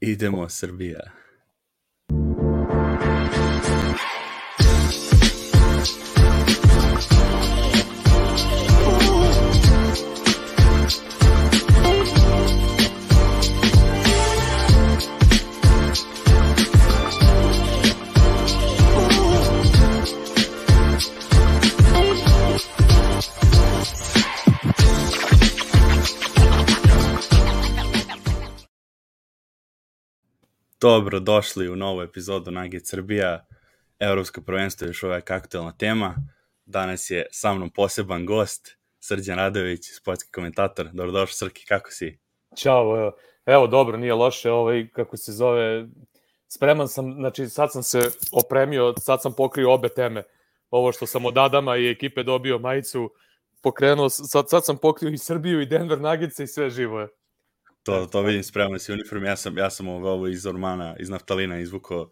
Idemo 0.00 0.48
Srbija. 0.48 1.00
Dobro, 30.82 31.20
došli 31.20 31.68
u 31.68 31.76
novu 31.76 32.02
epizodu 32.02 32.50
Nugget 32.50 32.86
Srbija. 32.86 33.46
Evropsko 33.98 34.40
prvenstvo 34.40 34.84
je 34.84 34.88
još 34.88 35.02
uvek 35.02 35.30
aktualna 35.30 35.72
tema. 35.72 36.14
Danas 36.66 37.10
je 37.10 37.26
sa 37.30 37.54
mnom 37.54 37.70
poseban 37.70 38.26
gost, 38.26 38.78
Srđan 39.00 39.36
Radović, 39.36 39.80
sportski 39.96 40.30
komentator. 40.32 40.88
Dobrodošao, 40.92 41.34
Srki, 41.34 41.66
kako 41.66 41.90
si? 41.90 42.18
Ćao, 42.56 43.12
evo, 43.46 43.66
dobro, 43.66 43.96
nije 43.96 44.14
loše, 44.14 44.50
ovaj, 44.50 44.88
kako 44.92 45.16
se 45.16 45.32
zove, 45.32 45.86
spreman 46.48 46.88
sam, 46.88 47.12
znači 47.12 47.48
sad 47.48 47.72
sam 47.72 47.82
se 47.82 48.10
opremio, 48.32 48.94
sad 49.00 49.22
sam 49.22 49.32
pokrio 49.32 49.72
obe 49.72 49.88
teme. 49.88 50.22
Ovo 50.70 50.92
što 50.92 51.06
sam 51.06 51.24
od 51.26 51.38
Adama 51.38 51.76
i 51.76 51.90
ekipe 51.90 52.22
dobio 52.22 52.58
majicu, 52.58 53.10
pokrenuo, 53.62 54.08
sad, 54.08 54.48
sad 54.48 54.64
sam 54.64 54.76
pokrio 54.76 55.10
i 55.10 55.18
Srbiju 55.18 55.60
i 55.60 55.66
Denver 55.66 56.00
Nuggets 56.00 56.38
i 56.38 56.46
sve 56.46 56.70
živo 56.70 57.00
je. 57.00 57.08
To, 57.82 58.06
to 58.06 58.22
vidim 58.22 58.42
spremno 58.42 58.78
si 58.78 58.92
uniform. 58.92 59.24
Ja 59.24 59.36
sam, 59.36 59.58
ja 59.58 59.70
sam 59.70 59.88
ovo 59.88 60.28
iz 60.28 60.46
Ormana, 60.46 60.96
iz 60.98 61.08
Naftalina 61.08 61.60
izvukao 61.60 62.00
uh, 62.00 62.10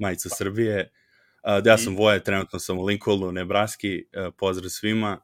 majicu 0.00 0.28
Srbije. 0.36 0.92
Uh, 1.42 1.66
ja 1.66 1.78
sam 1.78 1.96
Voje, 1.96 2.24
trenutno 2.24 2.58
sam 2.58 2.78
u 2.78 2.84
Lincolnu, 2.84 3.32
Nebraski, 3.32 4.04
uh, 4.04 4.34
pozdrav 4.38 4.68
svima. 4.68 5.18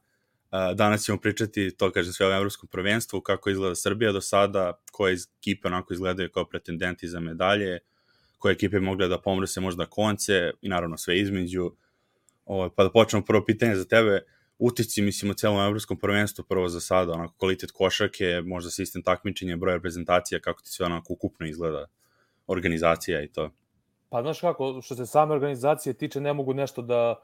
Uh, 0.53 0.77
danas 0.77 1.05
ćemo 1.05 1.19
pričati, 1.21 1.77
to 1.77 1.93
kažem, 1.93 2.13
sve 2.13 2.27
o 2.27 2.37
evropskom 2.37 2.69
prvenstvu, 2.69 3.21
kako 3.21 3.51
izgleda 3.51 3.75
Srbija 3.75 4.13
do 4.13 4.21
sada, 4.21 4.81
koje 4.93 5.17
ekipe 5.39 5.69
onako 5.69 5.95
izgledaju 5.95 6.31
kao 6.31 6.45
pretendenti 6.45 7.09
za 7.09 7.21
medalje, 7.21 7.79
koje 8.39 8.53
ekipe 8.53 8.81
mogle 8.81 9.09
da 9.09 9.21
pomru 9.21 9.47
se 9.47 9.61
možda 9.61 9.87
konce 9.87 10.51
i 10.63 10.69
naravno 10.69 10.97
sve 10.97 11.19
između. 11.19 11.63
Ovo, 11.65 11.75
ovaj, 12.59 12.71
pa 12.77 12.85
da 12.85 12.91
počnemo 12.91 13.25
prvo 13.25 13.45
pitanje 13.45 13.77
za 13.77 13.85
tebe 13.85 14.21
utisci, 14.59 15.03
mislim, 15.03 15.31
u 15.31 15.35
celom 15.35 15.67
evropskom 15.67 15.97
prvenstvu 15.97 16.45
prvo 16.49 16.69
za 16.69 16.81
sada, 16.81 17.13
onako 17.13 17.35
kvalitet 17.39 17.71
košake, 17.71 18.43
možda 18.45 18.71
sistem 18.71 19.03
takmičenja, 19.03 19.57
broj 19.57 19.75
reprezentacija, 19.75 20.41
kako 20.41 20.63
ti 20.63 20.69
sve 20.69 20.87
onako 20.87 21.13
ukupno 21.13 21.47
izgleda 21.47 21.87
organizacija 22.47 23.23
i 23.23 23.29
to. 23.29 23.51
Pa 24.09 24.23
znaš 24.23 24.41
kako, 24.41 24.81
što 24.83 24.95
se 24.95 25.07
same 25.07 25.35
organizacije 25.35 25.95
tiče, 25.95 26.21
ne 26.21 26.33
mogu 26.33 26.55
nešto 26.55 26.83
da 26.83 27.15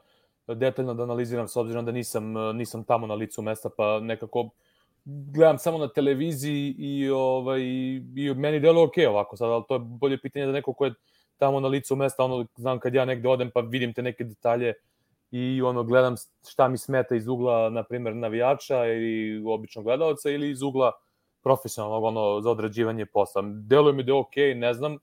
detaljno 0.47 0.93
da 0.93 1.03
analiziram 1.03 1.47
s 1.47 1.55
obzirom 1.55 1.85
da 1.85 1.91
nisam, 1.91 2.33
nisam 2.55 2.83
tamo 2.83 3.07
na 3.07 3.13
licu 3.13 3.41
mesta, 3.41 3.69
pa 3.77 3.99
nekako 3.99 4.49
gledam 5.05 5.57
samo 5.57 5.77
na 5.77 5.87
televiziji 5.87 6.75
i, 6.77 7.09
ovaj, 7.09 7.61
i 7.61 8.33
meni 8.35 8.59
delo 8.59 8.83
ok 8.83 8.93
ovako 9.09 9.37
sad, 9.37 9.49
ali 9.49 9.63
to 9.67 9.75
je 9.75 9.79
bolje 9.79 10.17
pitanje 10.21 10.45
da 10.45 10.51
neko 10.51 10.73
ko 10.73 10.85
je 10.85 10.93
tamo 11.37 11.59
na 11.59 11.67
licu 11.67 11.95
mesta, 11.95 12.23
ono, 12.23 12.45
znam 12.55 12.79
kad 12.79 12.93
ja 12.93 13.05
negde 13.05 13.29
odem 13.29 13.51
pa 13.53 13.59
vidim 13.59 13.93
te 13.93 14.01
neke 14.01 14.23
detalje, 14.23 14.73
i 15.35 15.61
ono 15.61 15.83
gledam 15.83 16.15
šta 16.49 16.67
mi 16.67 16.77
smeta 16.77 17.15
iz 17.15 17.27
ugla 17.27 17.69
na 17.69 17.83
primer 17.83 18.15
navijača 18.15 18.85
ili 18.85 19.43
običnog 19.45 19.85
gledalca 19.85 20.29
ili 20.29 20.49
iz 20.49 20.61
ugla 20.61 20.91
profesionalnog 21.43 22.03
ono 22.03 22.41
za 22.41 22.49
odrađivanje 22.49 23.05
posla. 23.05 23.41
Deluje 23.45 23.93
mi 23.93 24.03
da 24.03 24.11
je 24.11 24.19
okej, 24.19 24.53
okay, 24.53 24.59
ne 24.59 24.73
znam. 24.73 24.97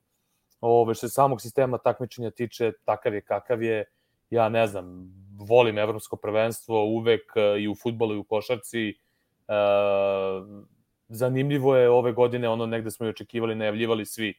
Ove 0.61 0.93
što 0.93 1.07
se 1.07 1.13
samog 1.13 1.41
sistema 1.41 1.77
takmičenja 1.77 2.31
tiče, 2.31 2.71
takav 2.85 3.13
je 3.13 3.21
kakav 3.21 3.63
je. 3.63 3.85
Ja 4.29 4.49
ne 4.49 4.67
znam, 4.67 5.11
volim 5.49 5.77
evropsko 5.77 6.15
prvenstvo 6.15 6.85
uvek 6.85 7.33
i 7.59 7.67
u 7.67 7.75
fudbalu 7.75 8.15
i 8.15 8.17
u 8.17 8.23
košarci. 8.23 8.89
E, 8.89 8.93
zanimljivo 11.09 11.75
je 11.75 11.89
ove 11.89 12.11
godine 12.11 12.49
ono 12.49 12.65
negde 12.65 12.91
smo 12.91 13.05
i 13.05 13.09
očekivali, 13.09 13.55
najavljivali 13.55 14.05
svi 14.05 14.33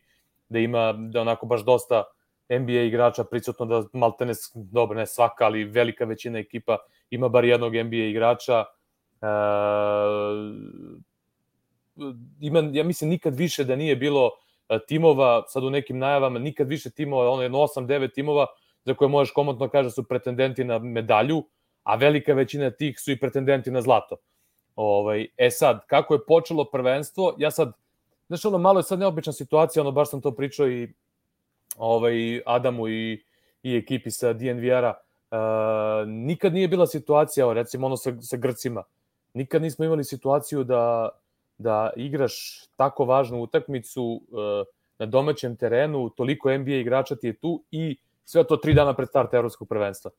da 0.48 0.58
ima 0.58 0.92
da 0.92 1.20
onako 1.20 1.46
baš 1.46 1.64
dosta 1.64 2.04
NBA 2.60 2.82
igrača 2.82 3.24
prisutno 3.24 3.66
da 3.66 3.84
maltene, 3.92 4.32
dobro, 4.54 4.98
ne 4.98 5.06
svaka, 5.06 5.44
ali 5.44 5.64
velika 5.64 6.04
većina 6.04 6.38
ekipa 6.38 6.78
ima 7.10 7.28
bar 7.28 7.44
jednog 7.44 7.74
NBA 7.74 7.96
igrača. 7.96 8.64
E, 9.22 9.26
ima, 12.40 12.70
ja 12.72 12.84
mislim, 12.84 13.10
nikad 13.10 13.34
više 13.34 13.64
da 13.64 13.76
nije 13.76 13.96
bilo 13.96 14.30
e, 14.68 14.78
timova, 14.88 15.42
sad 15.48 15.64
u 15.64 15.70
nekim 15.70 15.98
najavama, 15.98 16.38
nikad 16.38 16.68
više 16.68 16.90
timova, 16.90 17.30
ono 17.30 17.42
jedno 17.42 17.58
8-9 17.58 18.14
timova 18.14 18.46
za 18.84 18.94
koje 18.94 19.08
možeš 19.08 19.32
komotno 19.32 19.68
kaže 19.68 19.86
da 19.86 19.90
su 19.90 20.04
pretendenti 20.08 20.64
na 20.64 20.78
medalju, 20.78 21.44
a 21.82 21.94
velika 21.94 22.34
većina 22.34 22.70
tih 22.70 23.00
su 23.00 23.12
i 23.12 23.18
pretendenti 23.18 23.70
na 23.70 23.82
zlato. 23.82 24.16
Ovaj, 24.74 25.26
e 25.36 25.50
sad, 25.50 25.86
kako 25.86 26.14
je 26.14 26.26
počelo 26.26 26.64
prvenstvo, 26.64 27.34
ja 27.38 27.50
sad, 27.50 27.72
znaš, 28.26 28.44
ono 28.44 28.58
malo 28.58 28.78
je 28.78 28.82
sad 28.82 28.98
neobična 28.98 29.32
situacija, 29.32 29.80
ono 29.82 29.90
baš 29.90 30.10
sam 30.10 30.20
to 30.20 30.30
pričao 30.30 30.68
i 30.68 30.94
ovaj, 31.76 32.42
Adamu 32.46 32.88
i, 32.88 33.24
i 33.62 33.76
ekipi 33.76 34.10
sa 34.10 34.32
DNVR-a, 34.32 34.94
uh, 35.30 36.08
nikad 36.08 36.52
nije 36.54 36.68
bila 36.68 36.86
situacija, 36.86 37.52
recimo 37.52 37.86
ono 37.86 37.96
sa, 37.96 38.12
sa 38.20 38.36
Grcima, 38.36 38.82
nikad 39.34 39.62
nismo 39.62 39.84
imali 39.84 40.04
situaciju 40.04 40.64
da, 40.64 41.08
da 41.58 41.90
igraš 41.96 42.64
tako 42.76 43.04
važnu 43.04 43.42
utakmicu 43.42 44.02
uh, 44.04 44.66
na 44.98 45.06
domaćem 45.06 45.56
terenu, 45.56 46.10
toliko 46.10 46.58
NBA 46.58 46.70
igrača 46.70 47.16
ti 47.16 47.26
je 47.26 47.36
tu 47.36 47.62
i 47.70 47.96
sve 48.24 48.44
to 48.44 48.56
tri 48.56 48.74
dana 48.74 48.94
pred 48.94 49.08
start 49.08 49.34
evropskog 49.34 49.68
prvenstva. 49.68 50.10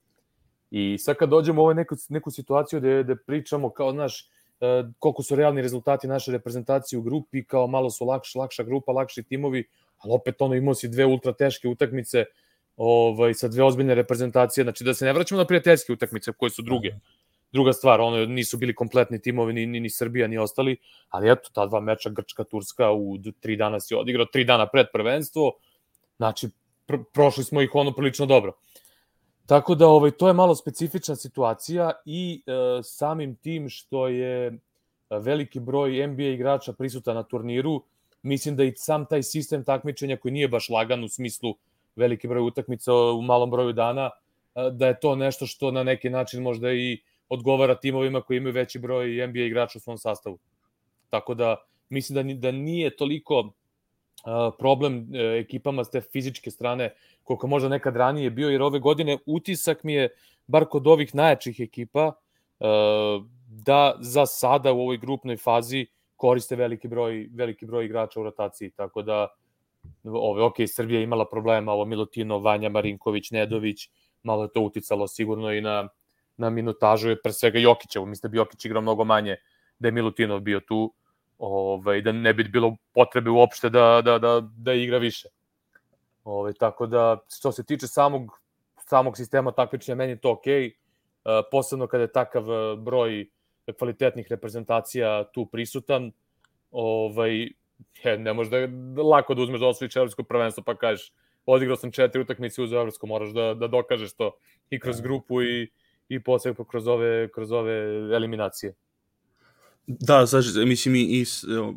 I 0.71 0.97
sad 0.97 1.15
kad 1.15 1.29
dođemo 1.29 1.61
u 1.61 1.63
ovaj 1.63 1.75
neku, 1.75 1.95
neku 2.09 2.31
situaciju 2.31 2.79
gde, 2.79 3.03
gde 3.03 3.15
pričamo 3.15 3.69
kao, 3.69 3.91
znaš, 3.91 4.29
uh, 4.59 4.91
koliko 4.99 5.23
su 5.23 5.35
realni 5.35 5.61
rezultati 5.61 6.07
naše 6.07 6.31
reprezentacije 6.31 6.99
u 6.99 7.01
grupi, 7.01 7.43
kao 7.43 7.67
malo 7.67 7.89
su 7.89 8.05
lakša, 8.05 8.39
lakša 8.39 8.63
grupa, 8.63 8.91
lakši 8.91 9.23
timovi, 9.23 9.67
ali 10.03 10.13
opet 10.13 10.41
ono 10.41 10.55
imao 10.55 10.75
si 10.75 10.87
dve 10.87 11.05
ultra 11.05 11.33
teške 11.33 11.67
utakmice 11.67 12.25
ovaj, 12.77 13.33
sa 13.33 13.47
dve 13.47 13.63
ozbiljne 13.63 13.95
reprezentacije, 13.95 14.63
znači 14.63 14.83
da 14.83 14.93
se 14.93 15.05
ne 15.05 15.13
vraćamo 15.13 15.41
na 15.41 15.47
prijateljske 15.47 15.93
utakmice 15.93 16.31
koje 16.31 16.49
su 16.49 16.61
druge. 16.61 16.89
Druga 17.51 17.73
stvar, 17.73 18.01
ono 18.01 18.25
nisu 18.25 18.57
bili 18.57 18.75
kompletni 18.75 19.21
timovi 19.21 19.53
ni, 19.53 19.65
ni, 19.65 19.79
ni 19.79 19.89
Srbija 19.89 20.27
ni 20.27 20.37
ostali, 20.37 20.77
ali 21.09 21.31
eto, 21.31 21.49
ta 21.53 21.65
dva 21.65 21.79
meča 21.79 22.09
Grčka, 22.09 22.43
Turska 22.43 22.91
u 22.91 23.17
tri 23.39 23.55
dana 23.55 23.79
si 23.79 23.95
odigrao, 23.95 24.25
tri 24.25 24.43
dana 24.43 24.67
pred 24.67 24.87
prvenstvo, 24.93 25.51
znači 26.17 26.49
pr 26.85 26.95
prošli 27.13 27.43
smo 27.43 27.61
ih 27.61 27.69
ono 27.73 27.91
prilično 27.91 28.25
dobro. 28.25 28.53
Tako 29.45 29.75
da 29.75 29.87
ovaj 29.87 30.11
to 30.11 30.27
je 30.27 30.33
malo 30.33 30.55
specifična 30.55 31.15
situacija 31.15 31.91
i 32.05 32.43
e, 32.45 32.51
samim 32.83 33.35
tim 33.35 33.69
što 33.69 34.07
je 34.07 34.59
veliki 35.09 35.59
broj 35.59 36.07
NBA 36.07 36.23
igrača 36.23 36.73
prisutan 36.73 37.15
na 37.15 37.23
turniru, 37.23 37.83
mislim 38.23 38.55
da 38.55 38.63
i 38.63 38.73
sam 38.75 39.05
taj 39.05 39.23
sistem 39.23 39.63
takmičenja 39.63 40.17
koji 40.17 40.31
nije 40.31 40.47
baš 40.47 40.69
lagan 40.69 41.03
u 41.03 41.09
smislu 41.09 41.55
veliki 41.95 42.27
broj 42.27 42.47
utakmica 42.47 42.93
u 42.93 43.21
malom 43.21 43.51
broju 43.51 43.73
dana, 43.73 44.09
da 44.71 44.87
je 44.87 44.99
to 44.99 45.15
nešto 45.15 45.47
što 45.47 45.71
na 45.71 45.83
neki 45.83 46.09
način 46.09 46.41
možda 46.41 46.71
i 46.73 47.01
odgovara 47.29 47.75
timovima 47.75 48.21
koji 48.21 48.37
imaju 48.37 48.53
veći 48.53 48.79
broj 48.79 49.27
NBA 49.27 49.39
igrača 49.39 49.77
u 49.77 49.81
svom 49.81 49.97
sastavu. 49.97 50.39
Tako 51.09 51.33
da 51.33 51.55
mislim 51.89 52.15
da, 52.15 52.33
da 52.33 52.51
nije 52.51 52.95
toliko 52.95 53.53
problem 54.57 55.07
e, 55.13 55.39
ekipama 55.39 55.83
s 55.83 55.89
te 55.89 56.01
fizičke 56.01 56.51
strane 56.51 56.93
koliko 57.23 57.47
možda 57.47 57.69
nekad 57.69 57.95
ranije 57.95 58.29
bio, 58.29 58.49
jer 58.49 58.61
ove 58.61 58.79
godine 58.79 59.17
utisak 59.25 59.83
mi 59.83 59.93
je, 59.93 60.09
bar 60.47 60.65
kod 60.65 60.87
ovih 60.87 61.15
najjačih 61.15 61.59
ekipa, 61.59 62.11
da 63.47 63.95
za 63.99 64.25
sada 64.25 64.73
u 64.73 64.81
ovoj 64.81 64.97
grupnoj 64.97 65.37
fazi 65.37 65.87
koriste 66.23 66.55
veliki 66.55 66.87
broj, 66.87 67.25
veliki 67.35 67.65
broj 67.65 67.85
igrača 67.85 68.19
u 68.19 68.23
rotaciji, 68.23 68.69
tako 68.71 69.01
da 69.03 69.27
ove, 70.03 70.43
ok, 70.43 70.61
Srbija 70.67 70.99
je 70.99 71.03
imala 71.03 71.25
problema, 71.27 71.73
ovo 71.73 71.85
Milutino, 71.85 72.37
Vanja 72.39 72.69
Marinković, 72.69 73.31
Nedović, 73.31 73.89
malo 74.23 74.43
je 74.43 74.53
to 74.53 74.61
uticalo 74.61 75.07
sigurno 75.07 75.51
i 75.51 75.61
na, 75.61 75.89
na 76.37 76.49
minutažu, 76.49 77.09
je 77.09 77.19
pre 77.21 77.33
svega 77.33 77.59
Jokićevo, 77.59 78.05
mislim 78.05 78.29
da 78.29 78.31
bi 78.31 78.37
Jokić 78.37 78.65
igrao 78.65 78.81
mnogo 78.81 79.03
manje 79.03 79.35
da 79.79 79.87
je 79.87 79.91
Milutinov 79.91 80.39
bio 80.39 80.59
tu, 80.59 80.93
ovaj, 81.37 82.01
da 82.01 82.11
ne 82.11 82.33
bi 82.33 82.43
bilo 82.43 82.75
potrebe 82.93 83.29
uopšte 83.29 83.69
da, 83.69 84.01
da, 84.05 84.15
da, 84.19 84.39
da 84.57 84.73
igra 84.73 84.97
više. 84.97 85.27
Ovaj, 86.23 86.53
tako 86.53 86.87
da, 86.87 87.17
što 87.35 87.51
se 87.51 87.65
tiče 87.65 87.87
samog, 87.87 88.39
samog 88.87 89.17
sistema 89.17 89.51
takmičenja, 89.51 89.95
meni 89.95 90.15
je 90.15 90.21
to 90.21 90.31
okej, 90.31 90.61
okay. 90.61 90.73
Uh, 91.23 91.45
posebno 91.51 91.87
kada 91.87 92.03
je 92.03 92.11
takav 92.11 92.43
broj 92.77 93.25
kvalitetnih 93.77 94.27
reprezentacija 94.29 95.23
tu 95.33 95.45
prisutan, 95.45 96.11
ovaj, 96.71 97.49
je, 98.03 98.17
ne 98.17 98.33
može 98.33 98.49
da 98.49 99.03
lako 99.03 99.33
da 99.33 99.41
uzmeš 99.41 99.59
da 99.59 99.67
osvojiš 99.67 99.95
evropsko 99.95 100.23
prvenstvo 100.23 100.63
pa 100.63 100.77
kažeš 100.77 101.13
odigrao 101.45 101.77
sam 101.77 101.91
četiri 101.91 102.21
utakmice 102.21 102.61
uz 102.61 102.73
evropsko, 102.73 103.07
moraš 103.07 103.29
da, 103.29 103.53
da 103.53 103.67
dokažeš 103.67 104.13
to 104.13 104.31
i 104.69 104.79
kroz 104.79 104.97
da. 104.97 105.03
grupu 105.03 105.41
i, 105.41 105.71
i 106.09 106.23
posebno 106.23 106.65
kroz 106.65 106.87
ove, 106.87 107.29
kroz 107.31 107.51
ove 107.51 107.75
eliminacije. 108.15 108.73
Da, 109.87 110.25
znači, 110.25 110.47
mislim 110.65 110.95
i, 110.95 111.01
i 111.01 111.25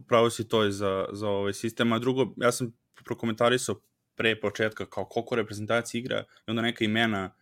pravo 0.09 0.31
si 0.31 0.49
to 0.49 0.62
je 0.62 0.71
za, 0.71 1.09
za 1.12 1.29
ovaj 1.29 1.53
sistem, 1.53 1.93
a 1.93 1.99
drugo, 1.99 2.27
ja 2.37 2.53
sam 2.53 2.73
prokomentarisao 3.05 3.81
pre 4.15 4.41
početka 4.41 4.87
kao 4.87 5.05
koliko 5.05 5.37
reprezentacija 5.37 5.99
igra 5.99 6.25
i 6.47 6.50
onda 6.50 6.62
neka 6.62 6.85
imena 6.85 7.35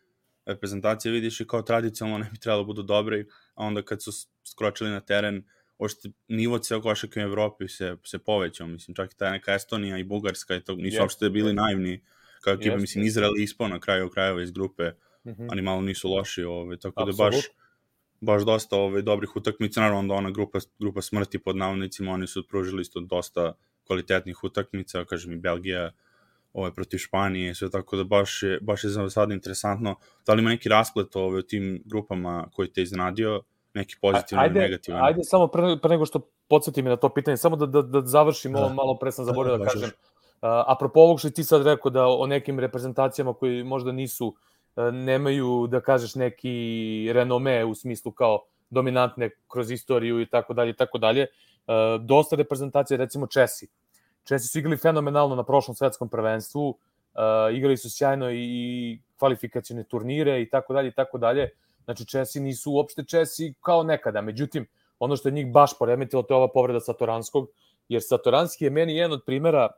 reprezentacije 0.47 1.13
vidiš 1.13 1.41
i 1.41 1.47
kao 1.47 1.63
tradicionalno 1.63 2.25
ne 2.25 2.31
bi 2.31 2.39
trebalo 2.39 2.63
da 2.63 2.67
budu 2.67 2.83
dobre, 2.83 3.25
a 3.55 3.65
onda 3.65 3.83
kad 3.83 4.03
su 4.03 4.13
skročili 4.45 4.91
na 4.91 5.01
teren, 5.01 5.45
ošte 5.79 6.11
nivo 6.29 6.59
ceo 6.59 6.81
košaka 6.81 7.21
u 7.21 7.23
Evropi 7.23 7.69
se, 7.69 7.97
se 8.05 8.19
povećao, 8.19 8.67
mislim, 8.67 8.95
čak 8.95 9.13
i 9.13 9.17
ta 9.17 9.31
neka 9.31 9.55
Estonija 9.55 9.99
i 9.99 10.05
Bugarska 10.05 10.57
i 10.57 10.61
to 10.61 10.75
nisu 10.75 10.97
yes. 10.97 11.01
uopšte 11.01 11.31
bili 11.31 11.53
naivni, 11.53 12.05
kao 12.41 12.55
ekipa, 12.55 12.77
yes. 12.77 12.81
mislim, 12.81 13.05
Izrael 13.05 13.37
ispao 13.37 13.69
na 13.69 13.81
kraju 13.81 14.11
krajeva 14.11 14.43
iz 14.43 14.51
grupe, 14.51 14.91
mm 15.25 15.31
-hmm. 15.31 15.49
ali 15.51 15.63
malo 15.63 15.81
nisu 15.81 16.09
loši, 16.09 16.45
ovaj, 16.45 16.77
tako 16.77 17.03
Absolut. 17.03 17.33
da 17.33 17.37
baš, 17.37 17.45
baš 18.21 18.43
dosta 18.43 18.77
ovaj, 18.77 19.03
dobrih 19.03 19.37
utakmica, 19.37 19.81
naravno 19.81 19.99
onda 19.99 20.15
ona 20.15 20.31
grupa, 20.31 20.59
grupa 20.79 21.03
smrti 21.03 21.39
pod 21.39 21.57
navodnicima, 21.57 22.13
oni 22.13 22.27
su 22.27 22.49
pružili 22.49 22.83
isto 22.83 23.01
dosta 23.01 23.53
kvalitetnih 23.87 24.45
utakmica, 24.45 25.05
kažem 25.05 25.33
i 25.33 25.37
Belgija, 25.37 25.93
ovaj, 26.55 26.71
protiv 26.75 26.99
Španije, 26.99 27.55
sve 27.55 27.71
tako 27.71 27.97
da 27.97 28.05
baš 28.05 28.43
je, 28.43 28.59
baš 28.63 28.85
je 28.85 28.91
za 28.91 29.11
sad 29.11 29.31
interesantno. 29.31 29.97
Da 30.27 30.35
li 30.35 30.41
ima 30.41 30.51
neki 30.51 30.69
rasplet 30.69 31.17
ovaj, 31.17 31.39
u 31.39 31.43
tim 31.43 31.83
grupama 31.85 32.49
koji 32.53 32.73
te 32.73 32.83
iznenadio, 32.83 33.43
neki 33.75 33.97
pozitivni 34.03 34.45
ili 34.45 34.61
negativan? 34.61 35.05
Ajde, 35.05 35.21
samo 35.25 35.47
pre, 35.47 35.77
pre 35.83 35.91
nego 35.91 36.07
što 36.07 36.21
podsjeti 36.49 36.83
mi 36.83 36.89
na 36.89 36.97
to 36.97 37.09
pitanje, 37.09 37.37
samo 37.37 37.57
da, 37.57 37.67
da, 37.67 37.83
da 37.83 38.01
završim 38.07 38.53
da. 38.53 38.59
ovo, 38.59 38.75
malo 38.75 38.99
pre 38.99 39.13
sam 39.13 39.25
zaboravio 39.25 39.59
da, 39.59 39.65
da 39.65 39.71
kažem. 39.71 39.89
Uh, 39.89 40.49
apropo 40.67 41.01
ovog 41.01 41.19
što 41.21 41.31
ti 41.31 41.45
sad 41.45 41.67
rekao 41.67 41.91
da 41.91 42.07
o 42.07 42.27
nekim 42.27 42.59
reprezentacijama 42.59 43.35
koji 43.35 43.65
možda 43.65 43.93
nisu, 43.93 44.27
uh, 44.27 44.85
nemaju, 44.93 45.67
da 45.67 45.81
kažeš, 45.81 46.15
neki 46.15 47.11
renome 47.13 47.65
u 47.65 47.75
smislu 47.75 48.13
kao 48.13 48.45
dominantne 48.71 49.31
kroz 49.49 49.71
istoriju 49.71 50.21
i 50.21 50.27
tako 50.27 50.55
dalje 50.55 50.71
i 50.71 50.77
tako 50.77 50.99
dalje. 50.99 51.27
Uh, 51.67 51.75
dosta 52.05 52.37
reprezentacija, 52.37 52.99
recimo 52.99 53.27
Česi, 53.27 53.69
Česi 54.25 54.49
su 54.49 54.59
igrali 54.59 54.77
fenomenalno 54.77 55.35
na 55.35 55.45
prošlom 55.45 55.75
svetskom 55.75 56.09
prvenstvu, 56.09 56.69
uh, 56.69 56.77
igrali 57.55 57.77
su 57.77 57.91
sjajno 57.91 58.31
i 58.33 58.99
kvalifikacione 59.19 59.85
turnire 59.85 60.43
i 60.43 60.51
tako 60.51 60.75
dalje 60.75 60.89
i 60.89 60.95
tako 60.95 61.19
dalje. 61.19 61.51
Znači 61.85 62.07
Česi 62.07 62.41
nisu 62.41 62.73
uopšte 62.73 63.05
Česi 63.05 63.55
kao 63.61 63.83
nekada. 63.83 64.21
Međutim, 64.21 64.67
ono 64.99 65.17
što 65.17 65.29
je 65.29 65.33
njih 65.33 65.53
baš 65.53 65.79
poremetilo 65.79 66.23
to 66.23 66.35
je 66.35 66.39
ova 66.39 66.49
povreda 66.53 66.81
Satoranskog, 66.81 67.49
jer 67.89 68.03
Satoranski 68.03 68.65
je 68.65 68.71
meni 68.71 68.97
jedan 68.97 69.13
od 69.13 69.23
primera 69.27 69.69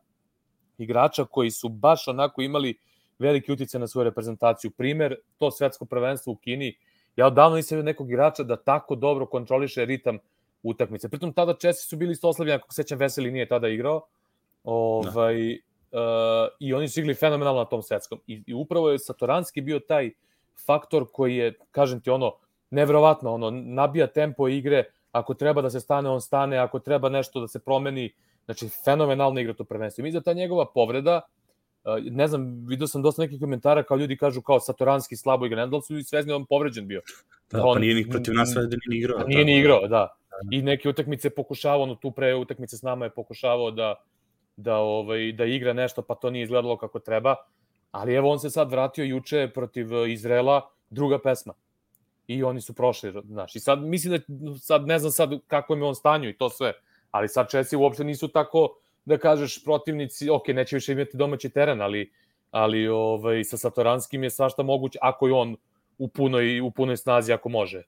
igrača 0.79 1.25
koji 1.25 1.51
su 1.51 1.69
baš 1.69 2.09
onako 2.09 2.43
imali 2.43 2.79
veliki 3.19 3.53
utjecaj 3.53 3.81
na 3.81 3.87
svoju 3.87 4.05
reprezentaciju. 4.05 4.71
Primer, 4.71 5.17
to 5.39 5.51
svetsko 5.51 5.85
prvenstvo 5.85 6.33
u 6.33 6.37
Kini, 6.37 6.77
ja 7.17 7.27
odavno 7.27 7.57
nisam 7.57 7.79
nekog 7.79 8.11
igrača 8.11 8.43
da 8.43 8.57
tako 8.57 8.95
dobro 8.95 9.27
kontroliše 9.27 9.85
ritam 9.85 10.19
utakmice. 10.63 11.09
Pritom 11.09 11.33
tada 11.33 11.55
Česi 11.55 11.89
su 11.89 11.97
bili 11.97 12.13
isto 12.13 12.29
oslavljeni, 12.29 12.57
ako 12.57 12.73
sećam 12.73 12.99
Veseli 12.99 13.31
nije 13.31 13.49
tada 13.49 13.69
igrao, 13.69 14.07
Ovaj, 14.67 15.59
da. 15.93 16.01
uh, 16.01 16.49
I 16.61 16.75
oni 16.75 16.89
su 16.89 17.01
igli 17.01 17.15
fenomenalno 17.15 17.61
na 17.61 17.65
tom 17.65 17.83
svetskom. 17.83 18.21
I, 18.27 18.43
I 18.47 18.55
upravo 18.55 18.91
je 18.91 18.99
Satoranski 18.99 19.61
bio 19.61 19.79
taj 19.79 20.11
faktor 20.67 21.07
koji 21.13 21.37
je, 21.37 21.55
kažem 21.71 22.01
ti, 22.01 22.11
ono, 22.11 22.33
nevrovatno, 22.71 23.35
ono, 23.35 23.51
nabija 23.51 24.07
tempo 24.07 24.49
igre, 24.49 24.85
ako 25.13 25.35
treba 25.35 25.63
da 25.63 25.71
se 25.71 25.81
stane, 25.81 26.11
on 26.11 26.21
stane, 26.21 26.59
ako 26.59 26.79
treba 26.79 27.09
nešto 27.09 27.41
da 27.41 27.49
se 27.49 27.59
promeni, 27.59 28.13
znači, 28.45 28.69
fenomenalna 28.85 29.41
igra 29.41 29.55
to 29.55 29.65
prvenstvo. 29.65 30.03
I 30.03 30.05
mi 30.05 30.13
za 30.13 30.21
ta 30.21 30.33
njegova 30.33 30.67
povreda, 30.75 31.21
uh, 31.85 31.93
ne 32.03 32.29
znam, 32.29 32.67
vidio 32.69 32.87
sam 32.87 33.03
dosta 33.03 33.23
nekih 33.23 33.41
komentara 33.41 33.83
kao 33.83 33.97
ljudi 33.97 34.17
kažu 34.17 34.43
kao 34.43 34.61
Satoranski 34.61 35.17
slabo 35.17 35.47
igra, 35.47 35.65
ne 35.65 35.71
da 35.71 35.77
li 35.77 35.83
su 35.83 36.03
svezni 36.05 36.33
on 36.33 36.47
povređen 36.47 36.89
bio. 36.89 37.03
Da, 37.51 37.65
on, 37.65 37.75
pa 37.75 37.81
nije 37.81 37.95
ni 37.95 38.11
protiv 38.11 38.35
nas 38.35 38.53
sve 38.53 38.67
da 38.67 38.77
nije 38.87 38.99
igrao. 38.99 39.19
Pa 39.19 39.27
nije 39.27 39.45
ni 39.45 39.59
igrao, 39.59 39.81
da. 39.81 39.89
da. 39.89 40.17
I 40.51 40.63
neke 40.63 40.89
utakmice 40.89 41.31
pokušavao, 41.31 41.83
ono 41.83 41.95
tu 41.95 42.11
pre 42.11 42.35
utakmice 42.35 42.77
s 42.77 42.83
nama 42.83 43.05
je 43.05 43.11
pokušavao 43.11 43.71
da 43.71 43.95
da 44.57 44.77
ovaj 44.77 45.33
da 45.33 45.45
igra 45.45 45.73
nešto 45.73 46.03
pa 46.03 46.15
to 46.15 46.31
nije 46.31 46.43
izgledalo 46.43 46.77
kako 46.77 46.99
treba. 46.99 47.35
Ali 47.91 48.15
evo 48.15 48.31
on 48.31 48.39
se 48.39 48.51
sad 48.51 48.71
vratio 48.71 49.05
juče 49.05 49.51
protiv 49.55 49.95
eh, 49.95 50.13
Izrela, 50.13 50.71
druga 50.91 51.19
pesma. 51.19 51.55
I 52.27 52.43
oni 52.45 52.61
su 52.61 52.75
prošli, 52.75 53.13
znaš. 53.25 53.57
I 53.57 53.61
sad 53.61 53.83
mislim 53.83 54.23
da 54.29 54.59
sad 54.59 54.87
ne 54.87 54.99
znam 54.99 55.13
sad 55.13 55.31
kako 55.47 55.75
je 55.75 55.83
on 55.83 55.95
stanju 55.95 56.29
i 56.29 56.37
to 56.37 56.51
sve, 56.51 56.73
ali 57.11 57.29
sad 57.29 57.51
Česi 57.51 57.77
uopšte 57.77 58.05
nisu 58.05 58.29
tako 58.29 58.77
da 59.05 59.19
kažeš 59.19 59.65
protivnici, 59.65 60.31
ok, 60.31 60.49
neće 60.49 60.77
više 60.77 60.93
imati 60.93 61.17
domaći 61.17 61.51
teren, 61.51 61.81
ali 61.81 62.13
ali 62.51 62.89
ovaj 62.89 63.45
sa 63.45 63.57
Satoranskim 63.57 64.23
je 64.23 64.31
svašta 64.31 64.63
moguće 64.63 64.99
ako 65.03 65.27
je 65.27 65.33
on 65.35 65.57
u 65.99 66.09
punoj 66.09 66.61
u 66.61 66.71
punoj 66.71 66.97
snazi 66.97 67.33
ako 67.33 67.49
može. 67.49 67.83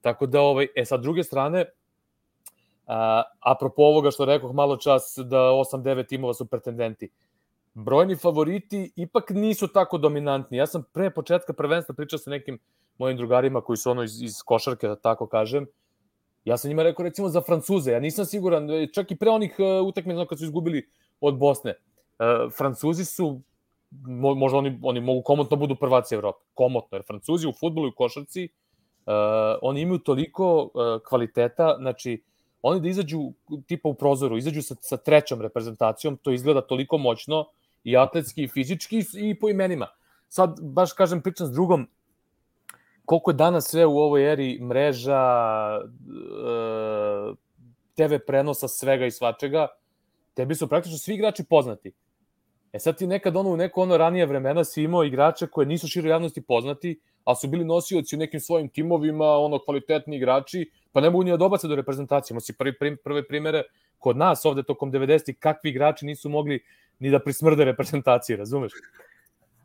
Tako 0.00 0.26
da 0.26 0.40
ovaj 0.40 0.66
e 0.76 0.84
sa 0.84 0.96
druge 0.96 1.24
strane 1.24 1.64
apropo 3.40 3.82
ovoga 3.82 4.10
što 4.10 4.24
rekoh 4.24 4.54
malo 4.54 4.76
čas 4.76 5.14
da 5.16 5.38
8-9 5.38 6.08
timova 6.08 6.34
su 6.34 6.46
pretendenti. 6.46 7.10
Brojni 7.74 8.16
favoriti 8.16 8.92
ipak 8.96 9.30
nisu 9.30 9.68
tako 9.68 9.98
dominantni. 9.98 10.56
Ja 10.56 10.66
sam 10.66 10.84
pre 10.92 11.10
početka 11.10 11.52
prvenstva 11.52 11.94
pričao 11.94 12.18
sa 12.18 12.30
nekim 12.30 12.58
mojim 12.98 13.16
drugarima 13.16 13.60
koji 13.60 13.76
su 13.76 13.90
ono 13.90 14.02
iz, 14.02 14.22
iz 14.22 14.42
košarke, 14.44 14.88
da 14.88 14.96
tako 14.96 15.26
kažem. 15.26 15.66
Ja 16.44 16.56
sam 16.56 16.68
njima 16.68 16.82
rekao 16.82 17.04
recimo 17.04 17.28
za 17.28 17.40
Francuze. 17.40 17.92
Ja 17.92 18.00
nisam 18.00 18.24
siguran, 18.24 18.68
čak 18.94 19.10
i 19.10 19.16
pre 19.16 19.30
onih 19.30 19.56
uh, 19.58 19.86
utakmica 19.86 20.26
kad 20.26 20.38
su 20.38 20.44
izgubili 20.44 20.88
od 21.20 21.38
Bosne. 21.38 21.74
Uh, 22.18 22.52
Francuzi 22.52 23.04
su 23.04 23.40
možda 24.36 24.58
oni, 24.58 24.80
oni 24.82 25.00
mogu 25.00 25.22
komotno 25.22 25.56
budu 25.56 25.76
prvaci 25.76 26.14
Evrope. 26.14 26.44
Komotno, 26.54 26.96
jer 26.96 27.04
Francuzi 27.06 27.48
u 27.48 27.52
futbolu 27.52 27.86
i 27.86 27.90
u 27.90 27.96
košarci 27.96 28.48
uh, 29.06 29.12
oni 29.62 29.80
imaju 29.80 29.98
toliko 29.98 30.62
uh, 30.62 30.70
kvaliteta, 31.08 31.76
znači 31.78 32.22
oni 32.62 32.80
da 32.80 32.88
izađu 32.88 33.18
tipa 33.66 33.88
u 33.88 33.94
prozoru, 33.94 34.38
izađu 34.38 34.62
sa, 34.62 34.74
sa 34.80 34.96
trećom 34.96 35.42
reprezentacijom, 35.42 36.16
to 36.16 36.32
izgleda 36.32 36.60
toliko 36.60 36.98
moćno 36.98 37.46
i 37.84 37.96
atletski 37.96 38.42
i 38.42 38.48
fizički 38.48 39.04
i 39.14 39.34
po 39.40 39.48
imenima. 39.48 39.86
Sad, 40.28 40.58
baš 40.62 40.92
kažem, 40.92 41.22
pričam 41.22 41.46
s 41.46 41.50
drugom, 41.50 41.88
koliko 43.04 43.30
je 43.30 43.34
danas 43.34 43.68
sve 43.68 43.86
u 43.86 43.98
ovoj 43.98 44.32
eri 44.32 44.60
mreža, 44.60 45.22
e, 45.80 47.34
TV 47.94 48.14
prenosa 48.26 48.68
svega 48.68 49.06
i 49.06 49.10
svačega, 49.10 49.66
tebi 50.34 50.54
su 50.54 50.68
praktično 50.68 50.98
svi 50.98 51.14
igrači 51.14 51.44
poznati. 51.44 51.92
E 52.72 52.78
sad 52.78 52.98
ti 52.98 53.06
nekad 53.06 53.36
ono 53.36 53.50
u 53.50 53.56
neko 53.56 53.82
ono 53.82 53.96
ranije 53.96 54.26
vremena 54.26 54.64
si 54.64 54.82
imao 54.82 55.04
igrače 55.04 55.46
koje 55.46 55.66
nisu 55.66 55.88
širo 55.88 56.08
javnosti 56.08 56.40
poznati, 56.42 57.00
a 57.28 57.34
su 57.34 57.48
bili 57.48 57.64
nosioci 57.64 58.16
u 58.16 58.18
nekim 58.18 58.40
svojim 58.40 58.68
timovima, 58.68 59.24
ono 59.24 59.58
kvalitetni 59.58 60.16
igrači, 60.16 60.70
pa 60.92 61.00
ne 61.00 61.10
mogu 61.10 61.24
ni 61.24 61.30
da 61.30 61.36
dobace 61.36 61.68
do 61.68 61.76
reprezentacije. 61.76 62.34
Imamo 62.34 62.40
si 62.40 62.56
prvi, 62.56 62.78
prim, 62.78 62.96
prve 63.04 63.26
primere 63.28 63.62
kod 63.98 64.16
nas 64.16 64.44
ovde 64.44 64.62
tokom 64.62 64.92
90-ih, 64.92 65.36
kakvi 65.38 65.70
igrači 65.70 66.06
nisu 66.06 66.28
mogli 66.28 66.62
ni 66.98 67.10
da 67.10 67.18
prismrde 67.18 67.64
reprezentacije, 67.64 68.36
razumeš? 68.36 68.72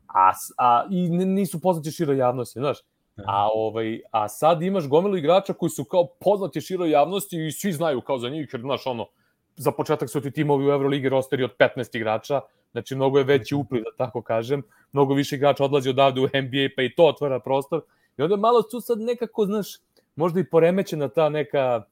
A, 0.07 0.31
a 0.57 0.85
i 0.91 1.09
nisu 1.09 1.61
poznati 1.61 1.91
širo 1.91 2.13
javnosti, 2.13 2.59
znaš. 2.59 2.77
Da. 3.15 3.23
A, 3.27 3.49
ovaj, 3.53 4.01
a 4.11 4.27
sad 4.27 4.61
imaš 4.61 4.87
gomilu 4.87 5.17
igrača 5.17 5.53
koji 5.53 5.69
su 5.69 5.85
kao 5.85 6.07
poznati 6.19 6.61
širo 6.61 6.85
javnosti 6.85 7.47
i 7.47 7.51
svi 7.51 7.71
znaju 7.71 8.01
kao 8.01 8.17
za 8.17 8.29
njih, 8.29 8.49
jer, 8.53 8.61
znaš, 8.61 8.87
ono, 8.87 9.07
za 9.55 9.71
početak 9.71 10.09
su 10.09 10.21
ti 10.21 10.31
timovi 10.31 10.67
u 10.67 10.71
Euroligi 10.71 11.09
rosteri 11.09 11.43
od 11.43 11.51
15 11.59 11.95
igrača, 11.95 12.41
znači 12.73 12.95
mnogo 12.95 13.17
je 13.17 13.23
veći 13.23 13.55
upliv, 13.55 13.83
da 13.83 14.05
tako 14.05 14.21
kažem, 14.21 14.63
mnogo 14.91 15.13
više 15.13 15.35
igrača 15.35 15.65
odlazi 15.65 15.89
odavde 15.89 16.21
u 16.21 16.23
NBA, 16.23 16.67
pa 16.75 16.81
i 16.83 16.95
to 16.95 17.07
otvara 17.07 17.39
prostor. 17.39 17.81
I 18.17 18.21
onda 18.21 18.35
malo 18.35 18.61
su 18.61 18.81
sad 18.81 18.99
nekako, 18.99 19.45
znaš, 19.45 19.67
možda 20.15 20.39
i 20.39 20.49
poremećena 20.49 21.07
ta 21.07 21.29
neka 21.29 21.83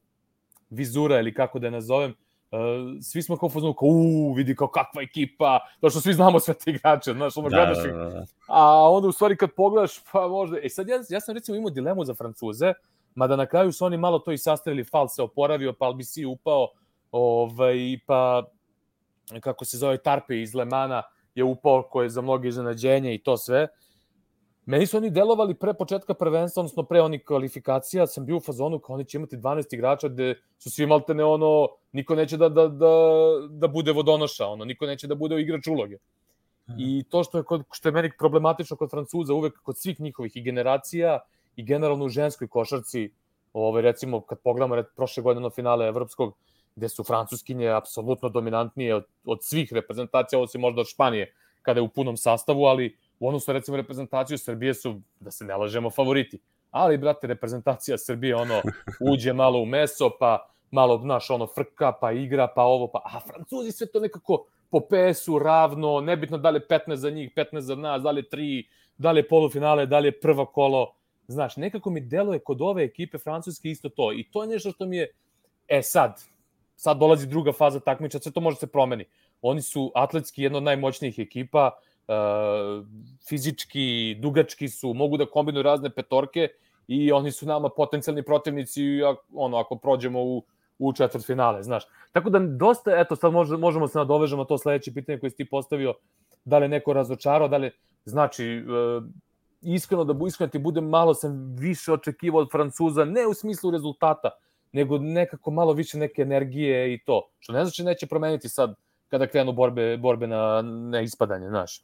vizura 0.69 1.19
ili 1.19 1.33
kako 1.33 1.59
da 1.59 1.67
je 1.67 1.71
nazovem, 1.71 2.13
Uh, 2.51 2.57
svi 3.01 3.21
smo 3.21 3.37
kao 3.37 3.49
fazonu, 3.49 3.73
kao, 3.73 3.87
uuu, 3.87 4.33
vidi 4.33 4.55
kao 4.55 4.67
kakva 4.67 5.01
ekipa, 5.01 5.59
to 5.81 5.89
što 5.89 6.01
svi 6.01 6.13
znamo 6.13 6.39
sve 6.39 6.53
te 6.53 6.71
igrače, 6.71 7.13
znaš, 7.13 7.37
ono 7.37 7.49
da, 7.49 7.55
gledaš 7.55 7.77
da, 7.77 7.91
da, 7.91 8.09
da. 8.09 8.25
A 8.47 8.89
onda 8.89 9.07
u 9.07 9.11
stvari 9.11 9.37
kad 9.37 9.51
pogledaš, 9.51 10.03
pa 10.11 10.27
možda, 10.27 10.57
e 10.63 10.69
sad 10.69 10.87
ja, 10.87 10.99
ja 11.09 11.19
sam 11.19 11.35
recimo 11.35 11.57
imao 11.57 11.69
dilemu 11.69 12.05
za 12.05 12.13
Francuze, 12.13 12.73
mada 13.15 13.35
na 13.35 13.45
kraju 13.45 13.71
su 13.71 13.85
oni 13.85 13.97
malo 13.97 14.19
to 14.19 14.31
i 14.31 14.37
sastavili, 14.37 14.83
Fal 14.83 15.07
se 15.07 15.21
oporavio, 15.21 15.73
pa 15.73 15.85
Albisi 15.85 16.25
upao, 16.25 16.67
ovaj, 17.11 17.77
pa 18.05 18.43
kako 19.39 19.65
se 19.65 19.77
zove 19.77 19.97
Tarpe 19.97 20.41
iz 20.41 20.55
Lemana 20.55 21.03
je 21.35 21.43
upao 21.43 21.83
koje 21.91 22.05
je 22.05 22.09
za 22.09 22.21
mnoge 22.21 22.47
iznenađenje 22.47 23.15
i 23.15 23.23
to 23.23 23.37
sve. 23.37 23.67
Meni 24.65 24.85
su 24.85 24.97
oni 24.97 25.09
delovali 25.09 25.53
pre 25.53 25.73
početka 25.73 26.13
prvenstva, 26.13 26.61
odnosno 26.61 26.83
pre 26.83 27.01
onih 27.01 27.23
kvalifikacija, 27.25 28.07
sam 28.07 28.25
bio 28.25 28.37
u 28.37 28.39
fazonu 28.39 28.79
kao 28.79 28.93
oni 28.93 29.05
će 29.05 29.17
imati 29.17 29.37
12 29.37 29.73
igrača 29.73 30.07
gde 30.07 30.35
su 30.57 30.71
svi 30.71 30.85
maltene 30.85 31.23
ono, 31.23 31.67
niko 31.91 32.15
neće 32.15 32.37
da, 32.37 32.49
da, 32.49 32.67
da, 32.67 32.93
da 33.49 33.67
bude 33.67 33.91
vodonoša, 33.91 34.47
ono, 34.47 34.65
niko 34.65 34.85
neće 34.85 35.07
da 35.07 35.15
bude 35.15 35.41
igrač 35.41 35.67
uloge. 35.67 35.97
I 36.77 37.03
to 37.09 37.23
što 37.23 37.37
je, 37.37 37.43
kod, 37.43 37.63
što 37.71 37.89
je 37.89 37.93
meni 37.93 38.11
problematično 38.19 38.77
kod 38.77 38.89
Francuza, 38.89 39.33
uvek 39.33 39.61
kod 39.61 39.77
svih 39.77 39.99
njihovih 39.99 40.35
i 40.35 40.41
generacija 40.41 41.19
i 41.55 41.63
generalno 41.63 42.05
u 42.05 42.09
ženskoj 42.09 42.47
košarci, 42.47 43.09
ovaj, 43.53 43.81
recimo 43.81 44.21
kad 44.21 44.39
pogledamo 44.39 44.75
red, 44.75 44.85
prošle 44.95 45.23
godine 45.23 45.43
na 45.43 45.49
finale 45.49 45.87
evropskog, 45.87 46.33
gde 46.75 46.89
su 46.89 47.03
francuskinje 47.03 47.69
apsolutno 47.69 48.29
dominantnije 48.29 48.95
od, 48.95 49.05
od 49.25 49.43
svih 49.43 49.73
reprezentacija, 49.73 50.39
osim 50.39 50.61
možda 50.61 50.81
od 50.81 50.87
Španije, 50.87 51.33
kada 51.61 51.79
je 51.79 51.83
u 51.83 51.89
punom 51.89 52.17
sastavu, 52.17 52.65
ali 52.65 52.97
u 53.19 53.27
odnosu 53.27 53.53
recimo 53.53 53.77
reprezentaciju 53.77 54.37
Srbije 54.37 54.73
su, 54.73 55.01
da 55.19 55.31
se 55.31 55.45
ne 55.45 55.55
lažemo, 55.55 55.89
favoriti. 55.89 56.39
Ali, 56.71 56.97
brate, 56.97 57.27
reprezentacija 57.27 57.97
Srbije, 57.97 58.35
ono, 58.35 58.61
uđe 59.11 59.33
malo 59.33 59.59
u 59.59 59.65
meso, 59.65 60.09
pa 60.19 60.47
malo, 60.71 60.97
znaš, 60.97 61.29
ono, 61.29 61.47
frka, 61.47 61.91
pa 61.91 62.11
igra, 62.11 62.47
pa 62.55 62.63
ovo, 62.63 62.87
pa, 62.87 63.01
a 63.05 63.19
Francuzi 63.19 63.71
sve 63.71 63.87
to 63.87 63.99
nekako 63.99 64.45
po 64.69 64.79
PS-u 64.79 65.39
ravno, 65.39 66.01
nebitno 66.01 66.37
da 66.37 66.49
li 66.49 66.57
je 66.59 66.67
15 66.67 66.95
za 66.95 67.09
njih, 67.09 67.31
15 67.35 67.59
za 67.59 67.75
nas, 67.75 68.01
da 68.01 68.11
li 68.11 68.19
je 68.19 68.29
3, 68.29 68.65
da 68.97 69.11
li 69.11 69.19
je 69.19 69.27
polufinale, 69.27 69.85
da 69.85 69.99
li 69.99 70.07
je 70.07 70.19
prva 70.19 70.45
kolo, 70.45 70.93
znaš, 71.27 71.57
nekako 71.57 71.89
mi 71.89 72.01
deluje 72.01 72.39
kod 72.39 72.61
ove 72.61 72.83
ekipe 72.83 73.17
francuske 73.17 73.69
isto 73.69 73.89
to. 73.89 74.13
I 74.13 74.23
to 74.31 74.43
je 74.43 74.49
nešto 74.49 74.71
što 74.71 74.85
mi 74.85 74.97
je, 74.97 75.11
e 75.67 75.81
sad, 75.81 76.21
sad 76.81 76.97
dolazi 76.97 77.27
druga 77.27 77.51
faza 77.53 77.79
takmiča, 77.79 78.19
sve 78.19 78.31
to 78.31 78.41
može 78.41 78.57
se 78.57 78.67
promeni. 78.67 79.05
Oni 79.41 79.61
su 79.61 79.91
atletski 79.95 80.43
jedna 80.43 80.57
od 80.57 80.63
najmoćnijih 80.63 81.19
ekipa, 81.19 81.71
uh, 82.07 82.85
fizički, 83.29 84.15
dugački 84.19 84.69
su, 84.69 84.93
mogu 84.93 85.17
da 85.17 85.25
kombinuju 85.25 85.63
razne 85.63 85.89
petorke 85.89 86.47
i 86.87 87.11
oni 87.11 87.31
su 87.31 87.45
nama 87.45 87.69
potencijalni 87.69 88.23
protivnici 88.23 88.81
ono, 89.33 89.57
ako 89.57 89.77
prođemo 89.77 90.23
u, 90.23 90.43
u 90.79 90.93
četvrt 90.93 91.25
finale, 91.25 91.63
znaš. 91.63 91.83
Tako 92.11 92.29
da 92.29 92.39
dosta, 92.39 92.97
eto, 92.99 93.15
sad 93.15 93.33
možemo, 93.33 93.59
možemo 93.59 93.87
se 93.87 93.97
nadovežemo 93.97 94.45
to 94.45 94.57
sledeće 94.57 94.93
pitanje 94.93 95.19
koje 95.19 95.29
si 95.29 95.37
ti 95.37 95.45
postavio, 95.45 95.93
da 96.45 96.57
li 96.57 96.67
neko 96.67 96.93
razočarao, 96.93 97.47
da 97.47 97.57
li, 97.57 97.71
znači, 98.05 98.63
uh, 98.65 99.03
iskreno 99.61 100.03
da 100.03 100.17
iskreno 100.27 100.47
da 100.47 100.51
ti 100.51 100.59
budem 100.59 100.89
malo 100.89 101.13
sam 101.13 101.55
više 101.59 101.93
očekivao 101.93 102.41
od 102.41 102.51
Francuza, 102.51 103.05
ne 103.05 103.27
u 103.27 103.33
smislu 103.33 103.71
rezultata, 103.71 104.31
nego 104.71 104.97
nekako 104.97 105.51
malo 105.51 105.73
više 105.73 105.97
neke 105.97 106.21
energije 106.21 106.93
i 106.93 106.99
to. 107.05 107.29
Što 107.39 107.53
ne 107.53 107.65
znači 107.65 107.83
neće 107.83 108.07
promeniti 108.07 108.49
sad 108.49 108.75
kada 109.07 109.27
krenu 109.27 109.51
borbe, 109.51 109.97
borbe 109.97 110.27
na, 110.27 110.61
na 110.61 111.01
ispadanje, 111.01 111.47
znaš. 111.47 111.81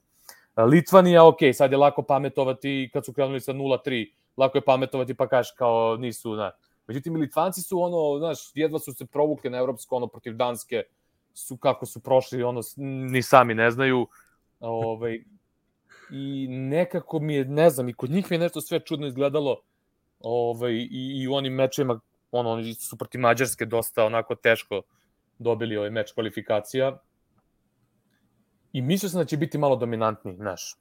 Litvanija, 0.57 1.27
ok, 1.27 1.37
sad 1.53 1.71
je 1.71 1.77
lako 1.77 2.01
pametovati, 2.03 2.89
kad 2.93 3.05
su 3.05 3.13
krenuli 3.13 3.39
sa 3.39 3.53
0-3, 3.53 4.11
lako 4.37 4.57
je 4.57 4.61
pametovati 4.61 5.13
pa 5.13 5.27
kaš 5.27 5.51
kao 5.51 5.97
nisu, 5.97 6.35
znaš. 6.35 6.53
Međutim, 6.87 7.15
Litvanci 7.15 7.61
su 7.61 7.81
ono, 7.81 8.19
znaš, 8.19 8.51
jedva 8.53 8.79
su 8.79 8.93
se 8.93 9.05
provukli 9.05 9.49
na 9.49 9.57
evropsko, 9.57 9.95
ono, 9.95 10.07
protiv 10.07 10.33
Danske, 10.33 10.83
su 11.33 11.57
kako 11.57 11.85
su 11.85 11.99
prošli, 11.99 12.43
ono, 12.43 12.61
ni 13.11 13.21
sami 13.21 13.53
ne 13.53 13.71
znaju. 13.71 14.07
Ovaj, 14.59 15.23
I 16.11 16.47
nekako 16.49 17.19
mi 17.19 17.35
je, 17.35 17.45
ne 17.45 17.69
znam, 17.69 17.89
i 17.89 17.93
kod 17.93 18.09
njih 18.09 18.25
mi 18.29 18.35
je 18.35 18.39
nešto 18.39 18.61
sve 18.61 18.79
čudno 18.79 19.07
izgledalo 19.07 19.61
ovaj, 20.19 20.73
i, 20.73 21.21
i 21.21 21.27
u 21.27 21.33
onim 21.33 21.53
mečima, 21.53 21.99
ono, 22.31 22.49
oni 22.49 22.73
su 22.73 22.97
protiv 22.97 23.21
Mađarske 23.21 23.65
dosta 23.65 24.05
onako 24.05 24.35
teško 24.35 24.81
dobili 25.39 25.77
ovaj 25.77 25.89
meč 25.89 26.11
kvalifikacija. 26.11 26.97
I 28.73 28.81
mislio 28.81 29.09
sam 29.09 29.19
da 29.21 29.25
će 29.25 29.37
biti 29.37 29.57
malo 29.57 29.75
dominantni, 29.75 30.35
znaš. 30.35 30.75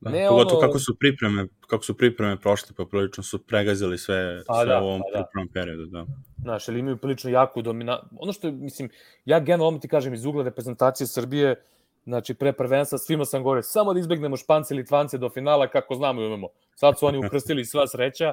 Da, 0.00 0.10
ne 0.10 0.28
pogotovo 0.28 0.58
ono... 0.58 0.66
kako 0.66 0.78
su 0.78 0.96
pripreme, 0.98 1.46
kako 1.66 1.84
su 1.84 1.96
pripreme 1.96 2.40
prošle, 2.40 2.74
pa 2.76 2.84
prilično 2.84 3.22
su 3.22 3.46
pregazili 3.46 3.98
sve, 3.98 4.42
pa, 4.46 4.54
sve 4.54 4.66
da, 4.66 4.80
u 4.82 4.84
ovom 4.84 5.00
pa, 5.00 5.18
da. 5.18 5.24
pripremom 5.24 5.48
periodu, 5.52 5.86
da. 5.86 6.06
Znaš, 6.42 6.68
ali 6.68 6.78
imaju 6.78 6.96
prilično 6.96 7.30
jaku 7.30 7.62
dominantnu... 7.62 8.18
Ono 8.20 8.32
što, 8.32 8.50
mislim, 8.50 8.90
ja 9.24 9.40
generalno 9.40 9.78
ti 9.78 9.88
kažem 9.88 10.14
iz 10.14 10.24
ugla 10.24 10.44
reprezentacije 10.44 11.06
Srbije, 11.06 11.62
znači 12.04 12.34
pre 12.34 12.52
prvenstva 12.52 12.98
svima 12.98 13.24
sam 13.24 13.42
govorio, 13.42 13.62
samo 13.62 13.94
da 13.94 14.00
izbegnemo 14.00 14.36
Špance, 14.36 14.74
Litvance 14.74 15.18
do 15.18 15.28
finala, 15.28 15.68
kako 15.68 15.94
znamo 15.94 16.22
i 16.22 16.26
umemo. 16.26 16.48
Sad 16.74 16.98
su 16.98 17.06
oni 17.06 17.18
ukrstili 17.18 17.64
sva 17.64 17.86
sreća. 17.86 18.32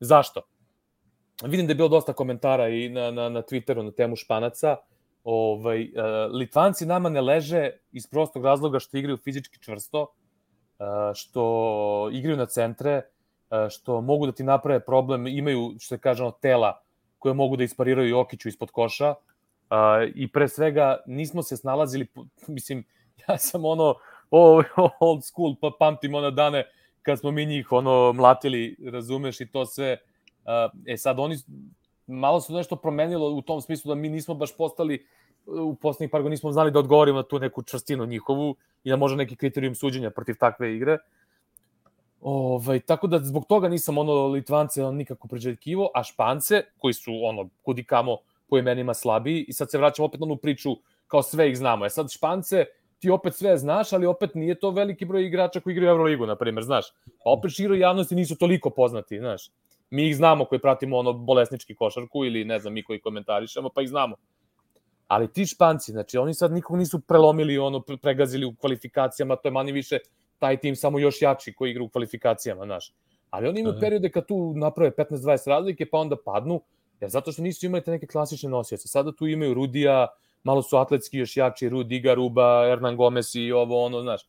Zašto? 0.00 0.42
Vidim 1.44 1.66
da 1.66 1.70
je 1.70 1.74
bilo 1.74 1.88
dosta 1.88 2.12
komentara 2.12 2.68
i 2.68 2.88
na, 2.88 3.10
na, 3.10 3.28
na 3.28 3.42
Twitteru 3.42 3.82
na 3.82 3.90
temu 3.90 4.16
Španaca. 4.16 4.76
Ovaj, 5.24 5.82
uh, 5.82 6.34
Litvanci 6.34 6.86
nama 6.86 7.08
ne 7.08 7.20
leže 7.20 7.70
iz 7.92 8.06
prostog 8.06 8.44
razloga 8.44 8.78
što 8.78 8.96
igraju 8.96 9.16
fizički 9.16 9.58
čvrsto, 9.60 10.00
uh, 10.02 10.86
što 11.14 12.10
igraju 12.12 12.36
na 12.36 12.46
centre, 12.46 13.02
uh, 13.50 13.68
što 13.70 14.00
mogu 14.00 14.26
da 14.26 14.32
ti 14.32 14.44
naprave 14.44 14.80
problem, 14.80 15.26
imaju, 15.26 15.74
što 15.78 15.94
se 15.94 15.98
kaže, 15.98 16.30
tela 16.42 16.82
koje 17.18 17.34
mogu 17.34 17.56
da 17.56 17.64
ispariraju 17.64 18.08
Jokiću 18.08 18.48
ispod 18.48 18.70
koša. 18.70 19.10
Uh, 19.10 19.16
I 20.14 20.32
pre 20.32 20.48
svega 20.48 20.96
nismo 21.06 21.42
se 21.42 21.56
snalazili, 21.56 22.06
mislim, 22.48 22.84
ja 23.28 23.38
sam 23.38 23.64
ono 23.64 23.94
old 25.00 25.24
school, 25.24 25.54
pa 25.60 25.70
pamtim 25.78 26.14
one 26.14 26.30
dane 26.30 26.64
kad 27.02 27.18
smo 27.18 27.30
mi 27.30 27.46
njih 27.46 27.72
ono 27.72 28.12
mlatili, 28.12 28.76
razumeš, 28.92 29.40
i 29.40 29.46
to 29.52 29.66
sve. 29.66 29.98
E 30.86 30.96
sad 30.96 31.18
oni 31.18 31.36
malo 32.06 32.40
su 32.40 32.54
nešto 32.54 32.76
promenilo 32.76 33.30
u 33.30 33.42
tom 33.42 33.60
smislu 33.60 33.88
da 33.88 33.94
mi 33.94 34.08
nismo 34.08 34.34
baš 34.34 34.56
postali 34.56 35.06
u 35.46 35.74
poslednjih 35.74 36.10
par 36.10 36.22
godina 36.22 36.30
nismo 36.30 36.52
znali 36.52 36.70
da 36.70 36.78
odgovorimo 36.78 37.16
na 37.16 37.22
tu 37.22 37.38
neku 37.38 37.62
čvrstinu 37.62 38.06
njihovu 38.06 38.56
i 38.84 38.90
da 38.90 38.96
može 38.96 39.16
neki 39.16 39.36
kriterijum 39.36 39.74
suđenja 39.74 40.10
protiv 40.10 40.36
takve 40.40 40.76
igre. 40.76 40.98
Ovaj, 42.20 42.80
tako 42.80 43.06
da 43.06 43.18
zbog 43.18 43.46
toga 43.46 43.68
nisam 43.68 43.98
ono 43.98 44.26
Litvance 44.26 44.82
nikako 44.82 45.28
pređekivo, 45.28 45.90
a 45.94 46.02
Špance, 46.04 46.62
koji 46.78 46.94
su 46.94 47.12
ono 47.22 47.48
kudikamo 47.62 48.16
po 48.48 48.58
imenima 48.58 48.94
slabiji, 48.94 49.44
i 49.48 49.52
sad 49.52 49.70
se 49.70 49.78
vraćamo 49.78 50.06
opet 50.06 50.20
na 50.20 50.24
onu 50.24 50.36
priču 50.36 50.76
kao 51.06 51.22
sve 51.22 51.50
ih 51.50 51.58
znamo. 51.58 51.86
E 51.86 51.90
sad 51.90 52.10
Špance, 52.10 52.64
ti 52.98 53.10
opet 53.10 53.34
sve 53.34 53.56
znaš, 53.58 53.92
ali 53.92 54.06
opet 54.06 54.34
nije 54.34 54.54
to 54.54 54.70
veliki 54.70 55.04
broj 55.04 55.26
igrača 55.26 55.60
koji 55.60 55.72
igraju 55.72 55.90
Euroligu, 55.90 56.26
na 56.26 56.36
primjer, 56.36 56.64
znaš. 56.64 56.86
Pa 57.24 57.30
opet 57.30 57.54
širo 57.54 57.74
javnosti 57.74 58.14
nisu 58.14 58.36
toliko 58.36 58.70
poznati, 58.70 59.18
znaš. 59.18 59.50
Mi 59.90 60.08
ih 60.08 60.16
znamo 60.16 60.44
koji 60.44 60.58
pratimo 60.58 60.98
ono 60.98 61.12
bolesnički 61.12 61.74
košarku 61.74 62.24
ili 62.24 62.44
ne 62.44 62.58
znam, 62.58 62.72
mi 62.72 62.82
koji 62.82 63.00
komentarišemo, 63.00 63.68
pa 63.68 63.82
ih 63.82 63.88
znamo. 63.88 64.16
Ali 65.06 65.32
ti 65.32 65.46
Španci, 65.46 65.92
znači 65.92 66.18
oni 66.18 66.34
sad 66.34 66.52
nikog 66.52 66.76
nisu 66.76 67.00
prelomili, 67.00 67.58
ono, 67.58 67.80
pregazili 68.02 68.46
u 68.46 68.54
kvalifikacijama, 68.54 69.36
to 69.36 69.48
je 69.48 69.52
manje 69.52 69.72
više 69.72 69.98
taj 70.38 70.56
tim 70.56 70.76
samo 70.76 70.98
još 70.98 71.22
jači 71.22 71.52
koji 71.52 71.70
igra 71.70 71.82
u 71.84 71.88
kvalifikacijama, 71.88 72.64
znaš. 72.64 72.92
Ali 73.30 73.48
oni 73.48 73.60
imaju 73.60 73.72
Aha. 73.72 73.80
periode 73.80 74.10
kad 74.10 74.26
tu 74.26 74.52
naprave 74.56 74.90
15-20 74.90 75.48
razlike, 75.48 75.86
pa 75.86 75.98
onda 75.98 76.16
padnu, 76.24 76.60
jer 77.00 77.10
zato 77.10 77.32
što 77.32 77.42
nisu 77.42 77.66
imali 77.66 77.84
te 77.84 77.90
neke 77.90 78.06
klasične 78.06 78.50
nosioce. 78.50 78.88
Sada 78.88 79.12
tu 79.12 79.26
imaju 79.26 79.54
Rudija, 79.54 80.06
malo 80.44 80.62
su 80.62 80.76
atletski 80.76 81.18
još 81.18 81.36
jači, 81.36 81.68
Rudiga, 81.68 82.14
Ruba, 82.14 82.64
Hernan 82.66 82.96
Gomez 82.96 83.36
i 83.36 83.52
ovo, 83.52 83.84
ono, 83.84 84.02
znaš. 84.02 84.22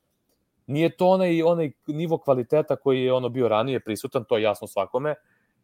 Nije 0.68 0.98
to 0.98 1.08
onaj, 1.08 1.44
onaj 1.44 1.72
nivo 1.88 2.18
kvaliteta 2.18 2.76
koji 2.76 3.04
je 3.04 3.14
ono 3.14 3.30
bio 3.30 3.48
ranije 3.48 3.80
prisutan, 3.80 4.24
to 4.24 4.38
je 4.38 4.44
jasno 4.44 4.68
svakome. 4.68 5.16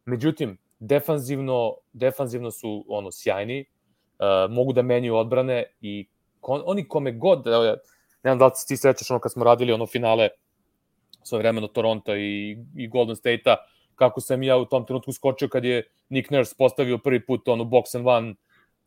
Međutim, 0.05 0.57
defanzivno, 0.79 1.75
defanzivno 1.93 2.51
su 2.51 2.85
ono 2.88 3.12
sjajni, 3.12 3.65
uh, 4.19 4.51
mogu 4.51 4.74
da 4.74 4.81
menjaju 4.81 5.15
odbrane 5.15 5.63
i 5.81 6.07
kon, 6.41 6.62
oni 6.65 6.88
kome 6.88 7.12
god, 7.12 7.47
evo, 7.47 7.63
ne 7.63 7.77
znam 8.24 8.38
da 8.38 8.45
li 8.45 8.51
ti 8.67 8.77
sećaš 8.77 9.12
ono 9.12 9.19
kad 9.19 9.31
smo 9.31 9.43
radili 9.43 9.74
ono 9.74 9.85
finale 9.85 10.29
svoje 11.24 11.39
vremeno 11.39 11.67
Toronto 11.67 12.15
i, 12.15 12.57
i 12.75 12.88
Golden 12.88 13.15
State-a, 13.15 13.55
kako 13.95 14.21
sam 14.21 14.43
ja 14.43 14.57
u 14.57 14.65
tom 14.65 14.85
trenutku 14.85 15.12
skočio 15.12 15.47
kad 15.47 15.65
je 15.65 15.88
Nick 16.09 16.31
Nurse 16.31 16.55
postavio 16.57 16.97
prvi 16.97 17.25
put 17.25 17.47
ono 17.47 17.63
box 17.63 17.97
and 17.97 18.07
one 18.07 18.35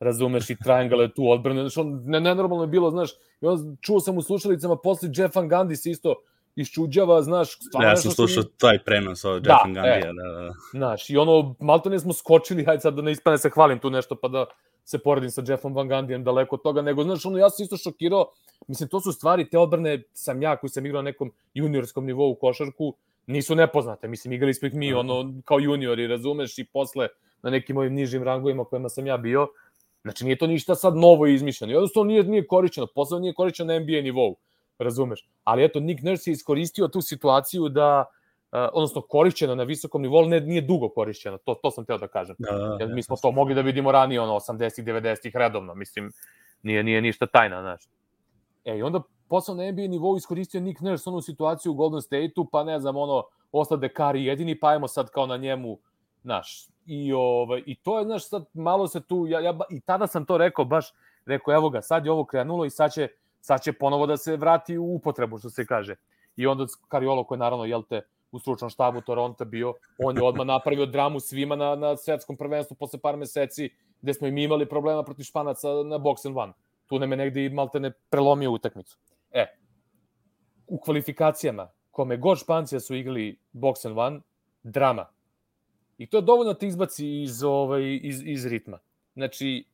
razumeš, 0.01 0.51
i 0.51 0.57
triangle 0.57 1.15
tu 1.15 1.31
odbrane, 1.31 1.61
znaš, 1.61 1.77
on, 1.77 2.03
ne, 2.07 2.21
nenormalno 2.21 2.65
je 2.65 2.69
bilo, 2.69 2.91
znaš, 2.91 3.11
i 3.41 3.47
on, 3.47 3.77
čuo 3.81 4.01
sam 4.01 4.19
u 4.19 4.23
slušalicama, 4.23 4.77
posle 4.77 5.09
Jeff 5.15 5.37
Van 5.37 5.49
Gundy 5.49 5.75
se 5.75 5.91
isto 5.91 6.15
iščuđava, 6.59 7.23
znaš, 7.23 7.59
stvarno... 7.61 7.89
Ja 7.89 7.97
sam 7.97 8.11
slušao 8.11 8.43
mi... 8.43 8.59
taj 8.59 8.79
prenos 8.85 9.25
od 9.25 9.43
da, 9.43 9.53
Jeff 9.53 9.65
Van 9.65 9.75
Gundy, 9.75 9.99
e, 9.99 10.13
da, 10.13 10.41
da. 10.41 10.55
Znaš, 10.71 11.11
i 11.11 11.17
ono, 11.17 11.55
malo 11.61 11.83
ne 11.85 11.99
smo 11.99 12.13
skočili, 12.13 12.65
hajde 12.65 12.81
sad 12.81 12.95
da 12.95 13.03
ne 13.03 13.13
ispane 13.13 13.39
se 13.39 13.51
hvalim 13.51 13.79
tu 13.79 13.91
nešto, 13.91 14.17
pa 14.17 14.29
da 14.29 14.47
se 14.85 14.99
poredim 14.99 15.31
sa 15.31 15.43
Jeffom 15.47 15.75
Van 15.75 15.89
Gundyjem 15.89 16.23
daleko 16.23 16.57
od 16.57 16.63
toga, 16.63 16.83
nego, 16.83 17.05
znaš, 17.05 17.27
ono, 17.27 17.39
ja 17.39 17.51
sam 17.51 17.65
isto 17.65 17.77
šokirao, 17.77 18.31
mislim, 18.67 18.89
to 18.89 19.01
su 19.01 19.13
stvari, 19.13 19.51
te 19.51 19.59
odbrane 19.59 20.03
sam 20.13 20.43
ja 20.43 20.57
koji 20.57 20.71
sam 20.71 20.87
igrao 20.87 21.03
na 21.03 21.11
nekom 21.11 21.33
juniorskom 21.55 22.07
nivou 22.07 22.31
u 22.31 22.35
košarku, 22.35 22.95
nisu 23.27 23.55
nepoznate, 23.55 24.09
mislim, 24.09 24.33
igrali 24.33 24.55
smo 24.55 24.69
ih 24.69 24.75
mi, 24.75 24.95
ono, 24.95 25.33
kao 25.45 25.59
juniori, 25.59 26.07
razumeš, 26.07 26.59
i 26.59 26.65
posle 26.65 27.09
na 27.43 27.51
nekim 27.51 27.77
mojim 27.77 27.95
nižim 27.95 28.23
rangovima 28.23 28.65
kojima 28.65 28.89
sam 28.89 29.07
ja 29.07 29.17
bio, 29.17 29.49
Znači, 30.03 30.25
nije 30.25 30.39
to 30.39 30.47
ništa 30.47 30.75
sad 30.75 30.97
novo 30.97 31.27
izmišljeno. 31.27 31.73
Jednostavno 31.73 32.09
nije, 32.09 32.23
nije 32.23 32.47
korišćeno, 32.47 32.87
posebno 32.95 33.21
nije 33.21 33.35
korišćeno 33.35 33.73
na 33.73 33.79
NBA 33.79 34.01
nivou, 34.03 34.37
razumeš. 34.79 35.29
Ali 35.45 35.65
eto, 35.65 35.81
Nick 35.81 36.03
Nurse 36.03 36.31
je 36.31 36.33
iskoristio 36.33 36.89
tu 36.89 37.01
situaciju 37.01 37.69
da, 37.69 38.05
uh, 38.53 38.59
odnosno 38.73 39.01
korišćeno 39.01 39.55
na 39.55 39.63
visokom 39.63 40.03
nivou, 40.03 40.27
ne, 40.27 40.41
nije 40.41 40.61
dugo 40.61 40.89
korišćeno, 40.89 41.39
to, 41.39 41.55
to 41.55 41.71
sam 41.71 41.85
teo 41.85 41.99
da 41.99 42.09
kažem. 42.09 42.37
Da, 42.39 42.53
da, 42.53 42.77
Jer 42.81 42.95
mi 42.95 43.03
smo 43.03 43.17
to 43.17 43.33
mogli 43.33 43.55
da 43.55 43.61
vidimo 43.61 43.93
ranije, 43.93 44.21
ono, 44.21 44.33
80-ih, 44.33 44.85
90-ih 44.85 45.37
redovno, 45.37 45.75
mislim, 45.75 46.13
nije, 46.63 46.83
nije 46.83 47.03
ništa 47.03 47.27
tajna, 47.27 47.61
znaš. 47.61 47.89
E, 48.65 48.79
i 48.79 48.83
onda 48.83 49.03
posle 49.29 49.55
na 49.55 49.73
NBA 49.73 49.83
nivou 49.83 50.17
iskoristio 50.17 50.61
Nick 50.61 50.81
Nurse 50.81 51.11
onu 51.11 51.21
situaciju 51.21 51.73
u 51.73 51.75
Golden 51.75 52.03
State-u, 52.03 52.45
pa 52.45 52.65
ne 52.65 52.81
znam, 52.81 52.97
ono, 52.97 53.25
ostade 53.53 53.89
Kari 53.89 54.25
jedini, 54.25 54.61
pa 54.61 54.69
ajmo 54.69 54.89
sad 54.89 55.11
kao 55.11 55.27
na 55.27 55.37
njemu, 55.37 55.79
znaš, 56.23 56.69
i, 56.87 57.13
ovaj, 57.13 57.63
i 57.67 57.75
to 57.75 57.99
je, 57.99 58.05
znaš, 58.05 58.29
sad 58.29 58.45
malo 58.55 58.89
se 58.89 59.01
tu, 59.01 59.27
ja, 59.27 59.41
ja, 59.41 59.59
i 59.71 59.81
tada 59.81 60.07
sam 60.07 60.27
to 60.27 60.39
rekao, 60.39 60.65
baš, 60.65 60.93
rekao, 61.27 61.55
evo 61.55 61.71
ga, 61.71 61.83
sad 61.83 62.05
je 62.05 62.13
ovo 62.13 62.25
krenulo 62.25 62.65
i 62.65 62.71
sad 62.71 62.93
će, 62.93 63.09
sad 63.41 63.63
će 63.63 63.73
ponovo 63.73 64.07
da 64.07 64.17
se 64.17 64.37
vrati 64.37 64.79
u 64.79 64.95
upotrebu, 64.95 65.39
što 65.39 65.51
se 65.51 65.67
kaže. 65.67 65.97
I 66.37 66.47
onda 66.47 66.67
Kariolo, 66.89 67.25
koji 67.25 67.37
je 67.37 67.41
naravno, 67.41 67.65
jel 67.65 67.83
te, 67.83 68.03
u 68.33 68.39
stručnom 68.39 68.71
štabu 68.71 69.01
Toronto 69.01 69.45
bio, 69.45 69.75
on 69.99 70.17
je 70.17 70.23
odmah 70.23 70.47
napravio 70.47 70.87
dramu 70.87 71.21
svima 71.21 71.57
na, 71.57 71.75
na 71.75 71.97
svetskom 71.97 72.37
prvenstvu 72.37 72.75
posle 72.75 73.01
par 73.01 73.17
meseci, 73.17 73.71
gde 74.03 74.15
smo 74.15 74.27
im 74.27 74.39
imali 74.39 74.69
problema 74.69 75.03
protiv 75.03 75.25
Španaca 75.25 75.69
na 75.69 75.99
box 75.99 76.27
and 76.27 76.37
one. 76.37 76.53
Tu 76.87 76.99
nam 76.99 77.11
je 77.11 77.17
negde 77.17 77.45
i 77.45 77.51
malte 77.51 77.81
ne 77.81 77.91
prelomio 78.11 78.51
utakmicu. 78.51 78.99
E, 79.31 79.47
u 80.67 80.79
kvalifikacijama, 80.79 81.69
kome 81.91 82.17
god 82.17 82.39
Špancija 82.39 82.81
su 82.81 82.95
igrali 82.95 83.39
box 83.53 83.87
and 83.89 83.99
one, 83.99 84.21
drama 84.63 85.07
I 85.99 86.07
to 86.07 86.17
je 86.17 86.23
dovoljno 86.23 86.53
da 86.53 86.59
te 86.59 86.67
izbaci 86.67 87.23
iz, 87.23 87.43
ovaj, 87.43 88.01
iz, 88.03 88.23
iz 88.25 88.47
ritma. 88.47 88.79
Znači, 89.15 89.65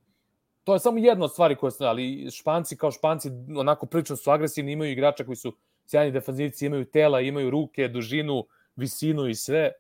to 0.65 0.73
je 0.73 0.79
samo 0.79 0.99
jedna 0.99 1.25
od 1.25 1.33
stvari 1.33 1.57
koje 1.57 1.71
su, 1.71 1.85
ali 1.85 2.31
Španci 2.31 2.77
kao 2.77 2.91
Španci 2.91 3.31
onako 3.57 3.87
prilično 3.87 4.17
su 4.17 4.31
agresivni, 4.31 4.73
imaju 4.73 4.93
igrača 4.93 5.25
koji 5.25 5.37
su 5.37 5.57
sjajni 5.87 6.13
defanzivci, 6.13 6.67
imaju 6.67 6.85
tela, 6.85 7.21
imaju 7.21 7.51
ruke, 7.51 7.89
dužinu, 7.89 8.47
visinu 8.77 9.29
i 9.29 9.35
sve. 9.35 9.73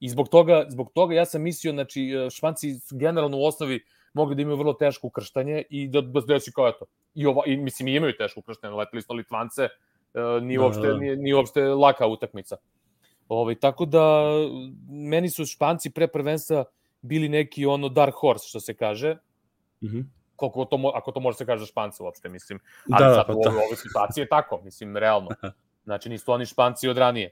I 0.00 0.08
zbog 0.08 0.28
toga, 0.28 0.66
zbog 0.68 0.90
toga 0.94 1.14
ja 1.14 1.24
sam 1.24 1.42
mislio, 1.42 1.72
znači, 1.72 2.10
Španci 2.30 2.74
su 2.74 2.96
generalno 2.96 3.38
u 3.38 3.44
osnovi 3.44 3.80
mogli 4.12 4.34
da 4.34 4.42
imaju 4.42 4.56
vrlo 4.56 4.72
teško 4.72 5.06
ukrštanje 5.06 5.62
i 5.70 5.88
da, 5.88 6.00
da 6.00 6.20
desi 6.20 6.52
kao 6.52 6.68
eto. 6.68 6.84
I, 7.14 7.26
ova, 7.26 7.42
i 7.46 7.56
mislim, 7.56 7.88
imaju 7.88 8.16
teško 8.16 8.40
ukrštanje, 8.40 8.74
leteli 8.74 9.02
smo 9.02 9.14
Litvance, 9.14 9.62
e, 9.62 9.70
nije, 10.42 10.58
da, 10.58 10.64
uopšte, 10.64 10.86
da. 10.86 10.98
nije, 10.98 11.16
nije 11.16 11.34
uopšte 11.34 11.64
laka 11.64 12.06
utakmica. 12.06 12.56
Ovaj, 13.28 13.54
tako 13.54 13.86
da, 13.86 14.24
meni 14.88 15.30
su 15.30 15.46
Španci 15.46 15.90
pre 15.90 16.08
prvenstva 16.08 16.64
bili 17.02 17.28
neki 17.28 17.66
ono 17.66 17.88
dark 17.88 18.14
horse, 18.14 18.48
što 18.48 18.60
se 18.60 18.74
kaže. 18.74 19.16
Mm 19.80 20.15
koliko 20.36 20.64
to, 20.64 20.92
ako 20.94 21.12
to 21.12 21.20
može 21.20 21.38
se 21.38 21.46
kaže 21.46 21.66
Španci 21.66 22.02
uopšte, 22.02 22.28
mislim. 22.28 22.58
Ali 22.92 23.04
da, 23.04 23.14
sad 23.14 23.26
pa, 23.26 23.32
u 23.32 23.36
ovoj, 23.36 23.48
ovoj 23.48 23.76
situaciji 23.76 24.22
je 24.22 24.28
tako, 24.28 24.60
mislim, 24.64 24.96
realno. 24.96 25.28
Znači, 25.86 26.08
nisu 26.08 26.32
oni 26.32 26.46
Španci 26.46 26.88
od 26.88 26.98
ranije. 26.98 27.30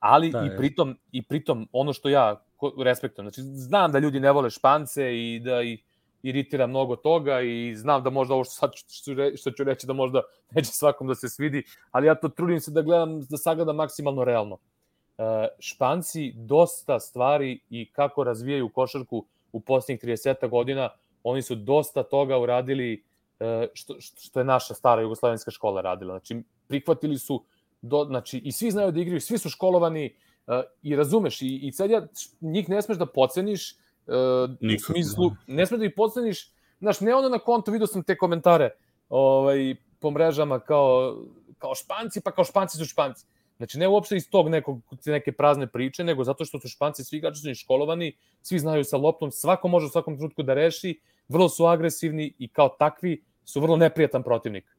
Ali 0.00 0.30
da, 0.30 0.44
i 0.44 0.56
pritom, 0.56 0.98
i 1.12 1.22
pritom, 1.22 1.68
ono 1.72 1.92
što 1.92 2.08
ja 2.08 2.44
respektujem, 2.84 3.30
znači, 3.30 3.42
znam 3.42 3.92
da 3.92 3.98
ljudi 3.98 4.20
ne 4.20 4.32
vole 4.32 4.50
Špance 4.50 5.18
i 5.18 5.40
da 5.44 5.60
ih 5.62 5.84
iritira 6.22 6.66
mnogo 6.66 6.96
toga 6.96 7.40
i 7.40 7.74
znam 7.76 8.02
da 8.02 8.10
možda 8.10 8.34
ovo 8.34 8.44
što 8.44 8.52
sad 8.54 8.70
što, 8.74 9.12
što 9.36 9.50
ću 9.50 9.64
reći 9.64 9.86
da 9.86 9.92
možda 9.92 10.22
neće 10.54 10.70
svakom 10.72 11.06
da 11.06 11.14
se 11.14 11.28
svidi, 11.28 11.64
ali 11.90 12.06
ja 12.06 12.14
to 12.14 12.28
trudim 12.28 12.60
se 12.60 12.70
da 12.70 12.82
gledam, 12.82 13.20
da 13.20 13.36
sagledam 13.36 13.76
maksimalno 13.76 14.24
realno. 14.24 14.54
Uh, 14.54 15.24
Španci 15.58 16.32
dosta 16.36 17.00
stvari 17.00 17.60
i 17.70 17.90
kako 17.92 18.24
razvijaju 18.24 18.68
košarku 18.68 19.24
u 19.52 19.60
posljednjih 19.60 20.04
30 20.04 20.48
godina 20.48 20.88
oni 21.24 21.42
su 21.42 21.54
dosta 21.54 22.02
toga 22.02 22.38
uradili 22.38 23.04
e, 23.40 23.68
što, 23.74 23.96
što 24.00 24.40
je 24.40 24.44
naša 24.44 24.74
stara 24.74 25.02
jugoslovenska 25.02 25.50
škola 25.50 25.80
radila. 25.80 26.18
Znači, 26.18 26.42
prihvatili 26.68 27.18
su, 27.18 27.44
do, 27.82 28.04
znači, 28.04 28.38
i 28.38 28.52
svi 28.52 28.70
znaju 28.70 28.92
da 28.92 29.00
igraju, 29.00 29.20
svi 29.20 29.38
su 29.38 29.50
školovani 29.50 30.04
e, 30.46 30.62
i 30.82 30.96
razumeš, 30.96 31.42
i, 31.42 31.60
i 31.62 31.72
sad 31.72 31.90
ja, 31.90 32.06
njih 32.40 32.68
ne 32.68 32.82
smeš 32.82 32.98
da 32.98 33.06
poceniš, 33.06 33.76
uh, 34.06 34.50
u 34.76 34.78
smislu, 34.78 35.30
ne 35.46 35.66
smeš 35.66 35.78
da 35.78 35.86
ih 35.86 35.92
poceniš, 35.96 36.50
znaš, 36.80 37.00
ne 37.00 37.14
ono 37.14 37.28
na 37.28 37.38
konto, 37.38 37.70
vidio 37.70 37.86
sam 37.86 38.02
te 38.02 38.16
komentare 38.16 38.70
ovaj, 39.08 39.74
po 40.00 40.10
mrežama 40.10 40.58
kao, 40.58 41.16
kao 41.58 41.74
španci, 41.74 42.20
pa 42.20 42.30
kao 42.30 42.44
španci 42.44 42.76
su 42.76 42.84
španci. 42.84 43.26
Znači, 43.56 43.78
ne 43.78 43.88
uopšte 43.88 44.16
iz 44.16 44.30
tog 44.30 44.48
nekog, 44.48 44.80
neke 45.06 45.32
prazne 45.32 45.66
priče, 45.66 46.04
nego 46.04 46.24
zato 46.24 46.44
što 46.44 46.60
su 46.60 46.68
španci, 46.68 47.04
svi 47.04 47.22
su 47.34 47.54
školovani, 47.54 48.16
svi 48.42 48.58
znaju 48.58 48.84
sa 48.84 48.96
loptom, 48.96 49.30
svako 49.30 49.68
može 49.68 49.86
u 49.86 49.88
svakom 49.88 50.16
trenutku 50.16 50.42
da 50.42 50.54
reši, 50.54 51.00
vrlo 51.28 51.48
su 51.48 51.66
agresivni 51.66 52.34
i 52.38 52.48
kao 52.48 52.68
takvi 52.68 53.24
su 53.44 53.60
vrlo 53.60 53.76
neprijatan 53.76 54.22
protivnik. 54.22 54.76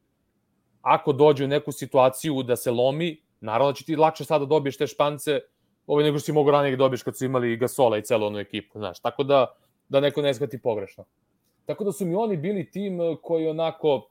Ako 0.81 1.13
dođe 1.13 1.45
u 1.45 1.47
neku 1.47 1.71
situaciju 1.71 2.43
da 2.43 2.55
se 2.55 2.71
lomi, 2.71 3.21
naravno 3.41 3.71
da 3.71 3.75
će 3.75 3.85
ti 3.85 3.95
lakše 3.95 4.25
sada 4.25 4.45
dobiješ 4.45 4.77
te 4.77 4.87
špance 4.87 5.39
ovaj, 5.87 6.03
nego 6.03 6.17
što 6.17 6.25
si 6.25 6.31
mogu 6.31 6.51
ranije 6.51 6.75
da 6.75 6.77
dobiješ 6.77 7.03
kad 7.03 7.17
su 7.17 7.25
imali 7.25 7.57
Gasola 7.57 7.97
i 7.97 8.01
celu 8.01 8.25
onu 8.25 8.39
ekipu, 8.39 8.79
znaš. 8.79 8.99
Tako 8.99 9.23
da, 9.23 9.45
da 9.89 9.99
neko 9.99 10.21
ne 10.21 10.33
shvati 10.33 10.61
pogrešno. 10.61 11.05
Tako 11.65 11.83
da 11.83 11.91
su 11.91 12.05
mi 12.05 12.15
oni 12.15 12.37
bili 12.37 12.71
tim 12.71 12.99
koji 13.21 13.47
onako 13.47 14.09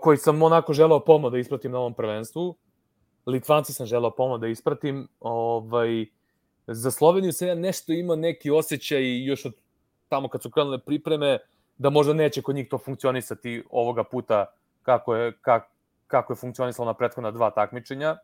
koji 0.00 0.16
sam 0.18 0.42
onako 0.42 0.72
želeo 0.72 1.00
pomoć 1.00 1.32
da 1.32 1.38
ispratim 1.38 1.72
na 1.72 1.78
ovom 1.78 1.94
prvenstvu. 1.94 2.56
Litvanci 3.26 3.72
sam 3.72 3.86
želeo 3.86 4.10
pomoć 4.10 4.40
da 4.40 4.46
ispratim. 4.46 5.08
Ovaj, 5.20 6.06
za 6.66 6.90
Sloveniju 6.90 7.32
se 7.32 7.46
ja 7.46 7.54
nešto 7.54 7.92
ima 7.92 8.16
neki 8.16 8.50
osjećaj 8.50 9.24
još 9.24 9.44
od 9.44 9.54
tamo 10.08 10.28
kad 10.28 10.42
su 10.42 10.50
krenule 10.50 10.78
pripreme, 10.78 11.38
da 11.78 11.90
možda 11.90 12.12
neće 12.12 12.42
kod 12.42 12.54
njih 12.54 12.68
to 12.68 12.78
funkcionisati 12.78 13.64
ovoga 13.70 14.04
puta 14.04 14.46
kako 14.82 15.14
je, 15.14 15.32
kak, 15.40 15.62
kako 16.06 16.32
je 16.32 16.36
funkcionisalo 16.36 16.86
na 16.86 16.94
prethodna 16.94 17.30
dva 17.30 17.50
takmičenja. 17.50 18.16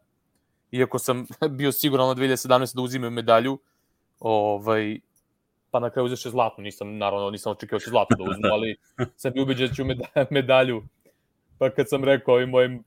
Iako 0.70 0.98
sam 0.98 1.26
bio 1.58 1.72
siguran 1.72 2.08
na 2.08 2.14
2017. 2.14 2.76
da 2.76 2.82
uzimaju 2.82 3.10
medalju, 3.10 3.58
ovaj, 4.20 5.00
pa 5.70 5.80
na 5.80 5.90
kraju 5.90 6.06
uzeše 6.06 6.30
zlatnu, 6.30 6.64
nisam, 6.64 6.98
naravno, 6.98 7.30
nisam 7.30 7.52
očekio 7.52 7.78
da 7.78 7.84
će 7.84 7.90
zlatnu 7.90 8.16
da 8.16 8.30
uzmu, 8.30 8.48
ali 8.52 8.76
sam 9.20 9.32
bio 9.32 9.42
ubeđen 9.42 9.68
da 9.68 9.74
ću 9.74 9.84
medalju. 10.30 10.82
Pa 11.58 11.70
kad 11.70 11.88
sam 11.88 12.04
rekao 12.04 12.34
ovim 12.34 12.50
mojim 12.50 12.84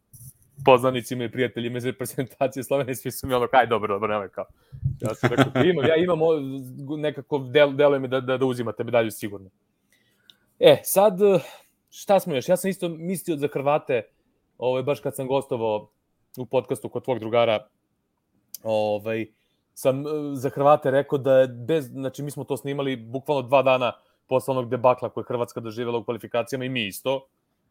poznanicima 0.65 1.23
i 1.23 1.31
prijateljima 1.31 1.77
iz 1.77 1.85
reprezentacije 1.85 2.63
Slovenije, 2.63 2.95
svi 2.95 3.11
su 3.11 3.27
mi 3.27 3.33
ono, 3.33 3.47
kaj, 3.47 3.67
dobro, 3.67 3.93
dobro, 3.93 4.13
nemoj 4.13 4.29
kao. 4.29 4.45
Ja 5.01 5.15
sam 5.15 5.29
rekao, 5.29 5.63
imam, 5.63 5.85
ja 5.85 5.95
imam 5.95 6.19
nekako, 6.97 7.39
del, 7.39 7.75
deluje 7.75 7.99
mi 7.99 8.07
da, 8.07 8.21
da, 8.21 8.37
da 8.37 8.45
uzimate 8.45 8.83
medalju 8.83 9.11
sigurno. 9.11 9.49
E, 10.59 10.81
sad, 10.83 11.19
šta 11.89 12.19
smo 12.19 12.35
još? 12.35 12.49
Ja 12.49 12.57
sam 12.57 12.69
isto 12.69 12.89
mislio 12.89 13.37
za 13.37 13.47
Hrvate, 13.53 14.03
ovaj, 14.57 14.83
baš 14.83 14.99
kad 14.99 15.15
sam 15.15 15.27
gostovao 15.27 15.89
u 16.37 16.45
podcastu 16.45 16.89
kod 16.89 17.03
tvog 17.03 17.19
drugara, 17.19 17.67
ovaj, 18.63 19.25
sam 19.73 20.07
e, 20.07 20.09
za 20.33 20.49
Hrvate 20.49 20.91
rekao 20.91 21.17
da 21.17 21.47
bez, 21.67 21.85
znači 21.85 22.23
mi 22.23 22.31
smo 22.31 22.43
to 22.43 22.57
snimali 22.57 22.95
bukvalno 22.95 23.41
dva 23.41 23.61
dana 23.61 23.93
posle 24.27 24.51
onog 24.51 24.69
debakla 24.69 25.09
koje 25.09 25.23
Hrvatska 25.27 25.59
doživjela 25.59 25.97
u 25.97 26.03
kvalifikacijama 26.03 26.65
i 26.65 26.69
mi 26.69 26.87
isto, 26.87 27.27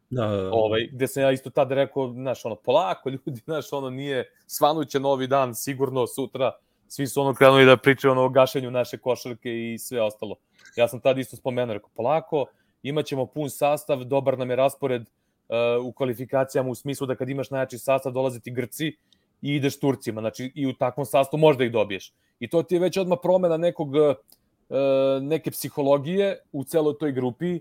Da, 0.09 0.27
da, 0.27 0.41
da. 0.41 0.49
Ovaj, 0.53 0.89
gde 0.91 1.07
sam 1.07 1.23
ja 1.23 1.31
isto 1.31 1.49
tada 1.49 1.75
rekao, 1.75 2.13
znaš, 2.13 2.45
ono, 2.45 2.55
polako 2.55 3.09
ljudi, 3.25 3.41
znaš, 3.45 3.73
ono, 3.73 3.89
nije, 3.89 4.31
svanuće 4.47 4.99
novi 4.99 5.27
dan, 5.27 5.55
sigurno 5.55 6.07
sutra, 6.07 6.51
svi 6.87 7.07
su 7.07 7.21
ono 7.21 7.33
krenuli 7.33 7.65
da 7.65 7.77
pričaju 7.77 8.11
ono 8.11 8.23
o 8.23 8.29
gašenju 8.29 8.71
naše 8.71 8.97
košarke 8.97 9.73
i 9.73 9.77
sve 9.77 10.01
ostalo. 10.01 10.35
Ja 10.75 10.87
sam 10.87 10.99
tada 10.99 11.19
isto 11.19 11.35
spomenuo, 11.35 11.73
rekao, 11.73 11.89
polako, 11.95 12.45
imaćemo 12.83 13.25
pun 13.25 13.49
sastav, 13.49 14.03
dobar 14.03 14.37
nam 14.37 14.49
je 14.49 14.55
raspored 14.55 15.01
uh, 15.01 15.85
u 15.85 15.91
kvalifikacijama 15.91 16.69
u 16.69 16.75
smislu 16.75 17.07
da 17.07 17.15
kad 17.15 17.29
imaš 17.29 17.49
najjači 17.49 17.77
sastav 17.77 18.11
dolaze 18.11 18.39
ti 18.39 18.51
Grci 18.51 18.87
i 19.41 19.55
ideš 19.55 19.79
Turcima, 19.79 20.21
znači 20.21 20.51
i 20.55 20.67
u 20.67 20.73
takvom 20.73 21.05
sastavu 21.05 21.41
možda 21.41 21.63
ih 21.63 21.71
dobiješ. 21.71 22.13
I 22.39 22.49
to 22.49 22.63
ti 22.63 22.75
je 22.75 22.79
već 22.79 22.97
odmah 22.97 23.17
promena 23.21 23.57
nekog, 23.57 23.93
uh, 23.93 24.15
neke 25.21 25.51
psihologije 25.51 26.39
u 26.51 26.63
celoj 26.63 26.97
toj 26.97 27.11
grupi, 27.11 27.59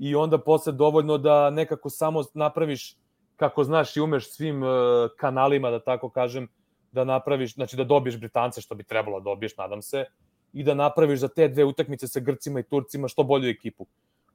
i 0.00 0.14
onda 0.14 0.38
posle 0.38 0.72
dovoljno 0.72 1.18
da 1.18 1.50
nekako 1.50 1.90
samo 1.90 2.24
napraviš 2.34 2.96
kako 3.36 3.64
znaš 3.64 3.96
i 3.96 4.00
umeš 4.00 4.30
svim 4.30 4.62
uh, 4.62 4.70
kanalima, 5.16 5.70
da 5.70 5.80
tako 5.80 6.08
kažem, 6.10 6.48
da 6.92 7.04
napraviš, 7.04 7.54
znači 7.54 7.76
da 7.76 7.84
dobiješ 7.84 8.18
Britance, 8.18 8.60
što 8.60 8.74
bi 8.74 8.84
trebalo 8.84 9.20
da 9.20 9.24
dobiješ, 9.24 9.56
nadam 9.56 9.82
se, 9.82 10.04
i 10.52 10.64
da 10.64 10.74
napraviš 10.74 11.20
za 11.20 11.28
te 11.28 11.48
dve 11.48 11.64
utakmice 11.64 12.08
sa 12.08 12.20
Grcima 12.20 12.60
i 12.60 12.62
Turcima 12.62 13.08
što 13.08 13.22
bolju 13.22 13.48
ekipu. 13.48 13.86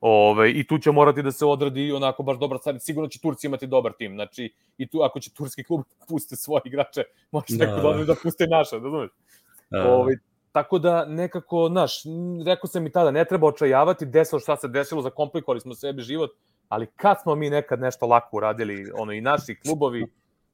Ove, 0.02 0.52
I 0.52 0.68
tu 0.68 0.78
će 0.78 0.92
morati 0.92 1.24
da 1.24 1.32
se 1.32 1.46
odradi 1.46 1.92
onako 1.92 2.24
baš 2.24 2.38
dobra 2.40 2.58
stvar. 2.58 2.76
Sigurno 2.80 3.10
će 3.10 3.20
Turci 3.20 3.48
imati 3.48 3.68
dobar 3.68 3.94
tim. 3.98 4.14
Znači, 4.14 4.54
i 4.78 4.88
tu 4.88 5.02
ako 5.02 5.20
će 5.20 5.34
turski 5.34 5.64
klub 5.64 5.82
puste 6.10 6.36
svoje 6.36 6.62
igrače, 6.66 7.04
može 7.32 7.58
da. 7.58 7.66
neko 7.66 7.82
da, 7.98 8.04
da 8.04 8.16
puste 8.24 8.48
naše, 8.48 8.80
da 8.80 8.90
znaš. 8.90 9.10
Da. 9.70 9.94
Ove, 9.94 10.18
Tako 10.56 10.80
da 10.80 11.06
nekako, 11.06 11.68
znaš, 11.72 12.04
rekao 12.46 12.68
sam 12.68 12.88
i 12.88 12.92
tada, 12.92 13.12
ne 13.12 13.26
treba 13.26 13.48
očajavati, 13.48 14.06
desilo 14.06 14.40
šta 14.40 14.56
se 14.56 14.68
desilo, 14.68 15.02
zakomplikovali 15.02 15.62
smo 15.62 15.76
sebi 15.76 16.02
život, 16.02 16.32
ali 16.70 16.88
kad 16.96 17.18
smo 17.22 17.36
mi 17.36 17.50
nekad 17.50 17.80
nešto 17.80 18.08
lako 18.08 18.38
uradili, 18.38 18.92
ono, 18.94 19.12
i 19.12 19.22
naši 19.22 19.56
klubovi, 19.56 20.06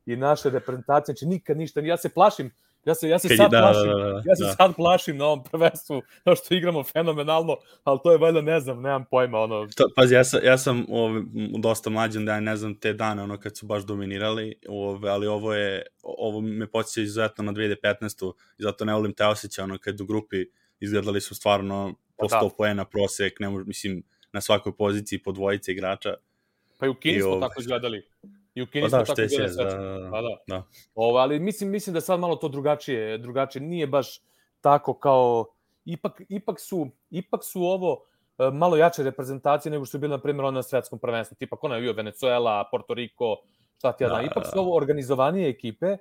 i 0.05 0.15
naše 0.15 0.49
reprezentacije, 0.49 1.13
znači 1.13 1.25
nikad 1.25 1.57
ništa, 1.57 1.79
ja 1.79 1.97
se 1.97 2.09
plašim, 2.09 2.51
Ja 2.85 2.95
se, 2.95 3.09
ja 3.09 3.19
se 3.19 3.35
sad 3.35 3.51
da, 3.51 3.57
da, 3.57 3.71
plašim, 3.71 3.91
da, 3.91 3.97
da, 3.97 4.09
da, 4.09 4.21
ja 4.25 4.35
se 4.35 4.43
da. 4.43 4.51
sad 4.51 4.75
plašim 4.75 5.17
na 5.17 5.25
ovom 5.25 5.43
prvenstvu, 5.43 6.01
no 6.25 6.35
što 6.35 6.53
igramo 6.53 6.83
fenomenalno, 6.83 7.57
ali 7.83 7.99
to 8.03 8.11
je 8.11 8.17
valjda, 8.17 8.41
ne 8.41 8.59
znam, 8.59 8.81
nemam 8.81 9.05
pojma, 9.11 9.39
ono... 9.39 9.67
To, 9.75 9.87
pazi, 9.95 10.15
ja 10.15 10.23
sam, 10.23 10.39
ja 10.43 10.57
sam 10.57 10.85
ove, 10.89 11.21
dosta 11.59 11.89
mlađan 11.89 12.25
da 12.25 12.33
ja 12.33 12.39
ne 12.39 12.55
znam 12.55 12.75
te 12.75 12.93
dane, 12.93 13.23
ono, 13.23 13.39
kad 13.39 13.57
su 13.57 13.65
baš 13.65 13.83
dominirali, 13.83 14.55
ove, 14.67 15.09
ali 15.09 15.27
ovo 15.27 15.53
je, 15.53 15.83
ovo 16.03 16.41
me 16.41 16.67
podsjeća 16.67 17.01
izuzetno 17.01 17.43
na 17.43 17.51
2015. 17.53 18.33
i 18.57 18.63
zato 18.63 18.85
ne 18.85 18.93
volim 18.93 19.13
te 19.13 19.25
osjeća, 19.25 19.63
ono, 19.63 19.77
kad 19.77 20.01
u 20.01 20.05
grupi 20.05 20.45
izgledali 20.79 21.21
su 21.21 21.35
stvarno 21.35 21.95
po 22.17 22.25
100 22.25 22.29
da. 22.29 22.49
poena 22.57 22.85
prosek, 22.85 23.39
ne 23.39 23.49
mislim, 23.49 24.03
na 24.33 24.41
svakoj 24.41 24.75
poziciji 24.75 25.23
po 25.23 25.31
dvojice 25.31 25.71
igrača. 25.71 26.13
Pa 26.79 26.85
i 26.85 26.89
u 26.89 26.93
Kini 26.93 27.21
smo 27.21 27.39
tako 27.39 27.61
izgledali. 27.61 28.03
I 28.55 28.61
u 28.61 28.67
Kini 28.67 28.89
pa 28.89 28.97
da, 28.97 29.05
tako 29.05 29.21
gleda 29.37 29.63
da, 29.63 29.63
da, 29.63 30.09
da. 30.09 30.37
da. 30.47 30.63
Ovo, 30.95 31.17
ali 31.17 31.39
mislim, 31.39 31.69
mislim 31.69 31.93
da 31.93 32.01
sad 32.01 32.19
malo 32.19 32.35
to 32.35 32.47
drugačije, 32.49 33.17
drugačije. 33.17 33.61
Nije 33.61 33.87
baš 33.87 34.21
tako 34.61 34.93
kao... 34.93 35.45
Ipak, 35.85 36.21
ipak, 36.29 36.59
su, 36.59 36.87
ipak 37.09 37.43
su 37.43 37.63
ovo 37.63 38.03
e, 38.37 38.51
malo 38.51 38.77
jače 38.77 39.03
reprezentacije 39.03 39.71
nego 39.71 39.85
što 39.85 39.91
su 39.91 39.99
bili, 39.99 40.11
na 40.11 40.21
primjer, 40.21 40.53
na 40.53 40.63
svetskom 40.63 40.99
prvenstvu. 40.99 41.35
Tipa, 41.35 41.55
ko 41.55 41.73
je 41.73 41.81
bio 41.81 41.93
Venezuela, 41.93 42.67
Porto 42.71 42.93
Riko, 42.93 43.37
šta 43.77 43.91
ti 43.91 44.03
ja 44.03 44.07
znam. 44.07 44.21
Da, 44.21 44.25
ipak 44.31 44.45
su 44.45 44.59
ovo 44.59 44.75
organizovanije 44.77 45.49
ekipe 45.49 45.97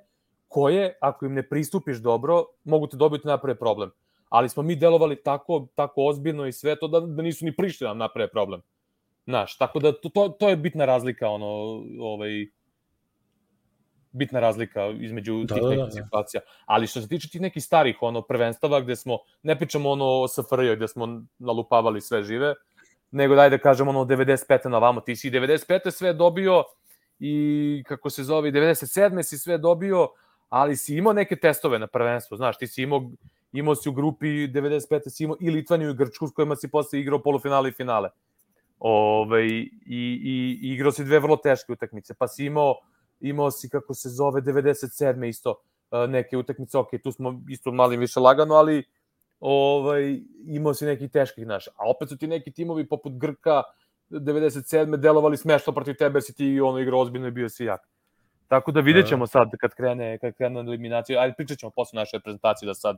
koje, 0.49 0.99
ako 1.01 1.27
im 1.27 1.35
ne 1.35 1.49
pristupiš 1.49 1.99
dobro, 1.99 2.45
mogu 2.65 2.87
te 2.87 2.97
dobiti 2.97 3.27
naprave 3.27 3.59
problem. 3.59 3.91
Ali 4.29 4.49
smo 4.49 4.63
mi 4.63 4.77
delovali 4.77 5.23
tako, 5.23 5.67
tako 5.75 6.07
ozbiljno 6.07 6.47
i 6.47 6.53
sve 6.53 6.77
to 6.79 6.89
da, 6.89 7.01
da 7.01 7.23
nisu 7.23 7.45
ni 7.45 7.57
prišli 7.57 7.85
da 7.85 7.89
nam 7.89 7.99
naprave 7.99 8.31
problem. 8.31 8.63
Znaš, 9.31 9.57
tako 9.59 9.79
da 9.79 9.93
to, 9.93 10.09
to, 10.09 10.29
to 10.29 10.49
je 10.49 10.57
bitna 10.57 10.85
razlika, 10.85 11.29
ono, 11.29 11.47
ovaj, 12.01 12.47
bitna 14.12 14.40
razlika 14.40 14.87
između 15.01 15.45
da, 15.45 15.55
tih 15.55 15.62
da, 15.62 15.69
nekih 15.69 15.85
da, 15.85 15.90
situacija. 15.90 16.40
Ali 16.66 16.87
što 16.87 17.01
se 17.01 17.09
tiče 17.09 17.29
tih 17.29 17.40
nekih 17.40 17.64
starih 17.64 17.97
ono 18.01 18.23
prvenstava 18.23 18.81
gde 18.81 18.97
smo 18.97 19.19
ne 19.43 19.59
pričamo 19.59 19.90
ono 19.90 20.05
o 20.05 20.29
SFRJ 20.29 20.77
gde 20.77 20.88
smo 20.88 21.23
nalupavali 21.38 22.01
sve 22.01 22.23
žive, 22.23 22.55
nego 23.11 23.35
daj 23.35 23.51
da 23.51 23.59
kažem 23.59 23.88
ono 23.88 24.05
95. 24.05 24.69
na 24.69 24.79
vamo, 24.79 25.01
ti 25.01 25.16
si 25.16 25.31
95. 25.31 25.90
sve 25.90 26.12
dobio 26.12 26.64
i 27.19 27.83
kako 27.87 28.11
se 28.11 28.25
zove 28.25 28.51
97. 28.53 29.23
si 29.23 29.38
sve 29.38 29.59
dobio, 29.59 30.09
ali 30.49 30.77
si 30.77 30.97
imao 30.97 31.12
neke 31.12 31.37
testove 31.37 31.79
na 31.79 31.87
prvenstvo, 31.87 32.37
znaš, 32.37 32.59
ti 32.59 32.66
si 32.66 32.83
imao 32.83 33.11
imao 33.53 33.75
si 33.75 33.88
u 33.88 33.93
grupi 33.93 34.27
95. 34.27 35.09
si 35.09 35.25
imao 35.25 35.37
i 35.40 35.51
Litvaniju 35.51 35.90
i 35.90 35.95
Grčku 35.95 36.29
s 36.29 36.33
kojima 36.33 36.57
si 36.57 36.71
posle 36.71 37.01
igrao 37.01 37.23
polufinale 37.23 37.69
i 37.69 37.73
finale. 37.73 38.11
Ove, 38.81 39.47
i, 39.47 39.71
i, 39.87 40.59
i 40.62 40.73
igrao 40.73 40.93
si 40.93 41.05
dve 41.05 41.19
vrlo 41.19 41.37
teške 41.37 41.73
utakmice, 41.73 42.14
pa 42.14 42.29
si 42.29 42.45
imao, 42.45 42.75
imao 43.21 43.51
si, 43.51 43.69
kako 43.69 43.95
se 43.95 44.09
zove, 44.09 44.40
97. 44.40 45.29
isto 45.29 45.55
neke 46.09 46.37
utakmice, 46.37 46.79
ok, 46.79 46.88
tu 47.03 47.12
smo 47.12 47.43
isto 47.49 47.73
mali 47.73 47.97
više 47.97 48.21
lagano, 48.21 48.55
ali 48.55 48.85
ovaj, 49.40 50.21
imao 50.47 50.75
si 50.75 50.87
neki 50.87 51.09
teških 51.09 51.47
naš. 51.47 51.69
A 51.69 51.90
opet 51.90 52.09
su 52.09 52.16
ti 52.16 52.27
neki 52.27 52.53
timovi 52.53 52.88
poput 52.88 53.12
Grka 53.12 53.62
97. 54.11 54.97
delovali 54.97 55.37
smešno 55.37 55.73
protiv 55.73 55.95
tebe, 55.95 56.16
jer 56.16 56.23
si 56.23 56.35
ti 56.35 56.61
ono 56.61 56.79
igrao 56.79 57.01
ozbiljno 57.01 57.29
i 57.29 57.31
bio 57.31 57.49
si 57.49 57.64
jak. 57.64 57.88
Tako 58.49 58.73
da 58.73 58.81
vidjet 58.81 59.09
ćemo 59.09 59.27
sad 59.27 59.51
kad 59.61 59.75
krene, 59.75 60.19
kad 60.19 60.35
krene 60.35 60.61
eliminacija, 60.61 61.21
ajde 61.21 61.35
pričat 61.37 61.59
ćemo 61.59 61.71
posle 61.71 61.97
naše 61.97 62.21
prezentacije 62.21 62.66
da 62.66 62.75
sad 62.75 62.97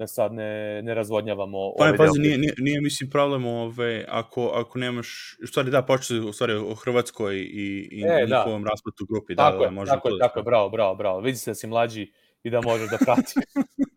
da 0.00 0.06
sad 0.06 0.32
ne, 0.32 0.82
ne 0.82 0.94
razvodnjavamo 0.94 1.58
pa, 1.78 1.84
ovaj 1.84 1.96
pazi, 1.96 2.20
nije, 2.20 2.38
nije, 2.38 2.54
nije, 2.58 2.80
mislim 2.80 3.10
problem 3.10 3.46
ove, 3.46 4.04
ako, 4.08 4.46
ako 4.54 4.78
nemaš, 4.78 5.36
u 5.42 5.46
stvari 5.46 5.70
da, 5.70 5.82
početi 5.82 6.20
u 6.20 6.32
stvari 6.32 6.52
o 6.52 6.74
Hrvatskoj 6.74 7.36
i, 7.36 7.88
i 7.92 8.02
e, 8.02 8.26
da. 8.26 8.36
njihovom 8.36 8.62
da. 8.62 8.70
rasplatu 8.70 9.06
grupi. 9.06 9.36
Tako 9.36 9.58
da, 9.58 9.62
je, 9.62 9.68
da, 9.68 9.74
može 9.74 9.90
tako, 9.90 10.08
to 10.08 10.16
da 10.16 10.28
tako, 10.28 10.42
bravo, 10.42 10.68
bravo, 10.68 10.94
bravo. 10.94 11.20
Vidi 11.20 11.38
se 11.38 11.50
da 11.50 11.54
si 11.54 11.66
mlađi 11.66 12.12
i 12.42 12.50
da 12.50 12.60
možeš 12.60 12.90
da 12.90 12.98
pratiš. 13.04 13.34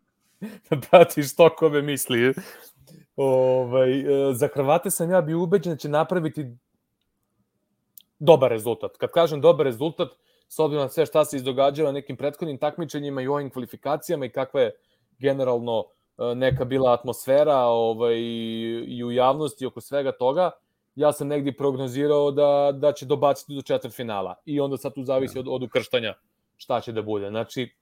da 0.69 0.77
pratiš 0.89 1.35
tokove 1.35 1.81
misli. 1.81 2.33
Ovaj, 3.15 3.99
e, 3.99 4.33
za 4.33 4.49
Hrvate 4.53 4.91
sam 4.91 5.11
ja 5.11 5.21
bio 5.21 5.39
ubeđen 5.39 5.73
da 5.73 5.77
će 5.77 5.89
napraviti 5.89 6.45
dobar 8.19 8.51
rezultat. 8.51 8.97
Kad 8.97 9.11
kažem 9.11 9.41
dobar 9.41 9.65
rezultat, 9.65 10.09
s 10.47 10.59
obzirom 10.59 10.83
na 10.83 10.89
sve 10.89 11.05
šta 11.05 11.25
se 11.25 11.37
izdogađalo 11.37 11.89
na 11.89 11.93
nekim 11.93 12.17
prethodnim 12.17 12.57
takmičenjima 12.57 13.21
i 13.21 13.27
ovim 13.27 13.49
kvalifikacijama 13.49 14.25
i 14.25 14.29
kakva 14.29 14.61
je 14.61 14.71
generalno 15.19 15.85
e, 16.17 16.35
neka 16.35 16.65
bila 16.65 16.93
atmosfera 16.93 17.57
ovaj, 17.57 18.15
i 18.87 19.03
u 19.05 19.11
javnosti 19.11 19.65
oko 19.65 19.81
svega 19.81 20.11
toga, 20.11 20.51
ja 20.95 21.11
sam 21.13 21.27
negdje 21.27 21.57
prognozirao 21.57 22.31
da, 22.31 22.71
da 22.73 22.91
će 22.91 23.05
dobaciti 23.05 23.55
do 23.55 23.61
četvrt 23.61 23.95
finala. 23.95 24.35
I 24.45 24.59
onda 24.59 24.77
sad 24.77 24.93
tu 24.93 25.03
zavisi 25.03 25.39
od, 25.39 25.47
od 25.47 25.63
ukrštanja 25.63 26.13
šta 26.57 26.81
će 26.81 26.91
da 26.91 27.01
bude. 27.01 27.29
Znači, 27.29 27.75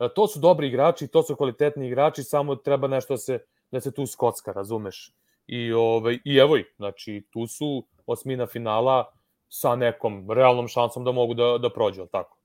e, 0.00 0.08
to 0.14 0.26
su 0.26 0.40
dobri 0.40 0.68
igrači, 0.68 1.08
to 1.08 1.22
su 1.22 1.36
kvalitetni 1.36 1.86
igrači, 1.86 2.22
samo 2.22 2.56
treba 2.56 2.88
nešto 2.88 3.14
da 3.14 3.18
se, 3.18 3.38
da 3.70 3.80
se 3.80 3.92
tu 3.92 4.06
skocka, 4.06 4.52
razumeš? 4.52 5.12
I, 5.46 5.72
ovaj, 5.72 6.18
I 6.24 6.36
evo 6.36 6.56
ih, 6.56 6.74
znači, 6.76 7.26
tu 7.30 7.46
su 7.46 7.86
osmina 8.06 8.46
finala 8.46 9.12
sa 9.48 9.76
nekom 9.76 10.30
realnom 10.30 10.68
šansom 10.68 11.04
da 11.04 11.12
mogu 11.12 11.34
da, 11.34 11.58
da 11.58 11.70
prođu, 11.70 12.06
tako? 12.06 12.37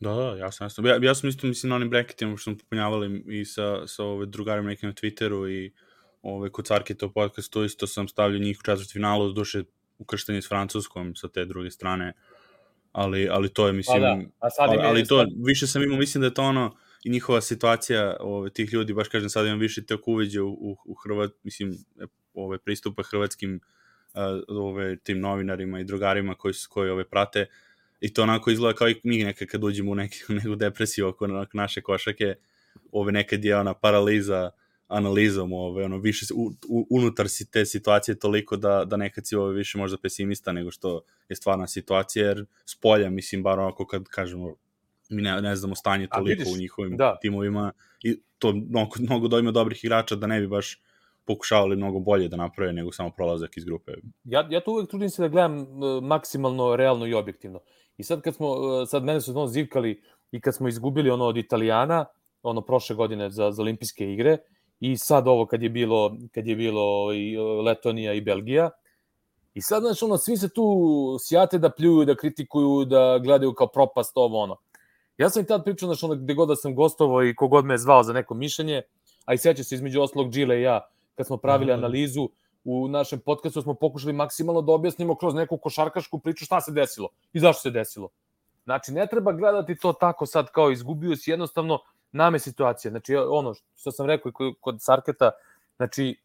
Da, 0.00 0.14
da, 0.14 0.36
ja 0.36 0.52
sam 0.52 0.64
jasno. 0.64 0.88
Ja, 0.88 0.98
ja 1.02 1.14
sam 1.14 1.28
isto, 1.28 1.46
mislim, 1.46 1.70
na 1.70 1.76
onim 1.76 1.90
bracketima 1.90 2.36
što 2.36 2.42
smo 2.42 2.58
popunjavali 2.58 3.24
i 3.26 3.44
sa, 3.44 3.86
sa 3.86 4.04
ove 4.04 4.26
drugarima 4.26 4.68
nekim 4.68 4.88
na 4.88 4.94
Twitteru 4.94 5.50
i 5.50 5.72
ove, 6.22 6.50
kod 6.52 6.66
Carkita 6.66 7.06
u 7.06 7.12
podcastu 7.12 7.64
isto 7.64 7.86
sam 7.86 8.08
stavljao 8.08 8.38
njih 8.38 8.58
u 8.60 8.64
četvrt 8.64 8.92
finalu, 8.92 9.32
duše 9.32 9.62
ukršteni 9.98 10.42
s 10.42 10.48
Francuskom 10.48 11.14
sa 11.14 11.28
te 11.28 11.44
druge 11.44 11.70
strane, 11.70 12.12
ali, 12.92 13.28
ali 13.28 13.48
to 13.48 13.66
je, 13.66 13.72
mislim, 13.72 13.96
pa 13.96 14.00
da. 14.00 14.20
A 14.38 14.50
sad 14.50 14.70
ali, 14.70 14.78
ali 14.82 15.06
to, 15.06 15.26
više 15.46 15.66
sam 15.66 15.82
imao, 15.82 15.98
mislim 15.98 16.20
da 16.20 16.26
je 16.26 16.34
to 16.34 16.42
ono, 16.42 16.76
i 17.04 17.10
njihova 17.10 17.40
situacija 17.40 18.16
ove, 18.20 18.50
tih 18.50 18.72
ljudi, 18.72 18.94
baš 18.94 19.08
kažem, 19.08 19.30
sad 19.30 19.46
imam 19.46 19.58
više 19.58 19.86
tek 19.86 20.08
uveđe 20.08 20.40
u, 20.40 20.48
u, 20.48 20.76
u 20.84 20.94
Hrvat, 20.94 21.30
mislim, 21.42 21.72
ove, 22.34 22.58
pristupa 22.58 23.02
hrvatskim 23.02 23.60
ove, 24.48 24.96
tim 24.96 25.20
novinarima 25.20 25.80
i 25.80 25.84
drugarima 25.84 26.34
koji, 26.34 26.54
koji 26.68 26.90
ove 26.90 27.04
prate, 27.04 27.46
i 28.00 28.14
to 28.14 28.22
onako 28.22 28.50
izgleda 28.50 28.76
kao 28.76 28.88
i 28.88 29.00
mi 29.04 29.24
nekad 29.24 29.48
kad 29.48 29.64
uđemo 29.64 29.90
u, 29.90 29.94
neki, 29.94 30.18
u 30.28 30.32
neku 30.42 30.54
depresiju 30.54 31.08
oko 31.08 31.26
naše 31.52 31.80
košake, 31.80 32.34
ove 32.92 33.12
nekad 33.12 33.44
je 33.44 33.56
ona 33.56 33.74
paraliza 33.74 34.50
analizom, 34.88 35.52
ove, 35.52 35.84
ono, 35.84 35.98
više 35.98 36.26
u, 36.34 36.52
u, 36.68 36.86
unutar 36.90 37.28
si 37.28 37.50
te 37.50 37.64
situacije 37.66 38.18
toliko 38.18 38.56
da, 38.56 38.84
da 38.84 38.96
nekad 38.96 39.26
si 39.26 39.36
ove 39.36 39.54
više 39.54 39.78
možda 39.78 39.98
pesimista 39.98 40.52
nego 40.52 40.70
što 40.70 41.00
je 41.28 41.36
stvarna 41.36 41.66
situacija, 41.66 42.26
jer 42.26 42.46
s 42.64 42.80
polja, 42.80 43.10
mislim, 43.10 43.42
bar 43.42 43.58
onako 43.58 43.86
kad 43.86 44.04
kažemo, 44.04 44.54
mi 45.10 45.22
ne, 45.22 45.42
ne 45.42 45.56
znamo 45.56 45.74
stanje 45.74 46.06
toliko 46.06 46.38
vidiš, 46.38 46.54
u 46.54 46.60
njihovim 46.60 46.96
da. 46.96 47.18
timovima 47.20 47.72
i 48.02 48.20
to 48.38 48.52
mnogo, 48.52 48.94
mnogo 48.98 49.28
dojma 49.28 49.50
dobrih 49.50 49.84
igrača 49.84 50.16
da 50.16 50.26
ne 50.26 50.40
bi 50.40 50.46
baš 50.46 50.80
pokušavali 51.24 51.76
mnogo 51.76 51.98
bolje 51.98 52.28
da 52.28 52.36
naprave 52.36 52.72
nego 52.72 52.92
samo 52.92 53.10
prolazak 53.10 53.56
iz 53.56 53.64
grupe. 53.64 53.92
Ja, 54.24 54.48
ja 54.50 54.60
to 54.60 54.70
uvek 54.70 54.90
trudim 54.90 55.10
se 55.10 55.22
da 55.22 55.28
gledam 55.28 55.60
uh, 55.60 56.02
maksimalno 56.02 56.76
realno 56.76 57.06
i 57.06 57.14
objektivno. 57.14 57.60
I 57.98 58.02
sad 58.02 58.20
kad 58.20 58.34
smo, 58.34 58.50
uh, 58.50 58.88
sad 58.88 59.04
mene 59.04 59.20
su 59.20 59.30
ono 59.30 59.46
zivkali 59.46 60.02
i 60.30 60.40
kad 60.40 60.54
smo 60.54 60.68
izgubili 60.68 61.10
ono 61.10 61.24
od 61.24 61.36
Italijana, 61.36 62.04
ono 62.42 62.60
prošle 62.60 62.96
godine 62.96 63.30
za, 63.30 63.50
za 63.50 63.62
olimpijske 63.62 64.12
igre, 64.12 64.38
i 64.80 64.96
sad 64.96 65.28
ovo 65.28 65.46
kad 65.46 65.62
je 65.62 65.68
bilo, 65.68 66.16
kad 66.34 66.46
je 66.46 66.56
bilo 66.56 67.14
i 67.14 67.38
uh, 67.38 67.64
Letonija 67.64 68.12
i 68.12 68.20
Belgija, 68.20 68.70
I 69.56 69.62
sad, 69.62 69.82
znači, 69.82 70.04
ono, 70.04 70.18
svi 70.18 70.36
se 70.36 70.48
tu 70.48 70.64
sjate 71.20 71.58
da 71.58 71.70
pljuju, 71.70 72.04
da 72.04 72.14
kritikuju, 72.14 72.84
da 72.84 73.18
gledaju 73.18 73.54
kao 73.54 73.66
propast 73.66 74.12
ovo, 74.14 74.42
ono. 74.42 74.56
Ja 75.18 75.30
sam 75.30 75.42
i 75.42 75.46
tad 75.46 75.64
pričao, 75.64 75.86
znači, 75.86 76.04
ono, 76.04 76.14
gde 76.14 76.34
god 76.34 76.48
da 76.48 76.56
sam 76.56 76.74
gostovao 76.74 77.24
i 77.24 77.34
kogod 77.34 77.64
me 77.64 77.74
je 77.74 77.78
zvao 77.78 78.02
za 78.02 78.12
neko 78.12 78.34
mišljenje, 78.34 78.82
a 79.24 79.34
i 79.34 79.38
seća 79.38 79.64
se 79.64 79.74
između 79.74 80.02
oslog 80.02 80.30
Džile 80.30 80.58
i 80.58 80.62
ja, 80.62 80.88
kad 81.14 81.26
smo 81.26 81.36
pravili 81.36 81.72
analizu 81.72 82.28
u 82.68 82.88
našem 82.88 83.20
podcastu, 83.20 83.62
smo 83.62 83.74
pokušali 83.74 84.12
maksimalno 84.12 84.62
da 84.62 84.72
objasnimo 84.72 85.14
kroz 85.14 85.34
neku 85.34 85.58
košarkašku 85.58 86.18
priču 86.18 86.44
šta 86.44 86.60
se 86.60 86.72
desilo 86.72 87.08
i 87.32 87.40
zašto 87.40 87.62
se 87.62 87.70
desilo. 87.70 88.08
Znači, 88.64 88.92
ne 88.92 89.06
treba 89.06 89.32
gledati 89.32 89.76
to 89.76 89.92
tako 89.92 90.26
sad 90.26 90.50
kao 90.50 90.70
izgubio 90.70 91.16
si 91.16 91.30
jednostavno 91.30 91.78
name 92.12 92.38
situacije. 92.38 92.90
Znači, 92.90 93.16
ono 93.16 93.54
što 93.76 93.92
sam 93.92 94.06
rekao 94.06 94.32
kod 94.60 94.76
Sarketa, 94.82 95.30
znači, 95.76 96.16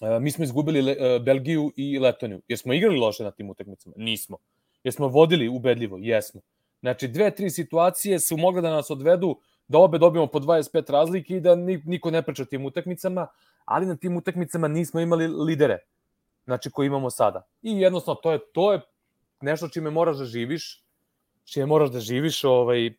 e, 0.00 0.20
mi 0.20 0.30
smo 0.30 0.44
izgubili 0.44 0.90
e, 0.90 1.18
Belgiju 1.18 1.72
i 1.76 1.98
Letoniju. 1.98 2.40
Jer 2.48 2.58
smo 2.58 2.72
igrali 2.72 2.98
loše 2.98 3.24
na 3.24 3.30
tim 3.30 3.50
utakmicama? 3.50 3.94
Nismo. 3.98 4.36
Jer 4.84 4.94
smo 4.94 5.08
vodili 5.08 5.48
ubedljivo? 5.48 5.98
Jesmo. 6.00 6.40
Znači, 6.80 7.08
dve, 7.08 7.34
tri 7.34 7.50
situacije 7.50 8.20
su 8.20 8.36
mogle 8.36 8.62
da 8.62 8.70
nas 8.70 8.90
odvedu 8.90 9.36
da 9.68 9.78
obe 9.78 9.98
dobijemo 9.98 10.26
po 10.26 10.38
25 10.38 10.92
razlike 10.92 11.36
i 11.36 11.40
da 11.40 11.54
niko 11.84 12.10
ne 12.10 12.22
priča 12.22 12.42
o 12.42 12.46
tim 12.46 12.66
utakmicama, 12.66 13.26
ali 13.64 13.86
na 13.86 13.96
tim 13.96 14.16
utakmicama 14.16 14.68
nismo 14.68 15.00
imali 15.00 15.26
lidere, 15.28 15.78
znači 16.44 16.70
koji 16.70 16.86
imamo 16.86 17.10
sada. 17.10 17.42
I 17.62 17.80
jednostavno 17.80 18.20
to 18.22 18.32
je 18.32 18.38
to 18.52 18.72
je 18.72 18.80
nešto 19.40 19.68
čime 19.68 19.90
moraš 19.90 20.16
da 20.16 20.24
živiš, 20.24 20.84
čime 21.44 21.66
moraš 21.66 21.90
da 21.90 22.00
živiš 22.00 22.44
ovaj 22.44 22.86
uh, 22.86 22.92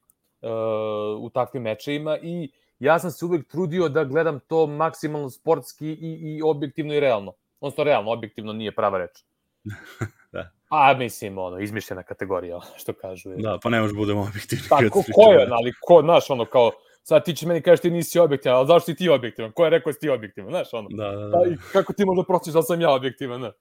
u 1.20 1.30
takvim 1.30 1.64
mečevima 1.64 2.18
i 2.18 2.52
ja 2.80 3.00
sam 3.00 3.12
se 3.12 3.26
uvek 3.26 3.48
trudio 3.48 3.90
da 3.90 4.04
gledam 4.04 4.40
to 4.40 4.68
maksimalno 4.68 5.30
sportski 5.30 5.88
i, 5.88 6.18
i 6.22 6.42
objektivno 6.42 6.94
i 6.94 7.00
realno. 7.00 7.34
Odnosno, 7.62 7.84
realno, 7.84 8.12
objektivno 8.12 8.54
nije 8.54 8.76
prava 8.76 8.98
reč. 8.98 9.24
da. 10.32 10.52
A, 10.70 10.94
mislim, 10.94 11.38
ono, 11.38 11.60
izmišljena 11.60 12.04
kategorija, 12.04 12.60
što 12.78 12.94
kažu. 12.94 13.30
Da, 13.38 13.58
pa 13.64 13.70
ne 13.70 13.82
možeš 13.82 13.96
budemo 13.96 14.22
objektivni. 14.22 14.64
Pa, 14.70 14.78
ko, 14.90 15.04
ko 15.14 15.32
je, 15.32 15.48
ali, 15.52 15.74
ko, 15.82 16.02
znaš, 16.02 16.30
ono, 16.30 16.46
kao, 16.46 16.72
sad 17.04 17.26
ti 17.26 17.36
će 17.36 17.48
meni 17.48 17.62
kažeš 17.62 17.82
ti 17.82 17.92
nisi 17.92 18.20
objektivan, 18.20 18.58
ali 18.58 18.68
zašto 18.68 18.86
si 18.86 18.96
ti 18.96 19.10
objektivan? 19.10 19.52
Ko 19.52 19.64
je 19.64 19.70
rekao 19.70 19.90
da 19.90 19.94
si 19.94 20.00
ti 20.00 20.10
objektivan, 20.10 20.50
znaš, 20.50 20.74
ono? 20.74 20.90
Da, 20.90 21.12
da, 21.12 21.28
da. 21.28 21.38
Pa, 21.38 21.48
i 21.48 21.56
kako 21.74 21.94
ti 21.94 22.06
možda 22.06 22.24
prostiš 22.24 22.54
da 22.54 22.62
sam 22.62 22.82
ja 22.82 22.92
objektivan, 22.92 23.42
ne? 23.42 23.52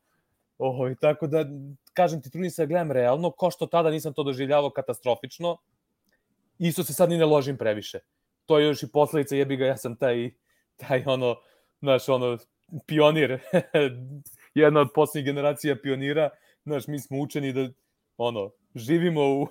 Oho, 0.58 0.88
i 0.88 0.96
tako 0.96 1.26
da, 1.26 1.44
kažem 1.92 2.22
ti, 2.22 2.30
trudim 2.30 2.50
se 2.50 2.62
da 2.62 2.66
gledam 2.66 2.92
realno, 2.92 3.30
ko 3.30 3.50
što 3.50 3.66
tada 3.66 3.90
nisam 3.90 4.12
to 4.12 4.22
doživljavao 4.22 4.70
katastrofično, 4.70 5.56
isto 6.58 6.84
se 6.84 6.92
sad 6.92 7.10
ni 7.10 7.16
ne 7.16 7.24
ložim 7.24 7.56
previše. 7.56 7.98
To 8.46 8.58
je 8.58 8.66
još 8.66 8.82
i 8.82 8.92
posledica, 8.92 9.36
jebi 9.36 9.56
ga, 9.56 9.66
ja 9.66 9.76
sam 9.76 9.96
taj, 9.96 10.30
taj 10.76 11.02
ono, 11.06 11.36
znaš, 11.80 12.08
ono, 12.08 12.38
pionir, 12.86 13.38
jedna 14.54 14.80
od 14.80 14.88
poslednjih 14.94 15.24
generacija 15.24 15.76
pionira, 15.82 16.30
znaš, 16.68 16.86
mi 16.86 16.98
smo 16.98 17.18
učeni 17.18 17.52
da, 17.52 17.68
ono, 18.16 18.50
živimo 18.74 19.22
u, 19.22 19.48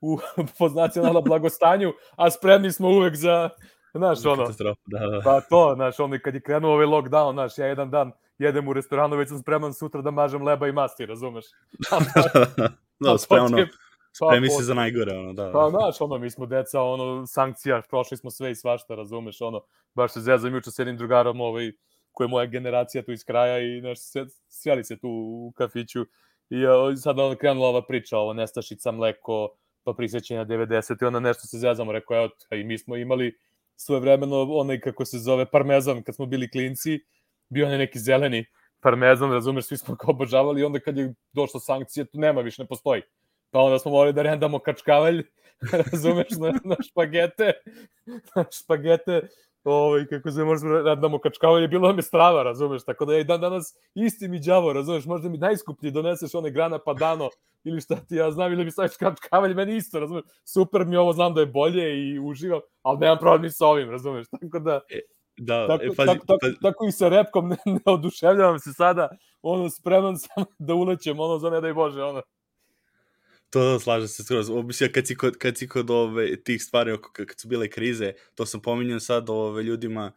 u 0.00 0.18
pod 0.58 0.74
nacionalno 0.74 1.20
blagostanju, 1.20 1.92
a 2.16 2.30
spremni 2.30 2.72
smo 2.72 2.88
uvek 2.88 3.16
za, 3.16 3.50
znaš, 3.94 4.24
ono, 4.24 4.46
da, 4.86 4.98
da. 4.98 5.20
pa 5.24 5.40
to, 5.40 5.72
znaš, 5.74 6.00
ono, 6.00 6.18
kad 6.24 6.34
je 6.34 6.40
krenuo 6.40 6.72
ovaj 6.72 6.86
lockdown, 6.86 7.32
znaš, 7.32 7.58
ja 7.58 7.66
jedan 7.66 7.90
dan 7.90 8.12
jedem 8.38 8.68
u 8.68 8.72
restoranu, 8.72 9.16
već 9.16 9.28
sam 9.28 9.38
spreman 9.38 9.74
sutra 9.74 10.02
da 10.02 10.10
mažem 10.10 10.42
leba 10.42 10.68
i 10.68 10.72
masti, 10.72 11.06
razumeš? 11.06 11.44
da, 13.04 13.18
spremno, 13.18 13.66
pa, 14.20 14.26
spremi 14.26 14.50
se 14.50 14.62
za 14.62 14.74
najgore, 14.74 15.16
ono, 15.18 15.32
da. 15.32 15.50
Pa, 15.52 15.70
znaš, 15.70 16.00
ono, 16.00 16.18
mi 16.18 16.30
smo 16.30 16.46
deca, 16.46 16.82
ono, 16.82 17.26
sankcija, 17.26 17.82
prošli 17.90 18.16
smo 18.16 18.30
sve 18.30 18.50
i 18.50 18.54
svašta, 18.54 18.94
razumeš, 18.94 19.40
ono, 19.40 19.60
baš 19.94 20.12
se 20.12 20.20
zezam 20.20 20.54
juče 20.54 20.70
s 20.70 20.78
jednim 20.78 20.96
drugarom, 20.96 21.40
ovaj, 21.40 21.72
koja 22.14 22.24
je 22.24 22.28
moja 22.28 22.46
generacija 22.46 23.02
tu 23.02 23.12
iz 23.12 23.24
kraja 23.24 23.58
i, 23.58 23.80
znaš, 23.80 23.98
sveli 24.48 24.84
se 24.84 24.96
tu 24.96 25.08
u 25.08 25.52
kafiću 25.56 26.06
i 26.50 26.56
sad 26.96 27.18
ono 27.18 27.36
krenula 27.36 27.68
ova 27.68 27.86
priča, 27.86 28.18
ovo, 28.18 28.32
nestašica, 28.32 28.92
mleko, 28.92 29.48
pa 29.84 29.92
prisjećanja 29.92 30.44
90. 30.44 31.02
i 31.02 31.06
onda 31.06 31.20
nešto 31.20 31.46
se 31.46 31.58
zezamo, 31.58 31.92
rekao, 31.92 32.16
evo, 32.16 32.28
i 32.50 32.64
mi 32.64 32.78
smo 32.78 32.96
imali 32.96 33.38
svoje 33.76 34.00
vremeno 34.00 34.42
onaj, 34.42 34.80
kako 34.80 35.04
se 35.04 35.18
zove, 35.18 35.46
parmezan, 35.50 36.02
kad 36.02 36.14
smo 36.14 36.26
bili 36.26 36.50
klinci, 36.50 37.00
bio 37.48 37.66
onaj 37.66 37.78
neki 37.78 37.98
zeleni 37.98 38.44
parmezan, 38.84 39.32
razumeš, 39.32 39.64
svi 39.64 39.76
smo 39.76 39.94
ga 39.94 40.06
obožavali 40.08 40.60
i 40.60 40.64
onda 40.64 40.80
kad 40.80 40.98
je 40.98 41.14
došla 41.32 41.60
sankcija, 41.60 42.04
tu 42.04 42.18
nema 42.18 42.40
više, 42.40 42.62
ne 42.62 42.68
postoji. 42.68 43.02
Pa 43.50 43.60
onda 43.60 43.78
smo 43.78 43.90
morali 43.90 44.12
da 44.12 44.22
rendamo 44.22 44.58
kačkavalj, 44.58 45.22
razumeš, 45.92 46.30
na, 46.40 46.52
na 46.64 46.76
špagete, 46.88 47.52
na 48.36 48.44
špagete, 48.52 49.28
ovaj, 49.64 50.06
kako 50.06 50.30
se 50.30 50.44
možemo 50.44 50.82
rendamo 50.82 51.18
kačkavalj, 51.18 51.68
bilo 51.68 51.88
nam 51.88 51.98
je 51.98 52.02
strava, 52.02 52.42
razumeš, 52.42 52.84
tako 52.84 53.04
da 53.04 53.12
ja 53.14 53.20
i 53.20 53.24
dan 53.24 53.40
danas 53.40 53.74
isti 53.94 54.28
mi 54.28 54.40
đavo, 54.40 54.72
razumeš, 54.72 55.04
možda 55.04 55.28
mi 55.28 55.38
najskuplji 55.38 55.90
doneseš 55.90 56.34
one 56.34 56.50
grana 56.50 56.78
padano, 56.78 57.28
ili 57.64 57.80
šta 57.80 57.96
ti 57.96 58.16
ja 58.16 58.30
znam, 58.30 58.52
ili 58.52 58.64
mi 58.64 58.70
staviš 58.70 58.96
kačkavalj, 58.96 59.54
meni 59.54 59.76
isto, 59.76 60.00
razumeš, 60.00 60.24
super 60.44 60.84
mi 60.84 60.96
ovo, 60.96 61.12
znam 61.12 61.34
da 61.34 61.40
je 61.40 61.46
bolje 61.46 62.08
i 62.08 62.18
uživam, 62.18 62.60
ali 62.82 62.98
nemam 62.98 63.18
problem 63.18 63.42
ni 63.42 63.50
sa 63.50 63.66
ovim, 63.66 63.90
razumeš, 63.90 64.26
tako 64.40 64.58
da... 64.58 64.80
E, 64.90 65.00
Da, 65.36 65.66
tako, 65.66 65.84
e, 65.84 65.88
pazi, 65.96 66.06
tako, 66.06 66.26
tako, 66.26 66.38
pazi. 66.40 66.56
tako 66.62 66.86
i 66.86 66.92
sa 66.92 67.08
repkom 67.08 67.48
ne, 67.50 67.56
ne 67.66 67.80
oduševljavam 67.84 68.58
se 68.58 68.72
sada, 68.72 69.08
ono, 69.42 69.70
spreman 69.70 70.18
sam 70.18 70.44
da 70.66 70.74
ulećem, 70.74 71.20
ono, 71.20 71.38
za 71.38 71.50
ne 71.50 71.60
daj 71.60 71.72
Bože, 71.74 72.02
ono. 72.02 72.22
To 73.54 73.80
slažem 73.80 74.08
se 74.08 74.24
skroz. 74.24 74.50
Mislim, 74.50 74.92
kad 74.92 75.06
si 75.06 75.14
kod, 75.16 75.36
kad 75.38 75.58
si 75.58 75.68
kod 75.68 75.90
ove, 75.90 76.42
tih 76.42 76.62
stvari, 76.62 76.92
oko, 76.92 77.12
kad 77.12 77.40
su 77.40 77.48
bile 77.48 77.68
krize, 77.68 78.12
to 78.34 78.46
sam 78.46 78.62
pominjao 78.62 79.00
sad 79.00 79.30
ove 79.30 79.62
ljudima, 79.62 80.12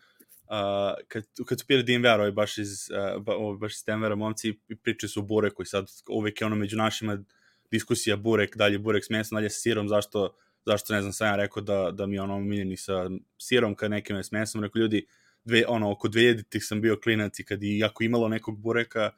uh, 0.49 1.05
kad, 1.07 1.23
kad 1.45 1.59
su 1.59 1.67
pili 1.67 1.83
DNVR, 1.83 2.19
ovaj 2.19 2.31
baš 2.31 2.57
iz, 2.57 2.89
uh, 2.89 3.21
ba, 3.21 3.33
baš 3.59 3.73
iz 3.73 3.83
momci 4.17 4.53
pričaju 4.83 5.09
su 5.09 5.19
o 5.19 5.23
bureku 5.23 5.61
i 5.63 5.65
sad 5.65 5.85
uvek 6.09 6.41
je 6.41 6.47
ono 6.47 6.55
među 6.55 6.77
našima 6.77 7.23
diskusija 7.71 8.15
burek, 8.15 8.57
dalje 8.57 8.79
burek 8.79 9.05
s 9.05 9.09
mesom, 9.09 9.35
dalje 9.35 9.49
sa 9.49 9.59
sirom, 9.59 9.89
zašto 9.89 10.35
zašto 10.65 10.93
ne 10.93 11.01
znam, 11.01 11.13
sam 11.13 11.27
ja 11.27 11.35
rekao 11.35 11.63
da, 11.63 11.91
da 11.91 12.05
mi 12.05 12.19
ono 12.19 12.35
omiljeni 12.35 12.77
sa 12.77 13.09
sirom 13.37 13.75
kad 13.75 13.91
nekim 13.91 14.15
je 14.15 14.23
s 14.23 14.31
mesom, 14.31 14.63
rekao 14.63 14.79
ljudi, 14.79 15.05
dve, 15.45 15.63
ono, 15.67 15.91
oko 15.91 16.07
2000-ih 16.07 16.65
sam 16.65 16.81
bio 16.81 16.97
klinac 17.03 17.39
i 17.39 17.43
kad 17.43 17.63
i 17.63 17.83
ako 17.83 18.03
imalo 18.03 18.27
nekog 18.27 18.59
bureka, 18.59 19.11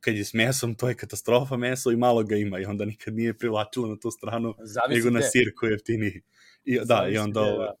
kad 0.00 0.16
je 0.16 0.24
s 0.24 0.34
mesom, 0.34 0.74
to 0.74 0.88
je 0.88 0.94
katastrofa 0.94 1.56
meso 1.56 1.90
i 1.90 1.96
malo 1.96 2.22
ga 2.22 2.36
ima 2.36 2.58
i 2.58 2.64
onda 2.64 2.84
nikad 2.84 3.14
nije 3.14 3.38
privlačilo 3.38 3.88
na 3.88 3.96
tu 3.96 4.10
stranu, 4.10 4.54
Zavisi 4.58 4.98
nego 4.98 5.10
na 5.10 5.22
sir 5.22 5.52
koji 5.56 5.70
je 5.70 5.72
jeftiniji. 5.72 6.22
I, 6.64 6.78
da, 6.84 7.08
i 7.10 7.18
onda, 7.18 7.40
ove, 7.40 7.52
da. 7.52 7.74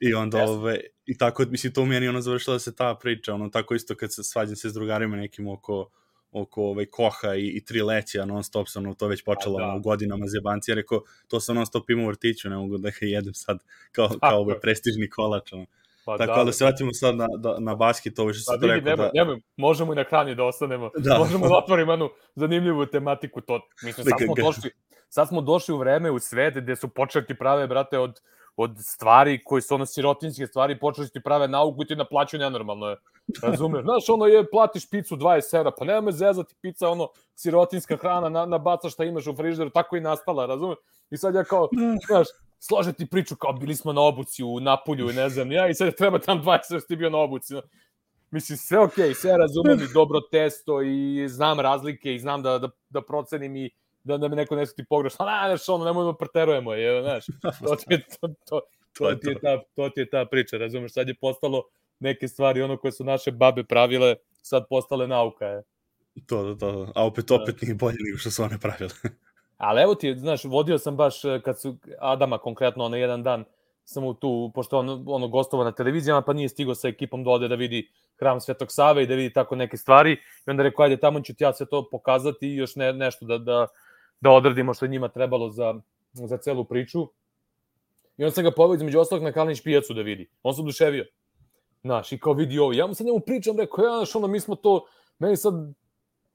i 0.00 0.14
onda 0.14 0.42
ove, 0.42 0.80
i 1.06 1.18
tako, 1.18 1.44
mislim, 1.50 1.72
to 1.72 1.82
u 1.82 1.86
meni 1.86 2.08
ono 2.08 2.20
završila 2.20 2.58
se 2.58 2.74
ta 2.74 2.94
priča, 2.94 3.34
ono, 3.34 3.48
tako 3.48 3.74
isto 3.74 3.94
kad 3.94 4.14
se 4.14 4.22
svađam 4.22 4.56
se 4.56 4.70
s 4.70 4.74
drugarima 4.74 5.16
nekim 5.16 5.48
oko, 5.48 5.90
oko 6.30 6.62
ovaj, 6.62 6.86
koha 6.86 7.34
i, 7.34 7.46
i 7.46 7.64
tri 7.64 7.82
leća 7.82 8.24
non 8.24 8.44
stop 8.44 8.68
sam 8.68 8.94
to 8.94 9.06
već 9.06 9.24
počelo 9.24 9.58
da. 9.58 9.74
u 9.76 9.80
godinama 9.80 10.26
zebanci, 10.26 10.70
ja 10.70 10.74
rekao, 10.74 11.02
to 11.28 11.40
sam 11.40 11.56
non 11.56 11.66
stop 11.66 11.90
imao 11.90 12.04
u 12.04 12.08
vrtiću, 12.08 12.48
ne 12.50 12.56
mogu 12.56 12.78
da 12.78 12.90
ga 12.90 13.06
jedem 13.06 13.34
sad 13.34 13.58
kao, 13.92 14.08
kao 14.20 14.40
ovaj 14.40 14.60
prestižni 14.60 15.10
kolač. 15.10 15.52
Ono. 15.52 15.66
Pa 16.04 16.18
Tako 16.18 16.38
da, 16.38 16.44
da 16.44 16.52
se 16.52 16.64
vratimo 16.64 16.90
sad 16.92 17.16
na, 17.16 17.26
da, 17.38 17.56
na 17.58 17.74
basket, 17.74 18.18
ovo 18.18 18.32
što 18.32 18.52
pa, 18.52 18.60
to 18.60 18.66
rekao. 18.66 18.90
Nemoj, 18.90 19.06
da... 19.06 19.10
nemoj, 19.14 19.40
možemo 19.56 19.92
i 19.92 19.96
na 19.96 20.04
hrani 20.04 20.34
da 20.34 20.44
ostanemo. 20.44 20.90
Da. 20.98 21.18
Možemo 21.24 21.48
da 21.48 21.56
otvorimo 21.56 21.92
jednu 21.92 22.10
zanimljivu 22.34 22.86
tematiku. 22.86 23.40
To, 23.40 23.60
mislim, 23.82 24.04
sad 24.04 24.18
smo, 24.24 24.34
došli, 24.44 24.70
sad 25.08 25.28
smo 25.28 25.40
došli 25.40 25.74
u 25.74 25.78
vreme, 25.78 26.10
u 26.10 26.18
svet 26.18 26.54
gde 26.54 26.76
su 26.76 26.88
počeli 26.88 27.26
ti 27.26 27.34
prave, 27.34 27.66
brate, 27.66 27.98
od 27.98 28.20
od 28.56 28.76
stvari 28.80 29.44
koji 29.44 29.62
su 29.62 29.74
ono 29.74 29.86
sirotinske 29.86 30.46
stvari, 30.46 30.78
počeli 30.78 31.08
ti 31.08 31.20
prave 31.22 31.48
nauku 31.48 31.82
i 31.82 31.86
ti 31.86 31.96
naplaćaju 31.96 32.40
nenormalno 32.40 32.86
je. 32.86 32.96
Razumeš? 33.42 33.82
Znaš, 33.88 34.08
ono 34.08 34.26
je, 34.26 34.50
platiš 34.50 34.90
picu 34.90 35.16
20 35.16 35.56
evra, 35.56 35.70
pa 35.78 35.84
nema 35.84 36.00
me 36.00 36.12
zezati 36.12 36.54
pica, 36.60 36.88
ono, 36.88 37.08
sirotinska 37.34 37.96
hrana, 37.96 38.28
na, 38.28 38.46
nabacaš 38.46 38.92
šta 38.92 39.04
imaš 39.04 39.26
u 39.26 39.36
frižideru, 39.36 39.70
tako 39.70 39.96
i 39.96 40.00
nastala, 40.00 40.46
razumeš? 40.46 40.78
I 41.10 41.16
sad 41.16 41.34
ja 41.34 41.44
kao, 41.44 41.68
znaš, 42.06 42.26
slože 42.66 42.92
ti 42.92 43.06
priču 43.06 43.36
kao 43.36 43.52
bili 43.52 43.74
smo 43.76 43.92
na 43.92 44.00
obuci 44.00 44.42
u 44.42 44.60
Napolju 44.60 45.10
i 45.10 45.12
ne 45.12 45.28
znam, 45.28 45.52
ja, 45.52 45.68
i 45.68 45.74
sad 45.74 45.94
treba 45.94 46.18
tam 46.18 46.42
20 46.42 46.58
evra 46.70 46.86
ti 46.88 46.96
bio 46.96 47.10
na 47.10 47.18
obuci. 47.18 47.54
Mislim, 48.30 48.58
sve 48.58 48.78
okej, 48.78 49.08
okay, 49.08 49.14
sve 49.14 49.38
razumem 49.38 49.80
i 49.80 49.92
dobro 49.94 50.20
testo 50.20 50.82
i 50.82 51.28
znam 51.28 51.60
razlike 51.60 52.14
i 52.14 52.18
znam 52.18 52.42
da, 52.42 52.58
da, 52.58 52.68
da 52.88 53.02
procenim 53.02 53.56
i 53.56 53.70
da, 54.04 54.16
da 54.16 54.28
me 54.28 54.36
neko 54.36 54.56
ne 54.56 54.66
ti 54.66 54.84
pogrešno, 54.88 55.26
a 55.28 55.48
znaš, 55.48 55.68
ono, 55.68 55.84
nemojmo 55.84 56.12
da 56.12 56.18
preterujemo, 56.18 56.74
je, 56.74 57.02
znaš, 57.02 57.26
to 57.42 57.76
ti 57.76 57.94
je, 57.94 58.04
to, 58.20 58.28
to, 58.48 58.60
to, 58.98 59.14
ti 59.14 59.28
je 59.28 59.40
ta, 59.40 59.62
to 59.74 59.88
ti 59.88 60.00
je 60.00 60.10
ta 60.10 60.24
priča, 60.24 60.56
razumeš, 60.56 60.92
sad 60.92 61.08
je 61.08 61.14
postalo 61.14 61.62
neke 61.98 62.28
stvari, 62.28 62.62
ono 62.62 62.76
koje 62.76 62.92
su 62.92 63.04
naše 63.04 63.32
babe 63.32 63.64
pravile, 63.64 64.16
sad 64.42 64.64
postale 64.70 65.08
nauka, 65.08 65.46
je. 65.46 65.62
To, 66.26 66.42
to, 66.42 66.54
to, 66.54 66.92
a 66.94 67.06
opet, 67.06 67.30
opet 67.30 67.62
nije 67.62 67.74
bolje 67.74 67.96
nego 68.00 68.18
što 68.18 68.30
su 68.30 68.42
one 68.42 68.58
pravile. 68.58 68.90
Ali 69.56 69.82
evo 69.82 69.94
ti, 69.94 70.14
znaš, 70.16 70.44
vodio 70.44 70.78
sam 70.78 70.96
baš, 70.96 71.24
e, 71.24 71.40
kad 71.44 71.60
su 71.60 71.76
Adama 71.98 72.38
konkretno, 72.38 72.84
ono, 72.84 72.96
jedan 72.96 73.22
dan, 73.22 73.44
sam 73.84 74.02
mu 74.02 74.14
tu, 74.14 74.50
pošto 74.54 74.78
on 74.78 75.04
ono, 75.06 75.28
gostova 75.28 75.64
na 75.64 75.72
televizijama, 75.72 76.22
pa 76.22 76.32
nije 76.32 76.48
stigo 76.48 76.74
sa 76.74 76.88
ekipom 76.88 77.24
da 77.24 77.30
ode 77.30 77.48
da 77.48 77.54
vidi 77.54 77.88
hram 78.18 78.40
Svetog 78.40 78.68
Save 78.70 79.02
i 79.02 79.06
da 79.06 79.14
vidi 79.14 79.32
tako 79.32 79.56
neke 79.56 79.76
stvari. 79.76 80.12
I 80.46 80.50
onda 80.50 80.62
rekao, 80.62 80.84
ajde, 80.84 80.96
tamo 80.96 81.20
ću 81.20 81.34
ti 81.34 81.44
ja 81.44 81.52
sve 81.52 81.66
to 81.66 81.88
pokazati 81.90 82.48
i 82.48 82.56
još 82.56 82.76
ne, 82.76 82.92
nešto 82.92 83.26
da, 83.26 83.38
da, 83.38 83.66
da 84.20 84.30
odradimo 84.30 84.74
što 84.74 84.84
je 84.84 84.88
njima 84.88 85.08
trebalo 85.08 85.50
za, 85.50 85.74
za 86.12 86.36
celu 86.36 86.64
priču. 86.64 87.08
I 88.16 88.24
on 88.24 88.30
sam 88.30 88.44
ga 88.44 88.50
poveo 88.50 88.74
između 88.74 88.98
ostalog 88.98 89.24
na 89.24 89.32
Kalnić 89.32 89.62
pijacu 89.62 89.94
da 89.94 90.02
vidi. 90.02 90.30
On 90.42 90.54
se 90.54 90.60
oduševio. 90.60 91.06
Znaš, 91.82 92.12
i 92.12 92.18
kao 92.18 92.32
vidi 92.32 92.58
ovo. 92.58 92.72
Ja 92.72 92.86
mu 92.86 92.94
sad 92.94 93.06
njemu 93.06 93.20
pričam, 93.20 93.58
rekao, 93.58 93.84
ja, 93.84 93.96
znaš, 93.96 94.14
ono, 94.14 94.26
mi 94.26 94.40
smo 94.40 94.54
to, 94.54 94.86
meni 95.18 95.36
sad 95.36 95.54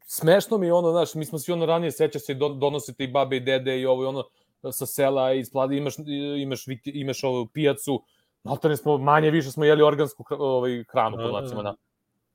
smešno 0.10 0.58
mi 0.58 0.72
ono, 0.72 0.91
znaš, 0.91 1.15
mi 1.15 1.26
smo 1.26 1.39
svi 1.39 1.54
ono 1.54 1.65
ranije, 1.65 1.91
seća 1.91 2.19
se, 2.19 2.34
donosite 2.34 3.04
i 3.04 3.08
babe 3.08 3.38
i 3.38 3.39
dede 3.39 3.80
i 3.80 3.86
ovo 3.86 4.04
i 4.04 4.06
ono, 4.06 4.24
sa 4.72 4.86
sela 4.86 5.34
i 5.34 5.45
spladi, 5.45 5.78
imaš, 5.78 5.93
imaš, 6.41 6.63
imaš 6.84 7.24
ovu 7.24 7.48
pijacu, 7.48 8.04
maltene 8.43 8.78
smo, 8.78 8.98
manje 8.98 9.32
više 9.32 9.52
smo 9.52 9.65
jeli 9.65 9.84
organsku 9.84 10.26
ovaj, 10.30 10.84
hranu, 10.91 11.17
pod 11.17 11.43
nacima, 11.43 11.62
na. 11.63 11.76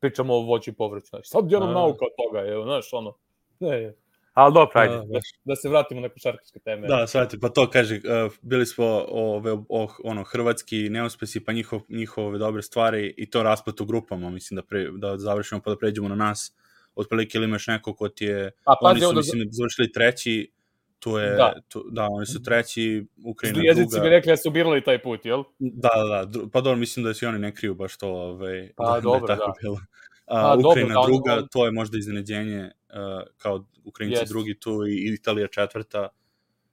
Pričamo 0.00 0.34
o 0.34 0.40
voću 0.40 0.70
i 0.70 0.74
povrću, 0.74 1.06
znaš. 1.06 1.28
Sad 1.28 1.50
jednom 1.50 1.72
nauka 1.72 2.04
od 2.04 2.10
toga, 2.16 2.40
je, 2.40 2.62
znaš, 2.62 2.92
ono, 2.92 3.14
ne, 3.60 3.94
Ali 4.34 4.54
dobro, 4.54 4.80
ajde, 4.80 4.94
da, 4.94 5.20
da 5.44 5.56
se 5.56 5.68
vratimo 5.68 6.00
na 6.00 6.08
košarkaške 6.08 6.58
teme. 6.58 6.88
Da, 6.88 7.06
shvatite, 7.06 7.40
pa 7.40 7.48
to 7.48 7.70
kaže, 7.70 7.94
uh, 7.94 8.32
bili 8.42 8.66
smo 8.66 9.04
ove, 9.08 9.52
o, 9.68 9.88
ono, 10.04 10.24
hrvatski 10.24 10.88
neuspesi, 10.88 11.44
pa 11.44 11.52
njihov, 11.52 11.80
njihove 11.88 12.38
dobre 12.38 12.62
stvari 12.62 13.14
i 13.16 13.30
to 13.30 13.42
rasplet 13.42 13.80
u 13.80 13.84
grupama, 13.84 14.30
mislim 14.30 14.56
da, 14.56 14.62
pre, 14.62 14.90
da 14.90 15.18
završimo 15.18 15.60
pa 15.64 15.70
da 15.70 15.76
pređemo 15.76 16.08
na 16.08 16.14
nas. 16.14 16.52
Otprilike 16.96 17.38
ili 17.38 17.44
imaš 17.44 17.66
neko 17.66 17.94
ko 17.94 18.08
ti 18.08 18.24
je, 18.24 18.50
A, 18.64 18.74
pa, 18.80 18.88
oni 18.88 19.00
su, 19.00 19.12
da... 19.12 19.16
mislim, 19.16 19.48
završili 19.50 19.92
treći, 19.92 20.52
tu 20.98 21.18
je, 21.18 21.30
da, 21.30 21.54
tu, 21.68 21.84
da 21.90 22.08
oni 22.10 22.26
su 22.26 22.42
treći, 22.42 23.06
Ukrajina 23.24 23.54
druga. 23.54 23.68
Jezici 23.68 24.00
bi 24.00 24.08
rekli 24.08 24.32
da 24.32 24.36
su 24.36 24.50
birali 24.50 24.84
taj 24.84 25.02
put, 25.02 25.26
jel? 25.26 25.42
Da, 25.58 25.90
da, 26.10 26.24
da, 26.24 26.48
pa 26.52 26.60
dobro, 26.60 26.76
mislim 26.76 27.04
da 27.04 27.14
svi 27.14 27.26
oni 27.26 27.38
ne 27.38 27.54
kriju 27.54 27.74
baš 27.74 27.96
to, 27.96 28.08
ovaj, 28.08 28.72
pa, 28.76 28.94
da, 28.94 29.00
dobro, 29.00 29.26
da 29.26 29.32
je 29.32 29.38
tako 29.38 29.50
da. 29.50 29.62
bilo. 29.62 29.78
A, 30.26 30.56
Ukrajina 30.58 30.94
dobro, 30.94 31.08
da, 31.08 31.12
druga, 31.12 31.32
on... 31.42 31.48
to 31.52 31.64
je 31.64 31.72
možda 31.72 31.98
iznenađenje, 31.98 32.70
uh, 32.88 33.22
kao 33.36 33.64
Ukrajinci 33.84 34.24
yes. 34.24 34.28
drugi 34.28 34.60
tu 34.60 34.86
i 34.86 35.14
Italija 35.14 35.48
četvrta. 35.48 36.08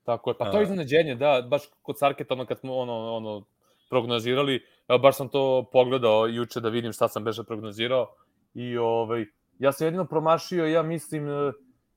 Tako 0.03 0.29
je, 0.29 0.37
pa 0.37 0.51
to 0.51 0.57
je 0.57 0.63
iznenađenje, 0.63 1.15
da, 1.15 1.47
baš 1.49 1.61
kod 1.81 1.99
Sarketa, 1.99 2.33
ono 2.33 2.45
kad 2.45 2.59
smo 2.59 2.75
ono, 2.75 3.15
ono, 3.15 3.45
prognozirali, 3.89 4.63
baš 5.01 5.15
sam 5.17 5.29
to 5.29 5.69
pogledao 5.71 6.27
juče 6.27 6.59
da 6.59 6.69
vidim 6.69 6.93
šta 6.93 7.07
sam 7.07 7.23
beže 7.23 7.43
prognozirao 7.43 8.15
i 8.53 8.77
ovaj, 8.77 9.25
ja 9.61 9.71
sam 9.71 9.87
jedino 9.87 10.05
promašio, 10.05 10.65
ja 10.65 10.83
mislim 10.83 11.29
e, 11.29 11.51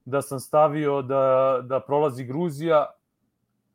da 0.05 0.23
sam 0.23 0.41
stavio 0.41 1.03
da, 1.03 1.59
da 1.63 1.81
prolazi 1.81 2.25
Gruzija 2.25 2.87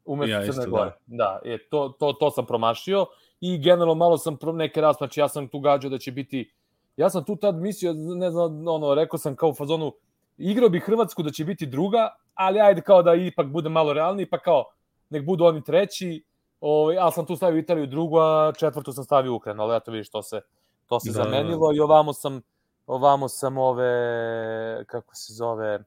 umesto 0.05 0.35
ja, 0.35 0.51
Crne 0.51 0.67
Gore. 0.67 0.91
Da, 1.05 1.39
da 1.43 1.49
je, 1.49 1.69
to, 1.69 1.89
to, 1.99 2.13
to 2.13 2.31
sam 2.31 2.45
promašio 2.45 3.05
i 3.41 3.57
generalno 3.57 3.95
malo 3.95 4.17
sam 4.17 4.37
neke 4.53 4.81
raz, 4.81 4.95
znači 4.97 5.19
ja 5.19 5.27
sam 5.27 5.47
tu 5.47 5.59
gađao 5.59 5.89
da 5.89 5.97
će 5.97 6.11
biti 6.11 6.51
Ja 6.99 7.09
sam 7.09 7.23
tu 7.23 7.35
tad 7.35 7.55
mislio, 7.55 7.93
ne 7.93 8.31
znam, 8.31 8.67
ono, 8.67 8.93
rekao 8.95 9.17
sam 9.17 9.35
kao 9.35 9.49
u 9.49 9.53
fazonu, 9.53 9.93
igrao 10.37 10.69
bi 10.69 10.79
Hrvatsku 10.79 11.23
da 11.23 11.31
će 11.31 11.45
biti 11.45 11.65
druga, 11.65 12.09
ali 12.33 12.59
ajde 12.59 12.81
kao 12.81 13.03
da 13.03 13.13
ipak 13.15 13.47
bude 13.47 13.69
malo 13.69 13.93
realniji, 13.93 14.29
pa 14.29 14.39
kao, 14.39 14.65
nek 15.09 15.25
budu 15.25 15.45
oni 15.45 15.63
treći, 15.63 16.23
ovaj, 16.59 16.97
ali 16.97 17.11
sam 17.11 17.25
tu 17.25 17.35
stavio 17.35 17.59
Italiju 17.59 17.87
drugu, 17.87 18.17
a 18.17 18.51
četvrtu 18.59 18.91
sam 18.91 19.03
stavio 19.03 19.35
Ukrajinu, 19.35 19.63
ali 19.63 19.77
eto 19.77 19.91
vidiš, 19.91 20.09
to 20.09 20.21
se, 20.21 20.41
to 20.87 20.99
se 20.99 21.11
da, 21.11 21.23
zamenilo 21.23 21.71
da. 21.71 21.77
i 21.77 21.79
ovamo 21.79 22.13
sam, 22.13 22.41
ovamo 22.89 23.27
sam 23.27 23.57
ove, 23.57 24.85
kako 24.87 25.15
se 25.15 25.33
zove, 25.33 25.79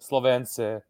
Slovence, 0.00 0.80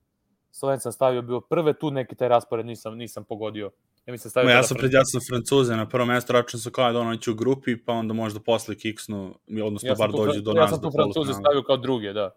sam 0.79 0.92
stavio 0.92 1.22
bio 1.22 1.40
prve, 1.40 1.72
tu 1.72 1.90
neki 1.90 2.14
taj 2.14 2.29
raspored 2.29 2.66
nisam, 2.66 2.96
nisam 2.96 3.24
pogodio. 3.24 3.70
Ja 4.07 4.12
mislim 4.12 4.31
stavio. 4.31 4.50
Ja 4.50 4.62
sam 4.62 4.77
pred 4.77 4.92
ja 4.92 5.05
sam 5.05 5.20
Francuze 5.31 5.77
na 5.77 5.88
prvo 5.88 6.05
mesto, 6.07 6.33
račun 6.33 6.61
su 6.61 6.70
kao 6.70 6.92
da 6.92 7.00
ono 7.00 7.18
u 7.31 7.35
grupi, 7.35 7.85
pa 7.85 7.92
onda 7.92 8.14
možda 8.14 8.40
posle 8.40 8.74
kiksnu, 8.74 9.35
odnosno 9.64 9.88
ja 9.88 9.94
bar 9.94 10.12
dođe 10.12 10.40
do 10.40 10.50
ja 10.50 10.55
nas. 10.55 10.70
Ja 10.70 10.74
sam 10.74 10.83
tu 10.83 10.90
Francuze 10.90 11.33
stavio 11.33 11.62
kao 11.62 11.77
druge, 11.77 12.12
da. 12.12 12.31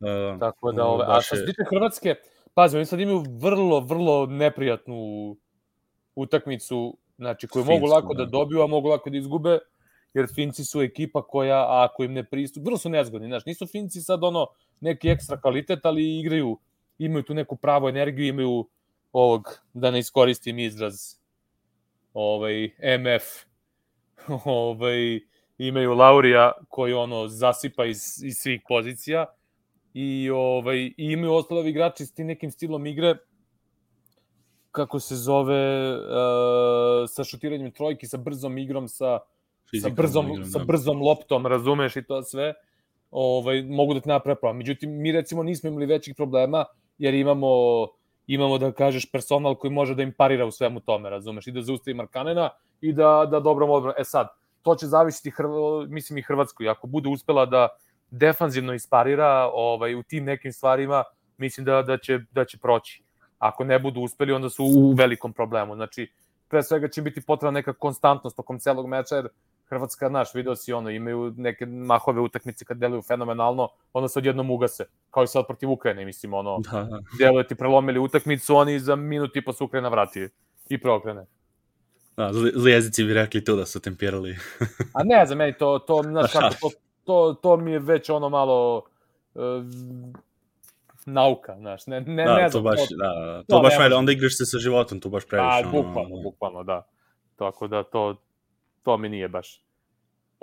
Da, 0.00 0.12
da. 0.12 0.38
Tako 0.38 0.72
da, 0.72 0.86
ove, 0.86 1.04
a 1.08 1.20
što 1.20 1.36
se 1.36 1.46
tiče 1.46 1.62
Hrvatske, 1.70 2.14
pazi, 2.54 2.76
oni 2.76 2.86
sad 2.86 3.00
imaju 3.00 3.24
vrlo, 3.40 3.80
vrlo 3.80 4.26
neprijatnu 4.26 4.96
utakmicu, 6.14 6.96
znači 7.16 7.46
koju 7.46 7.64
Finsku, 7.64 7.74
mogu 7.74 7.94
lako 7.94 8.14
da. 8.14 8.24
da 8.24 8.30
dobiju, 8.30 8.62
a 8.62 8.66
mogu 8.66 8.88
lako 8.88 9.10
da 9.10 9.16
izgube, 9.16 9.58
jer 10.14 10.26
Finci 10.34 10.64
su 10.64 10.82
ekipa 10.82 11.22
koja, 11.22 11.84
ako 11.84 12.04
im 12.04 12.12
ne 12.12 12.24
pristup, 12.24 12.64
vrlo 12.64 12.78
su 12.78 12.88
nezgodni, 12.88 13.28
znaš, 13.28 13.46
nisu 13.46 13.66
Finci 13.66 14.00
sad 14.00 14.24
ono 14.24 14.46
neki 14.80 15.08
ekstra 15.08 15.40
kvalitet, 15.40 15.86
ali 15.86 16.18
igraju, 16.18 16.58
imaju 16.98 17.22
tu 17.22 17.34
neku 17.34 17.56
pravu 17.56 17.88
energiju, 17.88 18.26
imaju 18.26 18.68
ovog, 19.12 19.60
da 19.72 19.90
ne 19.90 19.98
iskoristim 19.98 20.58
izraz, 20.58 20.94
ovaj, 22.14 22.70
MF, 22.98 23.24
ovaj, 24.44 25.20
imaju 25.58 25.94
Laurija 25.94 26.52
koji 26.68 26.92
ono 26.92 27.28
zasipa 27.28 27.84
iz, 27.84 28.22
iz 28.24 28.36
svih 28.36 28.60
pozicija 28.68 29.26
i 29.94 30.30
ovaj 30.30 30.78
i 30.78 30.92
imaju 30.96 31.32
ostali 31.32 31.70
igrači 31.70 32.06
s 32.06 32.14
tim 32.14 32.26
nekim 32.26 32.50
stilom 32.50 32.86
igre 32.86 33.16
kako 34.70 35.00
se 35.00 35.16
zove 35.16 35.94
uh, 35.94 36.00
sa 37.08 37.24
šutiranjem 37.24 37.70
trojki, 37.70 38.06
sa 38.06 38.16
brzom 38.16 38.58
igrom, 38.58 38.88
sa 38.88 39.18
sa 39.80 39.88
brzom 39.88 40.30
igrom, 40.30 40.44
sa 40.44 40.58
da. 40.58 40.64
brzom 40.64 41.02
loptom, 41.02 41.46
razumeš 41.46 41.96
i 41.96 42.02
to 42.02 42.22
sve. 42.22 42.54
Ovaj 43.10 43.62
mogu 43.62 43.94
da 43.94 44.00
te 44.00 44.08
naprave 44.08 44.40
problem. 44.40 44.56
Međutim 44.56 45.02
mi 45.02 45.12
recimo 45.12 45.42
nismo 45.42 45.68
imali 45.70 45.86
većih 45.86 46.14
problema 46.16 46.64
jer 46.98 47.14
imamo 47.14 47.48
imamo 48.26 48.58
da 48.58 48.72
kažeš 48.72 49.10
personal 49.12 49.54
koji 49.54 49.70
može 49.70 49.94
da 49.94 50.02
im 50.02 50.12
parira 50.12 50.46
u 50.46 50.50
svemu 50.50 50.80
tome, 50.80 51.10
razumeš, 51.10 51.46
i 51.46 51.52
da 51.52 51.62
zaustavi 51.62 51.94
Markanena 51.94 52.50
i 52.80 52.92
da 52.92 53.26
da 53.30 53.40
dobro 53.40 53.66
odbranu. 53.66 53.94
E 53.98 54.04
sad, 54.04 54.28
to 54.62 54.74
će 54.74 54.86
zavisiti 54.86 55.30
Hrv, 55.30 55.50
mislim 55.88 56.18
i 56.18 56.22
Hrvatsku. 56.22 56.64
Ako 56.68 56.86
bude 56.86 57.08
uspela 57.08 57.46
da 57.46 57.68
defanzivno 58.10 58.74
isparira 58.74 59.50
ovaj 59.52 59.94
u 59.94 60.02
tim 60.02 60.24
nekim 60.24 60.52
stvarima, 60.52 61.04
mislim 61.38 61.64
da 61.64 61.82
da 61.82 61.98
će 61.98 62.18
da 62.30 62.44
će 62.44 62.58
proći. 62.58 63.02
Ako 63.38 63.64
ne 63.64 63.78
budu 63.78 64.00
uspeli, 64.00 64.32
onda 64.32 64.50
su 64.50 64.64
u 64.64 64.92
velikom 64.92 65.32
problemu. 65.32 65.74
Znači, 65.74 66.10
pre 66.48 66.62
svega 66.62 66.88
će 66.88 67.02
biti 67.02 67.20
potrebna 67.20 67.50
neka 67.50 67.72
konstantnost 67.72 68.36
tokom 68.36 68.58
celog 68.58 68.86
meča, 68.86 69.16
jer 69.16 69.28
Hrvatska, 69.68 70.08
naš, 70.08 70.34
video 70.34 70.56
si 70.56 70.72
ono, 70.72 70.90
imaju 70.90 71.34
neke 71.36 71.66
mahove 71.66 72.20
utakmice 72.20 72.64
kad 72.64 72.76
deluju 72.78 73.02
fenomenalno, 73.02 73.68
onda 73.92 74.08
se 74.08 74.18
odjednom 74.18 74.50
ugase, 74.50 74.84
kao 75.10 75.24
i 75.24 75.26
sad 75.26 75.46
protiv 75.46 75.70
Ukrajine, 75.70 76.04
mislim, 76.04 76.34
ono, 76.34 76.58
da, 76.58 76.82
da. 76.82 77.00
deluje 77.18 77.46
ti 77.46 77.54
prelomili 77.54 77.98
utakmicu, 77.98 78.56
oni 78.56 78.78
za 78.80 78.96
minut 78.96 79.36
i 79.36 79.44
po 79.44 79.52
su 79.52 79.64
Ukrajina 79.64 79.88
vrati 79.88 80.28
i 80.68 80.80
preokrene. 80.80 81.26
Da, 82.16 82.30
zli 82.32 82.70
jezici 82.70 83.04
bi 83.04 83.14
rekli 83.14 83.44
to 83.44 83.56
da 83.56 83.66
su 83.66 83.80
tempirali. 83.80 84.36
A 84.94 85.04
ne, 85.04 85.26
za 85.26 85.34
meni 85.34 85.52
to, 85.52 85.78
to, 85.78 86.02
znaš 86.02 86.32
kako, 86.32 86.54
to, 86.60 86.70
to, 87.04 87.34
to 87.42 87.56
mi 87.56 87.72
je 87.72 87.78
već 87.78 88.10
ono 88.10 88.28
malo 88.28 88.82
uh, 89.34 89.42
nauka, 91.06 91.56
znaš, 91.58 91.86
ne, 91.86 92.00
ne, 92.00 92.24
da, 92.24 92.36
ne 92.36 92.48
znam. 92.48 92.62
To 92.62 92.68
baš, 92.68 92.88
to, 92.88 92.96
da, 92.96 93.42
to, 93.42 93.56
to 93.56 93.60
baš 93.60 93.78
ne, 93.78 93.96
onda 93.96 94.12
igraš 94.12 94.36
se 94.36 94.44
sa 94.46 94.58
životom, 94.58 95.00
to 95.00 95.08
baš 95.08 95.26
previše. 95.26 95.62
Da, 95.62 95.70
bukvalno, 95.70 96.14
ono, 96.14 96.22
bukvalno, 96.22 96.62
da. 96.62 96.86
Tako 97.36 97.68
da 97.68 97.82
to, 97.82 98.16
to 98.84 98.98
mi 98.98 99.08
nije 99.08 99.28
baš. 99.28 99.64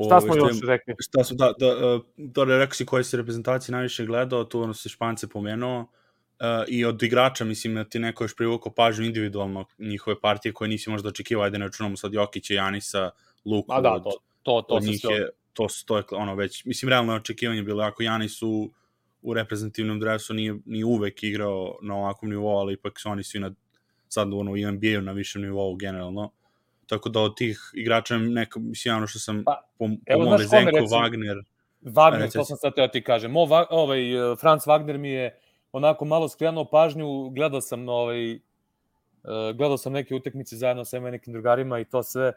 Šta 0.06 0.22
smo 0.22 0.36
još 0.36 0.62
rekli? 0.68 0.96
Šta 1.00 1.24
smo, 1.24 1.38
da, 1.38 1.54
da, 1.60 2.00
da, 2.18 2.46
da 2.46 2.58
rekao 2.58 2.74
si 2.74 2.86
koje 2.86 3.04
si 3.04 3.18
reprezentacije 3.18 3.74
najviše 3.74 4.06
gledao, 4.06 4.44
tu 4.44 4.62
ono 4.62 4.74
se 4.74 4.90
Špance 4.90 5.28
pomenuo, 5.28 5.80
uh, 5.80 5.88
i 6.68 6.86
od 6.86 7.04
igrača, 7.04 7.46
mislim, 7.46 7.76
da 7.76 7.84
ti 7.84 8.00
neko 8.00 8.24
još 8.24 8.36
privukao 8.36 8.74
pažnju 8.74 9.06
individualno 9.06 9.66
njihove 9.80 10.20
partije 10.22 10.54
koje 10.54 10.68
nisi 10.68 10.90
možda 10.90 11.10
očekivao, 11.10 11.44
ajde 11.44 11.58
ne 11.58 11.66
računamo 11.66 11.98
sad 11.98 12.14
Jokića, 12.14 12.54
Janisa, 12.54 13.10
Luku, 13.46 13.74
A 13.74 13.82
da, 13.82 14.02
to, 14.04 14.12
to, 14.44 14.62
to 14.62 14.76
od 14.76 14.84
njih 14.84 15.04
je, 15.04 15.30
to, 15.54 15.68
to 15.86 15.98
je 15.98 16.04
ono 16.12 16.36
već, 16.36 16.66
mislim, 16.66 16.90
realno 16.90 17.14
očekivanje 17.14 17.64
bilo, 17.64 17.84
ako 17.84 18.04
Janis 18.04 18.42
u, 18.42 18.72
u 19.22 19.34
reprezentativnom 19.34 20.00
dresu 20.00 20.34
nije, 20.34 20.56
nije 20.66 20.86
uvek 20.86 21.24
igrao 21.24 21.78
na 21.82 21.96
ovakvom 21.96 22.32
nivou, 22.32 22.58
ali 22.58 22.74
ipak 22.74 23.00
su 23.00 23.10
oni 23.10 23.24
svi 23.24 23.40
na, 23.40 23.52
sad 24.08 24.34
ono, 24.34 24.52
u 24.52 24.56
NBA-u 24.56 25.02
na 25.02 25.12
višem 25.12 25.42
nivou 25.42 25.76
generalno, 25.76 26.32
tako 26.92 27.10
da 27.10 27.22
od 27.22 27.38
tih 27.38 27.60
igrača 27.74 28.18
neka, 28.18 28.60
mislim, 28.60 28.96
ono 28.96 29.08
što 29.08 29.20
sam 29.20 29.44
pa, 29.46 29.62
po, 29.78 29.88
po 30.14 30.24
mome 30.24 30.38
Zenko, 30.38 30.78
Wagner, 30.78 31.44
Wagner, 31.82 32.34
to 32.34 32.44
sam 32.46 32.58
sad 32.58 32.76
teo 32.76 32.88
ti 32.88 33.04
kažem. 33.04 33.32
Mo, 33.32 33.48
ovaj, 33.70 34.02
Franz 34.40 34.64
Wagner 34.68 34.98
mi 34.98 35.10
je 35.10 35.40
onako 35.72 36.06
malo 36.06 36.28
skrenuo 36.30 36.66
pažnju, 36.66 37.30
gledao 37.30 37.62
sam 37.62 37.90
ovaj, 37.90 38.34
uh, 38.36 38.40
gledao 39.56 39.78
sam 39.78 39.94
neke 39.94 40.16
utakmice 40.16 40.56
zajedno 40.56 40.86
sa 40.86 41.00
nekim 41.00 41.34
drugarima 41.34 41.80
i 41.80 41.86
to 41.86 42.04
sve. 42.04 42.34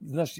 Znaš, 0.00 0.30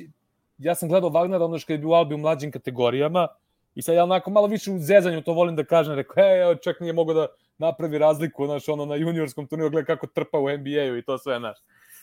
ja 0.59 0.74
sam 0.74 0.88
gledao 0.88 1.11
Wagnera 1.11 1.44
ono 1.44 1.59
što 1.59 1.72
je 1.72 1.78
bio 1.78 1.88
u 1.88 1.92
Albi 1.92 2.14
u 2.14 2.18
mlađim 2.18 2.52
kategorijama 2.52 3.28
i 3.74 3.83
sad 3.83 3.94
ja 3.94 4.04
onako 4.04 4.31
malo 4.31 4.46
više 4.46 4.70
u 4.70 4.78
zezanju 4.78 5.22
to 5.22 5.33
volim 5.33 5.57
da 5.57 5.64
kažem, 5.64 5.94
rekao, 5.94 6.24
ej, 6.24 6.57
čak 6.64 6.81
nije 6.81 6.92
mogo 6.92 7.14
da 7.14 7.26
napravi 7.59 7.98
razliku, 7.98 8.46
znaš, 8.46 8.68
ono 8.68 8.85
na 8.85 8.94
juniorskom 8.94 9.46
turniru, 9.46 9.70
gleda 9.70 9.87
kako 9.87 10.07
trpa 10.07 10.38
u 10.38 10.48
NBA-u 10.48 10.96
i 10.96 11.02
to 11.02 11.18
sve, 11.18 11.38
znaš. 11.38 11.59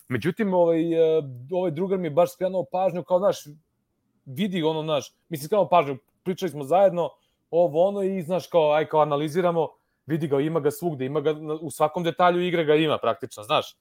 Međutim, 0.08 0.54
ovaj, 0.54 0.94
e, 0.94 1.22
ovaj 1.52 1.72
drugar 1.72 2.00
mi 2.00 2.08
je 2.08 2.12
baš 2.12 2.34
skrenuo 2.34 2.65
pažnju, 2.72 3.04
kao, 3.04 3.20
znaš, 3.20 3.44
vidi 4.26 4.63
ono, 4.63 4.84
znaš, 4.84 5.13
mislim, 5.30 5.48
skrenuo 5.48 5.70
pažnju, 5.70 5.98
pričali 6.24 6.52
smo 6.52 6.63
zajedno, 6.63 7.10
ovo 7.52 7.88
ono 7.88 8.04
i, 8.04 8.22
znaš, 8.22 8.48
kao, 8.48 8.74
aj, 8.74 8.86
kao 8.86 9.02
analiziramo, 9.02 9.68
vidi 10.06 10.28
ga, 10.28 10.39
ima 10.39 10.60
ga 10.60 10.72
svugde, 10.72 11.06
ima 11.06 11.22
ga 11.22 11.36
u 11.62 11.72
svakom 11.72 12.04
detalju 12.04 12.41
igre 12.41 12.65
ga 12.65 12.76
ima 12.76 12.98
praktično, 12.98 13.44
znaš. 13.44 13.78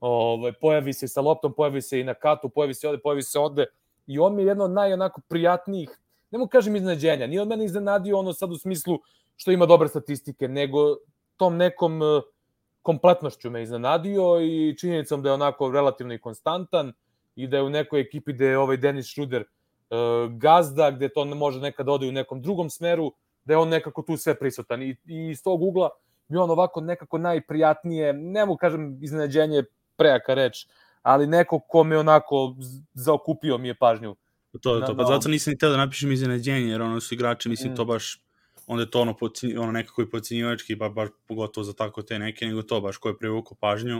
Ovaj 0.00 0.52
pojavi 0.52 0.92
se 0.92 1.08
sa 1.08 1.20
loptom, 1.20 1.52
pojavi 1.52 1.82
se 1.82 2.00
i 2.00 2.04
na 2.04 2.14
katu, 2.14 2.48
pojavi 2.48 2.74
se 2.74 2.88
ovde, 2.88 3.00
pojavi 3.02 3.22
se 3.22 3.38
ovde 3.38 3.66
i 4.06 4.18
on 4.18 4.34
mi 4.34 4.42
je 4.42 4.46
jedno 4.46 4.64
od 4.64 4.70
najonako 4.70 5.20
prijatnijih, 5.28 6.00
ne 6.30 6.38
mogu 6.38 6.48
kažem 6.48 6.76
iznenađenja, 6.76 7.26
nije 7.26 7.42
od 7.42 7.48
mene 7.48 7.64
iznenadio 7.64 8.18
ono 8.18 8.32
sad 8.32 8.52
u 8.52 8.58
smislu 8.58 8.98
što 9.36 9.50
ima 9.50 9.66
dobre 9.66 9.88
statistike, 9.88 10.48
nego 10.48 10.78
tom 11.36 11.56
nekom 11.56 12.02
eh, 12.02 12.22
kompletnošću 12.82 13.50
me 13.50 13.62
iznenadio 13.62 14.40
i 14.40 14.76
činjenicom 14.78 15.22
da 15.22 15.28
je 15.28 15.32
onako 15.32 15.70
relativno 15.70 16.14
i 16.14 16.20
konstantan 16.20 16.92
i 17.36 17.46
da 17.46 17.56
je 17.56 17.62
u 17.62 17.70
nekoj 17.70 18.00
ekipi 18.00 18.32
gde 18.32 18.46
je 18.46 18.58
ovaj 18.58 18.76
Denis 18.76 19.10
Schruder 19.10 19.44
uh, 19.44 20.32
gazda, 20.32 20.90
gde 20.90 21.08
to 21.08 21.24
može 21.24 21.60
nekad 21.60 21.88
ode 21.88 22.08
u 22.08 22.12
nekom 22.12 22.42
drugom 22.42 22.70
smeru, 22.70 23.12
da 23.44 23.52
je 23.52 23.58
on 23.58 23.68
nekako 23.68 24.02
tu 24.02 24.16
sve 24.16 24.38
prisutan. 24.38 24.82
I, 24.82 24.96
i 25.06 25.28
iz 25.30 25.42
tog 25.42 25.62
ugla 25.62 25.90
mi 26.28 26.38
on 26.38 26.50
ovako 26.50 26.80
nekako 26.80 27.18
najprijatnije, 27.18 28.12
ne 28.12 28.46
mogu 28.46 28.58
kažem 28.58 28.98
iznenađenje 29.02 29.64
prejaka 29.96 30.34
reč, 30.34 30.66
ali 31.02 31.26
neko 31.26 31.58
ko 31.58 31.84
me 31.84 31.98
onako 31.98 32.56
zaokupio 32.94 33.58
mi 33.58 33.68
je 33.68 33.74
pažnju. 33.74 34.16
To 34.62 34.76
je 34.76 34.86
to, 34.86 34.96
pa 34.96 35.04
zato 35.04 35.28
nisam 35.28 35.50
ni 35.50 35.58
teo 35.58 35.70
da 35.70 35.76
napišem 35.76 36.12
iznenađenje, 36.12 36.70
jer 36.70 36.82
ono 36.82 37.00
su 37.00 37.14
igrači, 37.14 37.48
mislim, 37.48 37.72
mm. 37.72 37.76
to 37.76 37.84
baš, 37.84 38.20
onda 38.70 38.82
je 38.82 38.90
to 38.90 39.00
ono, 39.00 39.16
pocinj, 39.16 39.58
ono 39.58 39.72
nekako 39.72 40.02
i 40.02 40.10
pocinjivački, 40.10 40.78
pa 40.78 40.88
baš 40.88 41.08
pogotovo 41.26 41.64
za 41.64 41.72
tako 41.72 42.02
te 42.02 42.18
neke, 42.18 42.46
nego 42.46 42.62
to 42.62 42.80
baš 42.80 42.96
ko 42.96 43.08
je 43.08 43.18
privukao 43.18 43.56
pažnju. 43.60 43.98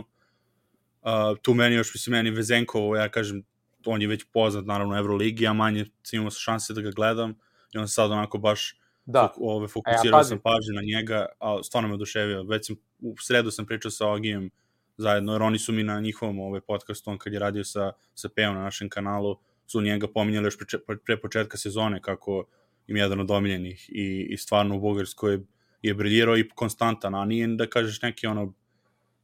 Uh, 1.01 1.37
tu 1.41 1.53
meni 1.53 1.75
još, 1.75 1.93
mislim, 1.93 2.11
meni 2.11 2.31
Vezenkovo, 2.31 2.95
ja 2.95 3.09
kažem, 3.09 3.43
on 3.85 4.01
je 4.01 4.07
već 4.07 4.25
poznat, 4.33 4.65
naravno, 4.65 4.93
u 4.93 4.97
Euroligi, 4.97 5.47
a 5.47 5.53
manje 5.53 5.85
imamo 6.11 6.31
šanse 6.31 6.73
da 6.73 6.81
ga 6.81 6.91
gledam, 6.91 7.35
i 7.73 7.77
on 7.77 7.87
sad 7.87 8.11
onako 8.11 8.37
baš 8.37 8.77
da. 9.05 9.27
Fok, 9.27 9.37
ove, 9.41 9.67
fokusirao 9.67 10.19
ja, 10.19 10.23
sam 10.23 10.39
pažnju 10.39 10.73
na 10.73 10.81
njega, 10.81 11.25
a 11.39 11.63
stvarno 11.63 11.89
me 11.89 11.95
oduševio. 11.95 12.43
Već 12.43 12.67
sam, 12.67 12.75
u 12.99 13.15
sredu 13.19 13.51
sam 13.51 13.65
pričao 13.65 13.91
sa 13.91 14.07
Ogijem 14.07 14.49
zajedno, 14.97 15.33
jer 15.33 15.41
oni 15.41 15.59
su 15.59 15.73
mi 15.73 15.83
na 15.83 15.99
njihovom 15.99 16.39
ovaj, 16.39 16.61
podcastu, 16.61 17.11
on 17.11 17.17
kad 17.17 17.33
je 17.33 17.39
radio 17.39 17.63
sa, 17.63 17.91
sa 18.15 18.29
Peom 18.35 18.55
na 18.55 18.61
našem 18.61 18.89
kanalu, 18.89 19.37
su 19.67 19.81
njega 19.81 20.07
pominjali 20.07 20.45
još 20.45 20.57
pre, 20.57 20.97
pre 21.05 21.17
početka 21.21 21.57
sezone 21.57 22.01
kako 22.01 22.45
im 22.91 22.97
jedan 22.97 23.19
od 23.19 23.31
omiljenih 23.31 23.89
i, 23.89 24.27
i 24.29 24.37
stvarno 24.37 24.75
u 24.75 24.79
Bugarskoj 24.79 25.39
je 25.81 25.93
briljirao 25.93 26.37
i 26.37 26.49
konstantan, 26.49 27.15
a 27.15 27.25
nije 27.25 27.47
da 27.47 27.67
kažeš 27.67 28.01
neki 28.01 28.27
ono 28.27 28.53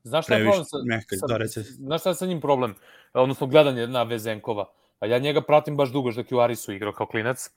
Znaš 0.03 0.25
šta 0.25 0.35
je 0.35 0.43
problem 0.43 0.65
sa, 0.65 0.77
mehka, 0.85 1.15
sa, 1.15 1.27
da, 1.27 1.37
rece. 1.37 1.61
Znaš 1.61 2.01
šta 2.01 2.09
je 2.09 2.15
sa 2.15 2.25
njim 2.25 2.41
problem? 2.41 2.75
Odnosno 3.13 3.47
gledanje 3.47 3.87
na 3.87 4.03
Vezenkova. 4.03 4.69
A 4.99 5.05
ja 5.05 5.19
njega 5.19 5.41
pratim 5.41 5.77
baš 5.77 5.91
dugo, 5.91 6.11
što 6.11 6.21
je 6.21 6.37
u 6.37 6.39
Arisu 6.39 6.73
igrao 6.73 6.93
kao 6.93 7.07
klinac. 7.07 7.49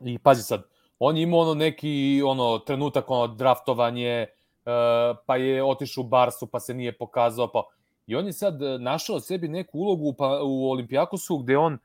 I 0.00 0.18
pazi 0.18 0.42
sad, 0.42 0.62
on 0.98 1.16
je 1.16 1.22
imao 1.22 1.40
ono 1.40 1.54
neki 1.54 2.22
ono 2.24 2.58
trenutak 2.58 3.10
ono 3.10 3.34
draftovanje, 3.34 4.26
uh, 4.26 5.18
pa 5.26 5.36
je 5.36 5.64
otišao 5.64 6.04
u 6.04 6.06
Barsu, 6.06 6.46
pa 6.46 6.60
se 6.60 6.74
nije 6.74 6.98
pokazao, 6.98 7.52
pa 7.52 7.64
i 8.08 8.16
on 8.16 8.26
je 8.26 8.32
sad 8.32 8.62
e, 8.62 8.78
našao 8.78 9.20
sebi 9.20 9.48
neku 9.48 9.78
ulogu 9.78 10.14
pa, 10.18 10.40
u 10.42 10.70
Olimpijakosu 10.70 11.38
gde 11.38 11.56
on 11.56 11.78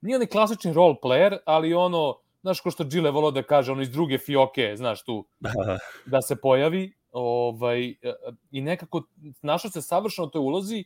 nije 0.00 0.16
onaj 0.16 0.26
klasični 0.26 0.72
role 0.72 0.94
player, 1.02 1.36
ali 1.44 1.74
ono, 1.74 2.16
znaš 2.48 2.60
ko 2.60 2.70
što 2.70 2.84
Džile 2.84 3.10
volao 3.10 3.30
da 3.30 3.42
kaže, 3.42 3.72
ono 3.72 3.82
iz 3.82 3.90
druge 3.90 4.18
fioke, 4.18 4.72
znaš 4.76 5.02
tu, 5.04 5.26
da 6.06 6.22
se 6.22 6.36
pojavi, 6.36 6.92
ovaj, 7.12 7.88
e, 7.90 7.94
i 8.50 8.60
nekako 8.60 9.02
našao 9.42 9.70
se 9.70 9.82
savršeno 9.82 10.26
u 10.26 10.30
toj 10.30 10.40
ulozi, 10.40 10.84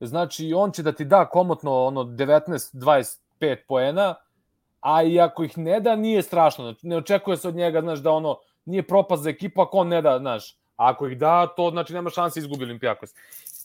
znači 0.00 0.52
on 0.56 0.72
će 0.72 0.82
da 0.82 0.92
ti 0.92 1.04
da 1.04 1.24
komotno 1.26 1.84
ono 1.84 2.04
19-25 2.04 3.56
poena, 3.68 4.14
a 4.80 5.02
i 5.02 5.20
ako 5.20 5.44
ih 5.44 5.58
ne 5.58 5.80
da, 5.80 5.96
nije 5.96 6.22
strašno. 6.22 6.64
Znači, 6.64 6.86
ne 6.86 6.96
očekuje 6.96 7.36
se 7.36 7.48
od 7.48 7.54
njega, 7.54 7.80
znaš, 7.80 7.98
da 7.98 8.10
ono, 8.10 8.38
nije 8.64 8.86
propast 8.86 9.22
za 9.22 9.30
ekipu 9.30 9.60
ako 9.60 9.78
on 9.78 9.88
ne 9.88 10.02
da, 10.02 10.18
znaš. 10.18 10.52
A 10.76 10.90
ako 10.90 11.08
ih 11.08 11.18
da, 11.18 11.46
to 11.56 11.70
znači 11.70 11.92
nema 11.92 12.10
šanse 12.10 12.40
izgubi 12.40 12.64
Olimpijakos. 12.64 13.10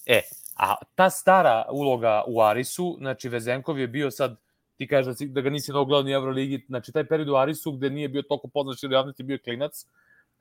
E, 0.05 0.21
a 0.57 0.75
ta 0.95 1.09
stara 1.09 1.65
uloga 1.71 2.23
u 2.27 2.41
Arisu, 2.41 2.95
znači 2.99 3.29
Vezenkov 3.29 3.79
je 3.79 3.87
bio 3.87 4.11
sad, 4.11 4.35
ti 4.77 4.87
kažeš 4.87 5.05
da, 5.05 5.13
si, 5.13 5.27
da 5.27 5.41
ga 5.41 5.49
nisi 5.49 5.71
mnogo 5.71 5.85
gledao 5.85 6.03
ni 6.03 6.11
Euroligi, 6.11 6.65
znači 6.67 6.91
taj 6.91 7.07
period 7.07 7.29
u 7.29 7.35
Arisu 7.35 7.71
gde 7.71 7.89
nije 7.89 8.09
bio 8.09 8.21
toliko 8.21 8.47
poznat 8.47 8.83
ili 8.83 8.93
javnosti 8.93 9.23
bio 9.23 9.37
klinac, 9.43 9.85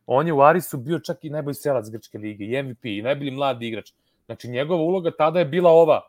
on 0.06 0.26
je 0.26 0.32
u 0.32 0.42
Arisu 0.42 0.78
bio 0.78 0.98
čak 0.98 1.24
i 1.24 1.30
najbolji 1.30 1.54
strelac 1.54 1.90
Grčke 1.90 2.18
lige, 2.18 2.44
i 2.44 2.62
MVP, 2.62 2.84
i 2.84 3.02
najbolji 3.02 3.30
mladi 3.30 3.68
igrač. 3.68 3.92
Znači 4.26 4.48
njegova 4.48 4.82
uloga 4.82 5.10
tada 5.18 5.38
je 5.38 5.44
bila 5.44 5.70
ova 5.70 6.00